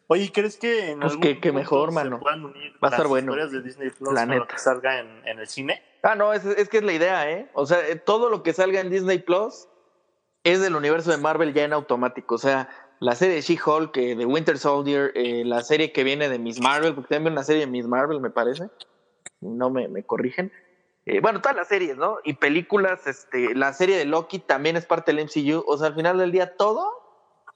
Oye, 0.09 0.31
¿crees 0.33 0.55
que 0.55 0.91
en 0.91 1.01
Pues 1.01 1.11
algún 1.11 1.21
que- 1.21 1.39
que 1.41 1.51
mejor, 1.51 1.89
se 1.89 1.95
mano. 1.95 2.19
puedan 2.21 2.45
unir 2.45 2.71
Va 2.81 2.87
a 2.87 2.91
estar 2.91 2.99
las 3.01 3.09
bueno. 3.09 3.33
historias 3.33 3.51
de 3.51 3.61
Disney 3.61 3.89
Plus 3.89 4.13
La 4.13 4.25
neta. 4.25 4.47
que 4.47 4.57
salga 4.57 4.99
en, 5.01 5.07
en 5.27 5.39
el 5.39 5.47
cine? 5.47 5.83
Ah, 6.07 6.15
no, 6.15 6.31
es, 6.31 6.69
que 6.69 6.77
es 6.77 6.83
la 6.85 6.93
idea, 6.93 7.29
¿eh? 7.29 7.49
O 7.53 7.65
sea, 7.65 7.85
eh, 7.85 7.97
todo 7.97 8.29
lo 8.29 8.41
que 8.41 8.53
salga 8.53 8.79
en 8.79 8.89
Disney 8.89 9.19
Plus 9.19 9.67
es 10.45 10.61
del 10.61 10.77
universo 10.77 11.11
de 11.11 11.17
Marvel 11.17 11.53
ya 11.53 11.65
en 11.65 11.73
automático. 11.73 12.35
O 12.35 12.37
sea, 12.37 12.69
la 13.01 13.13
serie 13.13 13.35
de 13.35 13.41
She-Hulk, 13.41 13.97
eh, 13.97 14.15
de 14.15 14.25
Winter 14.25 14.57
Soldier, 14.57 15.11
eh, 15.15 15.43
la 15.43 15.63
serie 15.63 15.91
que 15.91 16.05
viene 16.05 16.29
de 16.29 16.39
Miss 16.39 16.61
Marvel, 16.61 16.95
porque 16.95 17.15
también 17.15 17.33
una 17.33 17.43
serie 17.43 17.65
de 17.65 17.67
Miss 17.67 17.87
Marvel, 17.87 18.21
me 18.21 18.29
parece. 18.29 18.69
No 19.41 19.69
me, 19.69 19.89
me 19.89 20.03
corrigen. 20.03 20.49
Bueno, 21.21 21.41
todas 21.41 21.57
las 21.57 21.67
series, 21.67 21.97
¿no? 21.97 22.19
Y 22.23 22.35
películas, 22.35 23.05
este, 23.05 23.53
la 23.53 23.73
serie 23.73 23.97
de 23.97 24.05
Loki 24.05 24.39
también 24.39 24.77
es 24.77 24.85
parte 24.85 25.13
del 25.13 25.25
MCU. 25.25 25.65
O 25.67 25.77
sea, 25.77 25.87
al 25.87 25.95
final 25.95 26.17
del 26.17 26.31
día 26.31 26.55
todo 26.55 26.89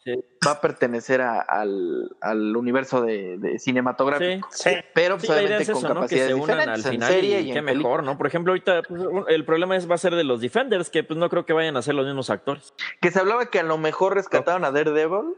Sí. 0.03 0.13
va 0.47 0.51
a 0.53 0.61
pertenecer 0.61 1.21
a- 1.21 1.41
al, 1.41 2.15
al 2.21 2.55
universo 2.57 3.01
de, 3.03 3.37
de 3.37 3.59
cinematográfico. 3.59 4.47
Sí. 4.51 4.71
Pero 4.95 5.15
pues 5.17 5.27
Sí, 5.27 5.33
la 5.33 5.43
idea 5.43 5.57
obviamente 5.57 5.71
es 5.71 5.77
con 5.77 5.85
eso, 5.85 5.87
¿no? 5.93 5.93
Que 5.93 5.99
capacidades 6.17 6.27
se 6.27 6.33
unan 6.33 6.49
al 6.69 6.75
diferentes, 6.77 6.85
en 6.85 6.91
final 6.91 7.09
serie 7.09 7.41
y, 7.41 7.49
y 7.49 7.53
qué 7.53 7.59
en 7.59 7.65
mejor, 7.65 8.03
¿no? 8.03 8.17
Por 8.17 8.25
ejemplo, 8.27 8.51
ahorita 8.51 8.81
pues, 8.81 9.01
el 9.27 9.45
problema 9.45 9.75
es 9.75 9.89
va 9.89 9.95
a 9.95 9.99
ser 9.99 10.15
de 10.15 10.23
los 10.23 10.41
Defenders, 10.41 10.89
que 10.89 11.03
pues 11.03 11.19
no 11.19 11.29
creo 11.29 11.45
que 11.45 11.53
vayan 11.53 11.77
a 11.77 11.81
ser 11.83 11.93
los 11.95 12.05
mismos 12.05 12.29
actores. 12.31 12.73
Que 12.99 13.11
se 13.11 13.19
hablaba 13.19 13.45
que 13.51 13.59
a 13.59 13.63
lo 13.63 13.77
mejor 13.77 14.15
rescataron 14.15 14.65
a 14.65 14.71
Daredevil. 14.71 15.35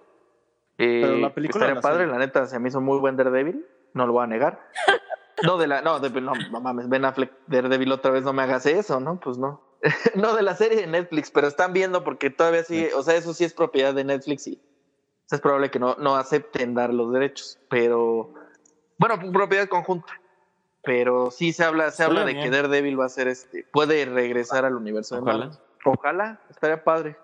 Eh, 0.77 1.01
Pero 1.03 1.17
la 1.17 1.33
película 1.33 1.65
estaría 1.65 1.75
la 1.75 1.81
padre, 1.81 1.97
serie. 2.05 2.13
la 2.13 2.19
neta 2.19 2.45
se 2.47 2.57
me 2.59 2.69
hizo 2.69 2.79
muy 2.81 2.97
buen 2.99 3.15
Daredevil, 3.17 3.65
no 3.93 4.07
lo 4.07 4.13
voy 4.13 4.23
a 4.23 4.27
negar. 4.27 4.59
No, 5.41 5.57
de 5.57 5.65
la, 5.67 5.81
no, 5.81 5.99
de, 5.99 6.09
no, 6.21 6.31
no 6.51 6.61
mames, 6.61 6.87
Ben 6.87 7.03
Affleck, 7.03 7.31
Daredevil 7.47 7.91
otra 7.91 8.11
vez 8.11 8.23
no 8.23 8.31
me 8.33 8.43
hagas 8.43 8.65
eso, 8.67 8.99
¿no? 9.01 9.19
Pues 9.19 9.37
no. 9.39 9.61
no 10.15 10.35
de 10.35 10.43
la 10.43 10.55
serie 10.55 10.77
de 10.77 10.87
Netflix, 10.87 11.31
pero 11.31 11.47
están 11.47 11.73
viendo 11.73 12.03
porque 12.03 12.29
todavía 12.29 12.63
sigue, 12.63 12.93
o 12.93 13.03
sea, 13.03 13.15
eso 13.15 13.33
sí 13.33 13.43
es 13.43 13.53
propiedad 13.53 13.93
de 13.93 14.03
Netflix 14.03 14.47
y 14.47 14.55
o 14.55 15.29
sea, 15.29 15.37
es 15.37 15.41
probable 15.41 15.71
que 15.71 15.79
no, 15.79 15.95
no 15.99 16.15
acepten 16.15 16.73
dar 16.73 16.93
los 16.93 17.11
derechos, 17.11 17.59
pero 17.69 18.33
bueno, 18.97 19.19
propiedad 19.31 19.67
conjunta. 19.67 20.13
Pero 20.85 21.31
sí 21.31 21.53
se 21.53 21.63
habla, 21.63 21.91
se 21.91 22.03
habla 22.03 22.25
de 22.25 22.33
bien. 22.33 22.43
que 22.43 22.49
Daredevil 22.49 22.99
va 22.99 23.05
a 23.05 23.09
ser 23.09 23.29
este, 23.29 23.65
puede 23.71 24.03
regresar 24.05 24.65
al 24.65 24.75
universo 24.75 25.15
de. 25.15 25.21
Marvel. 25.21 25.51
Ojalá, 25.85 26.41
estaría 26.49 26.83
padre. 26.83 27.15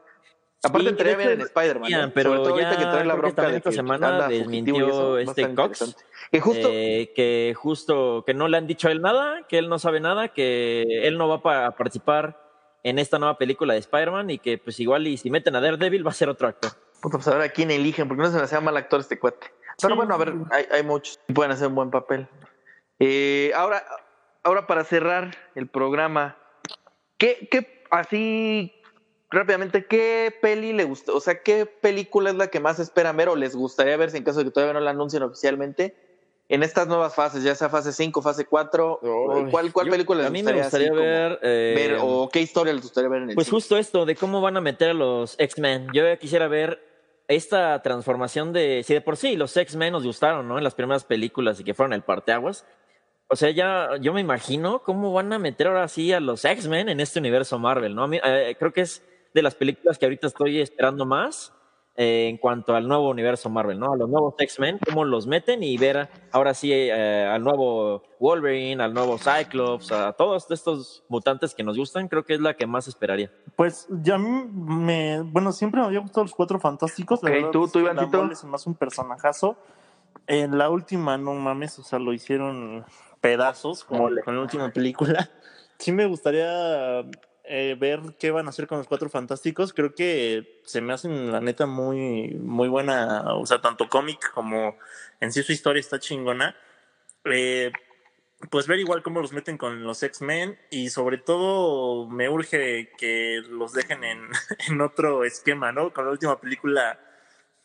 Aparte 0.63 0.83
Sí, 0.83 0.89
entraría 0.89 1.15
bien 1.15 1.29
en 1.31 1.41
Spider-Man. 1.41 2.11
pero 2.13 2.31
Sobre 2.31 2.43
todo 2.43 2.53
ahorita 2.53 2.77
que 2.77 2.83
trae 2.83 3.05
la 3.05 3.13
que 3.13 3.19
bronca 3.19 3.49
de 3.49 3.57
esta 3.57 3.69
que 3.69 3.75
semana 3.75 4.27
desmintió 4.27 5.17
este 5.17 5.55
Cox. 5.55 5.95
Y 6.31 6.39
justo, 6.39 6.67
eh, 6.71 7.11
que 7.15 7.53
justo 7.55 8.23
que 8.25 8.33
no 8.33 8.47
le 8.47 8.57
han 8.57 8.67
dicho 8.67 8.87
a 8.87 8.91
él 8.91 9.01
nada, 9.01 9.45
que 9.47 9.57
él 9.57 9.69
no 9.69 9.79
sabe 9.79 9.99
nada, 9.99 10.29
que 10.29 11.07
él 11.07 11.17
no 11.17 11.27
va 11.29 11.65
a 11.65 11.71
participar 11.71 12.48
en 12.83 12.99
esta 12.99 13.19
nueva 13.19 13.37
película 13.37 13.73
de 13.73 13.79
Spider-Man 13.79 14.29
y 14.29 14.39
que 14.39 14.57
pues 14.57 14.79
igual 14.79 15.07
y 15.07 15.17
si 15.17 15.29
meten 15.29 15.55
a 15.55 15.61
Daredevil 15.61 16.05
va 16.05 16.11
a 16.11 16.13
ser 16.13 16.29
otro 16.29 16.47
actor. 16.47 16.71
puta, 17.01 17.17
pues 17.17 17.27
a 17.29 17.31
ver 17.35 17.41
a 17.41 17.49
quién 17.49 17.71
eligen, 17.71 18.07
porque 18.07 18.23
no 18.23 18.29
se 18.31 18.37
me 18.37 18.43
hacía 18.43 18.59
mal 18.61 18.75
actor 18.77 18.99
este 18.99 19.17
cuate. 19.19 19.47
Pero 19.81 19.93
Sí. 19.93 19.97
bueno, 19.97 20.13
a 20.13 20.17
ver, 20.17 20.33
hay, 20.51 20.65
hay 20.71 20.83
muchos 20.83 21.17
que 21.27 21.33
pueden 21.33 21.51
hacer 21.51 21.67
un 21.67 21.75
buen 21.75 21.89
papel. 21.91 22.27
Eh, 22.99 23.51
ahora, 23.55 23.83
ahora 24.43 24.67
para 24.67 24.83
cerrar 24.83 25.35
el 25.55 25.67
programa, 25.67 26.37
¿qué, 27.17 27.47
qué 27.49 27.83
así 27.91 28.73
rápidamente, 29.31 29.85
qué 29.85 30.35
peli 30.41 30.73
le 30.73 30.83
gustó? 30.83 31.15
O 31.15 31.21
sea, 31.21 31.41
¿qué 31.41 31.65
película 31.65 32.29
es 32.31 32.35
la 32.35 32.47
que 32.47 32.59
más 32.59 32.79
esperan 32.79 33.15
ver 33.15 33.29
o 33.29 33.35
les 33.37 33.55
gustaría 33.55 33.95
ver 33.95 34.11
si 34.11 34.17
en 34.17 34.23
caso 34.25 34.39
de 34.39 34.45
que 34.45 34.51
todavía 34.51 34.73
no 34.73 34.79
la 34.81 34.91
anuncien 34.91 35.23
oficialmente? 35.23 35.95
En 36.51 36.63
estas 36.63 36.87
nuevas 36.87 37.13
fases, 37.13 37.43
ya 37.43 37.53
sea 37.53 37.69
fase 37.69 37.93
5, 37.93 38.23
fase 38.23 38.45
4, 38.45 38.99
¿cuál, 39.51 39.71
cuál 39.71 39.85
Yo- 39.85 39.91
película 39.91 40.17
les 40.21 40.27
A 40.27 40.31
mí 40.31 40.41
me 40.41 40.51
gustaría, 40.51 40.89
gustaría 40.89 40.91
ver, 41.29 41.39
eh, 41.43 41.73
ver 41.77 41.97
o 42.01 42.27
qué 42.27 42.41
historia 42.41 42.73
les 42.73 42.81
gustaría 42.81 43.07
ver 43.07 43.21
en 43.21 43.29
el 43.29 43.35
Pues 43.35 43.45
cine? 43.47 43.55
justo 43.55 43.77
esto, 43.77 44.05
de 44.05 44.15
cómo 44.15 44.41
van 44.41 44.57
a 44.57 44.61
meter 44.61 44.89
a 44.89 44.93
los 44.95 45.35
X-Men. 45.39 45.89
Yo 45.93 46.01
quisiera 46.17 46.47
ver 46.47 46.81
esta 47.27 47.79
transformación 47.83 48.51
de. 48.51 48.81
Si 48.83 48.95
de 48.95 49.01
por 49.01 49.15
sí 49.15 49.35
los 49.35 49.55
X-Men 49.55 49.93
nos 49.93 50.03
gustaron, 50.03 50.47
¿no? 50.47 50.57
En 50.57 50.63
las 50.63 50.73
primeras 50.73 51.03
películas 51.03 51.59
y 51.59 51.63
que 51.63 51.75
fueron 51.75 51.93
el 51.93 52.01
parteaguas. 52.01 52.65
O 53.27 53.35
sea, 53.35 53.51
ya 53.51 53.97
yo 54.01 54.11
me 54.11 54.21
imagino 54.21 54.81
cómo 54.81 55.13
van 55.13 55.31
a 55.31 55.37
meter 55.37 55.67
ahora 55.67 55.87
sí 55.87 56.11
a 56.13 56.19
los 56.19 56.43
X-Men 56.45 56.89
en 56.89 56.99
este 56.99 57.19
universo 57.19 57.59
Marvel, 57.59 57.93
¿no? 57.93 58.05
A 58.05 58.07
mí, 58.07 58.19
eh, 58.23 58.55
creo 58.57 58.73
que 58.73 58.81
es 58.81 59.03
de 59.35 59.43
las 59.43 59.53
películas 59.53 59.99
que 59.99 60.07
ahorita 60.07 60.25
estoy 60.25 60.59
esperando 60.61 61.05
más 61.05 61.53
eh, 62.01 62.29
en 62.29 62.37
cuanto 62.37 62.75
al 62.75 62.87
nuevo 62.87 63.09
universo 63.09 63.49
Marvel, 63.49 63.77
¿no? 63.77 63.91
A 63.91 63.97
los 63.97 64.07
nuevos 64.09 64.33
X-Men, 64.37 64.79
cómo 64.87 65.03
los 65.03 65.27
meten 65.27 65.61
y 65.63 65.77
ver 65.77 66.07
ahora 66.31 66.53
sí 66.53 66.71
eh, 66.71 67.29
al 67.29 67.43
nuevo 67.43 68.03
Wolverine, 68.21 68.81
al 68.81 68.93
nuevo 68.93 69.17
Cyclops, 69.17 69.91
a 69.91 70.13
todos 70.13 70.49
estos 70.49 71.03
mutantes 71.09 71.53
que 71.53 71.61
nos 71.61 71.75
gustan, 71.77 72.07
creo 72.07 72.23
que 72.23 72.35
es 72.35 72.39
la 72.39 72.53
que 72.53 72.65
más 72.65 72.87
esperaría. 72.87 73.29
Pues 73.57 73.85
ya 73.89 74.15
a 74.15 74.17
mí 74.17 74.29
me, 74.49 75.19
bueno, 75.23 75.51
siempre 75.51 75.81
me 75.81 75.87
había 75.87 75.99
gustado 75.99 76.23
los 76.23 76.33
cuatro 76.33 76.57
fantásticos. 76.57 77.21
la 77.21 77.29
Ok, 77.31 77.35
verdad 77.35 77.51
¿tú- 77.51 77.67
tú, 77.67 77.79
la 77.81 77.93
Mole 78.05 78.31
es 78.31 78.43
más 78.45 78.65
un 78.65 78.75
personajazo. 78.75 79.57
En 80.25 80.57
la 80.57 80.69
última, 80.69 81.17
no 81.17 81.33
mames, 81.33 81.79
o 81.79 81.83
sea, 81.83 81.99
lo 81.99 82.13
hicieron 82.13 82.85
pedazos 83.19 83.83
con, 83.83 84.15
con 84.23 84.35
la 84.37 84.41
última 84.41 84.69
película. 84.71 85.29
Sí 85.79 85.93
me 85.93 86.05
gustaría 86.07 87.03
eh, 87.51 87.75
ver 87.79 88.01
qué 88.19 88.29
van 88.29 88.45
a 88.45 88.49
hacer 88.49 88.67
con 88.67 88.77
los 88.77 88.87
cuatro 88.87 89.09
fantásticos. 89.09 89.73
Creo 89.73 89.95
que 89.95 90.61
se 90.65 90.81
me 90.81 90.93
hacen, 90.93 91.31
la 91.31 91.41
neta, 91.41 91.65
muy, 91.65 92.35
muy 92.35 92.67
buena, 92.69 93.33
o 93.33 93.45
sea, 93.47 93.59
tanto 93.59 93.89
cómic 93.89 94.31
como 94.33 94.77
en 95.19 95.33
sí 95.33 95.41
su 95.41 95.51
historia 95.51 95.79
está 95.79 95.99
chingona. 95.99 96.55
Eh, 97.25 97.71
pues 98.51 98.67
ver 98.67 98.79
igual 98.79 99.01
cómo 99.01 99.19
los 99.19 99.33
meten 99.33 99.57
con 99.57 99.83
los 99.83 100.01
X-Men 100.03 100.57
y 100.69 100.89
sobre 100.91 101.17
todo 101.17 102.07
me 102.07 102.29
urge 102.29 102.91
que 102.97 103.41
los 103.49 103.73
dejen 103.73 104.03
en, 104.03 104.29
en 104.69 104.81
otro 104.81 105.23
esquema, 105.23 105.71
¿no? 105.71 105.91
Con 105.91 106.05
la 106.05 106.11
última 106.11 106.39
película, 106.39 106.99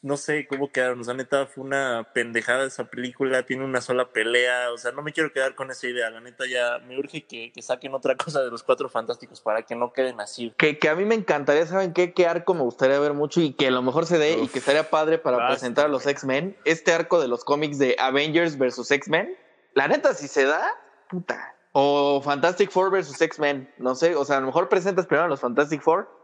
no 0.04 0.18
sé 0.18 0.46
cómo 0.46 0.70
quedaron, 0.70 1.00
o 1.00 1.04
sea, 1.04 1.14
neta 1.14 1.46
fue 1.46 1.64
una 1.64 2.10
pendejada 2.12 2.66
esa 2.66 2.84
película, 2.84 3.46
tiene 3.46 3.64
una 3.64 3.80
sola 3.80 4.10
pelea, 4.12 4.70
o 4.70 4.76
sea, 4.76 4.92
no 4.92 5.00
me 5.00 5.14
quiero 5.14 5.32
quedar 5.32 5.54
con 5.54 5.70
esa 5.70 5.86
idea, 5.86 6.10
la 6.10 6.20
neta 6.20 6.44
ya 6.46 6.78
me 6.86 6.98
urge 6.98 7.24
que, 7.24 7.50
que 7.52 7.62
saquen 7.62 7.94
otra 7.94 8.14
cosa 8.18 8.42
de 8.42 8.50
los 8.50 8.62
Cuatro 8.62 8.90
Fantásticos 8.90 9.40
para 9.40 9.62
que 9.62 9.74
no 9.74 9.94
queden 9.94 10.20
así. 10.20 10.52
Que, 10.58 10.78
que 10.78 10.90
a 10.90 10.94
mí 10.94 11.06
me 11.06 11.14
encantaría, 11.14 11.66
¿saben 11.66 11.94
qué? 11.94 12.12
¿Qué 12.12 12.26
arco 12.26 12.52
me 12.52 12.60
gustaría 12.60 13.00
ver 13.00 13.14
mucho 13.14 13.40
y 13.40 13.54
que 13.54 13.68
a 13.68 13.70
lo 13.70 13.80
mejor 13.80 14.04
se 14.04 14.18
dé 14.18 14.38
y 14.38 14.48
que 14.48 14.58
estaría 14.58 14.90
padre 14.90 15.16
para 15.16 15.48
presentar 15.48 15.86
a 15.86 15.88
los 15.88 16.06
X-Men? 16.06 16.54
Este 16.66 16.92
arco 16.92 17.18
de 17.18 17.28
los 17.28 17.42
cómics 17.42 17.78
de 17.78 17.96
Avengers 17.98 18.58
versus 18.58 18.90
X-Men. 18.90 19.34
La 19.72 19.88
neta, 19.88 20.12
si 20.12 20.28
se 20.28 20.44
da, 20.44 20.70
puta. 21.08 21.56
O 21.72 22.20
Fantastic 22.22 22.70
Four 22.70 22.90
versus 22.90 23.18
X-Men, 23.22 23.72
no 23.78 23.94
sé. 23.94 24.14
O 24.16 24.26
sea, 24.26 24.36
a 24.36 24.40
lo 24.40 24.46
mejor 24.46 24.68
presentas 24.68 25.06
primero 25.06 25.24
a 25.24 25.28
los 25.28 25.40
Fantastic 25.40 25.80
Four 25.80 26.23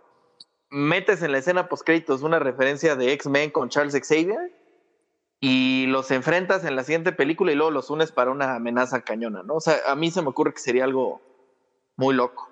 metes 0.71 1.23
en 1.23 1.33
la 1.33 1.39
escena 1.39 1.69
post 1.69 1.85
créditos 1.85 2.23
una 2.23 2.39
referencia 2.39 2.97
de 2.97 3.13
X-Men 3.13 3.51
con 3.51 3.69
Charles 3.69 3.95
Xavier 3.95 4.53
y 5.41 5.87
los 5.87 6.11
enfrentas 6.11 6.65
en 6.65 6.77
la 6.77 6.85
siguiente 6.85 7.13
película 7.13 7.53
y 7.53 7.55
luego 7.55 7.71
los 7.71 7.91
unes 7.91 8.13
para 8.13 8.31
una 8.31 8.55
amenaza 8.55 9.01
cañona, 9.03 9.43
¿no? 9.43 9.55
O 9.55 9.61
sea, 9.61 9.77
a 9.87 9.95
mí 9.97 10.11
se 10.11 10.23
me 10.23 10.29
ocurre 10.29 10.53
que 10.53 10.61
sería 10.61 10.85
algo 10.85 11.23
muy 11.97 12.15
loco, 12.15 12.49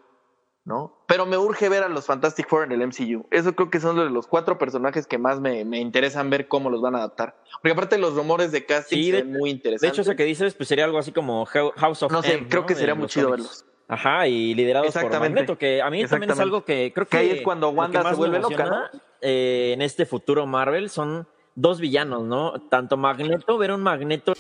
¿no? 0.64 1.05
Pero 1.07 1.27
me 1.27 1.37
urge 1.37 1.69
ver 1.69 1.83
a 1.83 1.89
los 1.89 2.07
Fantastic 2.07 2.49
Four 2.49 2.64
en 2.64 2.73
el 2.73 2.83
MCU. 2.83 3.27
Eso 3.31 3.55
creo 3.55 3.71
que 3.71 3.79
son 3.81 3.97
de 3.97 4.09
los 4.11 4.27
cuatro 4.27 4.57
personajes 4.59 5.07
que 5.07 5.19
más 5.19 5.39
me, 5.41 5.64
me 5.66 5.79
interesan 5.81 6.31
ver 6.31 6.49
cómo 6.49 6.71
los 6.71 6.81
van 6.81 6.95
a 6.95 6.99
adaptar. 6.99 7.37
Porque 7.62 7.73
aparte 7.73 7.99
los 7.99 8.14
rumores 8.14 8.53
de 8.53 8.64
casting 8.64 8.97
Sí, 8.97 9.11
de- 9.11 9.25
muy 9.25 9.51
De 9.51 9.57
interesantes. 9.57 9.93
hecho, 9.93 10.03
eso 10.03 10.16
que 10.16 10.25
dices, 10.25 10.55
pues 10.55 10.69
sería 10.69 10.85
algo 10.87 10.99
así 10.99 11.12
como 11.12 11.45
Hou- 11.47 11.73
House 11.77 12.03
of 12.03 12.11
no 12.12 12.23
sé, 12.23 12.35
M, 12.35 12.49
creo 12.49 12.64
que 12.66 12.75
De 12.75 12.81
sería 12.81 12.95
muy 12.95 13.07
chido 13.07 13.31
verlos. 13.31 13.66
Ajá, 13.89 14.28
y 14.28 14.55
liderados 14.55 14.93
por. 14.93 15.18
Magneto, 15.18 15.57
que 15.57 15.80
a 15.80 15.89
mí 15.89 16.05
también 16.05 16.30
es 16.30 16.39
algo 16.39 16.62
que 16.62 16.93
creo 16.95 17.07
que, 17.07 17.11
Que 17.11 17.16
ahí 17.16 17.30
es 17.30 17.43
cuando 17.43 17.70
Wanda 17.70 18.11
se 18.11 18.16
vuelve 18.16 18.39
loca, 18.39 18.91
eh, 19.22 19.72
en 19.74 19.80
este 19.80 20.05
futuro 20.05 20.47
Marvel 20.47 20.91
son 20.91 21.26
dos 21.55 21.80
villanos, 21.80 22.22
¿no? 22.22 22.53
Tanto 22.68 22.99
Magneto, 22.99 23.57
ver 23.57 23.72
un 23.72 23.80
Magneto 23.80 24.34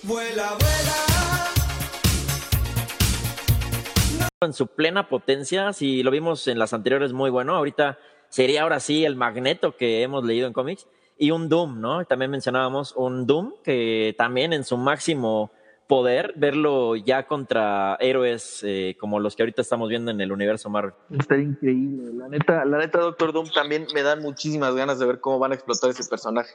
en 4.40 4.52
su 4.52 4.68
plena 4.68 5.08
potencia, 5.08 5.72
si 5.72 6.02
lo 6.02 6.10
vimos 6.10 6.46
en 6.46 6.58
las 6.58 6.72
anteriores 6.72 7.12
muy 7.12 7.30
bueno, 7.30 7.56
ahorita 7.56 7.98
sería 8.28 8.62
ahora 8.62 8.78
sí 8.78 9.04
el 9.04 9.16
Magneto 9.16 9.76
que 9.76 10.02
hemos 10.02 10.24
leído 10.24 10.46
en 10.46 10.52
cómics 10.52 10.86
y 11.18 11.32
un 11.32 11.48
Doom, 11.48 11.80
¿no? 11.80 12.04
También 12.04 12.30
mencionábamos 12.30 12.92
un 12.94 13.26
Doom 13.26 13.54
que 13.64 14.14
también 14.16 14.52
en 14.52 14.62
su 14.62 14.76
máximo 14.76 15.50
poder 15.88 16.34
verlo 16.36 16.94
ya 16.94 17.26
contra 17.26 17.96
héroes 17.98 18.60
eh, 18.62 18.96
como 19.00 19.18
los 19.18 19.34
que 19.34 19.42
ahorita 19.42 19.62
estamos 19.62 19.88
viendo 19.88 20.10
en 20.10 20.20
el 20.20 20.30
universo 20.30 20.70
Marvel. 20.70 20.92
Estaría 21.10 21.46
increíble. 21.46 22.12
La 22.14 22.28
neta, 22.28 22.64
la 22.64 22.78
neta, 22.78 22.98
Doctor 23.00 23.32
Doom 23.32 23.50
también 23.52 23.86
me 23.94 24.02
dan 24.02 24.20
muchísimas 24.20 24.74
ganas 24.74 24.98
de 24.98 25.06
ver 25.06 25.20
cómo 25.20 25.38
van 25.38 25.52
a 25.52 25.54
explotar 25.54 25.90
ese 25.90 26.08
personaje. 26.08 26.54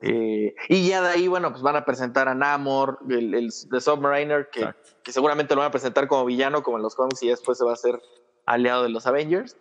Eh, 0.00 0.54
y 0.68 0.88
ya 0.88 1.02
de 1.02 1.08
ahí, 1.08 1.28
bueno, 1.28 1.50
pues 1.50 1.62
van 1.62 1.76
a 1.76 1.84
presentar 1.84 2.26
a 2.28 2.34
Namor, 2.34 2.98
el, 3.08 3.34
el 3.34 3.50
The 3.70 3.80
Submariner, 3.80 4.48
que 4.50 5.12
seguramente 5.12 5.54
lo 5.54 5.60
van 5.60 5.68
a 5.68 5.72
presentar 5.72 6.08
como 6.08 6.24
villano, 6.24 6.62
como 6.62 6.78
en 6.78 6.82
los 6.82 6.94
cómics, 6.94 7.22
y 7.22 7.28
después 7.28 7.58
se 7.58 7.64
va 7.64 7.70
a 7.70 7.74
hacer 7.74 8.00
aliado 8.46 8.82
de 8.82 8.88
los 8.88 9.06
Avengers. 9.06 9.56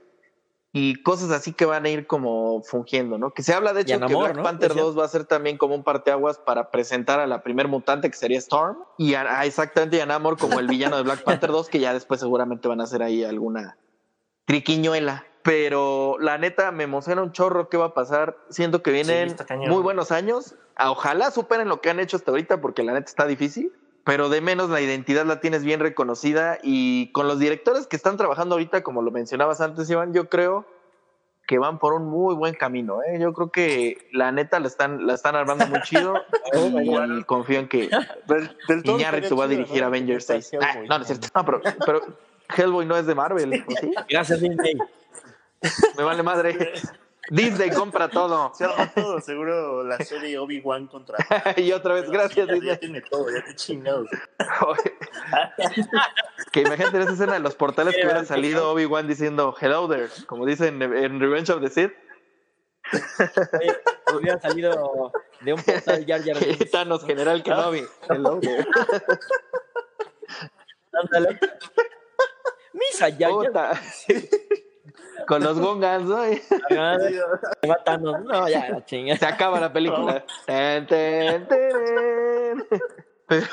Y 0.80 1.02
cosas 1.02 1.32
así 1.32 1.54
que 1.54 1.66
van 1.66 1.86
a 1.86 1.90
ir 1.90 2.06
como 2.06 2.62
fungiendo, 2.62 3.18
¿no? 3.18 3.32
Que 3.32 3.42
se 3.42 3.52
habla 3.52 3.74
de 3.74 3.82
hecho 3.82 4.00
que 4.00 4.16
Black 4.16 4.36
¿no? 4.36 4.44
Panther 4.44 4.70
Decían. 4.70 4.86
2 4.86 5.00
va 5.00 5.06
a 5.06 5.08
ser 5.08 5.26
también 5.26 5.58
como 5.58 5.74
un 5.74 5.84
parteaguas 5.84 6.38
para 6.38 6.70
presentar 6.70 7.20
a 7.20 7.26
la 7.26 7.42
primer 7.42 7.68
mutante 7.68 8.12
que 8.12 8.16
sería 8.16 8.38
Storm. 8.38 8.78
Y 9.00 9.16
a, 9.16 9.40
a 9.40 9.46
exactamente 9.46 9.98
y 9.98 10.02
a 10.02 10.06
Namor 10.06 10.38
como 10.38 10.60
el 10.60 10.68
villano 10.68 10.96
de 10.96 11.02
Black 11.02 11.24
Panther 11.24 11.50
2, 11.50 11.70
que 11.70 11.80
ya 11.80 11.94
después 11.94 12.20
seguramente 12.20 12.68
van 12.68 12.80
a 12.80 12.84
hacer 12.84 13.02
ahí 13.02 13.24
alguna 13.24 13.78
triquiñuela. 14.46 15.26
Pero 15.42 16.18
la 16.20 16.38
neta 16.38 16.72
me 16.72 16.84
emociona 16.84 17.24
un 17.24 17.32
chorro 17.32 17.70
qué 17.70 17.78
va 17.78 17.86
a 17.86 17.94
pasar. 17.96 18.38
Siento 18.50 18.84
que 18.84 18.92
vienen 18.92 19.36
muy 19.68 19.82
buenos 19.82 20.12
años. 20.12 20.56
Ojalá 20.78 21.32
superen 21.32 21.70
lo 21.70 21.82
que 21.82 21.90
han 21.90 22.00
hecho 22.00 22.18
hasta 22.18 22.30
ahorita 22.30 22.62
porque 22.62 22.84
la 22.84 22.94
neta 22.94 23.10
está 23.10 23.26
difícil. 23.26 23.72
Pero 24.08 24.30
de 24.30 24.40
menos 24.40 24.70
la 24.70 24.80
identidad 24.80 25.26
la 25.26 25.42
tienes 25.42 25.66
bien 25.66 25.82
reconocida 25.82 26.60
y 26.64 27.12
con 27.12 27.28
los 27.28 27.40
directores 27.40 27.88
que 27.88 27.98
están 27.98 28.16
trabajando 28.16 28.56
ahorita, 28.56 28.82
como 28.82 29.02
lo 29.02 29.12
mencionabas 29.12 29.60
antes, 29.60 29.90
Iván, 29.90 30.14
yo 30.14 30.30
creo 30.30 30.66
que 31.46 31.58
van 31.58 31.78
por 31.78 31.92
un 31.92 32.06
muy 32.06 32.34
buen 32.34 32.54
camino. 32.54 33.00
¿eh? 33.04 33.20
Yo 33.20 33.34
creo 33.34 33.52
que 33.52 34.08
la 34.14 34.32
neta 34.32 34.62
la 34.62 34.68
están, 34.68 35.06
la 35.06 35.14
están 35.14 35.36
armando 35.36 35.68
muy 35.68 35.82
chido 35.82 36.14
y 37.20 37.24
confío 37.26 37.60
en 37.60 37.68
que 37.68 37.90
Iñárritu 38.86 39.36
va 39.36 39.44
a 39.44 39.48
dirigir 39.50 39.82
¿no? 39.82 39.88
Avengers 39.88 40.26
Que 40.26 40.42
6. 40.42 40.54
está 40.54 40.72
Ah, 40.72 40.76
no, 40.88 40.98
no 41.00 41.02
es 41.02 41.08
cierto. 41.08 41.28
No, 41.36 41.46
pero, 41.46 41.62
pero 41.86 42.02
Hellboy 42.56 42.86
no 42.86 42.96
es 42.96 43.08
de 43.08 43.14
Marvel. 43.14 43.66
Gracias, 44.10 44.40
Disney. 44.40 44.78
Me 45.98 46.04
vale 46.06 46.24
madre. 46.24 46.56
Disney 47.30 47.70
compra 47.72 48.10
todo. 48.10 48.52
Se 48.56 48.66
arma 48.66 48.92
todo, 48.94 49.20
seguro 49.22 49.84
la 49.84 49.98
serie 49.98 50.38
Obi-Wan 50.38 50.88
contra. 50.88 51.18
y 51.58 51.72
otra 51.72 51.96
vez, 51.96 52.10
gracias, 52.10 52.48
ya, 52.48 52.54
ya 52.54 52.54
Disney. 52.54 52.78
tiene 52.78 53.02
todo, 53.02 53.30
ya 53.30 53.44
te 53.44 53.56
chingados. 53.56 54.08
que 56.52 56.62
imagínate 56.62 57.02
esa 57.02 57.12
escena 57.12 57.34
de 57.34 57.40
los 57.40 57.56
portales 57.56 57.96
que 57.96 58.04
hubiera 58.04 58.26
salido 58.26 58.72
Obi-Wan 58.72 59.08
diciendo 59.08 59.56
hello 59.60 59.88
there, 59.88 60.10
como 60.26 60.46
dicen 60.46 60.82
en, 60.82 60.96
en 60.96 61.20
Revenge 61.20 61.52
of 61.52 61.62
the 61.62 61.70
Sith. 61.70 61.94
Hubiera 64.14 64.40
salido 64.40 65.12
de 65.42 65.54
un 65.54 65.62
portal 65.62 66.06
Jar 66.06 66.24
Jar 66.24 66.40
Binks. 66.40 66.72
Thanos, 66.72 67.06
General 67.06 67.44
Kenobi. 67.44 67.86
Hello 68.10 68.40
there. 68.40 68.66
Ándale. 70.94 71.40
Misa 72.74 73.10
Jar 73.12 73.32
Jar. 73.54 73.78
Con 75.28 75.44
los 75.44 75.60
Gongans, 75.60 76.06
¿no? 76.06 76.24
No, 78.24 78.48
ya, 78.50 78.70
la 78.70 78.86
chinga. 78.86 79.18
Se 79.18 79.26
acaba 79.26 79.60
la 79.60 79.72
película. 79.74 80.24
Pero 83.28 83.48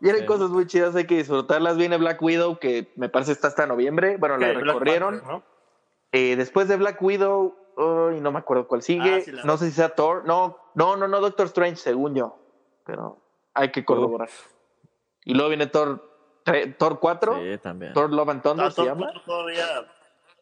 vienen 0.00 0.20
Sí. 0.22 0.26
cosas 0.26 0.50
muy 0.50 0.66
chidas, 0.66 0.94
hay 0.94 1.06
que 1.06 1.16
disfrutarlas. 1.16 1.76
Viene 1.76 1.96
Black 1.96 2.20
Widow, 2.22 2.58
que 2.58 2.92
me 2.96 3.08
parece 3.08 3.32
está 3.32 3.48
hasta 3.48 3.66
noviembre. 3.66 4.16
Bueno, 4.18 4.36
la 4.36 4.52
recorrieron. 4.52 5.16
Panther, 5.20 5.34
¿no? 5.36 5.42
Eh, 6.12 6.36
después 6.36 6.68
de 6.68 6.76
Black 6.76 7.00
Widow, 7.02 7.56
ay, 7.76 8.20
no 8.20 8.32
me 8.32 8.38
acuerdo 8.38 8.66
cuál 8.68 8.82
sigue. 8.82 9.16
Ah, 9.16 9.20
sí, 9.20 9.32
no 9.44 9.56
sé 9.56 9.66
si 9.66 9.72
sea 9.72 9.90
Thor. 9.94 10.24
No, 10.26 10.58
no, 10.74 10.96
no, 10.96 11.08
no, 11.08 11.20
Doctor 11.20 11.46
Strange, 11.46 11.76
según 11.76 12.14
yo. 12.14 12.36
Pero 12.84 13.18
hay 13.54 13.70
que 13.70 13.84
corroborar. 13.84 14.28
Y 15.24 15.34
luego 15.34 15.48
viene 15.50 15.66
Thor, 15.66 16.02
Thor 16.78 16.98
4, 17.00 17.34
Sí, 17.36 17.58
también. 17.58 17.92
Thor 17.92 18.12
Love 18.12 18.28
and 18.30 18.42
Thunder 18.42 18.66
Ah, 18.66 18.70
se 18.70 18.76
Thor 18.76 18.86
llama. 18.86 19.12
todavía. 19.24 19.64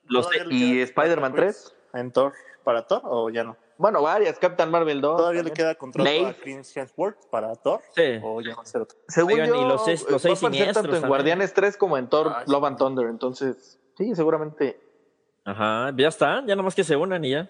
Los- 0.09 0.27
todavía 0.27 0.45
le 0.45 0.55
y 0.55 0.81
Spider-Man 0.81 1.35
3. 1.35 1.75
¿En 1.95 2.11
Thor? 2.13 2.33
¿Para 2.65 2.87
Thor 2.87 3.01
o 3.05 3.31
ya 3.31 3.45
no? 3.45 3.57
Bueno, 3.79 4.03
varias. 4.03 4.39
Captain 4.39 4.71
Marvel 4.71 5.01
2. 5.01 5.17
¿Todavía 5.17 5.43
le 5.43 5.53
queda 5.53 5.75
contrato 5.77 6.11
Blade. 6.11 6.27
a 6.27 6.35
Chris 6.35 6.77
Hemsworth 6.77 7.27
para 7.31 7.55
Thor? 7.55 7.81
Sí. 7.95 8.19
¿O 8.23 8.41
ya 8.41 8.57
va 8.57 8.63
a 8.63 8.67
ser 8.67 8.83
otro? 8.83 8.99
Según 9.09 9.33
Oigan, 9.35 9.49
yo, 9.49 9.55
y 9.63 9.65
los 9.69 9.85
seis- 9.85 10.05
los 10.11 10.21
seis 10.21 10.39
siniestros 10.39 10.75
tanto 10.75 10.89
en 10.89 10.93
también. 11.03 11.09
Guardianes 11.09 11.55
3 11.55 11.77
como 11.77 11.97
en 11.97 12.09
Thor 12.09 12.33
Ah, 12.35 12.43
sí. 12.45 12.51
Love 12.51 12.65
and 12.65 12.77
Thunder. 12.79 13.07
Entonces, 13.09 13.79
sí, 13.97 14.15
seguramente 14.15 14.81
Ajá, 15.45 15.93
ya 15.97 16.09
está, 16.09 16.45
ya 16.47 16.57
nomás 16.57 16.75
que 16.75 16.85
se 16.85 16.97
unan 16.97 17.25
y 17.25 17.31
ya. 17.31 17.49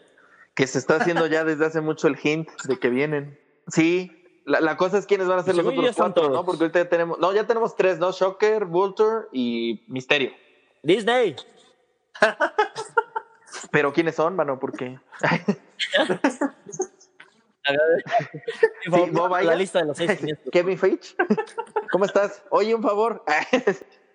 que 0.55 0.67
se 0.67 0.79
está 0.79 0.97
haciendo 0.97 1.27
ya 1.27 1.45
desde 1.45 1.65
hace 1.67 1.81
mucho 1.81 2.07
el 2.09 2.17
hint 2.23 2.49
de 2.65 2.79
que 2.79 2.91
vienen. 2.91 3.39
Sí, 3.69 4.13
la, 4.45 4.61
la 4.61 4.77
cosa 4.77 4.99
es 4.99 5.07
quiénes 5.07 5.27
van 5.29 5.39
a 5.39 5.43
ser 5.43 5.55
los 5.57 5.65
yo 5.65 5.73
ya 5.73 5.79
otros 5.81 5.97
cuatro, 5.97 6.23
todos. 6.25 6.35
¿no? 6.37 6.45
Porque 6.45 6.65
ahorita 6.65 6.81
ya 6.81 6.89
tenemos, 6.89 7.19
no, 7.19 7.33
ya 7.33 7.47
tenemos 7.47 7.75
tres, 7.75 7.99
¿no? 7.99 8.13
Shocker, 8.13 8.65
Vulture 8.67 9.27
y 9.33 9.85
Misterio. 9.89 10.31
Disney. 10.83 11.35
Pero 13.71 13.93
¿quiénes 13.93 14.15
son, 14.15 14.37
mano? 14.37 14.59
Porque 14.59 14.99
Sí, 18.85 19.11
Bob 19.13 19.43
la 19.43 19.55
lista 19.55 19.81
de 19.81 19.87
los 19.87 19.97
seis 19.97 20.19
siniestros. 20.19 20.51
Kevin 20.51 20.79
Feige, 20.79 21.15
¿cómo 21.91 22.05
estás? 22.05 22.43
Oye, 22.51 22.75
un 22.75 22.83
favor. 22.83 23.25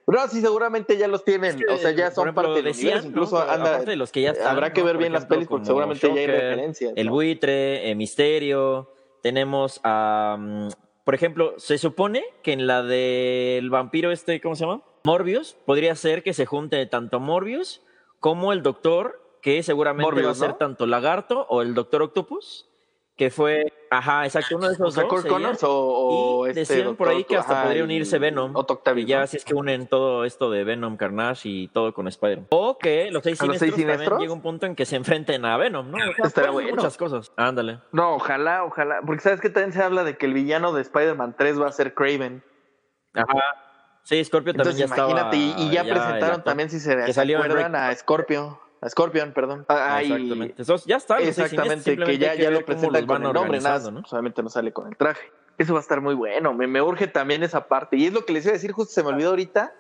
No, 0.06 0.28
sí, 0.28 0.42
seguramente 0.42 0.98
ya 0.98 1.08
los 1.08 1.24
tienen, 1.24 1.58
o 1.70 1.78
sea, 1.78 1.92
ya 1.92 2.12
son 2.12 2.28
ejemplo, 2.28 2.44
parte 2.44 2.56
del 2.56 2.66
decían, 2.66 2.88
universo. 2.88 3.08
Incluso 3.08 3.36
¿no? 3.38 3.50
anda, 3.50 3.70
Aparte 3.70 3.92
de 3.92 3.96
los 3.96 4.12
que 4.12 4.22
ya 4.22 4.32
están, 4.32 4.48
habrá 4.48 4.74
que 4.74 4.84
ver 4.84 4.98
bien 4.98 5.14
las 5.14 5.26
pelis 5.26 5.48
porque 5.48 5.66
seguramente 5.66 6.06
ya 6.06 6.20
hay 6.20 6.28
referencias. 6.28 6.92
El 6.98 7.08
¿no? 7.08 7.14
buitre, 7.14 7.90
eh, 7.90 7.96
Misterio. 7.96 8.92
Tenemos 9.22 9.80
a. 9.86 10.36
mm, 10.38 10.68
por 11.06 11.16
ejemplo, 11.16 11.54
se 11.58 11.78
supone 11.78 12.22
que 12.42 12.52
en 12.52 12.68
la 12.68 12.84
del 12.84 13.70
vampiro 13.70 14.12
este, 14.12 14.42
¿cómo 14.42 14.58
se 14.58 14.66
llama? 14.66 14.84
Morbius, 15.06 15.56
podría 15.66 15.96
ser 15.96 16.22
que 16.22 16.34
se 16.34 16.46
junte 16.46 16.86
tanto 16.88 17.22
Morbius 17.22 17.82
como 18.24 18.54
el 18.54 18.64
Doctor, 18.64 19.20
que 19.42 19.62
seguramente 19.64 20.06
Morbius, 20.06 20.28
va 20.28 20.32
a 20.32 20.36
ser 20.36 20.50
¿no? 20.52 20.56
tanto 20.56 20.86
Lagarto 20.86 21.46
o 21.50 21.62
el 21.62 21.74
Doctor 21.74 22.04
Octopus, 22.04 22.70
que 23.18 23.30
fue, 23.30 23.74
ajá, 23.92 24.24
exacto, 24.24 24.56
uno 24.56 24.68
de 24.70 24.76
esos 24.76 24.88
O 24.88 24.92
sea, 24.92 25.04
dos. 25.04 25.10
Kurt 25.10 25.24
sería. 25.24 25.38
Connors 25.38 25.64
o, 25.66 25.72
o 25.74 26.48
y 26.48 26.52
este 26.52 26.62
decían 26.62 26.96
por 26.96 27.10
ahí 27.10 27.26
que 27.26 27.36
hasta 27.36 27.52
Ajá, 27.52 27.64
podría 27.66 27.84
unirse 27.84 28.20
Venom. 28.20 28.56
Otto 28.56 28.76
Octavius, 28.76 29.06
Y 29.06 29.10
ya 29.10 29.18
¿no? 29.18 29.24
así 29.26 29.36
es 29.36 29.44
que 29.44 29.54
unen 29.54 29.88
todo 29.88 30.24
esto 30.24 30.50
de 30.50 30.64
Venom, 30.64 30.96
Carnage 30.96 31.50
y 31.50 31.68
todo 31.68 31.94
con 31.94 32.08
Spider-Man. 32.08 32.48
O 32.52 32.78
que 32.78 33.12
los 33.12 33.24
seis 33.24 33.42
¿A 33.42 33.46
los 33.46 33.58
siniestros, 33.58 33.98
también 33.98 34.20
llega 34.22 34.32
un 34.32 34.42
punto 34.42 34.68
en 34.68 34.78
que 34.78 34.86
se 34.86 34.96
enfrenten 34.96 35.44
a 35.44 35.58
Venom, 35.58 35.92
¿no? 35.92 35.98
O 35.98 36.30
sea, 36.30 36.32
pueden 36.34 36.54
bueno. 36.54 36.76
Muchas 36.78 36.96
cosas. 36.96 37.34
Ándale. 37.36 37.80
No, 37.92 38.16
ojalá, 38.16 38.64
ojalá. 38.64 39.02
Porque 39.06 39.22
sabes 39.22 39.42
que 39.42 39.50
también 39.50 39.74
se 39.74 39.84
habla 39.84 40.06
de 40.06 40.16
que 40.16 40.28
el 40.28 40.34
villano 40.34 40.72
de 40.72 40.82
Spider-Man 40.82 41.36
3 41.38 41.60
va 41.62 41.68
a 41.68 41.74
ser 41.74 41.94
Craven. 41.94 42.42
Ajá. 43.16 43.63
Sí, 44.04 44.24
Scorpio 44.24 44.54
también 44.54 44.76
Entonces 44.76 44.90
ya 44.90 44.96
imagínate, 44.96 45.38
y, 45.38 45.50
estaba. 45.50 45.64
y 45.64 45.70
ya, 45.72 45.84
presentaron 45.84 46.44
también, 46.44 46.70
si 46.70 46.80
se, 46.80 46.96
que 47.06 47.14
se 47.14 47.22
acuerdan, 47.22 47.76
a 47.76 47.96
Scorpio. 47.96 48.60
A 48.82 48.90
Scorpion, 48.90 49.32
perdón. 49.32 49.66
Ah, 49.70 50.02
y- 50.04 50.12
Exactamente. 50.12 50.64
Ya 50.86 50.98
está. 50.98 51.18
exactamente, 51.20 51.98
que 51.98 52.18
ya, 52.18 52.36
que 52.36 52.44
ya 52.44 52.52
lo 52.52 52.66
presentan 52.66 53.06
con 53.06 53.26
el 53.26 53.32
nombre, 53.34 53.62
nada, 53.62 53.92
¿no? 53.92 54.04
solamente 54.06 54.44
no 54.44 54.50
sale 54.50 54.74
con 54.74 54.88
el 54.90 54.98
traje. 54.98 55.32
Eso 55.58 55.74
va 55.74 55.80
a 55.80 55.82
estar 55.82 56.02
muy 56.02 56.16
bueno, 56.16 56.54
me, 56.54 56.68
me 56.68 56.82
urge 56.82 57.08
también 57.08 57.44
esa 57.44 57.68
parte. 57.68 57.96
Y 57.96 58.08
es 58.08 58.14
lo 58.14 58.26
que 58.26 58.34
les 58.34 58.44
iba 58.44 58.52
a 58.52 58.54
decir, 58.54 58.72
justo 58.74 58.94
se 58.94 59.04
me 59.04 59.10
olvidó 59.10 59.30
ahorita. 59.30 59.74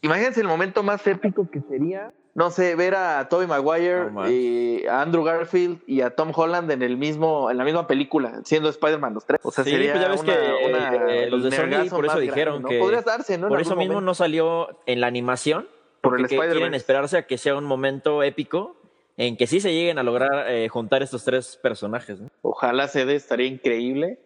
Imagínense 0.00 0.40
el 0.40 0.46
momento 0.48 0.82
más 0.82 1.06
épico 1.06 1.48
que 1.50 1.60
sería, 1.60 2.12
no 2.34 2.50
sé, 2.50 2.74
ver 2.76 2.94
a 2.94 3.28
Tobey 3.28 3.46
Maguire, 3.46 4.08
eh, 4.26 4.86
a 4.88 5.02
Andrew 5.02 5.22
Garfield 5.22 5.80
y 5.86 6.00
a 6.00 6.10
Tom 6.16 6.32
Holland 6.34 6.70
en 6.70 6.82
el 6.82 6.96
mismo, 6.96 7.50
en 7.50 7.58
la 7.58 7.64
misma 7.64 7.86
película, 7.86 8.40
siendo 8.44 8.68
Spider-Man 8.70 9.12
los 9.14 9.26
tres. 9.26 9.40
O 9.42 9.50
sea, 9.50 9.64
Sí, 9.64 9.70
sería 9.70 9.92
pues 9.92 10.02
ya 10.04 10.10
ves 10.10 10.20
una, 10.22 10.32
que, 10.34 10.66
una- 10.66 11.12
eh, 11.14 11.30
los 11.30 11.42
de 11.44 11.50
Sony 11.52 11.90
por 11.94 12.06
eso 12.06 12.18
dijeron 12.18 12.54
grande, 12.54 12.62
¿no? 12.62 12.68
que 12.70 12.78
Podrías 12.78 13.04
darse, 13.04 13.36
¿no? 13.38 13.48
Por 13.48 13.60
eso 13.60 13.76
mismo 13.76 13.94
momento. 13.94 14.00
no 14.06 14.14
salió 14.14 14.68
en 14.86 15.00
la 15.00 15.06
animación. 15.08 15.68
Por 16.00 16.18
el 16.18 16.22
que 16.26 16.30
quieren 16.30 16.48
Spider-Man. 16.50 16.74
esperarse 16.74 17.16
a 17.18 17.26
que 17.26 17.38
sea 17.38 17.54
un 17.54 17.64
momento 17.64 18.22
épico 18.22 18.76
en 19.18 19.36
que 19.36 19.46
sí 19.46 19.60
se 19.60 19.72
lleguen 19.72 19.98
a 19.98 20.02
lograr 20.02 20.46
eh, 20.50 20.68
juntar 20.68 21.02
estos 21.02 21.22
tres 21.24 21.56
personajes. 21.62 22.18
¿no? 22.18 22.28
Ojalá 22.40 22.88
se 22.88 23.04
dé, 23.04 23.14
estaría 23.14 23.46
increíble. 23.46 24.18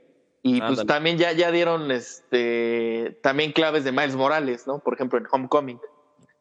Y 0.42 0.60
pues 0.60 0.86
también 0.86 1.18
ya, 1.18 1.32
ya 1.32 1.50
dieron 1.50 1.90
este 1.90 3.18
también 3.20 3.50
claves 3.52 3.82
de 3.84 3.90
Miles 3.92 4.14
Morales, 4.14 4.66
¿no? 4.66 4.78
Por 4.78 4.94
ejemplo, 4.94 5.18
en 5.18 5.26
Homecoming. 5.30 5.80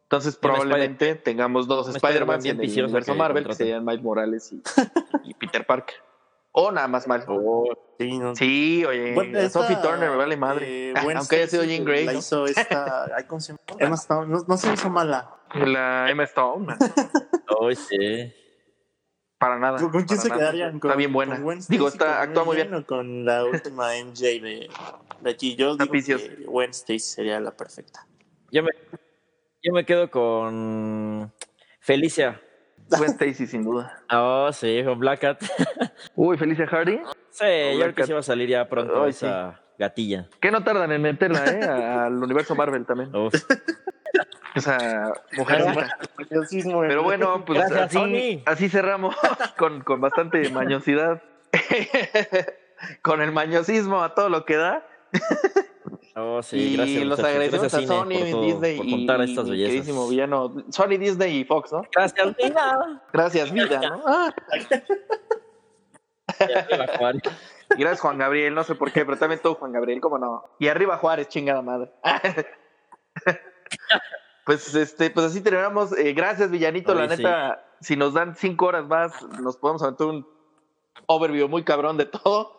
Entonces 0.06 0.36
probablemente 0.36 1.16
tengamos 1.16 1.68
dos 1.68 1.88
Spider-Man 1.96 2.42
bien 2.42 2.60
en 2.60 2.70
el 2.70 2.84
universo 2.84 3.12
que 3.14 3.18
Marvel, 3.18 3.48
que 3.48 3.56
serían 3.56 3.84
Miles 3.84 4.04
Morales 4.04 4.54
y, 4.54 4.62
y 5.24 5.34
Peter 5.34 5.66
Parker. 5.66 5.96
O 6.52 6.72
nada 6.72 6.88
más 6.88 7.08
Miles. 7.08 7.26
Sí, 8.00 8.18
no- 8.20 8.36
Sí, 8.36 8.86
oye, 8.86 9.14
Bueno, 9.16 9.38
esta, 9.40 9.62
Sophie 9.62 9.78
Turner 9.78 10.12
me 10.12 10.16
vale 10.16 10.38
madre. 10.38 10.92
eh, 10.92 10.94
Ah, 10.96 11.04
Aunque 11.16 11.38
haya 11.38 11.48
sido 11.48 11.64
Jean 11.64 11.84
Grey, 11.84 12.06
La 12.06 12.14
¿no? 12.14 12.20
hizo 12.20 12.46
esta. 12.46 13.08
Emma 13.80 13.96
Stone. 13.96 14.28
No, 14.32 14.46
no 14.48 14.58
se 14.58 14.72
hizo 14.72 14.90
mala. 14.90 15.32
La 15.56 16.10
Emma 16.10 16.24
Stone. 16.24 16.68
Ay, 17.62 17.76
sí. 17.76 18.34
Para 19.40 19.58
nada. 19.60 19.80
¿Con, 19.80 19.92
quién 20.06 20.20
se 20.20 20.30
nada. 20.30 20.40
quedarían? 20.40 20.80
¿Con, 20.80 20.92
Está 20.92 20.98
bien 20.98 21.12
buena. 21.12 21.42
Digo, 21.68 21.88
está, 21.88 22.22
actúa 22.22 22.44
muy 22.46 22.56
bien. 22.58 22.74
O 22.74 22.86
con 22.86 23.26
la 23.26 23.44
última 23.44 23.96
MJ 23.98 24.22
de, 24.40 24.70
de 25.22 25.30
aquí. 25.30 25.56
Yo 25.56 25.76
digo 25.76 25.92
que 25.92 26.66
Stacy 26.70 27.00
sería 27.00 27.40
la 27.40 27.52
perfecta. 27.52 28.08
Yo 28.52 28.64
me, 28.64 28.70
yo 29.66 29.74
me 29.74 29.84
quedo 29.86 30.10
con 30.12 31.34
Felicia. 31.80 32.40
Gwen 32.88 33.10
Stacy, 33.10 33.48
sin 33.48 33.64
duda. 33.64 34.04
Oh, 34.12 34.52
sí, 34.54 34.84
con 34.86 35.00
Black 35.00 35.20
Cat. 35.22 35.44
Uy, 36.16 36.38
Felicia 36.38 36.68
Hardy. 36.68 37.00
Sí, 37.32 37.46
yo 37.74 37.80
creo 37.82 37.96
que 37.96 38.04
sí 38.06 38.14
va 38.14 38.20
a 38.20 38.24
salir 38.24 38.48
ya 38.48 38.70
pronto 38.70 39.04
Ay, 39.04 39.10
esa 39.10 39.60
gatilla. 39.80 40.30
Que 40.40 40.52
no 40.52 40.64
tardan 40.64 40.92
en 40.92 41.02
meterla, 41.02 41.46
¿eh? 41.46 41.64
Al 41.64 42.14
universo 42.22 42.54
Marvel 42.56 42.86
también. 42.86 43.14
Uf. 43.16 43.34
Esa 44.54 45.12
mujercita. 45.36 45.98
Mañosismo 46.18 46.84
en- 46.84 46.90
Pero 46.90 47.04
bueno, 47.04 47.44
pues 47.44 47.60
Gracias, 47.60 47.82
así, 47.82 47.98
Sony. 47.98 48.44
así 48.46 48.70
cerramos 48.70 49.16
con, 49.58 49.82
con 49.82 50.00
bastante 50.00 50.48
mañosidad. 50.50 51.22
con 53.02 53.22
el 53.22 53.32
mañosismo 53.32 54.04
a 54.04 54.14
todo 54.14 54.30
lo 54.30 54.46
que 54.46 54.58
da. 54.58 54.86
Oh, 56.18 56.42
sí, 56.42 56.58
y 56.58 56.76
gracias. 56.78 57.06
los 57.06 57.20
agradecemos 57.20 57.72
Gracias, 57.74 57.84
a 57.84 57.88
Sony, 57.94 58.32
todo- 58.32 58.42
Disney 58.42 58.78
por 58.78 58.86
y, 58.86 59.04
estas 59.04 59.48
y 59.48 59.50
bellezas. 59.52 59.72
queridísimo 59.72 60.08
villano. 60.08 60.54
Sony, 60.70 60.98
Disney 60.98 61.40
y 61.40 61.44
Fox, 61.44 61.74
¿no? 61.74 61.82
Gracias, 61.94 62.38
vida. 62.38 63.02
Gracias, 63.14 63.52
vida, 63.52 63.80
¿no? 63.82 64.02
Ah, 66.38 67.14
y 67.78 67.80
gracias, 67.80 68.02
Juan 68.02 68.18
Gabriel. 68.18 68.54
No 68.54 68.64
sé 68.64 68.76
por 68.76 68.92
qué, 68.92 69.06
pero 69.06 69.18
también 69.18 69.42
todo 69.42 69.56
Juan 69.56 69.72
Gabriel, 69.72 70.02
¿cómo 70.02 70.18
no? 70.18 70.44
Y 70.60 70.68
arriba 70.68 70.98
Juárez, 70.98 71.28
chingada 71.30 71.62
madre. 71.62 71.92
pues, 74.46 74.74
este, 74.76 75.10
pues 75.12 75.26
así 75.28 75.42
terminamos. 75.42 75.98
Eh, 75.98 76.14
gracias, 76.14 76.50
Villanito. 76.52 76.94
La 76.96 77.08
neta, 77.08 77.64
si 77.80 77.96
nos 77.96 78.14
dan 78.14 78.36
cinco 78.36 78.68
horas 78.68 78.86
más, 78.88 79.22
nos 79.40 79.58
podemos 79.58 79.82
aventar 79.84 80.08
un 80.08 80.28
overview 81.08 81.48
muy 81.48 81.64
cabrón 81.64 81.98
de 81.98 82.06
todo. 82.06 82.58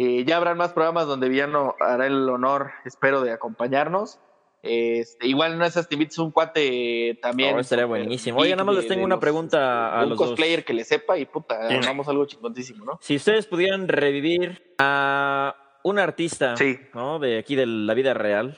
Eh, 0.00 0.22
ya 0.24 0.36
habrán 0.36 0.56
más 0.56 0.72
programas 0.72 1.08
donde 1.08 1.28
Villano 1.28 1.74
hará 1.80 2.06
el 2.06 2.28
honor, 2.28 2.70
espero, 2.84 3.20
de 3.20 3.32
acompañarnos. 3.32 4.20
Este, 4.62 5.26
igual 5.26 5.54
en 5.54 5.62
esas 5.62 5.88
te 5.88 5.96
un 6.18 6.30
cuate 6.30 7.18
también. 7.20 7.56
Oh, 7.56 7.58
estaría 7.58 7.84
buenísimo. 7.84 8.38
Oye, 8.38 8.52
nada 8.52 8.62
más 8.62 8.76
les 8.76 8.86
tengo 8.86 9.04
una 9.04 9.16
los, 9.16 9.20
pregunta 9.20 9.92
a 9.92 10.04
un 10.04 10.10
los 10.10 10.18
dos. 10.18 10.28
cosplayer 10.28 10.64
que 10.64 10.72
le 10.72 10.84
sepa 10.84 11.18
y 11.18 11.24
puta, 11.26 11.68
Sí. 11.68 11.74
hagamos 11.74 12.06
algo 12.06 12.26
chingoncísimo, 12.26 12.84
¿no? 12.84 12.98
Si 13.00 13.16
ustedes 13.16 13.46
pudieran 13.46 13.88
revivir 13.88 14.72
a 14.78 15.56
un 15.82 15.98
artista 15.98 16.56
Sí. 16.56 16.78
¿no? 16.94 17.18
de 17.18 17.36
aquí 17.38 17.56
de 17.56 17.66
la 17.66 17.94
vida 17.94 18.14
real 18.14 18.56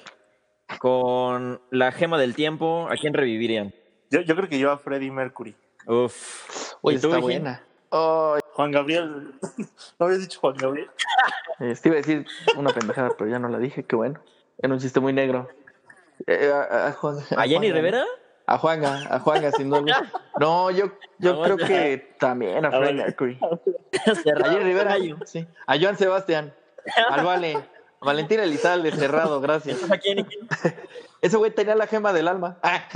con 0.79 1.63
la 1.71 1.91
gema 1.93 2.19
del 2.19 2.35
tiempo, 2.35 2.87
¿a 2.91 2.97
quién 2.97 3.15
revivirían? 3.15 3.75
Yo, 4.11 4.21
yo 4.21 4.37
creo 4.37 4.49
que 4.51 4.59
yo 4.59 4.71
a 4.73 4.77
Freddie 4.77 5.11
Mercury. 5.11 5.57
Uf. 5.87 6.75
Oye, 6.83 6.99
¿Y 6.99 7.01
tú, 7.01 7.07
está 7.09 7.19
buena. 7.21 7.65
Ay, 7.91 8.40
Juan 8.55 8.71
Gabriel. 8.73 9.33
¿No 9.99 10.07
habías 10.07 10.21
dicho 10.21 10.41
Juan 10.41 10.57
Gabriel? 10.57 10.91
este, 11.61 11.89
iba 11.89 11.97
a 11.97 12.03
decir 12.03 12.27
una 12.57 12.73
pendejada, 12.73 13.11
pero 13.19 13.31
ya 13.31 13.39
no 13.39 13.49
la 13.49 13.59
dije, 13.59 13.85
qué 13.85 13.97
bueno. 13.97 14.21
Era 14.59 14.73
un 14.73 14.81
chiste 14.81 15.01
muy 15.01 15.13
negro. 15.13 15.49
Eh, 16.27 16.53
a, 16.53 16.89
a 16.89 16.93
Juan- 16.93 17.19
¿A 17.37 17.43
Jenny 17.45 17.73
Rivera? 17.73 18.05
A 18.47 18.59
Juanga, 18.59 19.07
a 19.15 19.21
Juanga, 19.21 19.53
sin 19.53 19.71
duda. 19.71 20.11
No, 20.41 20.71
yo, 20.73 20.87
yo 21.19 21.35
No, 21.35 21.43
creo 21.43 21.57
ya. 21.59 21.67
que 21.69 22.15
también 22.19 22.65
a 22.65 22.71
Freddie. 22.71 22.95
Mercury. 22.95 23.39
A 23.41 24.45
Jenny 24.51 24.65
Rivera, 24.65 24.97
sí. 25.25 25.47
A 25.67 25.79
Joan 25.79 25.97
Sebastián. 25.97 26.53
Al 27.11 27.25
Vale. 27.25 27.57
A 28.03 28.05
Valentín 28.07 28.41
Elizalde, 28.41 28.91
cerrado, 28.93 29.41
gracias. 29.41 29.79
¿A 29.91 29.99
quién? 29.99 30.27
Ese 31.23 31.37
güey 31.37 31.51
tenía 31.51 31.75
la 31.75 31.87
gema 31.87 32.13
del 32.13 32.29
alma. 32.29 32.59
Ah, 32.63 32.89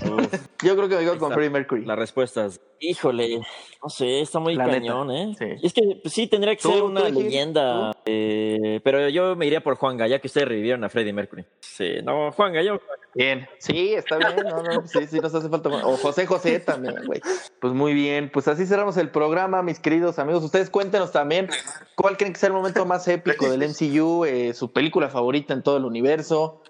yo 0.62 0.76
creo 0.76 0.88
que 0.88 0.94
me 0.96 1.00
quedo 1.02 1.12
Ahí 1.12 1.18
con. 1.18 1.32
Freddie 1.32 1.50
Mercury. 1.50 1.84
las 1.84 1.98
respuestas. 1.98 2.60
Híjole, 2.80 3.40
no 3.82 3.88
sé, 3.88 4.20
está 4.20 4.38
muy 4.40 4.54
La 4.54 4.66
neta, 4.66 4.78
cañón, 4.78 5.10
¿eh? 5.10 5.34
sí. 5.38 5.44
Y 5.62 5.66
Es 5.66 5.72
que 5.72 5.98
pues, 6.02 6.12
sí, 6.12 6.26
tendría 6.26 6.54
que 6.54 6.62
ser 6.62 6.82
una 6.82 7.08
leyenda. 7.08 7.92
eh, 8.04 8.80
pero 8.82 9.08
yo 9.08 9.36
me 9.36 9.46
iría 9.46 9.62
por 9.62 9.76
Juanga, 9.76 10.06
ya 10.06 10.18
que 10.20 10.26
ustedes 10.26 10.48
revivieron 10.48 10.84
a 10.84 10.88
Freddie 10.88 11.12
Mercury. 11.12 11.44
Sí, 11.60 11.96
no, 12.02 12.32
Juanga, 12.32 12.62
yo. 12.62 12.78
Bien. 13.14 13.46
Sí, 13.58 13.94
está 13.94 14.16
bien. 14.18 14.34
No, 14.36 14.62
no, 14.62 14.86
sí, 14.86 15.06
sí, 15.06 15.20
nos 15.20 15.34
hace 15.34 15.48
falta. 15.48 15.68
O 15.68 15.96
José 15.96 16.26
José 16.26 16.60
también, 16.60 16.96
güey. 17.06 17.20
Pues 17.60 17.72
muy 17.72 17.94
bien. 17.94 18.30
Pues 18.32 18.48
así 18.48 18.66
cerramos 18.66 18.96
el 18.96 19.10
programa, 19.10 19.62
mis 19.62 19.78
queridos 19.78 20.18
amigos. 20.18 20.42
Ustedes 20.42 20.68
cuéntenos 20.68 21.12
también 21.12 21.48
cuál 21.94 22.16
creen 22.16 22.32
que 22.32 22.40
sea 22.40 22.48
el 22.48 22.54
momento 22.54 22.84
más 22.86 23.06
épico 23.08 23.48
del 23.50 23.62
MCU, 23.68 24.24
eh, 24.24 24.52
su 24.54 24.72
película 24.72 25.08
favorita 25.08 25.52
en 25.54 25.62
todo 25.62 25.76
el 25.76 25.84
universo 25.84 26.62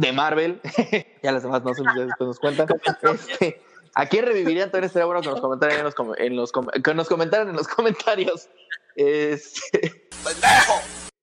de 0.00 0.12
Marvel. 0.12 0.60
ya 1.22 1.32
las 1.32 1.42
demás 1.42 1.62
no 1.62 1.74
sé, 1.74 1.82
ustedes 1.82 2.06
después 2.08 2.28
nos 2.28 2.38
cuentan. 2.38 2.66
Este, 3.02 3.60
¿A 3.94 4.06
quién 4.06 4.24
revivirían? 4.24 4.70
También 4.70 4.84
estaría 4.86 5.04
bueno 5.06 5.20
que 5.20 5.28
nos 5.28 5.40
comentaran 5.40 5.78
en 5.78 5.84
los, 5.84 5.94
com- 5.94 6.14
en 6.16 6.36
los 6.36 6.52
com- 6.52 6.68
que 6.68 6.94
nos 6.94 7.08
comentaran 7.08 7.48
en 7.48 7.56
los 7.56 7.66
comentarios. 7.68 8.48
Este, 8.94 10.08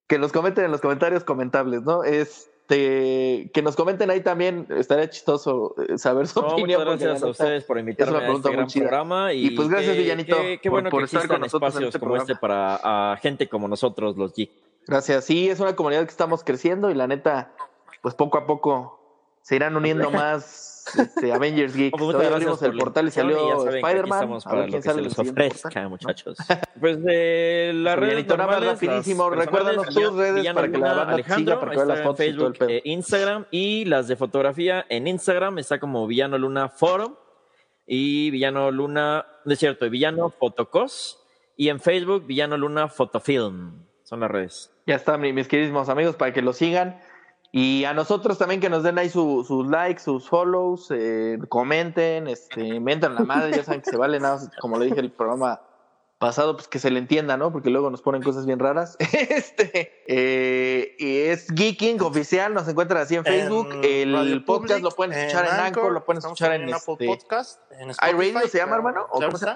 que 0.07 0.19
nos 0.19 0.32
comenten 0.32 0.65
en 0.65 0.71
los 0.71 0.82
comentarios 0.82 1.23
comentables, 1.23 1.84
¿no? 1.84 2.03
Este, 2.03 3.49
que 3.53 3.61
nos 3.61 3.75
comenten 3.78 4.09
ahí 4.09 4.21
también, 4.21 4.67
estaría 4.69 5.09
chistoso 5.09 5.75
eh, 5.88 5.97
saber 5.97 6.28
su 6.28 6.41
No, 6.41 6.47
opinión. 6.49 6.82
muchas 6.84 6.99
gracias 6.99 7.23
a 7.23 7.28
ustedes 7.28 7.63
por 7.63 7.80
invitarme 7.80 8.17
una 8.17 8.28
a 8.28 8.34
este 8.34 8.51
gran 8.51 8.67
chida. 8.67 8.84
programa. 8.84 9.34
Y, 9.34 9.47
Y, 9.47 9.51
pues, 9.51 9.69
gracias, 9.69 9.95
Villanito, 9.95 10.36
Qué, 10.38 10.59
qué 10.61 10.69
por- 10.69 10.78
bueno 10.82 10.89
por 10.89 10.99
que 11.01 11.05
estar 11.05 11.28
con 11.28 11.39
nosotros 11.41 11.73
en 11.75 11.84
espacios 11.84 11.95
este 11.95 11.99
como 11.99 12.17
este 12.17 12.36
para 12.36 13.11
a 13.13 13.17
gente 13.17 13.47
como 13.47 13.67
nosotros, 13.69 14.17
los 14.17 14.34
geeks. 14.34 14.53
Gracias. 14.86 15.25
Sí, 15.25 15.49
es 15.49 15.59
una 15.61 15.75
comunidad 15.75 16.03
que 16.03 16.11
estamos 16.11 16.43
creciendo 16.43 16.89
y 16.89 16.93
la 16.95 17.07
neta, 17.07 17.51
pues 18.02 18.16
poco 18.16 18.38
a 18.38 18.45
poco 18.48 18.93
se 19.41 19.56
irán 19.56 19.78
uniendo 19.78 20.12
más 20.12 20.86
este, 20.98 21.32
Avengers 21.32 21.74
Geeks. 21.76 21.98
Pues, 21.98 22.12
gracias 22.18 22.34
abrimos 22.34 22.62
el 22.64 22.78
portal 22.78 23.08
y 23.08 23.12
salió 23.12 23.70
Spider-Man. 23.70 24.39
A 24.45 24.56
ver 24.56 24.70
quién 24.70 24.82
que 24.82 24.82
se 24.82 24.89
sale 24.93 25.10
siguiente 25.10 25.48
ofrezca, 25.48 25.88
muchachos. 25.89 26.38
Pues 26.80 27.02
de 27.03 27.72
la 27.74 27.95
red 27.95 28.28
nada 28.28 28.45
más 28.45 28.64
rapidísimo, 28.64 29.30
recuérdanos 29.32 29.88
tus 29.88 30.14
redes 30.15 30.53
para 30.53 30.69
que 30.69 30.78
la 30.78 30.94
banda 30.94 31.36
siga, 31.36 31.60
para 31.60 31.72
que 31.72 31.78
vean 31.78 31.88
las 31.88 32.02
fotos 32.02 32.18
pedo. 32.18 32.69
eh, 32.69 32.82
Instagram 32.86 33.45
y 33.49 33.86
las 33.86 34.07
de 34.07 34.15
fotografía 34.15 34.86
en 34.90 35.07
Instagram 35.07 35.57
está 35.57 35.80
como 35.80 36.06
Villano 36.06 36.38
Luna 36.38 36.69
Forum 36.69 37.15
y 37.88 38.30
Villano 38.32 38.69
Luna, 38.69 39.26
no 39.45 39.53
es 39.53 39.57
cierto, 39.60 39.90
Villano 39.90 40.30
Fotocos 40.30 41.24
y 41.56 41.69
en 41.69 41.80
Facebook 41.80 42.26
Villano 42.28 42.57
Luna 42.57 42.90
Fotofilm. 42.90 43.86
Son 44.03 44.19
las 44.19 44.30
redes. 44.30 44.72
Ya 44.86 44.95
está, 44.95 45.18
mi- 45.18 45.34
mis 45.34 45.48
queridísimos 45.48 45.90
amigos, 45.90 46.15
para 46.15 46.32
que 46.32 46.41
lo 46.41 46.53
sigan. 46.53 46.99
Y 47.52 47.86
a 47.86 47.94
nosotros 47.94 48.38
también 48.38 48.60
que 48.60 48.69
nos 48.69 48.84
den 48.84 48.98
ahí 48.98 49.10
su- 49.10 49.44
sus 49.48 49.68
likes, 49.68 50.02
sus 50.02 50.28
follows, 50.28 50.91
eh, 50.91 51.40
comenten, 51.49 52.28
este, 52.28 52.80
mentan 52.80 53.15
la 53.15 53.22
madre, 53.22 53.52
ya 53.56 53.64
saben 53.64 53.82
que 53.82 53.90
se 53.90 53.98
vale 53.98 54.19
nada, 54.19 54.36
más, 54.36 54.49
como 54.60 54.78
le 54.78 54.86
dije 54.86 54.99
el 54.99 55.11
programa 55.11 55.61
pasado, 56.19 56.56
pues 56.56 56.68
que 56.68 56.80
se 56.80 56.90
le 56.90 56.99
entienda, 56.99 57.38
¿no? 57.38 57.52
Porque 57.52 57.69
luego 57.69 57.90
nos 57.90 58.02
ponen 58.02 58.24
cosas 58.24 58.45
bien 58.45 58.60
raras. 58.60 58.98
Este, 59.30 60.03
eh, 60.07 60.95
y 60.98 61.18
es 61.19 61.48
Geeking 61.53 62.02
oficial, 62.02 62.53
nos 62.53 62.68
encuentran 62.68 63.03
así 63.03 63.15
en 63.15 63.24
Facebook. 63.24 63.69
En 63.84 64.15
el 64.15 64.44
podcast 64.44 64.72
Public, 64.72 64.84
lo 64.84 64.91
pueden 64.91 65.14
escuchar 65.14 65.45
en 65.45 65.52
Anchor, 65.52 65.91
lo 65.91 66.06
pueden 66.06 66.19
escuchar 66.19 66.49
también 66.49 66.69
en 66.69 66.76
Apple 66.76 66.94
este, 66.94 67.06
Podcast, 67.07 67.61
en 67.72 67.90
iRadio 67.91 68.22
Spotify, 68.22 68.49
se 68.49 68.57
llama, 68.57 68.76
hermano, 68.76 69.06
¿o 69.11 69.19
cómo 69.22 69.38
se 69.38 69.48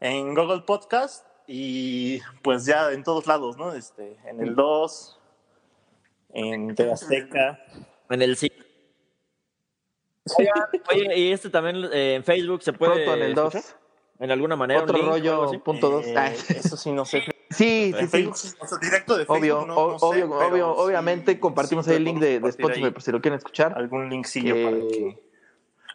en 0.00 0.34
Google 0.34 0.62
Podcast 0.66 1.26
y 1.46 2.20
pues 2.42 2.66
ya 2.66 2.92
en 2.92 3.04
todos 3.04 3.26
lados, 3.26 3.56
¿no? 3.56 3.72
Este, 3.72 4.18
en 4.26 4.40
el 4.40 4.54
2, 4.54 5.18
en 6.34 6.74
TV 6.74 6.92
Azteca. 6.92 7.58
En 8.10 8.20
el 8.22 8.36
sí. 8.36 8.52
Oye, 10.90 11.18
y 11.18 11.32
este 11.32 11.50
también 11.50 11.84
eh, 11.92 12.14
en 12.14 12.24
Facebook 12.24 12.62
se 12.62 12.72
puede 12.72 12.92
pronto 13.04 13.14
en 13.14 13.22
el 13.22 13.34
2. 13.34 13.54
escuchar? 13.54 13.80
en 14.20 14.30
alguna 14.30 14.54
manera. 14.56 14.80
Otro 14.82 14.96
link 14.96 15.08
rollo 15.08 15.62
punto 15.64 15.90
dos. 15.90 16.06
Eh, 16.06 16.14
Ah, 16.16 16.30
eso 16.30 16.76
sí, 16.76 16.92
no 16.92 17.04
sé. 17.04 17.22
sí, 17.50 17.92
sí, 17.92 18.00
sí. 18.00 18.06
Facebook, 18.06 18.36
o 18.60 18.66
sea, 18.66 18.78
directo 18.78 19.16
de 19.16 19.26
Facebook. 19.26 19.36
Obvio, 19.38 19.66
no, 19.66 19.74
o- 19.76 19.92
no 19.92 19.98
sé, 19.98 20.06
obvio, 20.06 20.30
obvio, 20.38 20.74
sí- 20.74 20.80
obviamente 20.82 21.40
compartimos 21.40 21.84
sí 21.84 21.90
ahí 21.90 21.96
el 21.98 22.04
link 22.04 22.20
de, 22.20 22.36
Spotify 22.36 22.90
por 22.90 23.02
si 23.02 23.10
lo 23.12 23.20
quieren 23.20 23.38
escuchar. 23.38 23.76
algún 23.76 24.08
linkcillo 24.08 24.54
para 24.54 24.76
Eh, 24.76 24.88
que. 24.90 25.18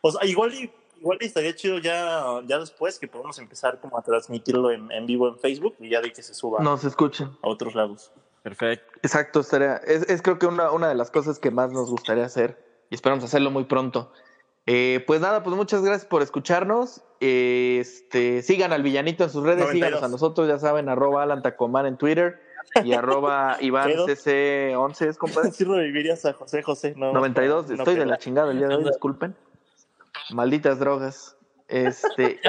O 0.02 0.11
sea, 0.11 0.26
igual 0.28 0.53
igual 0.99 1.18
estaría 1.22 1.56
chido 1.56 1.80
ya, 1.80 2.41
ya 2.45 2.60
después 2.60 2.99
que 2.99 3.07
podamos 3.07 3.40
empezar 3.40 3.80
como 3.80 3.98
a 3.98 4.02
transmitirlo 4.02 4.70
en, 4.70 4.91
en 4.91 5.06
vivo 5.06 5.30
en 5.30 5.40
Facebook 5.40 5.76
y 5.80 5.90
ya 5.90 6.02
de 6.02 6.11
que 6.11 6.22
se 6.22 6.34
suba 6.34 6.60
Nos 6.61 6.84
escuchen. 6.84 7.30
a 7.41 7.48
otros 7.48 7.74
lados. 7.74 8.11
Perfecto. 8.44 8.99
Exacto, 9.03 9.40
estaría, 9.41 9.76
es, 9.78 10.10
es 10.10 10.22
creo 10.22 10.40
que 10.40 10.45
una, 10.45 10.72
una 10.72 10.88
de 10.88 10.95
las 10.95 11.11
cosas 11.11 11.40
que 11.40 11.52
más 11.52 11.72
nos 11.72 11.90
gustaría 11.90 12.26
hacer 12.26 12.57
y 12.90 12.95
esperamos 12.95 13.24
hacerlo 13.24 13.52
muy 13.52 13.66
pronto. 13.66 14.11
Eh, 14.66 15.03
pues 15.07 15.20
nada, 15.20 15.44
pues 15.44 15.56
muchas 15.56 15.82
gracias 15.82 16.06
por 16.06 16.22
escucharnos. 16.22 17.02
Este, 17.20 18.41
sigan 18.44 18.72
al 18.72 18.84
villanito 18.84 19.24
en 19.24 19.30
sus 19.30 19.44
redes, 19.44 19.60
92. 19.60 19.74
síganos 19.74 20.03
a 20.03 20.07
nosotros, 20.07 20.48
ya 20.48 20.60
saben, 20.60 20.90
arroba 20.90 21.24
Alan 21.24 21.41
Tacomán 21.41 21.86
en 21.86 21.98
Twitter 21.98 22.40
y 22.84 22.94
arroba 22.94 23.57
Iván 23.61 23.88
Quedo. 23.88 24.07
CC11, 24.07 25.07
¿es 25.07 25.18
compadre? 25.18 25.52
Sí 25.53 25.64
revivirías 25.64 26.24
a 26.26 26.34
José 26.34 26.61
José, 26.61 26.94
no. 26.95 27.11
92, 27.14 27.70
no, 27.70 27.76
estoy 27.76 27.95
de 27.95 28.06
la 28.06 28.18
chingada 28.18 28.52
el 28.52 28.60
día 28.60 28.68
de 28.68 28.76
hoy, 28.76 28.84
disculpen. 28.84 29.36
Malditas 30.32 30.80
drogas. 30.80 31.36
Este, 31.70 32.40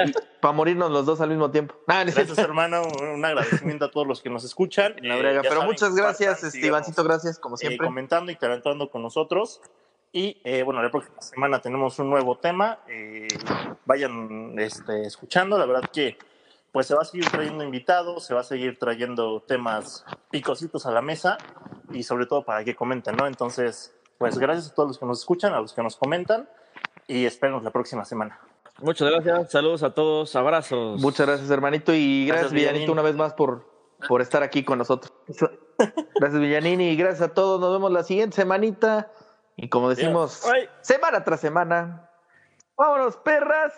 para 0.41 0.51
morirnos 0.51 0.89
los 0.89 1.05
dos 1.05 1.21
al 1.21 1.29
mismo 1.29 1.51
tiempo. 1.51 1.75
Ah, 1.87 2.03
Gracias, 2.03 2.37
hermano. 2.39 2.81
Un 3.13 3.23
agradecimiento 3.23 3.85
a 3.85 3.91
todos 3.91 4.07
los 4.07 4.21
que 4.21 4.29
nos 4.31 4.43
escuchan. 4.43 4.95
En 4.97 5.07
la 5.07 5.17
Eh, 5.17 5.39
Pero 5.41 5.53
saben, 5.53 5.67
muchas 5.67 5.95
gracias, 5.95 6.43
este, 6.43 6.65
Ivancito, 6.65 7.03
gracias, 7.03 7.37
como 7.37 7.55
eh, 7.55 7.59
siempre. 7.59 7.85
comentando, 7.85 8.31
interactuando 8.31 8.89
con 8.89 9.03
nosotros. 9.03 9.61
Y 10.11 10.41
eh, 10.43 10.63
bueno, 10.63 10.81
la 10.81 10.89
próxima 10.91 11.21
semana 11.21 11.61
tenemos 11.61 11.97
un 11.99 12.09
nuevo 12.09 12.37
tema. 12.37 12.79
eh, 12.87 13.27
vayan 13.85 14.57
este, 14.59 15.03
escuchando. 15.03 15.57
La 15.57 15.65
verdad 15.65 15.89
que 15.91 16.17
pues 16.71 16.87
se 16.87 16.95
va 16.95 17.01
a 17.01 17.05
seguir 17.05 17.29
trayendo 17.29 17.63
invitados, 17.63 18.25
se 18.25 18.33
va 18.33 18.41
a 18.41 18.43
seguir 18.45 18.79
trayendo 18.79 19.41
temas 19.41 20.05
picositos 20.29 20.85
a 20.85 20.91
la 20.91 21.01
mesa 21.01 21.37
y 21.91 22.03
sobre 22.03 22.25
todo 22.25 22.43
para 22.43 22.63
que 22.63 22.75
comenten, 22.75 23.17
¿no? 23.17 23.27
Entonces, 23.27 23.93
pues 24.17 24.37
gracias 24.37 24.71
a 24.71 24.73
todos 24.73 24.89
los 24.89 24.97
que 24.97 25.05
nos 25.05 25.19
escuchan, 25.19 25.53
a 25.53 25.59
los 25.59 25.73
que 25.73 25.83
nos 25.83 25.97
comentan 25.97 26.49
y 27.07 27.25
esperemos 27.25 27.63
la 27.63 27.71
próxima 27.71 28.05
semana. 28.05 28.39
Muchas 28.81 29.11
gracias, 29.11 29.51
saludos 29.51 29.83
a 29.83 29.93
todos, 29.93 30.35
abrazos. 30.35 30.99
Muchas 30.99 31.27
gracias, 31.27 31.49
hermanito, 31.51 31.93
y 31.93 32.25
gracias, 32.25 32.51
Gracias, 32.51 32.71
Villanito, 32.71 32.91
una 32.91 33.03
vez 33.03 33.15
más 33.15 33.33
por, 33.33 33.65
por 34.07 34.21
estar 34.21 34.41
aquí 34.43 34.63
con 34.63 34.79
nosotros. 34.79 35.13
Gracias, 36.15 36.39
Villanini, 36.39 36.89
y 36.89 36.95
gracias 36.95 37.29
a 37.29 37.33
todos. 37.33 37.59
Nos 37.59 37.71
vemos 37.71 37.91
la 37.91 38.03
siguiente 38.03 38.35
semanita. 38.35 39.11
Y 39.55 39.69
como 39.69 39.89
decimos, 39.89 40.43
semana 40.81 41.23
tras 41.23 41.39
semana. 41.39 42.07
¡Vámonos, 42.77 43.17
perras! 43.17 43.73